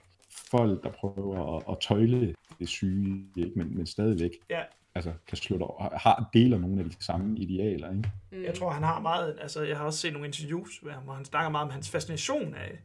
folk, 0.51 0.83
der 0.83 0.89
prøver 0.91 1.57
at, 1.57 1.63
at 1.69 1.77
tøjle 1.81 2.35
det 2.59 2.69
syge, 2.69 3.25
ikke? 3.37 3.51
Men, 3.55 3.77
men 3.77 3.85
stadigvæk 3.85 4.31
Ja, 4.49 4.61
altså, 4.95 5.13
kan 5.27 5.37
slå 5.37 5.57
dig, 5.57 5.67
og 5.67 5.99
har, 5.99 6.29
deler 6.33 6.57
nogle 6.59 6.79
af 6.83 6.89
de 6.89 6.95
samme 6.99 7.37
idealer. 7.39 7.89
Ikke? 7.91 8.11
Mm. 8.31 8.43
jeg 8.43 8.53
tror, 8.53 8.69
han 8.69 8.83
har 8.83 8.99
meget, 9.01 9.37
altså 9.41 9.63
jeg 9.63 9.77
har 9.77 9.85
også 9.85 9.99
set 9.99 10.13
nogle 10.13 10.27
interviews, 10.27 10.83
med 10.83 10.91
ham, 10.91 11.03
hvor 11.03 11.13
han 11.13 11.25
snakker 11.25 11.49
meget 11.49 11.65
om 11.65 11.69
hans 11.71 11.89
fascination 11.89 12.53
af 12.53 12.79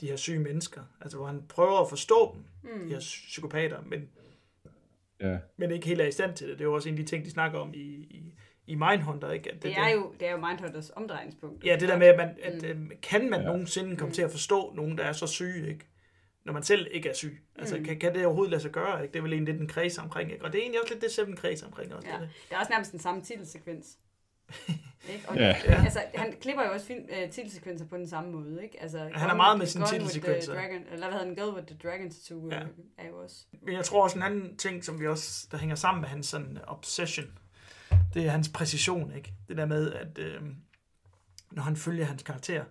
de 0.00 0.06
her 0.06 0.16
syge 0.16 0.38
mennesker, 0.38 0.80
altså 1.00 1.16
hvor 1.16 1.26
han 1.26 1.42
prøver 1.48 1.80
at 1.80 1.88
forstå 1.88 2.34
dem, 2.34 2.72
mm. 2.74 2.86
de 2.86 2.92
her 2.92 2.98
psykopater, 3.00 3.78
men 3.86 4.08
Ja. 5.20 5.38
men 5.56 5.70
ikke 5.70 5.86
helt 5.86 6.00
er 6.00 6.06
i 6.06 6.12
stand 6.12 6.34
til 6.36 6.48
det. 6.48 6.58
Det 6.58 6.64
er 6.64 6.68
jo 6.68 6.74
også 6.74 6.88
en 6.88 6.94
af 6.94 7.04
de 7.04 7.04
ting, 7.10 7.24
de 7.24 7.30
snakker 7.30 7.58
om 7.58 7.74
i, 7.74 7.78
i, 7.88 8.34
i 8.70 8.74
Mindhunter, 8.74 9.30
ikke? 9.30 9.50
At 9.50 9.62
Det 9.62 9.74
der- 9.76 9.82
er 9.82 9.90
jo, 9.90 10.12
det 10.20 10.28
er 10.28 10.32
jo 10.32 10.36
Mindhunters 10.46 10.90
omdrejningspunkt. 10.90 11.64
Ja, 11.64 11.76
det 11.80 11.88
der 11.88 11.98
med, 11.98 12.06
at, 12.06 12.16
man, 12.16 12.28
at 12.42 12.76
mm. 12.76 12.90
kan 13.02 13.30
man 13.30 13.40
Ja. 13.40 13.46
nogensinde 13.46 13.96
komme 13.96 14.14
til 14.14 14.22
at 14.22 14.30
forstå 14.30 14.72
nogen, 14.74 14.98
der 14.98 15.04
er 15.04 15.12
så 15.12 15.26
syge, 15.26 15.68
ikke? 15.68 15.86
Når 16.44 16.52
man 16.52 16.62
selv 16.62 16.86
ikke 16.90 17.08
er 17.08 17.14
syg. 17.14 17.40
Altså, 17.58 17.76
Mm. 17.78 17.84
kan, 17.84 17.98
kan 17.98 18.14
det 18.14 18.26
overhovedet 18.26 18.50
lade 18.50 18.62
sig 18.62 18.70
gøre, 18.70 19.02
ikke? 19.02 19.12
Det 19.12 19.18
er 19.18 19.22
vel 19.22 19.32
egentlig 19.32 19.54
lidt 19.54 19.62
en 19.62 19.68
kreds 19.68 19.98
omkring, 19.98 20.32
ikke? 20.32 20.44
Og 20.44 20.52
det 20.52 20.58
er 20.58 20.62
egentlig 20.62 20.80
også 20.82 20.94
lidt 20.94 21.02
det, 21.04 21.12
Seven 21.12 21.36
kreds 21.36 21.62
omkring 21.62 21.94
også. 21.94 22.08
Ja. 22.08 22.14
Det, 22.14 22.20
er 22.22 22.26
det. 22.26 22.34
Det 22.48 22.54
er 22.54 22.58
også 22.58 22.70
nærmest 22.72 22.92
den 22.92 23.00
samme 23.00 23.20
titelsekvens. 23.22 23.98
ikke? 25.12 25.28
Og, 25.28 25.36
Ja. 25.36 25.54
Altså, 25.84 26.00
han 26.14 26.34
klipper 26.40 26.64
jo 26.64 26.72
også 26.72 26.86
film, 26.86 27.04
uh, 27.24 27.30
titelsekvenser 27.30 27.86
på 27.86 27.96
den 27.96 28.08
samme 28.08 28.30
måde, 28.32 28.62
ikke? 28.62 28.82
Altså, 28.82 28.98
er 28.98 29.20
Gone 29.26 29.36
meget 29.36 29.58
med 29.58 29.66
sine 29.66 29.86
titelsekvenser. 29.86 30.54
Dragon, 30.54 30.82
eller 30.92 31.06
hvad 31.08 31.18
hedder 31.18 31.24
den? 31.24 31.34
Girl 31.36 31.54
with 31.54 31.66
the 31.66 31.76
Dragon 31.88 32.10
Tattoo 32.10 32.48
Ja. 32.50 32.56
ja. 32.56 32.62
er 32.98 33.08
jo 33.08 33.16
også. 33.22 33.36
Men 33.62 33.74
jeg 33.74 33.84
tror 33.84 34.02
også 34.02 34.16
en 34.16 34.22
anden 34.22 34.56
ting, 34.56 34.84
som 34.84 35.00
vi 35.00 35.06
også, 35.06 35.46
der 35.50 35.58
hænger 35.58 35.76
sammen 35.76 36.00
med 36.00 36.08
hans 36.08 36.26
sådan 36.26 36.58
obsession, 36.66 37.26
det 38.14 38.26
er 38.26 38.30
hans 38.30 38.48
præcision, 38.48 39.12
ikke? 39.16 39.34
Det 39.48 39.56
der 39.56 39.66
med, 39.66 39.92
at 39.92 40.18
øh, 40.18 40.42
når 41.50 41.62
han 41.62 41.76
følger 41.76 42.04
hans 42.04 42.22
karakter, 42.22 42.64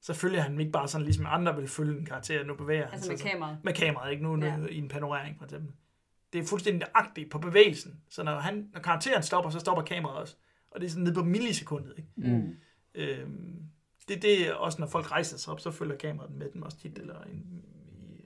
så 0.00 0.14
følger 0.14 0.40
han 0.40 0.52
dem 0.52 0.60
ikke 0.60 0.72
bare 0.72 0.88
sådan, 0.88 1.04
ligesom 1.04 1.26
andre 1.28 1.56
vil 1.56 1.68
følge 1.68 1.98
en 1.98 2.06
karakter, 2.06 2.44
nu 2.44 2.54
bevæger 2.54 2.84
han 2.84 2.92
Altså 2.92 3.04
sig 3.06 3.12
med 3.12 3.18
sådan. 3.18 3.32
kameraet. 3.32 3.58
med 3.64 3.72
kameraet, 3.74 4.10
ikke? 4.12 4.22
Nu, 4.22 4.36
nu 4.36 4.46
Ja. 4.46 4.56
i 4.70 4.78
en 4.78 4.88
panorering, 4.88 5.38
for 5.38 5.44
eksempel. 5.44 5.72
Det 6.32 6.40
er 6.42 6.46
fuldstændig 6.46 6.88
nøjagtigt 6.94 7.30
på 7.30 7.38
bevægelsen. 7.38 8.00
Så 8.08 8.22
når, 8.22 8.38
han, 8.38 8.68
når 8.72 8.80
karakteren 8.80 9.22
stopper, 9.22 9.50
så 9.50 9.58
stopper 9.58 9.82
kameraet 9.84 10.18
også. 10.20 10.36
Og 10.70 10.80
det 10.80 10.86
er 10.86 10.90
sådan 10.90 11.04
nede 11.04 11.14
på 11.14 11.24
millisekundet, 11.24 11.94
ikke? 11.98 12.08
Mm. 12.16 12.56
Øhm, 12.94 13.62
det, 14.08 14.22
det 14.22 14.48
er 14.48 14.54
også, 14.54 14.80
når 14.80 14.86
folk 14.86 15.10
rejser 15.10 15.38
sig 15.38 15.52
op, 15.52 15.60
så 15.60 15.70
følger 15.70 15.96
kameraet 15.96 16.30
med 16.34 16.50
dem 16.52 16.62
også 16.62 16.78
tit, 16.78 16.98
eller 16.98 17.20
en, 17.22 17.62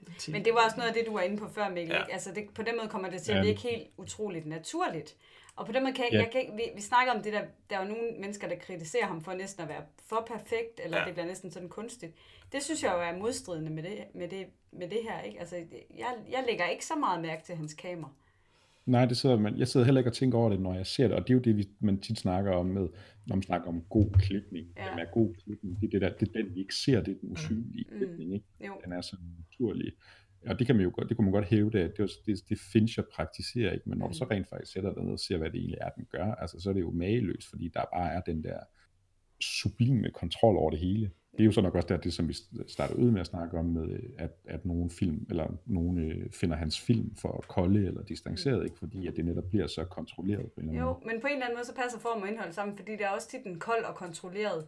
i, 0.07 0.11
til, 0.19 0.33
Men 0.33 0.45
det 0.45 0.53
var 0.53 0.59
også 0.65 0.77
noget 0.77 0.87
af 0.89 0.93
det, 0.93 1.03
du 1.07 1.13
var 1.13 1.21
inde 1.21 1.37
på 1.37 1.47
før, 1.55 1.69
Mikkel. 1.69 1.93
Ja. 1.95 1.99
Ja. 1.99 2.13
Altså 2.13 2.31
det, 2.35 2.43
på 2.55 2.63
den 2.63 2.77
måde 2.77 2.89
kommer 2.89 3.09
det 3.09 3.21
til 3.21 3.31
at 3.31 3.37
Ja. 3.37 3.43
virke 3.43 3.61
helt 3.61 3.87
utroligt 3.97 4.45
naturligt. 4.45 5.15
Og 5.55 5.65
på 5.65 5.71
den 5.71 5.83
måde 5.83 5.93
kan 5.93 6.05
jeg, 6.05 6.13
Ja. 6.13 6.19
jeg 6.23 6.31
kan 6.31 6.57
vi, 6.57 6.63
vi 6.75 6.81
snakker 6.81 7.13
om 7.13 7.23
det 7.23 7.33
der, 7.33 7.41
der 7.69 7.77
er 7.77 7.81
jo 7.83 7.87
nogle 7.93 8.07
mennesker, 8.19 8.47
der 8.47 8.55
kritiserer 8.55 9.05
ham 9.05 9.21
for 9.21 9.33
næsten 9.33 9.63
at 9.63 9.69
være 9.69 9.83
for 10.09 10.27
perfekt, 10.27 10.79
eller 10.83 10.97
Ja. 10.99 11.05
det 11.05 11.13
bliver 11.13 11.25
næsten 11.27 11.51
sådan 11.51 11.69
kunstigt. 11.69 12.13
Det 12.51 12.63
synes 12.63 12.83
jeg 12.83 12.91
jo 12.95 13.01
er 13.01 13.19
modstridende 13.19 13.71
med 13.71 13.83
det, 13.83 13.97
med 14.15 14.27
det, 14.27 14.45
med 14.71 14.89
det 14.89 14.99
her, 15.03 15.21
ikke? 15.21 15.39
Altså, 15.39 15.55
jeg, 15.97 16.13
jeg 16.31 16.43
lægger 16.47 16.67
ikke 16.67 16.85
så 16.85 16.95
meget 16.95 17.21
mærke 17.21 17.43
til 17.43 17.55
hans 17.55 17.73
kamera. 17.73 18.11
Nej, 18.85 19.05
det 19.05 19.17
sidder 19.17 19.39
man, 19.39 19.57
jeg 19.57 19.67
sidder 19.67 19.85
heller 19.85 19.99
ikke 19.99 20.09
og 20.09 20.13
tænker 20.15 20.37
over 20.37 20.49
det, 20.49 20.61
når 20.61 20.73
jeg 20.73 20.87
ser 20.87 21.07
det, 21.07 21.15
og 21.17 21.21
det 21.27 21.29
er 21.29 21.33
jo 21.33 21.39
det, 21.41 21.57
vi, 21.57 21.69
man 21.79 21.99
tit 21.99 22.19
snakker 22.19 22.51
om 22.51 22.65
med, 22.65 22.87
når 23.25 23.35
man 23.35 23.43
snakker 23.43 23.67
om 23.67 23.81
god 23.89 24.09
klipning. 24.19 24.67
Ja. 24.77 24.81
Ja. 24.83 24.89
Jamen, 24.89 25.05
er 25.05 25.11
god 25.11 25.33
klipning, 25.43 25.81
det 25.81 25.87
er, 25.87 25.89
det, 25.91 26.01
der, 26.01 26.09
det 26.09 26.27
er 26.27 26.43
den, 26.43 26.55
vi 26.55 26.59
ikke 26.59 26.75
ser, 26.75 27.01
det 27.01 27.11
er 27.15 27.19
den 27.21 27.31
usynlige 27.31 27.85
Mm. 27.91 27.97
klipning, 27.97 28.33
ikke? 28.33 28.45
Jo. 28.67 28.73
Den 28.83 28.93
er 28.93 29.01
så 29.01 29.17
naturlig. 29.37 29.93
Og 30.45 30.59
det 30.59 30.67
kan 30.67 30.75
man 30.75 30.83
jo 30.85 30.91
godt, 30.95 31.09
det 31.09 31.17
kunne 31.17 31.25
man 31.25 31.33
godt 31.33 31.45
hæve 31.45 31.71
det, 31.71 31.79
at 31.79 31.97
det, 31.97 32.11
det, 32.25 32.49
det 32.49 32.59
Fincher 32.59 33.03
praktiserer 33.13 33.71
ikke, 33.73 33.89
men 33.89 33.97
når 33.97 34.07
du 34.07 34.13
så 34.13 34.25
rent 34.31 34.49
faktisk 34.49 34.71
sætter 34.71 34.93
dig 34.93 35.03
ned 35.03 35.13
og 35.13 35.19
ser, 35.19 35.37
hvad 35.37 35.49
det 35.49 35.57
egentlig 35.57 35.77
er, 35.81 35.89
den 35.89 36.07
gør, 36.11 36.31
altså 36.33 36.59
så 36.59 36.69
er 36.69 36.73
det 36.73 36.81
jo 36.81 36.91
mageløst, 36.91 37.49
fordi 37.49 37.71
der 37.73 37.83
bare 37.93 38.13
er 38.13 38.21
den 38.21 38.43
der 38.43 38.59
sublime 39.41 40.09
kontrol 40.11 40.57
over 40.57 40.69
det 40.69 40.79
hele. 40.79 41.11
Det 41.31 41.39
er 41.39 41.45
jo 41.45 41.51
så 41.51 41.61
nok 41.61 41.75
også 41.75 41.87
der, 41.87 41.97
det 41.97 42.13
som 42.13 42.27
vi 42.27 42.35
startede 42.67 42.99
ud 42.99 43.11
med 43.11 43.21
at 43.21 43.27
snakke 43.27 43.57
om, 43.57 43.65
med, 43.65 43.99
at, 44.17 44.31
at 44.45 44.65
nogle 44.65 44.89
film, 44.89 45.25
eller 45.29 45.47
nogen 45.65 46.11
øh, 46.11 46.31
finder 46.31 46.55
hans 46.55 46.79
film 46.79 47.15
for 47.15 47.45
kolde 47.47 47.85
eller 47.87 48.03
distanceret, 48.03 48.63
ikke? 48.65 48.77
fordi 48.77 49.07
at 49.07 49.15
det 49.15 49.25
netop 49.25 49.43
bliver 49.49 49.67
så 49.67 49.85
kontrolleret 49.85 50.51
på 50.51 50.61
en 50.61 50.69
eller 50.69 50.81
Jo, 50.81 50.85
måde. 50.85 50.99
men 51.05 51.21
på 51.21 51.27
en 51.27 51.33
eller 51.33 51.45
anden 51.45 51.57
måde, 51.57 51.65
så 51.65 51.75
passer 51.75 51.99
form 51.99 52.21
og 52.21 52.27
indhold 52.27 52.51
sammen, 52.51 52.77
fordi 52.77 52.91
det 52.91 53.01
er 53.01 53.09
også 53.09 53.29
tit 53.29 53.43
en 53.45 53.59
kold 53.59 53.83
og 53.83 53.95
kontrolleret 53.95 54.67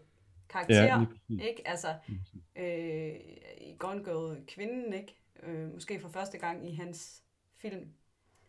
karakter, 0.50 0.84
Ja, 0.84 1.06
ikke? 1.30 1.62
Altså, 1.66 1.88
øh, 2.60 3.14
i 3.62 3.76
Gone 3.80 4.04
Girl, 4.04 4.46
kvinden, 4.48 4.94
ikke? 4.94 5.21
Øh, 5.44 5.74
måske 5.74 6.00
for 6.00 6.10
første 6.10 6.38
gang 6.38 6.70
i 6.70 6.76
hans 6.76 7.24
film. 7.58 7.80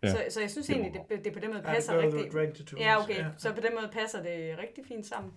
Ja. 0.03 0.09
Ja. 0.09 0.13
Så, 0.13 0.25
så 0.35 0.41
jeg 0.41 0.51
synes 0.51 0.71
egentlig, 0.71 1.01
det, 1.09 1.25
det 1.25 1.33
på 1.33 1.39
den 1.39 1.51
måde 1.51 1.63
Ja, 1.67 1.75
passer 1.75 1.97
with 1.99 2.35
rigtig... 2.35 2.79
Ja, 2.79 3.03
okay. 3.03 3.19
ja. 3.19 3.27
Så 3.39 3.55
på 3.55 3.61
den 3.61 3.71
måde 3.81 3.91
passer 3.93 4.23
det 4.23 4.59
rigtig 4.59 4.87
fint 4.87 5.07
sammen. 5.07 5.33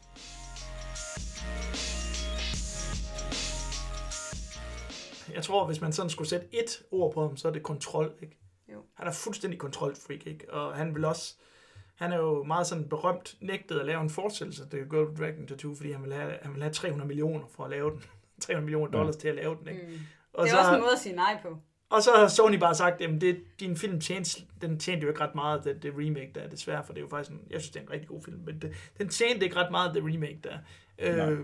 Jeg 5.34 5.44
tror, 5.44 5.66
hvis 5.66 5.82
man 5.82 5.94
sådan 5.94 6.10
skulle 6.10 6.28
sætte 6.30 6.48
et 6.52 6.84
ord 6.92 7.14
på 7.14 7.22
ham, 7.22 7.38
så 7.38 7.48
er 7.48 7.52
det 7.52 7.64
kontrol, 7.64 8.14
ikke? 8.22 8.38
Jo. 8.74 8.84
Han 8.94 9.08
er 9.08 9.12
fuldstændig 9.12 9.60
kontrolfreak, 9.60 10.28
ikke? 10.28 10.54
Og 10.54 10.76
han 10.76 10.96
vil 10.96 11.06
også... 11.06 11.36
Han 11.96 12.12
er 12.12 12.18
jo 12.18 12.44
meget 12.44 12.68
sådan 12.68 12.90
berømt 12.90 13.38
nægtet 13.42 13.80
at 13.80 13.86
lave 13.86 14.02
en 14.02 14.10
fortsættelse 14.10 14.70
til 14.70 14.80
Girl 14.90 15.08
with 15.08 15.20
Dragon 15.20 15.48
Tattoo, 15.48 15.76
fordi 15.76 15.92
han 15.92 16.04
vil 16.04 16.14
have, 16.14 16.34
han 16.42 16.54
vil 16.54 16.62
have 16.62 16.74
300 16.74 17.08
millioner 17.08 17.46
for 17.48 17.64
at 17.64 17.70
lave 17.70 17.92
den. 17.92 18.04
300 18.42 18.66
millioner 18.66 18.92
dollars 18.92 19.16
til 19.16 19.28
at 19.28 19.36
lave 19.36 19.58
den, 19.60 19.68
ikke? 19.68 19.88
Mm. 19.88 20.00
Og 20.38 20.44
det 20.44 20.52
så, 20.52 20.58
er 20.58 20.62
også 20.62 20.76
en 20.76 20.82
måde 20.82 20.92
at 20.92 21.00
sige 21.00 21.16
nej 21.16 21.38
på. 21.42 21.58
og 21.90 22.02
så 22.04 22.12
har 22.16 22.28
Sony 22.28 22.56
bare 22.56 22.76
sagt, 22.76 23.02
at 23.02 23.22
det, 23.22 23.44
din 23.60 23.78
film 23.78 24.00
tjente, 24.02 24.42
den 24.62 24.80
tjente 24.80 25.04
jo 25.04 25.10
ikke 25.10 25.22
ret 25.22 25.36
meget, 25.36 25.64
det, 25.64 25.84
det 25.84 25.94
remake 25.94 26.32
der, 26.36 26.48
desværre, 26.50 26.84
for 26.86 26.94
det 26.94 27.00
er 27.00 27.04
jo 27.04 27.10
faktisk 27.10 27.32
en, 27.32 27.42
jeg 27.50 27.62
synes, 27.62 27.72
det 27.72 27.80
er 27.80 27.84
en 27.84 27.92
rigtig 27.92 28.08
god 28.08 28.22
film, 28.24 28.40
men 28.46 28.60
det, 28.62 28.74
den 28.98 29.10
tjente 29.10 29.46
ikke 29.46 29.56
ret 29.56 29.72
meget, 29.72 29.94
det 29.96 30.04
remake 30.04 30.40
der. 30.44 30.58
Øh, 31.00 31.40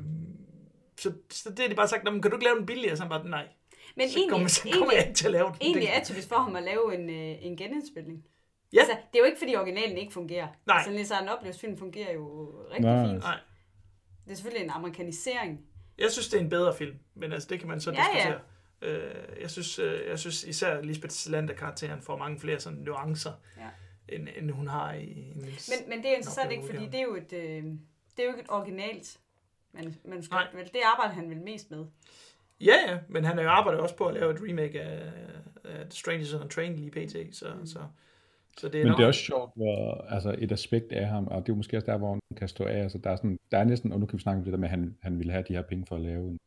så, 0.98 1.14
så 1.32 1.50
det 1.50 1.60
har 1.60 1.68
de 1.68 1.76
bare 1.76 1.88
sagt, 1.88 2.04
"Nå, 2.04 2.12
men 2.12 2.22
kan 2.22 2.32
du 2.32 2.38
ikke 2.38 2.46
lave 2.46 2.58
den 2.58 2.66
billigere? 2.66 2.96
Så 2.98 3.04
han 3.04 3.10
bare, 3.10 3.28
nej. 3.30 3.48
Men 3.96 4.10
så 4.10 4.18
egentlig, 4.18 4.32
kommer, 4.32 4.48
så 4.48 4.70
kommer 4.74 4.94
jeg 4.94 5.02
ikke 5.08 5.14
til 5.18 5.26
at 5.26 5.32
lave 5.32 5.48
den. 5.48 5.56
egentlig 5.62 5.82
Det- 5.88 5.98
er 5.98 6.04
typisk 6.04 6.28
for 6.30 6.36
ham 6.36 6.56
at 6.56 6.64
lave 6.64 6.96
en, 6.96 7.10
øh, 7.10 7.46
en 7.46 7.58
genindspilning. 7.58 8.24
Ja. 8.74 8.80
Altså, 8.80 8.92
det 9.12 9.16
er 9.16 9.20
jo 9.20 9.26
ikke, 9.26 9.38
fordi 9.40 9.56
originalen 9.56 9.98
ikke 9.98 10.14
fungerer. 10.14 10.48
Nej. 10.68 10.78
Altså, 10.78 10.92
Nils 10.92 11.12
Arne 11.12 11.38
Oplevs 11.38 11.60
film 11.60 11.78
fungerer 11.78 12.14
jo 12.14 12.54
rigtig 12.70 12.82
Nej. 12.92 13.08
fint. 13.08 13.20
Nej. 13.20 13.38
Det 14.26 14.32
er 14.32 14.36
selvfølgelig 14.36 14.64
en 14.66 14.70
amerikanisering. 14.72 15.60
Jeg 15.98 16.12
synes, 16.12 16.30
det 16.30 16.38
er 16.38 16.42
en 16.44 16.50
bedre 16.50 16.76
film, 16.76 16.96
men 17.16 17.34
altså, 17.34 17.48
det 17.50 17.60
kan 17.60 17.68
man 17.68 17.82
så 17.82 17.92
Ja, 17.92 17.98
diskutere. 18.14 18.40
Øh, 18.82 19.02
jeg, 19.42 19.50
synes, 19.52 19.80
øh, 19.80 20.00
jeg 20.10 20.20
synes 20.20 20.44
især 20.44 20.82
Lisbeth 20.82 21.12
Salander-karakteren 21.14 22.02
får 22.02 22.18
mange 22.18 22.40
flere 22.40 22.60
sådan 22.60 22.80
nuancer, 22.80 23.32
Ja. 23.58 23.70
end, 24.16 24.28
end 24.38 24.52
hun 24.52 24.68
har 24.68 24.94
i, 24.94 25.34
Niels. 25.36 25.70
Men, 25.80 25.90
men 25.90 25.98
det 26.04 26.12
er 26.12 26.16
interessant 26.16 26.52
ikke, 26.52 26.64
fordi 26.66 26.86
det 26.86 26.96
er 26.96 27.04
jo 27.04 27.16
et, 27.16 27.34
øh, 27.34 27.64
det 28.18 28.20
er 28.20 28.24
jo 28.24 28.30
ikke 28.30 28.42
et 28.42 28.50
originalt 28.50 29.20
man- 29.74 29.96
manuskript. 30.06 30.54
Nej. 30.54 30.62
Vel? 30.62 30.66
Det 30.74 30.80
arbejder 30.96 31.14
han 31.14 31.30
vel 31.30 31.42
mest 31.42 31.72
med. 31.72 31.86
Ja, 32.62 32.76
ja, 32.92 32.98
men 33.10 33.24
han 33.26 33.36
har 33.38 33.44
jo 33.44 33.50
arbejdet 33.50 33.82
også 33.82 33.96
på 33.96 34.06
at 34.06 34.14
lave 34.14 34.32
et 34.34 34.40
remake 34.50 34.82
af, 34.82 35.12
af 35.64 35.84
The 35.86 35.92
Strangers 35.92 36.34
on 36.34 36.42
a 36.44 36.48
Train 36.48 36.76
lige 36.76 36.92
pt. 36.92 37.36
Så, 37.36 37.46
mm. 37.60 37.66
så, 37.66 37.80
så 38.58 38.68
det 38.68 38.76
er 38.76 38.84
Men 38.84 38.88
nok, 38.88 38.98
det 38.98 39.04
er 39.04 39.08
også 39.08 39.20
sjovt, 39.20 39.52
hvor, 39.56 40.06
altså 40.10 40.36
et 40.40 40.52
aspekt 40.52 40.92
af 40.92 41.08
ham, 41.08 41.28
og 41.28 41.36
det 41.42 41.50
er 41.50 41.54
jo 41.54 41.56
måske 41.56 41.78
også 41.78 41.86
der, 41.92 41.98
hvor 41.98 42.10
han 42.12 42.20
kan 42.38 42.48
stå 42.48 42.64
af, 42.64 42.78
altså 42.84 42.98
der 42.98 43.10
er, 43.10 43.16
sådan, 43.16 43.38
der 43.52 43.58
er 43.58 43.64
næsten, 43.64 43.92
og 43.92 44.00
nu 44.00 44.06
kan 44.06 44.18
vi 44.18 44.22
snakke 44.22 44.38
om 44.38 44.44
det 44.44 44.54
der 44.54 44.60
med, 44.60 44.68
at 44.68 44.72
han, 44.72 44.98
han 45.02 45.18
ville 45.20 45.32
have 45.32 45.44
de 45.48 45.54
her 45.54 45.62
penge 45.62 45.86
for 45.86 45.96
at 45.96 46.02
lave 46.02 46.28
en, 46.30 46.38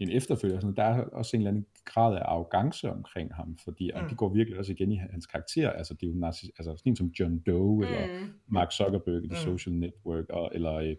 en 0.00 0.10
efterfølger, 0.10 0.60
sådan, 0.60 0.76
der 0.76 0.82
er 0.82 1.04
også 1.04 1.36
en 1.36 1.40
eller 1.40 1.50
anden 1.50 1.66
grad 1.84 2.16
af 2.16 2.22
arrogance 2.24 2.90
omkring 2.90 3.34
ham, 3.34 3.58
fordi, 3.64 3.90
og 3.94 4.02
Mm. 4.02 4.08
det 4.08 4.16
går 4.16 4.28
virkelig 4.34 4.58
også 4.58 4.72
igen 4.72 4.92
i 4.92 4.96
hans 4.96 5.26
karakter, 5.26 5.70
altså 5.70 5.94
det 5.94 6.02
er 6.02 6.10
jo 6.10 6.18
narcis, 6.18 6.50
altså 6.58 6.76
sådan 6.76 6.92
en 6.92 6.96
som 6.96 7.06
John 7.20 7.38
Doe, 7.38 7.76
mm. 7.76 7.82
eller 7.82 8.06
Mm. 8.20 8.26
Mark 8.48 8.72
Zuckerberg 8.72 9.24
i 9.24 9.28
The 9.28 9.36
Mm. 9.46 9.58
Social 9.58 9.74
Network, 9.76 10.24
og, 10.30 10.50
eller 10.54 10.72
øh, 10.74 10.96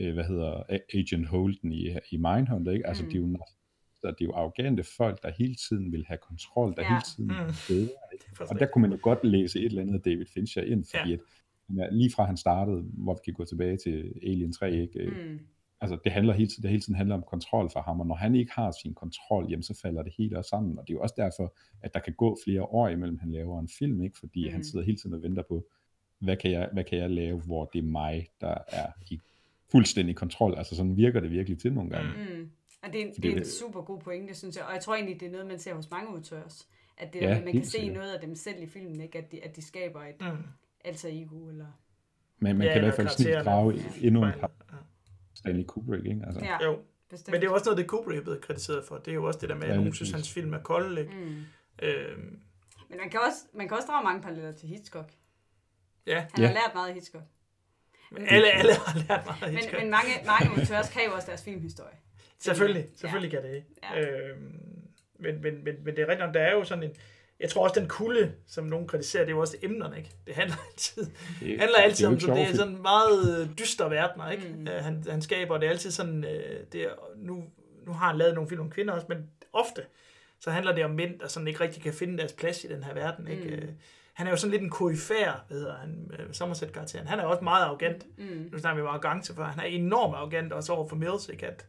øh, 0.00 0.14
hvad 0.14 0.24
hedder 0.24 0.62
Agent 0.94 1.26
Holden 1.26 1.72
i, 1.72 1.88
i 2.10 2.16
Mindhunter, 2.16 2.72
ikke? 2.72 2.86
Altså 2.86 3.02
Mm. 3.02 3.08
det 3.10 3.16
er 3.16 3.20
jo 3.20 3.26
narcissister, 3.26 4.10
det 4.10 4.20
er 4.20 4.24
jo 4.24 4.32
arrogante 4.32 4.82
folk, 4.96 5.22
der 5.22 5.30
hele 5.38 5.54
tiden 5.54 5.92
vil 5.92 6.04
have 6.08 6.18
kontrol, 6.18 6.74
der 6.76 6.82
Ja. 6.82 6.88
hele 6.88 7.02
tiden 7.16 7.30
Mm. 7.46 7.54
bedre, 7.68 7.88
ikke? 8.12 8.24
Og 8.50 8.58
der 8.58 8.66
kunne 8.66 8.82
man 8.82 8.90
jo 8.92 8.98
godt 9.02 9.24
læse 9.24 9.58
et 9.58 9.64
eller 9.64 9.82
andet 9.82 9.94
af 9.94 10.00
David 10.00 10.26
Fincher 10.34 10.62
ind, 10.62 10.84
fordi 10.84 11.10
Ja. 11.10 11.84
at, 11.84 11.94
lige 11.94 12.10
fra 12.16 12.24
han 12.24 12.36
startede, 12.36 12.82
hvor 12.92 13.14
vi 13.14 13.20
kan 13.24 13.34
gå 13.34 13.44
tilbage 13.44 13.76
til 13.76 14.12
Alien 14.22 14.52
3, 14.52 14.72
ikke? 14.72 15.06
Mm. 15.06 15.40
Altså 15.80 15.98
det 16.04 16.12
handler 16.12 16.32
hele 16.34 16.48
tiden, 16.50 16.62
det 16.62 16.70
hele 16.70 16.82
tiden 16.82 16.94
handler 16.94 17.14
om 17.14 17.22
kontrol 17.22 17.70
for 17.70 17.80
ham, 17.80 18.00
og 18.00 18.06
når 18.06 18.14
han 18.14 18.34
ikke 18.34 18.52
har 18.52 18.72
sin 18.82 18.94
kontrol, 18.94 19.46
jamen 19.50 19.62
så 19.62 19.74
falder 19.82 20.02
det 20.02 20.12
hele 20.18 20.38
også 20.38 20.48
sammen, 20.48 20.78
og 20.78 20.84
det 20.88 20.92
er 20.92 20.96
jo 20.96 21.00
også 21.02 21.14
derfor, 21.18 21.54
at 21.82 21.94
der 21.94 22.00
kan 22.00 22.12
gå 22.14 22.38
flere 22.44 22.62
år 22.62 22.88
imellem, 22.88 23.18
han 23.18 23.32
laver 23.32 23.60
en 23.60 23.68
film, 23.78 24.02
ikke? 24.02 24.18
fordi 24.18 24.46
mm. 24.48 24.52
han 24.52 24.64
sidder 24.64 24.84
hele 24.84 24.98
tiden 24.98 25.14
og 25.14 25.22
venter 25.22 25.42
på, 25.42 25.66
hvad 26.18 26.36
kan, 26.36 26.50
jeg, 26.50 26.68
hvad 26.72 26.84
kan 26.84 26.98
jeg 26.98 27.10
lave, 27.10 27.40
hvor 27.40 27.64
det 27.64 27.78
er 27.78 27.82
mig, 27.82 28.28
der 28.40 28.54
er 28.68 28.86
i 29.10 29.20
fuldstændig 29.70 30.16
kontrol, 30.16 30.54
altså 30.58 30.76
sådan 30.76 30.96
virker 30.96 31.20
det 31.20 31.30
virkelig 31.30 31.58
til 31.58 31.72
nogle 31.72 31.90
gange. 31.90 32.10
Mm. 32.16 32.36
Mm. 32.38 32.50
Og 32.82 32.92
det 32.92 33.00
er, 33.02 33.06
en, 33.06 33.12
det 33.14 33.24
er 33.24 33.30
en 33.32 33.38
det- 33.38 33.46
super 33.46 33.82
god 33.82 34.00
pointe, 34.00 34.34
synes 34.34 34.56
jeg. 34.56 34.64
Og 34.64 34.72
jeg 34.74 34.80
tror 34.82 34.94
egentlig, 34.94 35.20
det 35.20 35.26
er 35.26 35.32
noget, 35.32 35.46
man 35.46 35.58
ser 35.58 35.74
hos 35.74 35.90
mange 35.90 36.08
også. 36.14 36.66
At 36.98 37.12
det 37.12 37.20
Ja, 37.20 37.40
man 37.44 37.52
kan 37.52 37.64
se 37.64 37.70
sikkert. 37.70 37.94
noget 37.94 38.12
af 38.14 38.20
dem 38.20 38.34
selv 38.34 38.62
i 38.62 38.66
filmen, 38.66 39.00
ikke? 39.00 39.18
At, 39.18 39.32
de, 39.32 39.44
at 39.44 39.56
de 39.56 39.62
skaber 39.62 40.00
et 40.00 40.14
Mm. 40.20 40.36
alter 40.84 41.08
ego. 41.12 41.48
Eller... 41.48 41.66
Men 42.38 42.58
man 42.58 42.66
Ja, 42.66 42.72
kan 42.72 42.82
i 42.82 42.84
hvert 42.84 42.94
fald 42.94 43.08
snit 43.08 43.34
drage 43.44 43.82
endnu 44.00 44.24
en 44.24 44.32
par 44.40 44.50
Stanley 45.40 45.64
Kubrick, 45.64 46.06
ikke? 46.06 46.22
Altså, 46.26 46.40
Ja, 46.44 46.64
Jo, 46.64 46.78
bestemt. 47.10 47.28
men 47.32 47.40
det 47.40 47.46
er 47.46 47.50
jo 47.50 47.54
også 47.54 47.64
noget, 47.64 47.78
det 47.78 47.86
Kubrick 47.86 48.18
er 48.18 48.22
blevet 48.22 48.40
kritiseret 48.40 48.84
for. 48.84 48.96
Det 48.98 49.08
er 49.10 49.14
jo 49.14 49.24
også 49.24 49.38
det 49.40 49.48
der 49.48 49.54
med, 49.54 49.64
at 49.64 49.70
Ja, 49.70 49.76
nogen 49.76 49.94
synes, 49.94 50.10
hans 50.10 50.32
film 50.32 50.54
er 50.54 50.58
kolde, 50.58 51.00
ikke? 51.00 51.12
Mm. 51.14 51.44
Øhm, 51.82 52.38
Men 52.88 52.98
man 52.98 53.10
kan, 53.10 53.20
også, 53.20 53.38
man 53.54 53.68
kan 53.68 53.76
også 53.76 53.86
drage 53.88 54.04
mange 54.04 54.22
paralleller 54.22 54.52
til 54.52 54.68
Hitchcock. 54.68 55.10
ja, 56.06 56.20
Han 56.20 56.28
Ja. 56.42 56.46
har 56.46 56.54
lært 56.54 56.70
meget 56.74 56.88
af 56.88 56.94
Hitchcock. 56.94 57.24
men 58.12 58.22
alle, 58.28 58.50
alle 58.50 58.72
har 58.74 58.94
lært 58.98 59.26
meget 59.26 59.42
af 59.42 59.48
Men, 59.48 59.56
Hitchcock. 59.56 59.82
men 59.82 59.90
mange, 59.90 60.10
mange 60.26 60.60
autører 60.60 60.82
skriver 60.82 61.10
også 61.10 61.26
deres 61.26 61.44
filmhistorie. 61.44 61.96
Selvfølgelig, 62.38 62.82
Ja. 62.84 62.96
selvfølgelig 62.96 63.30
kan 63.30 63.42
det 63.42 63.54
ikke. 63.56 63.66
Ja. 63.82 64.00
Øhm, 64.00 64.60
men, 65.18 65.42
men, 65.42 65.64
men, 65.64 65.74
men 65.84 65.96
det 65.96 66.02
er 66.02 66.08
rigtigt 66.08 66.34
der 66.34 66.40
er 66.40 66.52
jo 66.52 66.64
sådan 66.64 66.84
en... 66.84 66.90
Jeg 67.40 67.50
tror 67.50 67.62
også, 67.64 67.80
den 67.80 67.88
kulde, 67.88 68.32
som 68.46 68.64
nogen 68.64 68.88
kritiserer, 68.88 69.22
det 69.22 69.30
er 69.30 69.34
jo 69.34 69.40
også 69.40 69.56
emnerne, 69.62 69.98
ikke? 69.98 70.10
Det 70.26 70.34
handler 70.34 70.56
altid, 70.72 71.06
det, 71.40 71.60
handler 71.60 71.78
altid 71.78 72.06
jo 72.06 72.12
om, 72.12 72.20
så 72.20 72.34
det 72.34 72.42
er 72.42 72.56
sådan 72.56 72.82
meget 72.82 73.40
øh, 73.40 73.48
dyster 73.58 73.88
verdener, 73.88 74.30
ikke? 74.30 74.48
Mm. 74.48 74.60
Mm. 74.60 74.66
Han, 74.66 75.04
han 75.10 75.22
skaber, 75.22 75.54
og 75.54 75.60
det 75.60 75.66
er 75.66 75.70
altid 75.70 75.90
sådan, 75.90 76.24
øh, 76.24 76.60
det 76.72 76.82
er, 76.82 76.90
nu, 77.16 77.44
nu 77.86 77.92
har 77.92 78.06
han 78.06 78.16
lavet 78.18 78.34
nogle 78.34 78.48
film 78.48 78.60
om 78.60 78.70
kvinder 78.70 78.94
også, 78.94 79.06
men 79.08 79.30
ofte, 79.52 79.82
så 80.40 80.50
handler 80.50 80.74
det 80.74 80.84
om 80.84 80.90
mænd, 80.90 81.18
der 81.18 81.28
sådan 81.28 81.48
ikke 81.48 81.60
rigtig 81.60 81.82
kan 81.82 81.92
finde 81.94 82.18
deres 82.18 82.32
plads 82.32 82.64
i 82.64 82.68
den 82.68 82.84
her 82.84 82.94
verden, 82.94 83.28
ikke? 83.28 83.44
Mm. 83.44 83.50
Øh, 83.50 83.68
Han 84.12 84.26
er 84.26 84.30
jo 84.30 84.36
sådan 84.36 84.50
lidt 84.50 84.62
en 84.62 84.70
koryfær, 84.70 85.44
hvad 85.48 85.58
hedder 85.58 85.76
han, 85.76 86.10
øh, 86.18 86.26
Somerset-karakteren. 86.32 87.06
Han 87.06 87.18
er 87.18 87.24
også 87.24 87.44
meget 87.44 87.64
arrogant. 87.64 88.06
Mm. 88.18 88.48
Nu 88.52 88.58
snakker 88.58 88.82
vi 88.82 88.88
om 88.88 88.94
arrogance, 88.94 89.34
for 89.34 89.42
han 89.42 89.60
er 89.60 89.64
enormt 89.64 90.14
arrogant 90.14 90.52
også 90.52 90.72
over 90.72 90.88
for 90.88 90.96
Mills, 90.96 91.28
ikke? 91.28 91.46
At 91.46 91.66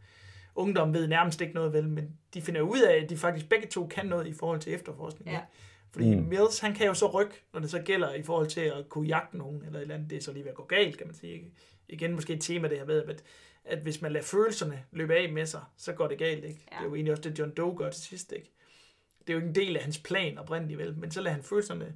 ungdom 0.56 0.94
ved 0.94 1.08
nærmest 1.08 1.42
ikke 1.42 1.54
noget 1.54 1.74
vel, 1.74 1.90
men 1.90 2.18
de 2.34 2.42
finder 2.42 2.62
ud 2.62 2.80
af, 2.82 3.04
at 3.04 3.10
de 3.10 3.18
faktisk 3.18 3.50
begge 3.50 3.68
to 3.68 3.88
kan 3.88 4.06
noget 4.06 4.28
i 4.28 4.34
forhold 4.34 4.60
til 4.60 4.74
efterforskning. 4.74 5.32
Ja. 5.32 5.40
Fordi 5.92 6.16
Mm. 6.16 6.22
mm. 6.22 6.28
Mills, 6.28 6.60
han 6.60 6.74
kan 6.74 6.88
jo 6.88 6.94
så 6.94 7.08
rykke, 7.12 7.34
når 7.54 7.60
det 7.60 7.70
så 7.72 7.80
gælder 7.82 8.14
i 8.14 8.24
forhold 8.24 8.48
til 8.48 8.62
at 8.62 8.90
kunne 8.90 9.08
jagte 9.08 9.38
nogen, 9.38 9.66
eller 9.66 9.78
et 9.80 9.82
eller 9.82 9.96
andet, 9.96 10.10
det 10.10 10.18
er 10.18 10.22
så 10.22 10.34
lige 10.34 10.44
ved 10.44 10.50
at 10.52 10.58
gå 10.58 10.66
galt, 10.66 10.98
kan 10.98 11.08
man 11.08 11.16
sige. 11.16 11.34
ikke? 11.34 11.52
Igen 11.90 12.14
måske 12.14 12.34
et 12.34 12.42
tema, 12.42 12.68
det 12.68 12.78
her 12.78 12.86
med, 12.86 13.04
at, 13.04 13.24
at 13.66 13.80
hvis 13.80 14.02
man 14.02 14.12
lader 14.12 14.26
følelserne 14.26 14.84
løbe 14.92 15.16
af 15.16 15.32
med 15.32 15.46
sig, 15.46 15.62
så 15.78 15.94
går 15.94 16.08
det 16.08 16.18
galt, 16.18 16.46
ikke? 16.46 16.66
Ja. 16.72 16.76
Det 16.78 16.82
er 16.84 16.88
jo 16.90 16.96
egentlig 16.96 17.12
også 17.12 17.24
det, 17.30 17.40
John 17.40 17.52
Doe 17.52 17.78
gør 17.78 17.90
til 17.90 18.02
sidst, 18.04 18.32
ikke? 18.32 18.52
Det 19.22 19.30
er 19.30 19.34
jo 19.34 19.40
ikke 19.40 19.50
en 19.50 19.56
del 19.56 19.78
af 19.78 19.84
hans 19.84 20.00
plan 20.00 20.38
oprindeligt, 20.38 20.80
vel? 20.80 20.98
Men 20.98 21.12
så 21.12 21.22
lader 21.22 21.34
han 21.36 21.44
følelserne 21.44 21.96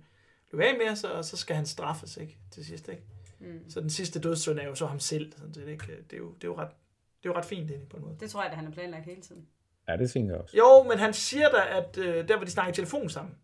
løbe 0.51 0.65
af 0.65 0.77
med 0.87 0.95
sig, 0.95 1.11
og 1.11 1.25
så 1.25 1.37
skal 1.37 1.55
han 1.55 1.65
straffes, 1.65 2.17
ikke? 2.17 2.37
Til 2.51 2.65
sidst, 2.65 2.89
ikke? 2.89 3.01
Mm. 3.39 3.69
Så 3.69 3.81
den 3.81 3.89
sidste 3.89 4.19
dødssynd 4.19 4.59
er 4.59 4.67
jo 4.67 4.75
så 4.75 4.85
ham 4.85 4.99
selv, 4.99 5.31
sådan 5.37 5.53
set, 5.53 5.67
ikke? 5.67 5.85
Det 6.09 6.13
er 6.13 6.17
jo, 6.17 6.33
det 6.33 6.43
er 6.43 6.47
jo 6.47 6.57
ret, 6.57 6.69
det 7.26 7.30
er 7.30 7.34
jo 7.34 7.38
ret 7.39 7.45
fint 7.45 7.69
egentlig 7.71 7.89
på 7.89 7.97
en 7.97 8.03
måde. 8.03 8.15
Det 8.19 8.30
tror 8.30 8.41
jeg, 8.41 8.51
at 8.51 8.55
han 8.57 8.65
har 8.65 8.71
planlagt 8.71 9.05
hele 9.05 9.21
tiden. 9.21 9.47
Ja, 9.88 9.97
det 9.97 10.11
tænker 10.11 10.34
jeg 10.34 10.41
også. 10.41 10.57
Jo, 10.57 10.84
men 10.89 10.97
han 10.99 11.13
siger 11.13 11.49
da, 11.49 11.78
at 11.78 11.97
øh, 11.97 12.28
der 12.28 12.36
hvor 12.36 12.45
de 12.45 12.51
snakker 12.51 12.71
i 12.71 12.76
telefon 12.76 13.09
sammen, 13.09 13.36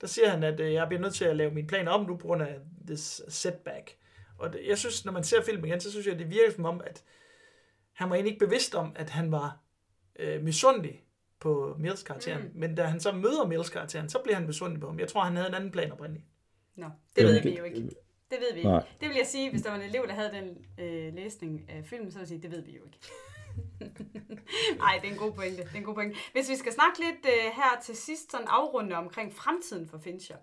der 0.00 0.06
siger 0.06 0.28
han, 0.28 0.42
at 0.42 0.60
øh, 0.60 0.72
jeg 0.72 0.88
bliver 0.88 1.00
nødt 1.00 1.14
til 1.14 1.24
at 1.24 1.36
lave 1.36 1.50
mine 1.50 1.66
planer 1.68 1.90
om 1.90 2.06
nu 2.06 2.16
på 2.16 2.26
grund 2.26 2.42
af 2.42 2.58
this 2.86 3.22
setback. 3.28 3.96
Og 4.38 4.52
det, 4.52 4.60
jeg 4.68 4.78
synes, 4.78 5.04
når 5.04 5.12
man 5.12 5.24
ser 5.24 5.42
filmen 5.42 5.64
igen, 5.64 5.80
så 5.80 5.90
synes 5.90 6.06
jeg, 6.06 6.12
at 6.14 6.18
det 6.20 6.30
virker 6.30 6.52
som 6.52 6.64
om, 6.64 6.80
at 6.86 7.04
han 7.92 8.08
var 8.10 8.14
egentlig 8.16 8.32
ikke 8.34 8.46
bevidst 8.46 8.74
om, 8.74 8.92
at 8.96 9.10
han 9.10 9.32
var 9.32 9.58
øh, 10.18 10.42
misundelig 10.42 11.04
på 11.40 11.76
Mills 11.78 12.02
karakteren. 12.02 12.42
Mm. 12.42 12.50
Men 12.54 12.74
da 12.74 12.82
han 12.84 13.00
så 13.00 13.12
møder 13.12 13.46
Mills 13.46 13.70
karakteren, 13.70 14.08
så 14.08 14.18
bliver 14.18 14.36
han 14.36 14.46
misundelig 14.46 14.80
på 14.80 14.86
ham. 14.86 14.98
Jeg 14.98 15.08
tror, 15.08 15.20
han 15.20 15.36
havde 15.36 15.48
en 15.48 15.54
anden 15.54 15.70
plan 15.70 15.92
oprindeligt. 15.92 16.26
Nå, 16.76 16.86
det 17.16 17.22
Jamen, 17.22 17.34
ved 17.34 17.42
vi 17.42 17.50
det- 17.50 17.58
jo 17.58 17.64
ikke. 17.64 17.88
Det 18.34 18.40
ved 18.40 18.52
vi 18.52 18.58
ikke. 18.58 18.70
Nej. 18.70 18.82
Det 19.00 19.08
vil 19.08 19.16
jeg 19.16 19.26
sige, 19.26 19.50
hvis 19.50 19.62
der 19.62 19.70
var 19.70 19.76
en 19.78 19.82
elev, 19.84 20.06
der 20.06 20.14
havde 20.14 20.30
den 20.32 20.48
øh, 20.84 21.14
læsning 21.14 21.70
af 21.70 21.84
filmen, 21.84 22.10
så 22.10 22.18
vil 22.18 22.22
jeg 22.22 22.28
sige, 22.28 22.42
det 22.42 22.50
ved 22.50 22.62
vi 22.62 22.76
jo 22.76 22.84
ikke. 22.84 22.98
Nej, 24.84 24.98
det 25.02 25.08
er 25.08 25.12
en 25.12 25.18
god 25.18 25.32
pointe. 25.32 25.62
Det 25.62 25.72
er 25.74 25.76
en 25.78 25.84
god 25.84 25.94
pointe. 25.94 26.16
Hvis 26.32 26.50
vi 26.50 26.56
skal 26.56 26.72
snakke 26.72 26.98
lidt 27.00 27.26
øh, 27.26 27.52
her 27.54 27.80
til 27.82 27.96
sidst, 27.96 28.30
sådan 28.30 28.46
afrunde 28.50 28.96
omkring 28.96 29.32
fremtiden 29.34 29.88
for 29.88 29.98
Fincher. 29.98 30.36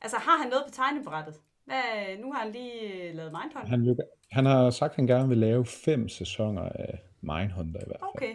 Altså, 0.00 0.16
har 0.18 0.38
han 0.38 0.48
noget 0.50 0.64
på 0.68 0.72
tegnebrættet? 0.74 1.34
Hvad, 1.64 1.82
nu 2.22 2.32
har 2.32 2.40
han 2.42 2.52
lige 2.52 2.80
øh, 3.08 3.14
lavet 3.14 3.32
Mindhunter. 3.32 3.70
Han, 3.70 3.86
vil, 3.86 3.96
han 4.32 4.46
har 4.46 4.70
sagt, 4.70 4.90
at 4.90 4.96
han 4.96 5.06
gerne 5.06 5.28
vil 5.28 5.38
lave 5.38 5.66
fem 5.66 6.08
sæsoner 6.08 6.62
af 6.62 6.98
Mindhunter 7.20 7.80
i 7.80 7.84
hvert 7.86 8.00
fald. 8.00 8.10
Okay. 8.14 8.34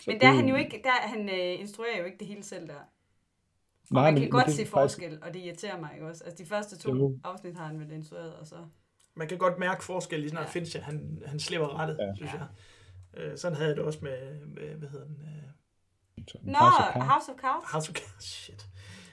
Så 0.00 0.10
Men 0.10 0.20
der 0.20 0.26
er 0.26 0.30
det- 0.30 0.40
han 0.40 0.48
jo 0.48 0.54
ikke, 0.56 0.80
der, 0.84 0.90
han 0.90 1.28
øh, 1.28 1.60
instruerer 1.60 1.98
jo 1.98 2.04
ikke 2.04 2.18
det 2.18 2.26
hele 2.26 2.42
selv 2.42 2.66
der. 2.68 2.80
Nej, 3.90 4.02
man 4.04 4.14
men- 4.14 4.22
kan 4.22 4.26
men 4.26 4.30
godt 4.30 4.46
er 4.46 4.50
se 4.50 4.56
faktisk- 4.56 4.70
forskel, 4.70 5.18
og 5.22 5.34
det 5.34 5.40
irriterer 5.40 5.80
mig 5.80 5.90
ikke 5.94 6.06
også. 6.06 6.24
Altså, 6.24 6.42
de 6.44 6.48
første 6.48 6.78
to 6.78 6.94
Jo. 6.94 7.18
afsnit 7.24 7.56
har 7.56 7.66
han 7.66 7.80
vel 7.80 7.90
instrueret, 7.92 8.34
og 8.34 8.46
så... 8.46 8.54
Man 9.14 9.28
kan 9.28 9.38
godt 9.38 9.58
mærke 9.58 9.84
forskel, 9.84 10.20
lige 10.20 10.30
snart 10.30 10.44
Ja. 10.44 10.50
Fincher, 10.50 10.80
han, 10.82 11.22
han 11.26 11.40
slipper 11.40 11.78
rettet, 11.80 11.96
Ja. 12.00 12.06
ja. 12.06 12.14
synes 12.14 12.32
jeg. 12.32 12.46
Øh, 13.16 13.38
sådan 13.38 13.56
havde 13.56 13.68
jeg 13.68 13.76
det 13.76 13.84
også 13.84 13.98
med, 14.02 14.40
med 14.46 14.74
hvad 14.74 14.88
hedder 14.88 15.06
den? 15.06 15.16
Øh, 15.22 15.42
Nå, 16.42 16.58
House 16.58 16.76
of 16.88 16.92
Cards. 16.94 17.06
House 17.10 17.30
of 17.32 17.36
Cards. 17.40 17.64
House 17.72 17.90
of 17.90 17.94
Cards, 17.96 18.24
shit. 18.24 18.66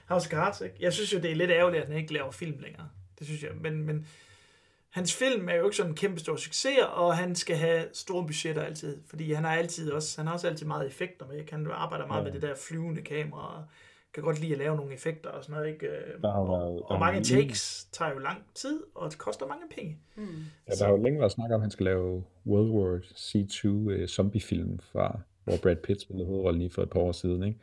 House 0.08 0.26
of 0.26 0.30
Cards, 0.30 0.60
ikke? 0.60 0.76
Jeg 0.80 0.92
synes 0.92 1.12
jo, 1.12 1.18
det 1.18 1.30
er 1.30 1.34
lidt 1.36 1.50
ærgerligt, 1.50 1.82
at 1.82 1.88
han 1.88 1.96
ikke 1.98 2.12
laver 2.12 2.30
film 2.30 2.58
længere. 2.60 2.88
Det 3.18 3.26
synes 3.26 3.42
jeg. 3.42 3.50
Men, 3.60 3.82
men 3.82 4.06
hans 4.88 5.14
film 5.14 5.48
er 5.48 5.54
jo 5.54 5.64
ikke 5.64 5.76
sådan 5.76 5.92
en 5.92 5.96
kæmpe 5.96 6.20
stor 6.20 6.36
succes, 6.36 6.78
og 6.92 7.16
han 7.16 7.34
skal 7.34 7.56
have 7.56 7.84
store 7.92 8.26
budgetter 8.26 8.62
altid. 8.62 8.98
Fordi 9.06 9.32
han 9.32 9.44
har 9.44 9.54
altid 9.54 9.92
også, 9.92 10.20
han 10.20 10.26
har 10.26 10.34
også 10.34 10.48
altid 10.48 10.66
meget 10.66 10.86
effekter 10.86 11.26
med. 11.26 11.36
Ikke? 11.38 11.52
Han 11.52 11.66
arbejder 11.70 12.06
meget 12.06 12.20
Ja. 12.20 12.24
med 12.24 12.32
det 12.32 12.42
der 12.42 12.54
flyvende 12.68 13.02
kamera, 13.02 13.56
og 13.58 13.64
kan 14.22 14.24
godt 14.32 14.40
lide 14.40 14.52
at 14.52 14.58
lave 14.58 14.76
nogle 14.76 14.94
effekter 14.94 15.30
og 15.30 15.44
sådan 15.44 15.56
noget. 15.60 15.72
Ikke? 15.72 15.86
Øh, 15.86 16.22
Der 16.22 16.30
har 16.32 16.38
og, 16.40 16.48
været- 16.48 16.78
der 16.78 16.84
og 16.84 16.98
har 16.98 16.98
mange 16.98 17.24
takes 17.24 17.88
tager 17.92 18.12
jo 18.12 18.18
lang 18.18 18.38
tid, 18.54 18.82
og 18.94 19.10
det 19.10 19.18
koster 19.18 19.46
mange 19.46 19.64
penge. 19.76 19.98
Mm. 20.16 20.22
Ja, 20.68 20.72
der 20.78 20.84
har 20.84 20.92
jo 20.92 21.02
længe 21.02 21.18
været 21.20 21.32
snak 21.32 21.50
om, 21.50 21.54
at 21.54 21.60
han 21.60 21.70
skal 21.70 21.84
lave 21.84 22.24
World 22.46 22.70
War 22.70 22.98
C2 22.98 23.68
uh, 23.68 24.06
zombiefilm 24.06 24.78
fra, 24.92 25.20
hvor 25.44 25.54
Brad 25.62 25.76
Pitt 25.76 26.00
spillede 26.00 26.26
hovedrollen 26.26 26.62
i 26.62 26.68
for 26.68 26.82
et 26.82 26.90
par 26.90 27.00
år 27.00 27.12
siden. 27.12 27.42
Ikke? 27.42 27.58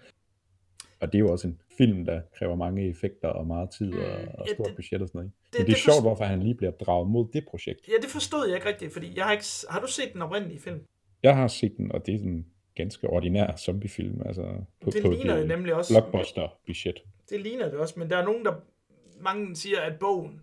Og 0.99 1.11
det 1.11 1.15
er 1.17 1.19
jo 1.19 1.31
også 1.31 1.47
en 1.47 1.59
film, 1.77 2.05
der 2.05 2.21
kræver 2.39 2.55
mange 2.55 2.89
effekter 2.89 3.27
og 3.27 3.47
meget 3.47 3.69
tid 3.69 3.93
og, 3.93 3.99
og 4.37 4.45
Ja, 4.47 4.53
stort 4.53 4.67
det- 4.67 4.75
budget 4.75 5.01
og 5.01 5.07
sådan 5.07 5.17
noget. 5.19 5.25
Ikke? 5.27 5.37
det- 5.51 5.59
Men 5.59 5.65
det 5.65 5.71
er 5.71 5.75
det 5.75 5.83
sjovt, 5.83 6.01
hvorfor 6.01 6.23
han 6.23 6.39
lige 6.43 6.55
bliver 6.55 6.71
draget 6.71 7.09
mod 7.09 7.27
det 7.33 7.45
projekt. 7.49 7.79
Ja, 7.87 7.93
det 8.01 8.09
forstod 8.09 8.47
jeg 8.47 8.55
ikke 8.55 8.67
rigtigt, 8.67 8.93
fordi 8.93 9.13
jeg 9.17 9.25
har 9.25 9.31
ikke... 9.31 9.45
Har 9.69 9.79
du 9.81 9.87
set 9.87 10.13
den 10.13 10.21
oprindelige 10.21 10.59
film? 10.59 10.79
Jeg 11.23 11.35
har 11.35 11.47
set 11.47 11.77
den, 11.77 11.91
og 11.91 12.05
det 12.05 12.13
er 12.15 12.19
sådan 12.19 12.45
ganske 12.76 13.07
ordinær 13.07 13.55
zombiefilm, 13.57 14.21
altså 14.26 14.43
på, 14.82 14.91
Det 14.91 15.01
på 15.03 15.11
ligner 15.11 15.38
det 15.38 15.47
nemlig 15.47 15.73
også. 15.73 15.93
blockbuster-budget. 15.93 17.03
Det 17.30 17.41
ligner 17.41 17.69
det 17.69 17.80
også, 17.80 17.99
men 17.99 18.09
der 18.09 18.17
er 18.17 18.26
nogen, 18.26 18.45
der... 18.45 18.53
Mange 19.19 19.55
siger, 19.55 19.82
at 19.82 19.99
bogen 19.99 20.41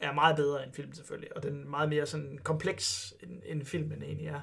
er 0.00 0.12
meget 0.12 0.36
bedre 0.36 0.64
end 0.64 0.72
film 0.72 0.92
selvfølgelig, 0.92 1.36
og 1.36 1.42
den 1.42 1.62
er 1.62 1.66
meget 1.66 1.88
mere 1.88 2.06
sådan 2.06 2.38
kompleks, 2.42 3.14
end, 3.22 3.42
end 3.46 3.64
filmen 3.64 4.02
egentlig 4.02 4.26
er. 4.26 4.40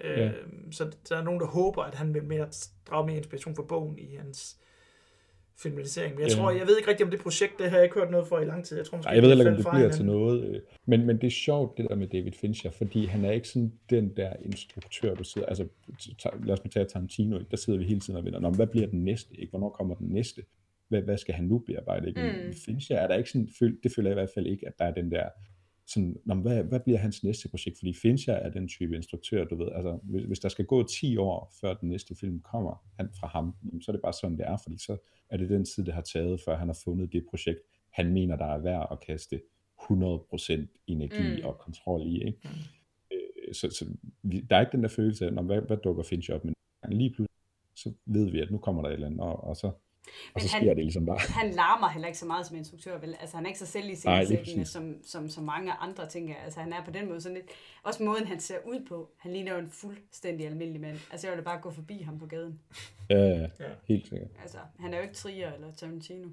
Ja. 0.00 0.26
Øh, 0.28 0.32
så 0.70 0.90
der 1.08 1.16
er 1.16 1.22
nogen, 1.22 1.40
der 1.40 1.46
håber, 1.46 1.82
at 1.82 1.94
han 1.94 2.14
vil 2.14 2.24
mere 2.24 2.48
drage 2.86 3.06
mere 3.06 3.16
inspiration 3.16 3.56
fra 3.56 3.62
bogen 3.62 3.98
i 3.98 4.14
hans 4.14 4.58
filmatisering. 5.62 6.14
Men 6.14 6.22
jeg 6.22 6.30
Ja. 6.30 6.34
tror, 6.36 6.50
jeg 6.50 6.66
ved 6.66 6.76
ikke 6.76 6.90
rigtigt 6.90 7.04
om 7.06 7.10
det 7.10 7.20
projekt, 7.20 7.58
det 7.58 7.70
har 7.70 7.76
jeg 7.76 7.84
ikke 7.84 7.94
hørt 8.00 8.10
noget 8.10 8.26
for 8.26 8.38
i 8.40 8.44
lang 8.44 8.64
tid. 8.64 8.76
Jeg 8.76 8.86
tror 8.86 8.96
måske, 8.96 9.06
Nej, 9.08 9.14
jeg 9.14 9.22
ved 9.22 9.28
heller 9.30 9.44
ikke, 9.44 9.56
om 9.56 9.62
det 9.64 9.66
bliver 9.72 9.90
til 9.90 10.04
noget. 10.04 10.44
øh, 10.48 10.60
Men, 10.86 11.06
men 11.06 11.16
det 11.16 11.26
er 11.26 11.30
sjovt, 11.30 11.78
det 11.78 11.86
der 11.88 11.94
med 11.96 12.06
David 12.06 12.32
Fincher, 12.32 12.70
fordi 12.70 13.04
han 13.06 13.24
er 13.24 13.30
ikke 13.32 13.48
sådan 13.48 13.72
den 13.90 14.16
der 14.16 14.32
instruktør, 14.44 15.14
du 15.14 15.24
sidder, 15.24 15.46
altså 15.48 15.66
lad 16.44 16.52
os 16.52 16.64
nu 16.64 16.70
tage 16.70 16.84
Tarantino, 16.84 17.38
der 17.50 17.56
sidder 17.56 17.78
vi 17.78 17.84
hele 17.84 18.00
tiden 18.00 18.16
og 18.18 18.24
venter, 18.24 18.40
Nå, 18.40 18.50
hvad 18.50 18.66
bliver 18.66 18.86
den 18.86 19.04
næste, 19.04 19.40
ikke? 19.40 19.50
hvornår 19.50 19.68
kommer 19.70 19.94
den 19.94 20.08
næste, 20.08 20.42
hvad, 20.88 21.02
hvad 21.02 21.18
skal 21.18 21.34
han 21.34 21.44
nu 21.44 21.58
bearbejde, 21.58 22.08
ikke? 22.08 22.20
Mm. 22.46 22.52
Fincher 22.64 22.96
er 22.96 23.06
der 23.06 23.14
ikke 23.14 23.30
sådan, 23.30 23.48
det 23.82 23.92
føler 23.96 24.10
jeg 24.10 24.14
i 24.14 24.20
hvert 24.20 24.30
fald 24.34 24.46
ikke, 24.46 24.66
at 24.66 24.72
der 24.78 24.84
er 24.84 24.94
den 24.94 25.10
der, 25.10 25.28
sådan, 25.86 26.16
Nå, 26.24 26.34
hvad, 26.34 26.62
hvad 26.64 26.80
bliver 26.80 26.98
hans 26.98 27.24
næste 27.24 27.48
projekt, 27.48 27.78
fordi 27.78 27.92
Fincher 27.94 28.34
er 28.34 28.50
den 28.50 28.68
type 28.68 28.96
instruktør, 28.96 29.44
du 29.44 29.56
ved, 29.56 29.68
altså 29.74 29.98
hvis, 30.02 30.24
hvis 30.24 30.38
der 30.38 30.48
skal 30.48 30.64
gå 30.64 30.82
10 30.82 31.16
år, 31.16 31.52
før 31.60 31.74
den 31.74 31.88
næste 31.88 32.14
film 32.14 32.40
kommer 32.40 32.84
han, 32.96 33.08
fra 33.20 33.26
ham, 33.26 33.54
så 33.80 33.90
er 33.90 33.92
det 33.92 34.02
bare 34.02 34.12
sådan, 34.12 34.38
det 34.38 34.46
er, 34.46 34.56
fordi 34.62 34.78
så 34.78 34.96
er 35.30 35.36
det 35.36 35.50
den 35.50 35.64
tid, 35.64 35.84
det 35.84 35.94
har 35.94 36.00
taget, 36.02 36.40
før 36.40 36.56
han 36.56 36.68
har 36.68 36.78
fundet 36.84 37.12
det 37.12 37.26
projekt, 37.30 37.58
han 37.90 38.12
mener, 38.12 38.36
der 38.36 38.46
er 38.46 38.58
værd 38.58 38.88
at 38.92 39.00
kaste 39.00 39.40
100% 39.82 40.66
energi 40.86 41.22
Mm. 41.22 41.36
mm. 41.40 41.44
og 41.44 41.58
kontrol 41.58 42.06
i. 42.06 42.24
Ikke? 42.26 42.38
Øh, 43.12 43.54
så, 43.54 43.70
så 43.70 43.84
vi, 44.22 44.40
der 44.40 44.56
er 44.56 44.60
ikke 44.60 44.72
den 44.72 44.82
der 44.82 44.88
følelse 44.88 45.26
af, 45.26 45.32
"Nå, 45.32 45.42
hvad, 45.42 45.60
hvad 45.62 45.76
dukker 45.76 46.02
Fincher 46.02 46.34
op, 46.34 46.44
men 46.44 46.54
lige 46.90 47.10
pludselig, 47.10 47.30
så 47.74 47.92
ved 48.06 48.30
vi, 48.30 48.40
at 48.40 48.50
nu 48.50 48.58
kommer 48.58 48.82
der 48.82 48.88
et 48.88 48.94
eller 48.94 49.06
andet, 49.06 49.20
og, 49.20 49.44
og 49.44 49.56
så, 49.56 49.70
og 50.06 50.30
Men 50.34 50.42
så 50.42 50.48
han- 50.54 50.62
sker 50.62 50.74
det 50.74 50.84
ligesom 50.84 51.06
bare. 51.06 51.18
Han 51.42 51.50
larmer 51.50 51.88
heller 51.88 52.06
ikke 52.08 52.18
så 52.18 52.26
meget 52.26 52.46
som 52.46 52.56
instruktør, 52.56 52.98
vel? 52.98 53.16
Altså, 53.20 53.36
han 53.36 53.44
er 53.46 53.48
ikke 53.48 53.58
så 53.58 53.66
selv 53.66 53.90
i 53.90 53.96
præcis. 54.04 54.68
som, 54.68 54.94
som, 55.04 55.28
som 55.28 55.44
mange 55.44 55.72
andre 55.72 56.08
tænker. 56.08 56.34
Altså, 56.34 56.60
han 56.60 56.72
er 56.72 56.84
på 56.84 56.90
den 56.90 57.08
måde 57.08 57.20
sådan 57.20 57.36
lidt... 57.36 57.46
Også 57.82 58.02
måden, 58.02 58.26
han 58.26 58.40
ser 58.40 58.58
ud 58.64 58.84
på. 58.88 59.10
Han 59.16 59.32
ligner 59.32 59.52
jo 59.52 59.58
en 59.58 59.70
fuldstændig 59.70 60.46
almindelig 60.46 60.80
mand. 60.80 60.98
Altså, 61.10 61.26
jeg 61.26 61.32
ville 61.36 61.44
bare 61.44 61.60
gå 61.60 61.70
forbi 61.70 62.02
ham 62.02 62.18
på 62.18 62.26
gaden. 62.26 62.60
Ja, 63.10 63.16
ja, 63.16 63.40
Ja. 63.60 63.68
helt 63.88 64.08
sikkert. 64.08 64.30
Altså, 64.42 64.58
han 64.80 64.92
er 64.94 64.98
jo 64.98 65.02
ikke 65.02 65.14
Trier 65.14 65.52
eller 65.52 65.72
Tarantino 65.72 66.28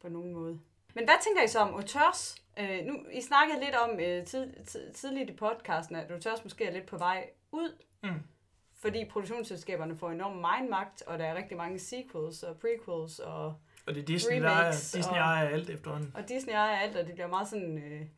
på 0.00 0.08
nogen 0.08 0.32
måde. 0.32 0.58
Men 0.94 1.04
hvad 1.04 1.14
tænker 1.24 1.42
I 1.44 1.48
så 1.48 1.58
om 1.58 1.74
auteurs? 1.74 2.36
Øh, 2.58 2.84
nu, 2.86 2.94
I 3.12 3.20
snakkede 3.20 3.60
lidt 3.64 3.74
om 3.74 4.00
øh, 4.00 4.24
tid, 4.26 4.52
tid, 4.66 4.92
tidligt 4.92 5.30
i 5.30 5.32
podcasten, 5.32 5.96
at 5.96 6.10
auteurs 6.10 6.44
måske 6.44 6.64
er 6.64 6.72
lidt 6.72 6.86
på 6.86 6.98
vej 6.98 7.24
ud. 7.52 7.72
Mm. 8.02 8.08
Fordi 8.80 9.04
produktionsselskaberne 9.10 9.96
får 9.96 10.10
enorm 10.10 10.32
mindmagt, 10.36 11.02
og 11.06 11.18
der 11.18 11.24
er 11.24 11.34
rigtig 11.34 11.56
mange 11.56 11.78
sequels 11.78 12.42
og 12.42 12.56
prequels, 12.56 13.18
og, 13.18 13.44
Og 13.86 13.94
det 13.94 13.98
er 13.98 14.04
Disney, 14.06 14.40
der 14.42 14.48
er, 14.48 14.60
Remakes 14.60 14.90
Disney 14.92 15.12
og- 15.12 15.18
ejer 15.18 15.48
alt 15.48 15.70
efterhånden. 15.70 16.12
og 16.14 16.28
Disney 16.28 16.52
ejer 16.54 16.76
alt, 16.76 16.96
og 16.96 17.06
det 17.06 17.14
bliver 17.14 17.26
meget 17.28 17.48
sådan, 17.48 17.78
øh, 17.78 17.82
hvad 17.90 18.08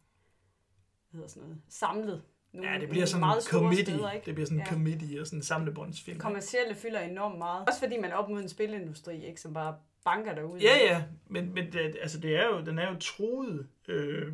hedder 1.12 1.28
sådan 1.28 1.42
noget, 1.42 1.60
samlet. 1.68 2.22
Nogle, 2.52 2.70
Ja, 2.72 2.78
det 2.80 2.88
bliver 2.88 3.06
sådan 3.06 3.20
meget 3.20 3.44
committee. 3.44 3.84
steder, 3.84 4.10
ikke? 4.10 4.26
det 4.26 4.34
bliver 4.34 4.46
sådan 4.46 4.58
en 4.58 4.64
Ja. 4.66 4.72
committee 4.72 5.20
og 5.20 5.26
sådan 5.26 5.38
en 5.38 5.42
samlebåndsfilm. 5.42 6.18
Kommercielle 6.20 6.74
fylder 6.74 7.00
enormt 7.00 7.38
meget. 7.38 7.68
Også 7.68 7.80
fordi 7.80 7.98
man 7.98 8.10
er 8.10 8.14
op 8.14 8.28
mod 8.28 8.40
en 8.42 8.48
spilindustri, 8.48 9.26
ikke, 9.26 9.40
som 9.40 9.54
bare 9.54 9.76
banker 10.04 10.34
derud. 10.34 10.58
Ja, 10.58 10.76
ja, 10.80 11.04
men, 11.26 11.54
men 11.54 11.72
det, 11.72 11.96
altså 12.02 12.20
det 12.20 12.36
er 12.36 12.46
jo, 12.46 12.60
den 12.64 12.78
er 12.78 12.90
jo 12.92 12.96
truet, 13.00 13.66
øh, 13.88 14.26
øh, 14.26 14.32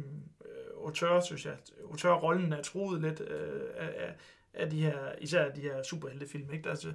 autør, 0.84 1.20
synes 1.20 1.46
jeg. 1.46 1.54
Autørrollen 1.90 2.52
er 2.52 2.62
truet 2.62 3.02
lidt 3.02 3.20
øh, 3.20 3.60
af, 3.76 4.14
af, 4.56 4.62
af 4.64 4.70
de 4.70 4.82
her, 4.82 5.12
især 5.20 5.50
de 5.54 5.60
her 5.60 5.82
superheltefilm, 5.82 6.52
ikke? 6.52 6.64
Der, 6.64 6.70
altså, 6.70 6.92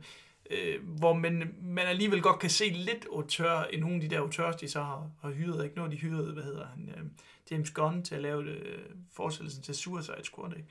øh, 0.49 0.88
hvor 0.88 1.14
man, 1.14 1.55
man 1.62 1.88
alligevel 1.88 2.22
godt 2.22 2.39
kan 2.39 2.49
se 2.49 2.70
lidt 2.70 3.05
autør 3.12 3.64
i 3.74 3.80
nogle 3.80 3.95
af 3.95 4.01
de 4.01 4.07
der 4.09 4.20
autørs, 4.20 4.55
de 4.55 4.70
så 4.70 4.82
har, 4.84 5.12
har 5.22 5.32
hyret, 5.32 5.64
ikke? 5.66 5.80
Har 5.82 5.88
de 5.88 5.95
hyret, 5.97 6.34
hvad 6.34 6.43
hedder 6.43 6.68
han, 6.68 6.89
øh, 6.97 7.03
James 7.51 7.72
Gunn 7.72 8.03
til 8.03 8.16
at 8.16 8.22
lave 8.22 8.43
øh, 8.43 8.80
forestillelsen 9.14 9.64
til 9.64 9.76
Suicide 9.76 10.24
Squad, 10.24 10.51
ikke? 10.57 10.68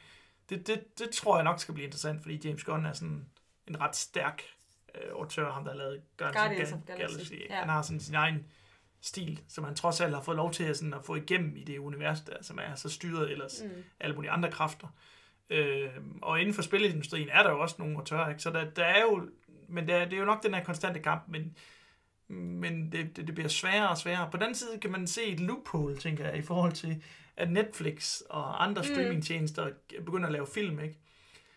Det, 0.48 0.66
det, 0.66 0.98
det 0.98 1.10
tror 1.10 1.36
jeg 1.36 1.44
nok 1.44 1.60
skal 1.60 1.74
blive 1.74 1.84
interessant, 1.84 2.22
fordi 2.22 2.40
James 2.48 2.64
Gunn 2.64 2.86
er 2.86 2.92
sådan 2.92 3.26
en 3.68 3.80
ret 3.80 3.96
stærk 3.96 4.42
øh, 4.94 5.10
autør, 5.12 5.52
ham 5.52 5.64
der 5.64 5.70
har 5.70 5.78
lavet 5.78 6.00
Guardians, 6.16 6.36
Guardians 6.46 6.72
of 6.72 6.78
of 6.78 6.84
Gal- 6.86 6.96
Galaxy, 6.96 7.14
Galaxy. 7.16 7.32
ikke? 7.32 7.46
ja. 7.50 7.58
Han 7.60 7.68
har 7.68 7.82
sådan 7.82 8.00
sin 8.00 8.14
egen 8.14 8.46
stil, 9.00 9.40
som 9.48 9.64
han 9.64 9.74
trods 9.74 10.00
alt 10.00 10.14
har 10.14 10.22
fået 10.22 10.36
lov 10.36 10.52
til 10.52 10.64
at, 10.64 10.76
sådan, 10.76 10.94
at 10.94 11.04
få 11.04 11.14
igennem 11.14 11.56
i 11.56 11.64
det 11.64 11.78
univers, 11.78 12.20
der, 12.20 12.36
som 12.42 12.58
er 12.62 12.74
så 12.74 12.88
styret 12.88 13.30
ellers 13.30 13.62
Mm. 13.64 13.70
alle 14.00 14.14
mulige 14.14 14.30
andre 14.30 14.50
kræfter. 14.50 14.86
Øh, 14.86 14.92
og 16.22 16.40
inden 16.40 16.54
for 16.54 16.62
spilindustrien 16.62 17.28
er 17.32 17.42
der 17.42 17.50
jo 17.50 17.60
også 17.60 17.76
nogle 17.78 17.96
autører, 17.96 18.28
ikke? 18.28 18.42
så 18.42 18.50
der, 18.50 18.70
der 18.70 18.84
er 18.84 19.00
jo, 19.00 19.28
men 19.68 19.88
der, 19.88 20.04
det 20.04 20.12
er 20.12 20.18
jo 20.18 20.24
nok 20.24 20.42
den 20.42 20.54
her 20.54 20.64
konstante 20.64 21.00
kamp, 21.00 21.22
men, 21.28 21.56
men 22.28 22.92
det, 22.92 23.16
det, 23.16 23.26
det 23.26 23.34
bliver 23.34 23.48
sværere 23.48 23.88
og 23.88 23.98
sværere. 23.98 24.30
På 24.30 24.36
den 24.36 24.42
anden 24.42 24.54
side 24.54 24.78
kan 24.80 24.90
man 24.90 25.06
se 25.06 25.24
et 25.24 25.40
loophole, 25.40 25.96
tænker 25.96 26.28
jeg, 26.28 26.38
i 26.38 26.42
forhold 26.42 26.72
til, 26.72 27.02
at 27.36 27.50
Netflix 27.50 28.20
og 28.20 28.64
andre 28.64 28.82
Mm. 28.82 28.88
streamingtjenester 28.88 29.70
begynder 30.04 30.26
at 30.26 30.32
lave 30.32 30.46
film, 30.46 30.80
ikke? 30.80 30.98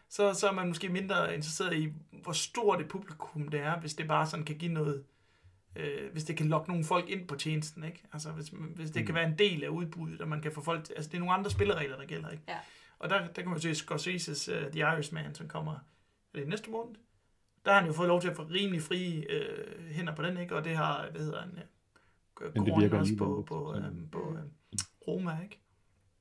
Så, 0.09 0.33
så 0.33 0.47
er 0.47 0.51
man 0.51 0.67
måske 0.67 0.89
mindre 0.89 1.35
interesseret 1.35 1.75
i, 1.75 1.93
hvor 2.11 2.31
stort 2.31 2.81
et 2.81 2.87
publikum 2.87 3.47
det 3.47 3.59
er, 3.59 3.79
hvis 3.79 3.93
det 3.93 4.07
bare 4.07 4.27
sådan 4.27 4.45
kan 4.45 4.57
give 4.57 4.73
noget, 4.73 5.03
øh, 5.75 6.11
hvis 6.11 6.23
det 6.23 6.37
kan 6.37 6.47
lokke 6.47 6.69
nogle 6.69 6.85
folk 6.85 7.09
ind 7.09 7.27
på 7.27 7.35
tjenesten, 7.35 7.83
ikke? 7.83 8.03
Altså 8.13 8.29
hvis, 8.29 8.47
hvis 8.75 8.91
det 8.91 9.01
mm. 9.01 9.05
kan 9.05 9.15
være 9.15 9.27
en 9.27 9.37
del 9.37 9.63
af 9.63 9.67
udbuddet, 9.67 10.21
og 10.21 10.27
man 10.27 10.41
kan 10.41 10.51
få 10.51 10.61
folk 10.63 10.89
altså 10.95 11.09
det 11.09 11.17
er 11.17 11.19
nogle 11.19 11.33
andre 11.33 11.51
spilleregler, 11.51 11.97
der 11.97 12.05
gælder, 12.05 12.29
ikke? 12.29 12.43
Ja. 12.47 12.57
Og 13.03 13.09
der, 13.09 13.27
der 13.27 13.41
kan 13.41 13.51
man 13.51 13.59
se 13.59 13.71
Scorsese's 13.71 14.51
uh, 14.51 14.71
The 14.71 14.79
Irishman, 14.79 15.35
som 15.35 15.47
kommer, 15.47 15.71
er 16.33 16.39
det 16.39 16.47
næste 16.47 16.71
måned? 16.71 16.95
Der 17.65 17.71
har 17.71 17.79
han 17.79 17.87
jo 17.87 17.93
fået 17.93 18.07
lov 18.07 18.21
til 18.21 18.29
at 18.29 18.35
få 18.35 18.43
rimelig 18.43 18.81
frie 18.81 19.31
øh, 19.31 19.89
hænder 19.91 20.15
på 20.15 20.23
den, 20.23 20.37
ikke? 20.37 20.55
Og 20.55 20.63
det 20.63 20.75
har, 20.75 21.09
hvad 21.11 21.21
hedder 21.21 21.41
han, 21.41 21.51
øh, 21.57 22.53
Korn 22.53 22.93
også 22.93 23.15
på, 23.17 23.45
på, 23.47 23.75
øh, 23.75 23.83
på 24.11 24.19
øh, 24.19 24.43
Roma, 25.07 25.31
ikke? 25.43 25.59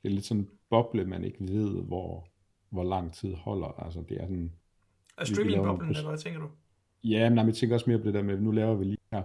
Det 0.02 0.08
er 0.08 0.12
lidt 0.12 0.24
sådan 0.24 0.40
en 0.40 0.50
boble, 0.70 1.04
man 1.04 1.24
ikke 1.24 1.38
ved, 1.40 1.82
hvor, 1.82 2.28
hvor 2.70 2.84
lang 2.84 3.14
tid 3.14 3.34
holder. 3.34 3.84
Altså 3.84 4.04
det 4.08 4.16
er 4.16 4.22
sådan, 4.22 4.36
nogle 4.36 4.50
streamingboblen, 5.26 5.90
eller 5.90 6.08
hvad 6.08 6.18
tænker 6.18 6.40
du? 6.40 6.48
Ja, 7.04 7.28
men 7.28 7.36
nej, 7.36 7.44
jeg 7.44 7.54
tænker 7.54 7.76
også 7.76 7.90
mere 7.90 7.98
på 7.98 8.06
det 8.06 8.14
der 8.14 8.22
med, 8.22 8.40
nu 8.40 8.50
laver 8.50 8.74
vi 8.74 8.84
lige 8.84 8.98
her, 9.12 9.22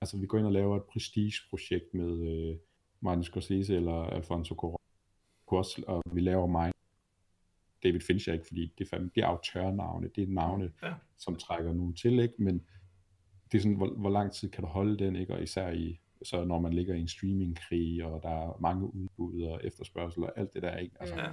altså 0.00 0.16
vi 0.16 0.26
går 0.26 0.38
ind 0.38 0.46
og 0.46 0.52
laver 0.52 0.76
et 0.76 0.82
prestige-projekt 0.82 1.94
med 1.94 2.28
øh, 2.28 2.56
Martin 3.00 3.24
Scorsese 3.24 3.76
eller 3.76 3.92
Alfonso 3.92 4.54
Cuarón, 4.54 5.84
og 5.86 6.02
vi 6.12 6.20
laver 6.20 6.46
mig. 6.46 6.72
David 7.82 8.00
Fincher, 8.00 8.32
ikke? 8.32 8.46
Fordi 8.46 8.72
det 8.78 8.84
er, 8.84 8.88
fandme, 8.88 9.10
det 9.14 9.22
er 9.22 9.26
autørnavne, 9.26 10.08
det 10.16 10.22
er 10.22 10.32
navne, 10.32 10.72
Ja. 10.82 10.92
som 11.18 11.36
trækker 11.36 11.72
nogen 11.72 11.94
til, 11.94 12.18
ikke? 12.18 12.34
Men 12.38 12.62
det 13.52 13.58
er 13.58 13.62
sådan, 13.62 13.76
hvor, 13.76 13.90
hvor 13.94 14.10
lang 14.10 14.32
tid 14.32 14.50
kan 14.50 14.64
du 14.64 14.68
holde 14.70 14.98
den, 15.04 15.16
ikke? 15.16 15.34
Og 15.34 15.42
især 15.42 15.70
i, 15.70 16.00
så 16.22 16.44
når 16.44 16.60
man 16.60 16.72
ligger 16.72 16.94
i 16.94 17.00
en 17.00 17.08
streamingkrig, 17.08 18.04
og 18.04 18.22
der 18.22 18.28
er 18.48 18.58
mange 18.60 18.94
udbud 18.94 19.42
og 19.42 19.60
efterspørgsel 19.64 20.22
og 20.22 20.32
alt 20.38 20.54
det 20.54 20.62
der, 20.62 20.76
ikke? 20.76 20.96
Altså, 21.00 21.14
Ja. 21.16 21.26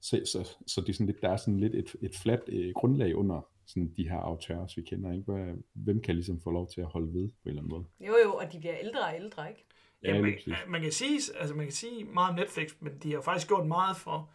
så, 0.00 0.20
så, 0.24 0.56
så 0.66 0.80
det 0.80 0.88
er 0.88 0.92
sådan 0.92 1.06
lidt, 1.06 1.22
der 1.22 1.28
er 1.30 1.36
sådan 1.36 1.60
lidt 1.60 1.74
et, 1.74 1.96
et 2.02 2.14
fladt 2.22 2.40
øh, 2.48 2.72
grundlag 2.74 3.16
under 3.16 3.46
sådan 3.66 3.92
de 3.96 4.08
her 4.08 4.16
autører, 4.16 4.66
vi 4.76 4.82
kender, 4.82 5.12
ikke? 5.12 5.32
Hvad, 5.32 5.54
hvem 5.72 6.00
kan 6.00 6.14
ligesom 6.14 6.40
få 6.40 6.50
lov 6.50 6.68
til 6.74 6.80
at 6.80 6.86
holde 6.86 7.14
ved 7.14 7.28
på 7.28 7.34
en 7.44 7.48
eller 7.48 7.62
anden 7.62 7.70
måde? 7.70 7.84
Jo 8.00 8.14
jo, 8.24 8.34
og 8.34 8.52
de 8.52 8.58
bliver 8.58 8.74
ældre 8.82 9.00
og 9.00 9.14
ældre, 9.16 9.48
ikke? 9.50 9.64
Ja, 10.04 10.14
Ja, 10.14 10.22
man, 10.22 10.34
man, 10.68 10.80
kan 10.82 10.92
sige, 10.92 11.20
altså 11.40 11.54
man 11.54 11.66
kan 11.66 11.72
sige 11.72 12.04
meget 12.04 12.30
om 12.30 12.36
Netflix, 12.36 12.74
men 12.80 12.92
de 13.02 13.12
har 13.12 13.20
faktisk 13.20 13.48
gjort 13.48 13.66
meget 13.66 13.96
for, 13.96 14.30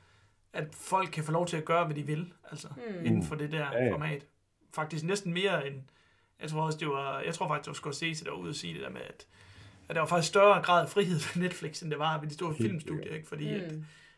at 0.58 0.76
folk 0.76 1.10
kan 1.10 1.24
få 1.24 1.32
lov 1.32 1.48
til 1.48 1.58
at 1.58 1.66
gøre, 1.66 1.86
hvad 1.86 1.96
de 1.96 2.04
vil, 2.04 2.34
altså 2.52 2.68
mm. 2.78 3.06
inden 3.06 3.24
for 3.24 3.36
det 3.36 3.52
der 3.52 3.72
Ja, 3.72 3.84
ja, 3.84 3.94
format. 3.94 4.26
Faktisk 4.74 5.04
næsten 5.04 5.34
mere 5.34 5.68
end, 5.68 5.82
jeg 6.42 6.50
tror 6.50 6.62
også, 6.62 6.78
det 6.80 6.88
var, 6.88 7.20
jeg 7.20 7.34
tror 7.34 7.48
faktisk, 7.48 7.66
det 7.66 7.70
var 7.70 7.74
Scorsese, 7.74 8.26
der 8.26 8.32
var 8.32 8.38
ude 8.38 8.50
og 8.50 8.56
sige 8.56 8.74
det 8.74 8.82
der 8.82 8.90
med, 8.90 9.02
at, 9.02 9.28
at 9.90 9.96
der 9.96 10.02
var 10.02 10.08
faktisk 10.08 10.30
større 10.30 10.62
grad 10.62 10.82
af 10.82 10.90
frihed 10.90 11.20
ved 11.20 11.42
Netflix, 11.46 11.82
end 11.82 11.92
det 11.92 12.00
var 12.00 12.20
ved 12.20 12.28
de 12.30 12.34
store 12.34 12.56
filmstudier, 12.56 13.14
ikke? 13.16 13.28
Fordi 13.28 13.58
mm. 13.58 13.64
at, 13.64 13.74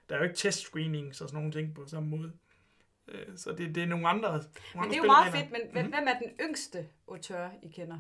der 0.09 0.15
er 0.15 0.19
jo 0.19 0.23
ikke 0.23 0.35
test-screenings 0.35 1.21
og 1.21 1.29
sådan 1.29 1.33
nogle 1.33 1.51
ting 1.51 1.75
på 1.75 1.87
samme 1.87 2.09
måde. 2.09 2.31
Øh, 3.07 3.25
Så 3.35 3.51
det, 3.51 3.75
det 3.75 3.83
er 3.83 3.87
nogle 3.87 4.07
andre 4.07 4.31
nogle 4.31 4.43
Men 4.75 4.83
det 4.83 4.93
er 4.93 4.97
jo 4.97 5.05
meget 5.05 5.33
fedt, 5.33 5.51
men 5.51 5.61
mm-hmm. 5.63 5.91
hvem 5.91 6.07
er 6.07 6.19
den 6.19 6.47
yngste 6.47 6.87
autør, 7.07 7.49
I 7.63 7.67
kender? 7.67 7.99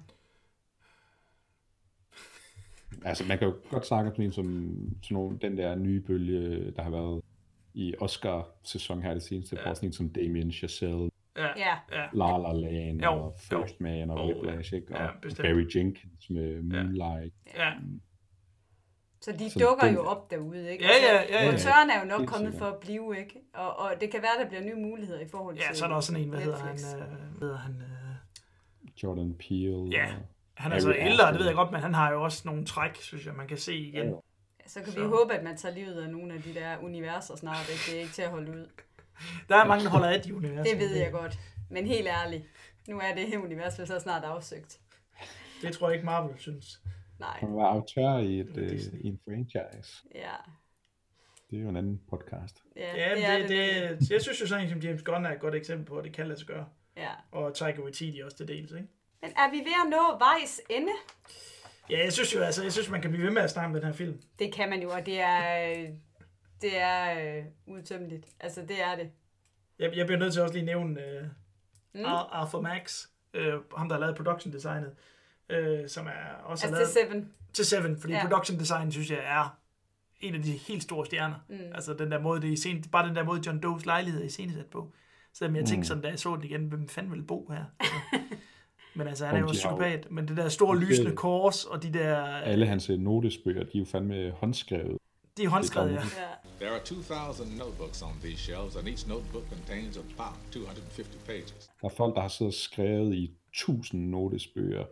Altså, 3.05 3.23
man 3.25 3.37
kan 3.37 3.47
jo 3.47 3.55
godt 3.69 3.87
snakke 3.87 4.09
om 4.09 4.15
sådan 4.15 4.25
en 4.25 4.31
som 4.31 4.45
sådan 5.03 5.15
nogle, 5.15 5.37
den 5.41 5.57
der 5.57 5.75
nye 5.75 6.01
bølge, 6.01 6.71
der 6.71 6.83
har 6.83 6.89
været 6.89 7.21
i 7.73 7.93
Oscar-sæson 8.01 9.01
her 9.03 9.13
det 9.13 9.23
seneste, 9.23 9.57
ja. 9.65 9.73
sådan 9.73 9.89
en 9.89 9.93
som 9.93 10.09
Damien 10.09 10.51
Chazelle, 10.51 11.09
Ja, 11.37 11.47
Ja. 11.57 11.75
ja. 11.91 12.05
La 12.13 12.37
La 12.37 12.53
Land 12.53 13.01
Jo, 13.03 13.09
og 13.11 13.35
First 13.39 13.79
jo. 13.79 13.83
Man 13.83 14.09
og 14.09 14.27
Whiplash, 14.27 14.73
ikke? 14.73 14.87
ja, 14.97 15.05
Og 15.07 15.13
bestemt. 15.21 15.45
Barry 15.47 15.65
Jenkins 15.75 16.29
med 16.29 16.61
Moonlight. 16.61 17.35
ja. 17.57 17.71
Så 19.21 19.31
de 19.31 19.49
Så 19.49 19.59
dukker 19.59 19.85
den- 19.85 19.93
jo 19.95 20.01
op 20.05 20.31
derude, 20.31 20.71
ikke? 20.71 20.83
Ja, 20.83 20.89
ja, 20.89 21.21
ja, 21.21 21.43
ja. 21.45 21.51
Autøren 21.51 21.89
er 21.89 21.99
jo 21.99 22.05
nok 22.05 22.19
Helt 22.19 22.29
kommet 22.31 22.53
for 22.53 22.65
at 22.65 22.75
blive, 22.81 23.15
ikke? 23.19 23.35
Og, 23.53 23.79
og 23.79 23.91
det 24.01 24.11
kan 24.11 24.21
være, 24.21 24.43
der 24.43 24.49
bliver 24.49 24.63
nye 24.63 24.75
muligheder 24.75 25.19
i 25.19 25.27
forhold 25.31 25.55
til 25.55 25.63
Ja, 25.69 25.73
så 25.73 25.85
er 25.85 25.89
der 25.89 25.95
også 25.95 26.07
sådan 26.07 26.23
en, 26.23 26.29
hvad 26.29 26.39
hedder 26.39 26.57
han, 26.57 26.75
øh, 26.75 27.37
hvad 27.37 27.47
hedder 27.47 27.57
han, 27.57 27.73
øh, 27.81 29.03
Jordan 29.03 29.33
Peele. 29.33 29.89
Ja, 29.91 30.05
han 30.53 30.71
er 30.71 30.79
så 30.79 30.93
ældre, 30.99 31.31
det 31.31 31.39
ved 31.39 31.45
jeg 31.45 31.55
godt, 31.55 31.71
men 31.71 31.81
han 31.81 31.93
har 31.93 32.11
jo 32.11 32.23
også 32.23 32.41
nogle 32.45 32.65
træk, 32.65 32.95
synes 32.95 33.25
jeg, 33.25 33.33
man 33.33 33.47
kan 33.47 33.57
se 33.57 33.75
igen. 33.77 34.07
Ja. 34.09 34.13
Så 34.69 34.81
kan 34.83 34.93
Så- 34.93 34.99
vi 34.99 35.05
håbe, 35.05 35.33
at 35.33 35.43
man 35.43 35.57
tager 35.57 35.75
livet 35.75 36.01
af 36.03 36.09
nogle 36.09 36.33
af 36.33 36.41
de 36.41 36.53
der 36.53 36.77
universer 36.77 37.35
snart, 37.35 37.69
ikke? 37.69 37.81
Det 37.87 37.95
er 37.97 38.01
ikke 38.01 38.13
til 38.13 38.21
at 38.21 38.29
holde 38.29 38.51
ud. 38.51 38.69
Der 39.49 39.55
er 39.55 39.65
mange, 39.65 39.83
der 39.85 39.89
holder 39.89 40.07
af 40.09 40.21
de 40.21 40.35
universer. 40.35 40.63
Det 40.71 40.79
ved 40.79 40.95
jeg 40.95 41.11
godt. 41.11 41.39
Men 41.69 41.85
helt 41.87 42.07
ærligt, 42.07 42.43
nu 42.87 42.99
er 42.99 43.15
det 43.15 43.27
her 43.27 43.37
univers 43.39 43.73
så 43.73 43.99
snart 43.99 44.23
afsøgt. 44.23 44.79
Det 45.61 45.73
tror 45.73 45.87
jeg 45.89 45.93
ikke, 45.95 46.05
Marvel 46.05 46.39
synes. 46.39 46.81
Nej, 47.19 47.37
Han 47.39 47.55
var 47.55 47.65
autør 47.65 48.17
i, 48.17 48.39
et, 48.39 48.57
øh, 48.57 48.79
i 49.01 49.07
en 49.07 49.19
franchise. 49.25 50.01
ja. 50.15 50.31
Det 51.49 51.57
er 51.59 51.61
jo 51.63 51.69
en 51.69 51.75
anden 51.77 52.01
podcast. 52.09 52.63
Ja, 52.75 52.95
Ja, 52.95 53.15
det, 53.15 53.25
er 53.25 53.37
det, 53.37 53.49
det, 53.49 53.89
det, 53.89 53.99
det, 53.99 54.11
jeg 54.11 54.21
synes 54.21 54.41
jo 54.41 54.47
sådan 54.47 54.69
som 54.69 54.79
James 54.79 55.03
Gunn 55.03 55.25
er 55.25 55.31
et 55.31 55.39
godt 55.39 55.55
eksempel 55.55 55.85
på, 55.85 55.97
at 55.97 56.03
det 56.03 56.13
kan 56.13 56.27
lade 56.27 56.39
sig 56.39 56.47
gøre. 56.47 56.65
Ja. 56.97 57.11
Og 57.31 57.55
Taika 57.55 57.81
Waititi 57.81 58.19
også 58.25 58.37
til 58.37 58.47
dels, 58.47 58.71
ikke? 58.71 58.87
Men 59.21 59.31
er 59.37 59.51
vi 59.51 59.57
ved 59.57 59.73
at 59.85 59.89
nå 59.89 60.17
vejs 60.19 60.61
ende? 60.69 60.91
Ja, 61.89 62.03
jeg 62.03 62.13
synes 62.13 62.35
jo, 62.35 62.41
altså, 62.41 62.63
jeg 62.63 62.71
synes, 62.71 62.89
man 62.89 63.01
kan 63.01 63.11
blive 63.11 63.25
ved 63.25 63.31
med 63.33 63.41
at 63.41 63.49
snakke 63.49 63.67
om 63.67 63.73
den 63.73 63.83
her 63.83 63.91
film. 63.93 64.21
Det 64.39 64.53
kan 64.53 64.69
man 64.69 64.81
jo, 64.81 64.89
og 64.89 65.05
det 65.05 65.19
er, 65.21 65.69
øh, 65.69 65.89
det 66.61 66.81
er 66.81 67.19
øh, 67.37 67.43
udtømmeligt. 67.67 68.25
Altså, 68.39 68.61
det 68.61 68.81
er 68.83 68.95
det. 68.95 69.11
Jeg, 69.79 69.91
jeg 69.95 70.05
bliver 70.05 70.19
nødt 70.19 70.33
til 70.33 70.41
også 70.41 70.53
lige 70.53 70.61
at 70.61 70.65
nævne 70.65 71.01
uh, 71.93 71.99
mm. 71.99 72.05
Arthur 72.05 72.61
Max, 72.61 73.05
uh, 73.37 73.77
ham 73.77 73.89
der 73.89 73.95
har 73.95 73.99
lavet 73.99 74.15
production 74.15 74.53
designet, 74.53 74.95
uh, 75.53 75.87
som 75.87 76.07
er 76.07 76.33
også 76.43 76.67
Altså 76.67 76.79
lavet 76.79 76.89
til 76.89 77.01
Seven. 77.07 77.33
til 77.53 77.65
Seven, 77.65 77.99
fordi 77.99 78.13
Ja. 78.13 78.27
production 78.27 78.59
design, 78.59 78.91
synes 78.91 79.11
jeg, 79.11 79.19
er 79.23 79.57
en 80.21 80.35
af 80.35 80.41
de 80.41 80.51
helt 80.51 80.83
store 80.83 81.05
stjerner. 81.05 81.45
Mm. 81.49 81.59
Altså 81.75 81.93
den 81.93 82.11
der 82.11 82.19
måde, 82.19 82.41
det 82.41 82.53
er 82.53 82.57
scene, 82.57 82.83
bare 82.91 83.07
den 83.07 83.15
der 83.15 83.23
måde, 83.23 83.41
John 83.45 83.59
Does 83.59 83.85
lejlighed 83.85 84.21
er 84.21 84.25
iscenesat 84.25 84.65
på. 84.65 84.91
Så 85.33 85.45
jeg 85.45 85.65
tænkte 85.65 85.87
sådan, 85.87 86.03
da 86.03 86.09
jeg 86.09 86.19
så 86.19 86.35
den 86.35 86.43
igen, 86.43 86.65
hvem 86.65 86.87
fanden 86.89 87.11
vil 87.11 87.23
bo 87.23 87.49
her? 87.51 87.65
Altså, 87.81 87.95
men 88.99 89.07
altså, 89.07 89.25
han 89.25 89.35
er 89.35 89.39
jo 89.39 89.45
jo- 89.45 89.51
psykopat. 89.51 90.11
Men 90.11 90.27
det 90.27 90.37
der 90.37 90.49
store 90.49 90.75
de 90.79 90.81
lysende 90.85 91.15
kors, 91.15 91.65
og 91.65 91.83
de 91.83 91.93
der... 91.93 92.23
Alle 92.25 92.65
hans 92.65 92.89
øh, 92.89 92.99
notesbøger, 92.99 93.63
de 93.63 93.69
er 93.77 93.79
jo 93.79 93.85
fandme 93.85 94.31
håndskrevet. 94.31 94.97
De 95.37 95.43
er 95.43 95.49
håndskrevet, 95.49 95.91
ja. 95.91 95.99
There 96.59 96.69
are 96.71 96.79
2,000 96.85 97.57
notebooks 97.57 98.01
on 98.01 98.13
these 98.23 98.37
shelves, 98.37 98.75
and 98.75 98.87
each 98.87 99.07
notebook 99.09 99.43
contains 99.49 99.97
about 99.97 100.33
250 100.51 101.17
pages. 101.27 101.69
Der 101.81 101.87
er 101.87 101.93
folk, 101.97 102.15
der 102.15 102.21
har 102.21 102.27
siddet 102.27 102.53
og 102.53 102.59
skrevet 102.59 103.15
i 103.15 103.31
tusind 103.53 104.09
notesbøger, 104.09 104.85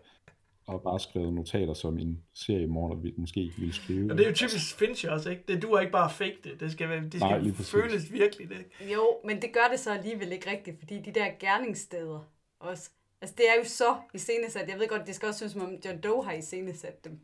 og 0.67 0.81
bare 0.81 0.99
skrevet 0.99 1.33
notater, 1.33 1.73
som 1.73 1.99
en 1.99 2.23
seriemorder 2.33 3.11
måske 3.17 3.51
ville 3.57 3.73
skrive. 3.73 4.11
Og 4.11 4.17
det 4.17 4.23
er 4.25 4.29
jo 4.29 4.35
typisk 4.35 4.75
Fincher 4.77 5.11
også, 5.11 5.29
ikke? 5.29 5.43
Det 5.47 5.61
duer 5.61 5.79
ikke 5.79 5.91
bare 5.91 6.09
fake 6.09 6.37
det. 6.43 6.59
Det 6.59 6.71
skal, 6.71 6.89
være, 6.89 7.01
det 7.03 7.19
Nej, 7.19 7.39
skal 7.39 7.53
præcis. 7.53 7.71
føles 7.71 8.11
virkelig, 8.13 8.47
ikke? 8.51 8.93
Jo, 8.93 9.03
men 9.25 9.41
det 9.41 9.53
gør 9.53 9.67
det 9.71 9.79
så 9.79 9.93
alligevel 9.93 10.31
ikke 10.31 10.51
rigtigt, 10.51 10.79
fordi 10.79 11.01
de 11.01 11.11
der 11.11 11.27
gerningssteder 11.39 12.19
også, 12.59 12.89
altså 13.21 13.35
det 13.37 13.49
er 13.49 13.55
jo 13.57 13.63
så 13.63 13.95
iscenesat. 14.13 14.69
Jeg 14.69 14.79
ved 14.79 14.87
godt, 14.87 15.07
det 15.07 15.15
skal 15.15 15.27
også 15.27 15.37
synes, 15.37 15.51
som 15.53 15.61
om 15.61 15.73
John 15.85 16.01
Doe 16.01 16.25
har 16.25 16.33
iscenesat 16.33 17.05
dem. 17.05 17.19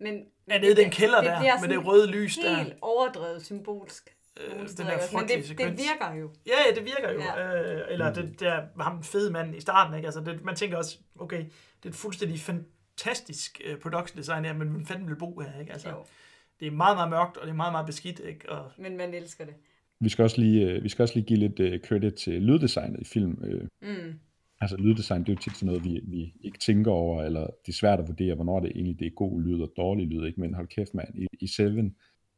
Men 0.00 0.24
Ja, 0.48 0.58
nede 0.58 0.72
i 0.72 0.74
den 0.74 0.90
kælder 0.90 1.20
der, 1.22 1.40
bliver 1.40 1.60
med 1.60 1.68
det 1.68 1.86
røde 1.86 2.06
lys 2.06 2.36
der. 2.38 2.56
Helt 2.56 2.74
overdrevet 2.82 3.44
symbolsk. 3.44 4.16
Øh, 4.40 4.50
den 4.52 4.58
der 4.58 5.18
Men 5.18 5.28
det, 5.28 5.58
det 5.58 5.78
virker 5.78 6.14
jo. 6.20 6.30
Ja, 6.46 6.52
ja, 6.68 6.74
det 6.74 6.84
virker 6.84 7.12
jo. 7.12 7.20
Ja. 7.20 7.62
Øh, 7.80 7.86
eller 7.90 8.12
det 8.12 8.40
der 8.40 8.82
ham 8.82 9.02
fede 9.02 9.30
mand 9.32 9.56
i 9.56 9.60
starten, 9.60 9.94
ikke? 9.94 10.06
Altså, 10.06 10.20
det, 10.20 10.44
man 10.44 10.56
tænker 10.56 10.76
også, 10.76 10.98
okay, 11.18 11.38
det 11.38 11.84
er 11.84 11.88
et 11.88 11.94
fuldstændig 11.94 12.40
fantastisk 12.40 13.60
uh, 13.72 13.78
production 13.78 14.18
design 14.18 14.44
her, 14.44 14.52
men 14.52 14.68
hvem 14.68 14.86
fanden 14.86 15.08
vil 15.08 15.16
bo 15.16 15.40
her, 15.40 15.60
ikke? 15.60 15.72
Altså, 15.72 15.88
Jo. 15.88 16.04
det 16.60 16.66
er 16.66 16.70
meget, 16.70 16.96
meget 16.96 17.10
mørkt, 17.10 17.36
og 17.36 17.46
det 17.46 17.50
er 17.52 17.56
meget, 17.56 17.72
meget 17.72 17.86
beskidt, 17.86 18.18
ikke? 18.20 18.48
Og, 18.52 18.70
Men 18.78 18.96
man 18.96 19.14
elsker 19.14 19.44
det. 19.44 19.54
Vi 20.00 20.08
skal 20.08 20.22
også 20.22 20.40
lige, 20.40 20.66
øh, 20.66 20.84
vi 20.84 20.88
skal 20.88 21.02
også 21.02 21.14
lige 21.14 21.26
give 21.26 21.38
lidt 21.38 21.60
øh, 21.60 21.80
credit 21.80 22.14
til 22.14 22.42
lyddesignet 22.42 23.00
i 23.00 23.04
film. 23.04 23.44
Øh, 23.44 23.68
Mm. 23.82 24.18
Altså 24.60 24.76
lyddesign, 24.76 25.20
det 25.20 25.28
er 25.28 25.32
jo 25.32 25.38
tit 25.38 25.56
sådan 25.56 25.66
noget, 25.66 25.84
vi, 25.84 26.00
vi 26.04 26.34
ikke 26.40 26.58
tænker 26.58 26.90
over, 26.90 27.22
eller 27.22 27.40
det 27.40 27.68
er 27.72 27.76
svært 27.76 28.00
at 28.00 28.08
vurdere, 28.08 28.34
hvornår 28.34 28.60
det 28.60 28.72
egentlig 28.74 28.98
det 28.98 29.06
er 29.06 29.10
god 29.10 29.42
lyd 29.42 29.60
og 29.62 29.72
dårlig 29.76 30.06
lyd, 30.06 30.26
ikke? 30.26 30.40
Men 30.40 30.54
hold 30.54 30.68
kæft, 30.68 30.94
mand, 30.94 31.18
i, 31.18 31.26
i 31.40 31.46
Seven, 31.46 31.96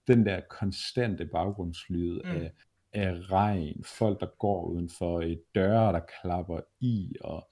den 0.09 0.27
der 0.27 0.41
konstante 0.51 1.27
baggrundslyd 1.27 2.21
mm. 2.25 2.31
af, 2.31 2.53
af 2.93 3.31
regn, 3.31 3.85
folk, 3.85 4.21
der 4.21 4.27
går 4.39 4.65
udenfor, 4.67 5.21
øh, 5.21 5.37
døre, 5.55 5.93
der 5.93 6.01
klapper 6.23 6.61
i, 6.81 7.17
og 7.21 7.49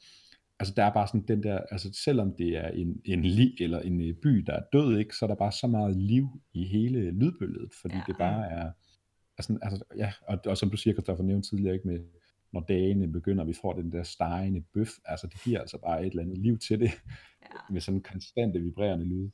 altså 0.60 0.74
der 0.76 0.84
er 0.84 0.92
bare 0.92 1.06
sådan 1.06 1.24
den 1.28 1.42
der, 1.42 1.58
altså 1.70 1.90
selvom 2.04 2.34
det 2.38 2.56
er 2.56 2.68
en, 2.68 3.00
en 3.04 3.22
li, 3.22 3.56
eller 3.60 3.80
en 3.80 4.00
øh, 4.00 4.14
by, 4.14 4.28
der 4.28 4.52
er 4.52 4.62
død, 4.72 4.98
ikke, 4.98 5.16
så 5.16 5.24
er 5.24 5.26
der 5.26 5.34
bare 5.34 5.52
så 5.52 5.66
meget 5.66 5.96
liv 5.96 6.28
i 6.52 6.64
hele 6.64 7.10
lydbilledet, 7.10 7.70
fordi 7.80 7.94
Ja. 7.94 8.02
det 8.06 8.16
bare 8.18 8.50
er, 8.50 8.70
altså, 9.38 9.58
altså 9.62 9.84
ja, 9.96 10.12
og, 10.22 10.38
og 10.46 10.56
som 10.56 10.70
du 10.70 10.76
siger, 10.76 10.94
Christoffer 10.94 11.24
nævnte 11.24 11.48
tidligere, 11.48 11.74
ikke, 11.74 11.88
med, 11.88 12.00
når 12.53 12.61
dagene 12.61 13.09
begynder, 13.09 13.44
vi 13.44 13.55
får 13.62 13.72
den 13.72 13.92
der 13.92 14.03
stegende 14.03 14.62
bøf, 14.74 14.88
altså 15.05 15.26
det 15.26 15.42
giver 15.44 15.61
altså 15.61 15.78
bare 15.78 16.01
et 16.07 16.11
eller 16.11 16.22
andet 16.22 16.38
liv 16.38 16.59
til 16.59 16.80
det, 16.80 16.90
Ja. 17.42 17.72
med 17.72 17.80
sådan 17.80 18.01
konstante 18.01 18.61
vibrerende 18.61 19.05
lyd. 19.05 19.28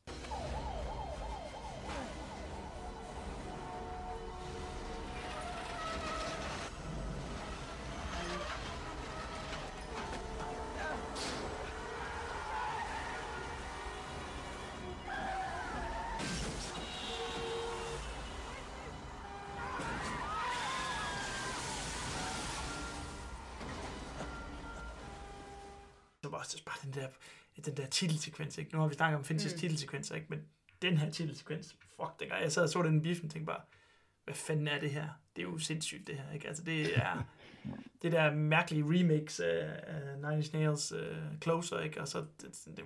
Så 26.44 26.62
var 26.66 26.72
det 26.72 26.92
bare 26.92 26.92
den 26.92 27.02
der, 27.02 27.08
den 27.64 27.76
der 27.76 27.86
titelsekvens, 27.86 28.58
ikke? 28.58 28.72
Nu 28.72 28.80
har 28.80 28.88
vi 28.88 28.94
snakket 28.94 29.18
om 29.18 29.24
Finchers 29.24 29.52
mm. 29.52 29.58
titelsekvenser, 29.58 30.14
ikke? 30.14 30.26
Men 30.30 30.42
den 30.82 30.96
her 30.96 31.10
titelsekvens, 31.10 31.76
fuck, 31.96 32.20
dengang 32.20 32.42
jeg 32.42 32.52
sad 32.52 32.62
og 32.62 32.68
så 32.68 32.82
den 32.82 32.96
i 32.96 33.00
biffen, 33.00 33.28
tænkte 33.28 33.46
bare, 33.46 33.60
hvad 34.24 34.34
fanden 34.34 34.68
er 34.68 34.80
det 34.80 34.90
her? 34.90 35.08
Det 35.36 35.42
er 35.42 35.46
jo 35.46 35.58
sindssygt, 35.58 36.06
det 36.06 36.14
her, 36.16 36.32
ikke? 36.32 36.48
Altså, 36.48 36.62
det 36.62 36.98
er 36.98 37.22
det 38.02 38.12
der 38.12 38.34
mærkelige 38.34 38.84
remix 38.84 39.40
af, 39.40 39.80
af 39.86 40.18
Nine 40.18 40.36
Inch 40.36 40.54
Nails 40.54 40.92
uh, 40.92 41.40
Closer, 41.42 41.80
ikke? 41.80 42.00
Og 42.00 42.08
så 42.08 42.18
det, 42.18 42.28
det, 42.40 42.76
det, 42.76 42.84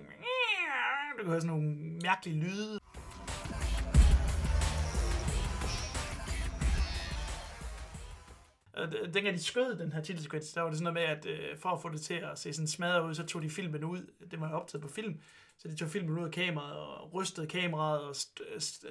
du 1.17 1.23
kan 1.23 1.27
høre 1.27 1.41
sådan 1.41 1.55
nogle 1.55 1.75
mærkelige 2.03 2.39
lyde. 2.39 2.79
Dengang 9.13 9.37
de 9.37 9.43
skød 9.43 9.75
den 9.75 9.93
her 9.93 10.01
titelsekvens, 10.01 10.53
der 10.53 10.61
var 10.61 10.69
det 10.69 10.79
sådan 10.79 10.93
noget 10.93 11.09
med, 11.09 11.17
at 11.17 11.25
øh, 11.25 11.57
for 11.57 11.69
at 11.69 11.81
få 11.81 11.89
det 11.89 12.01
til 12.01 12.13
at 12.13 12.39
se 12.39 12.53
sådan 12.53 12.67
smadret 12.67 13.09
ud, 13.09 13.13
så 13.13 13.25
tog 13.25 13.41
de 13.41 13.49
filmen 13.49 13.83
ud. 13.83 14.11
Det 14.31 14.41
var 14.41 14.49
jo 14.49 14.55
optaget 14.55 14.81
på 14.81 14.87
film. 14.87 15.19
Så 15.57 15.67
de 15.67 15.75
tog 15.75 15.89
filmen 15.89 16.17
ud 16.17 16.25
af 16.25 16.31
kameraet 16.31 16.77
og 16.77 17.13
rystede 17.13 17.47
kameraet 17.47 18.01
og 18.01 18.15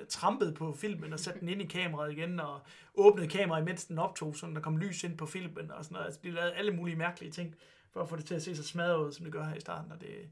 trampede 0.08 0.54
på 0.54 0.72
filmen 0.72 1.12
og 1.12 1.20
satte 1.20 1.40
den 1.40 1.48
ind 1.48 1.62
i 1.62 1.66
kameraet 1.66 2.12
igen 2.12 2.40
og 2.40 2.60
åbnede 2.94 3.28
kameraet, 3.28 3.62
imens 3.62 3.84
den 3.84 3.98
optog, 3.98 4.36
så 4.36 4.46
der 4.46 4.60
kom 4.60 4.76
lys 4.76 5.04
ind 5.04 5.18
på 5.18 5.26
filmen 5.26 5.70
og 5.70 5.84
sådan 5.84 5.94
noget. 5.94 6.06
Altså, 6.06 6.20
de 6.22 6.30
lavede 6.30 6.52
alle 6.52 6.72
mulige 6.72 6.96
mærkelige 6.96 7.32
ting 7.32 7.54
for 7.92 8.02
at 8.02 8.08
få 8.08 8.16
det 8.16 8.24
til 8.24 8.34
at 8.34 8.42
se 8.42 8.56
så 8.56 8.62
smadret 8.62 9.06
ud, 9.06 9.12
som 9.12 9.24
det 9.24 9.32
gør 9.32 9.44
her 9.44 9.54
i 9.54 9.60
starten. 9.60 9.92
Og 9.92 10.00
det, 10.00 10.30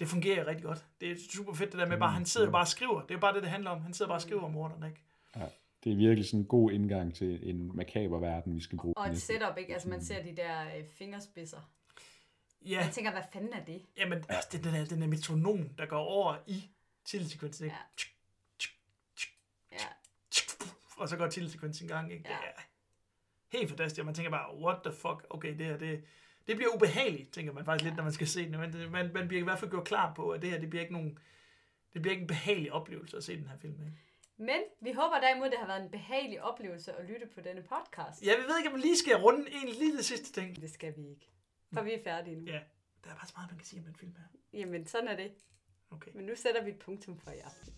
det 0.00 0.08
fungerer 0.08 0.46
rigtig 0.46 0.64
godt. 0.64 0.84
Det 1.00 1.10
er 1.10 1.16
super 1.34 1.54
fedt 1.54 1.72
det 1.72 1.78
der 1.78 1.86
med 1.86 1.98
bare, 1.98 2.12
han 2.12 2.26
sidder 2.26 2.50
bare 2.50 2.62
og 2.62 2.68
skriver. 2.68 3.00
Det 3.00 3.14
er 3.14 3.18
bare 3.20 3.34
det, 3.34 3.42
det 3.42 3.50
handler 3.50 3.70
om. 3.70 3.80
Han 3.80 3.94
sidder 3.94 4.08
bare 4.08 4.18
og 4.18 4.22
skriver 4.22 4.42
om 4.42 4.50
morderen, 4.50 4.84
ikke? 4.84 5.02
Ja, 5.36 5.46
det 5.88 5.94
er 5.94 5.96
virkelig 5.96 6.26
sådan 6.26 6.40
en 6.40 6.46
god 6.46 6.72
indgang 6.72 7.14
til 7.14 7.50
en 7.50 7.76
makaber 7.76 8.18
verden, 8.18 8.54
vi 8.56 8.60
skal 8.60 8.78
bruge. 8.78 8.96
Og 8.96 9.08
et 9.08 9.22
setup, 9.22 9.58
ikke? 9.58 9.72
Altså 9.72 9.88
man 9.88 10.02
ser 10.04 10.22
de 10.22 10.36
der 10.36 10.76
øh, 10.76 10.84
fingerspidser. 10.88 11.70
Ja, 12.66 12.80
Jeg 12.84 12.90
tænker, 12.92 13.10
hvad 13.10 13.22
fanden 13.32 13.52
er 13.52 13.64
det? 13.64 13.82
jamen, 13.96 14.24
altså, 14.28 14.48
det 14.52 14.58
er 14.58 14.62
den 14.62 14.74
der, 14.74 14.84
den 14.84 15.00
der 15.02 15.08
metronom, 15.08 15.68
der 15.68 15.86
går 15.86 15.98
over 15.98 16.36
i 16.46 16.70
titelsekvensen, 17.04 17.64
ikke? 17.64 17.76
Ja. 19.72 19.76
Ja. 19.78 19.86
Og 20.96 21.08
så 21.08 21.16
går 21.16 21.26
titelsekvensen 21.28 21.86
i 21.86 21.88
gang, 21.88 22.12
ikke? 22.12 22.28
Ja. 22.28 22.36
Det 23.52 23.56
er 23.56 23.58
helt 23.58 23.68
fantastisk, 23.70 24.00
og 24.00 24.06
man 24.06 24.14
tænker 24.14 24.30
bare, 24.30 24.56
what 24.56 24.78
the 24.84 24.92
fuck, 24.92 25.26
okay, 25.30 25.58
det 25.58 25.66
her, 25.66 25.78
det, 25.78 26.04
det 26.46 26.56
bliver 26.56 26.74
ubehageligt, 26.74 27.32
tænker 27.32 27.52
man 27.52 27.64
faktisk 27.64 27.84
lidt, 27.84 27.96
når 27.96 28.02
man 28.02 28.12
skal 28.12 28.26
se 28.26 28.44
den, 28.44 28.60
men 28.60 28.72
det, 28.72 28.90
man, 28.90 29.10
man 29.14 29.28
bliver 29.28 29.40
i 29.40 29.44
hvert 29.44 29.58
fald 29.58 29.70
gjort 29.70 29.84
klar 29.86 30.14
på, 30.14 30.30
at 30.30 30.42
det 30.42 30.50
her, 30.50 30.60
det 30.60 30.70
bliver 30.70 30.82
ikke 30.82 30.92
nogen, 30.92 31.18
det 31.94 32.02
bliver 32.02 32.12
ikke 32.12 32.22
en 32.22 32.26
behagelig 32.28 32.72
oplevelse 32.72 33.16
at 33.16 33.24
se 33.24 33.36
den 33.36 33.46
her 33.46 33.56
film, 33.58 33.80
ikke? 33.86 33.96
Men 34.38 34.60
vi 34.80 34.92
håber 34.92 35.20
derimod, 35.20 35.50
det 35.50 35.58
har 35.58 35.66
været 35.66 35.82
en 35.82 35.90
behagelig 35.90 36.42
oplevelse 36.42 36.92
at 36.92 37.04
lytte 37.04 37.26
på 37.26 37.40
denne 37.40 37.62
podcast. 37.62 38.22
Jeg 38.22 38.36
ved 38.48 38.58
ikke, 38.58 38.70
om 38.70 38.76
vi 38.76 38.80
lige 38.80 38.96
skal 38.96 39.16
runde 39.16 39.50
en 39.50 39.68
lille 39.68 40.02
sidste 40.02 40.32
ting. 40.32 40.60
Det 40.60 40.70
skal 40.70 40.96
vi 40.96 41.08
ikke. 41.08 41.30
For 41.72 41.82
vi 41.82 41.92
er 41.92 42.02
færdige 42.04 42.36
nu. 42.36 42.44
Ja, 42.46 42.60
der 43.04 43.10
er 43.10 43.14
bare 43.14 43.26
så 43.26 43.32
meget, 43.36 43.50
man 43.50 43.58
kan 43.58 43.66
sige 43.66 43.80
om 43.80 43.84
den 43.84 43.96
film 43.96 44.14
her. 44.16 44.58
Jamen, 44.58 44.86
sådan 44.86 45.08
er 45.08 45.16
det. 45.16 45.32
Okay. 45.90 46.10
Men 46.14 46.24
nu 46.24 46.36
sætter 46.36 46.62
vi 46.64 46.70
et 46.70 46.78
punktum 46.78 47.18
for 47.18 47.30
i 47.30 47.38
aften. 47.38 47.74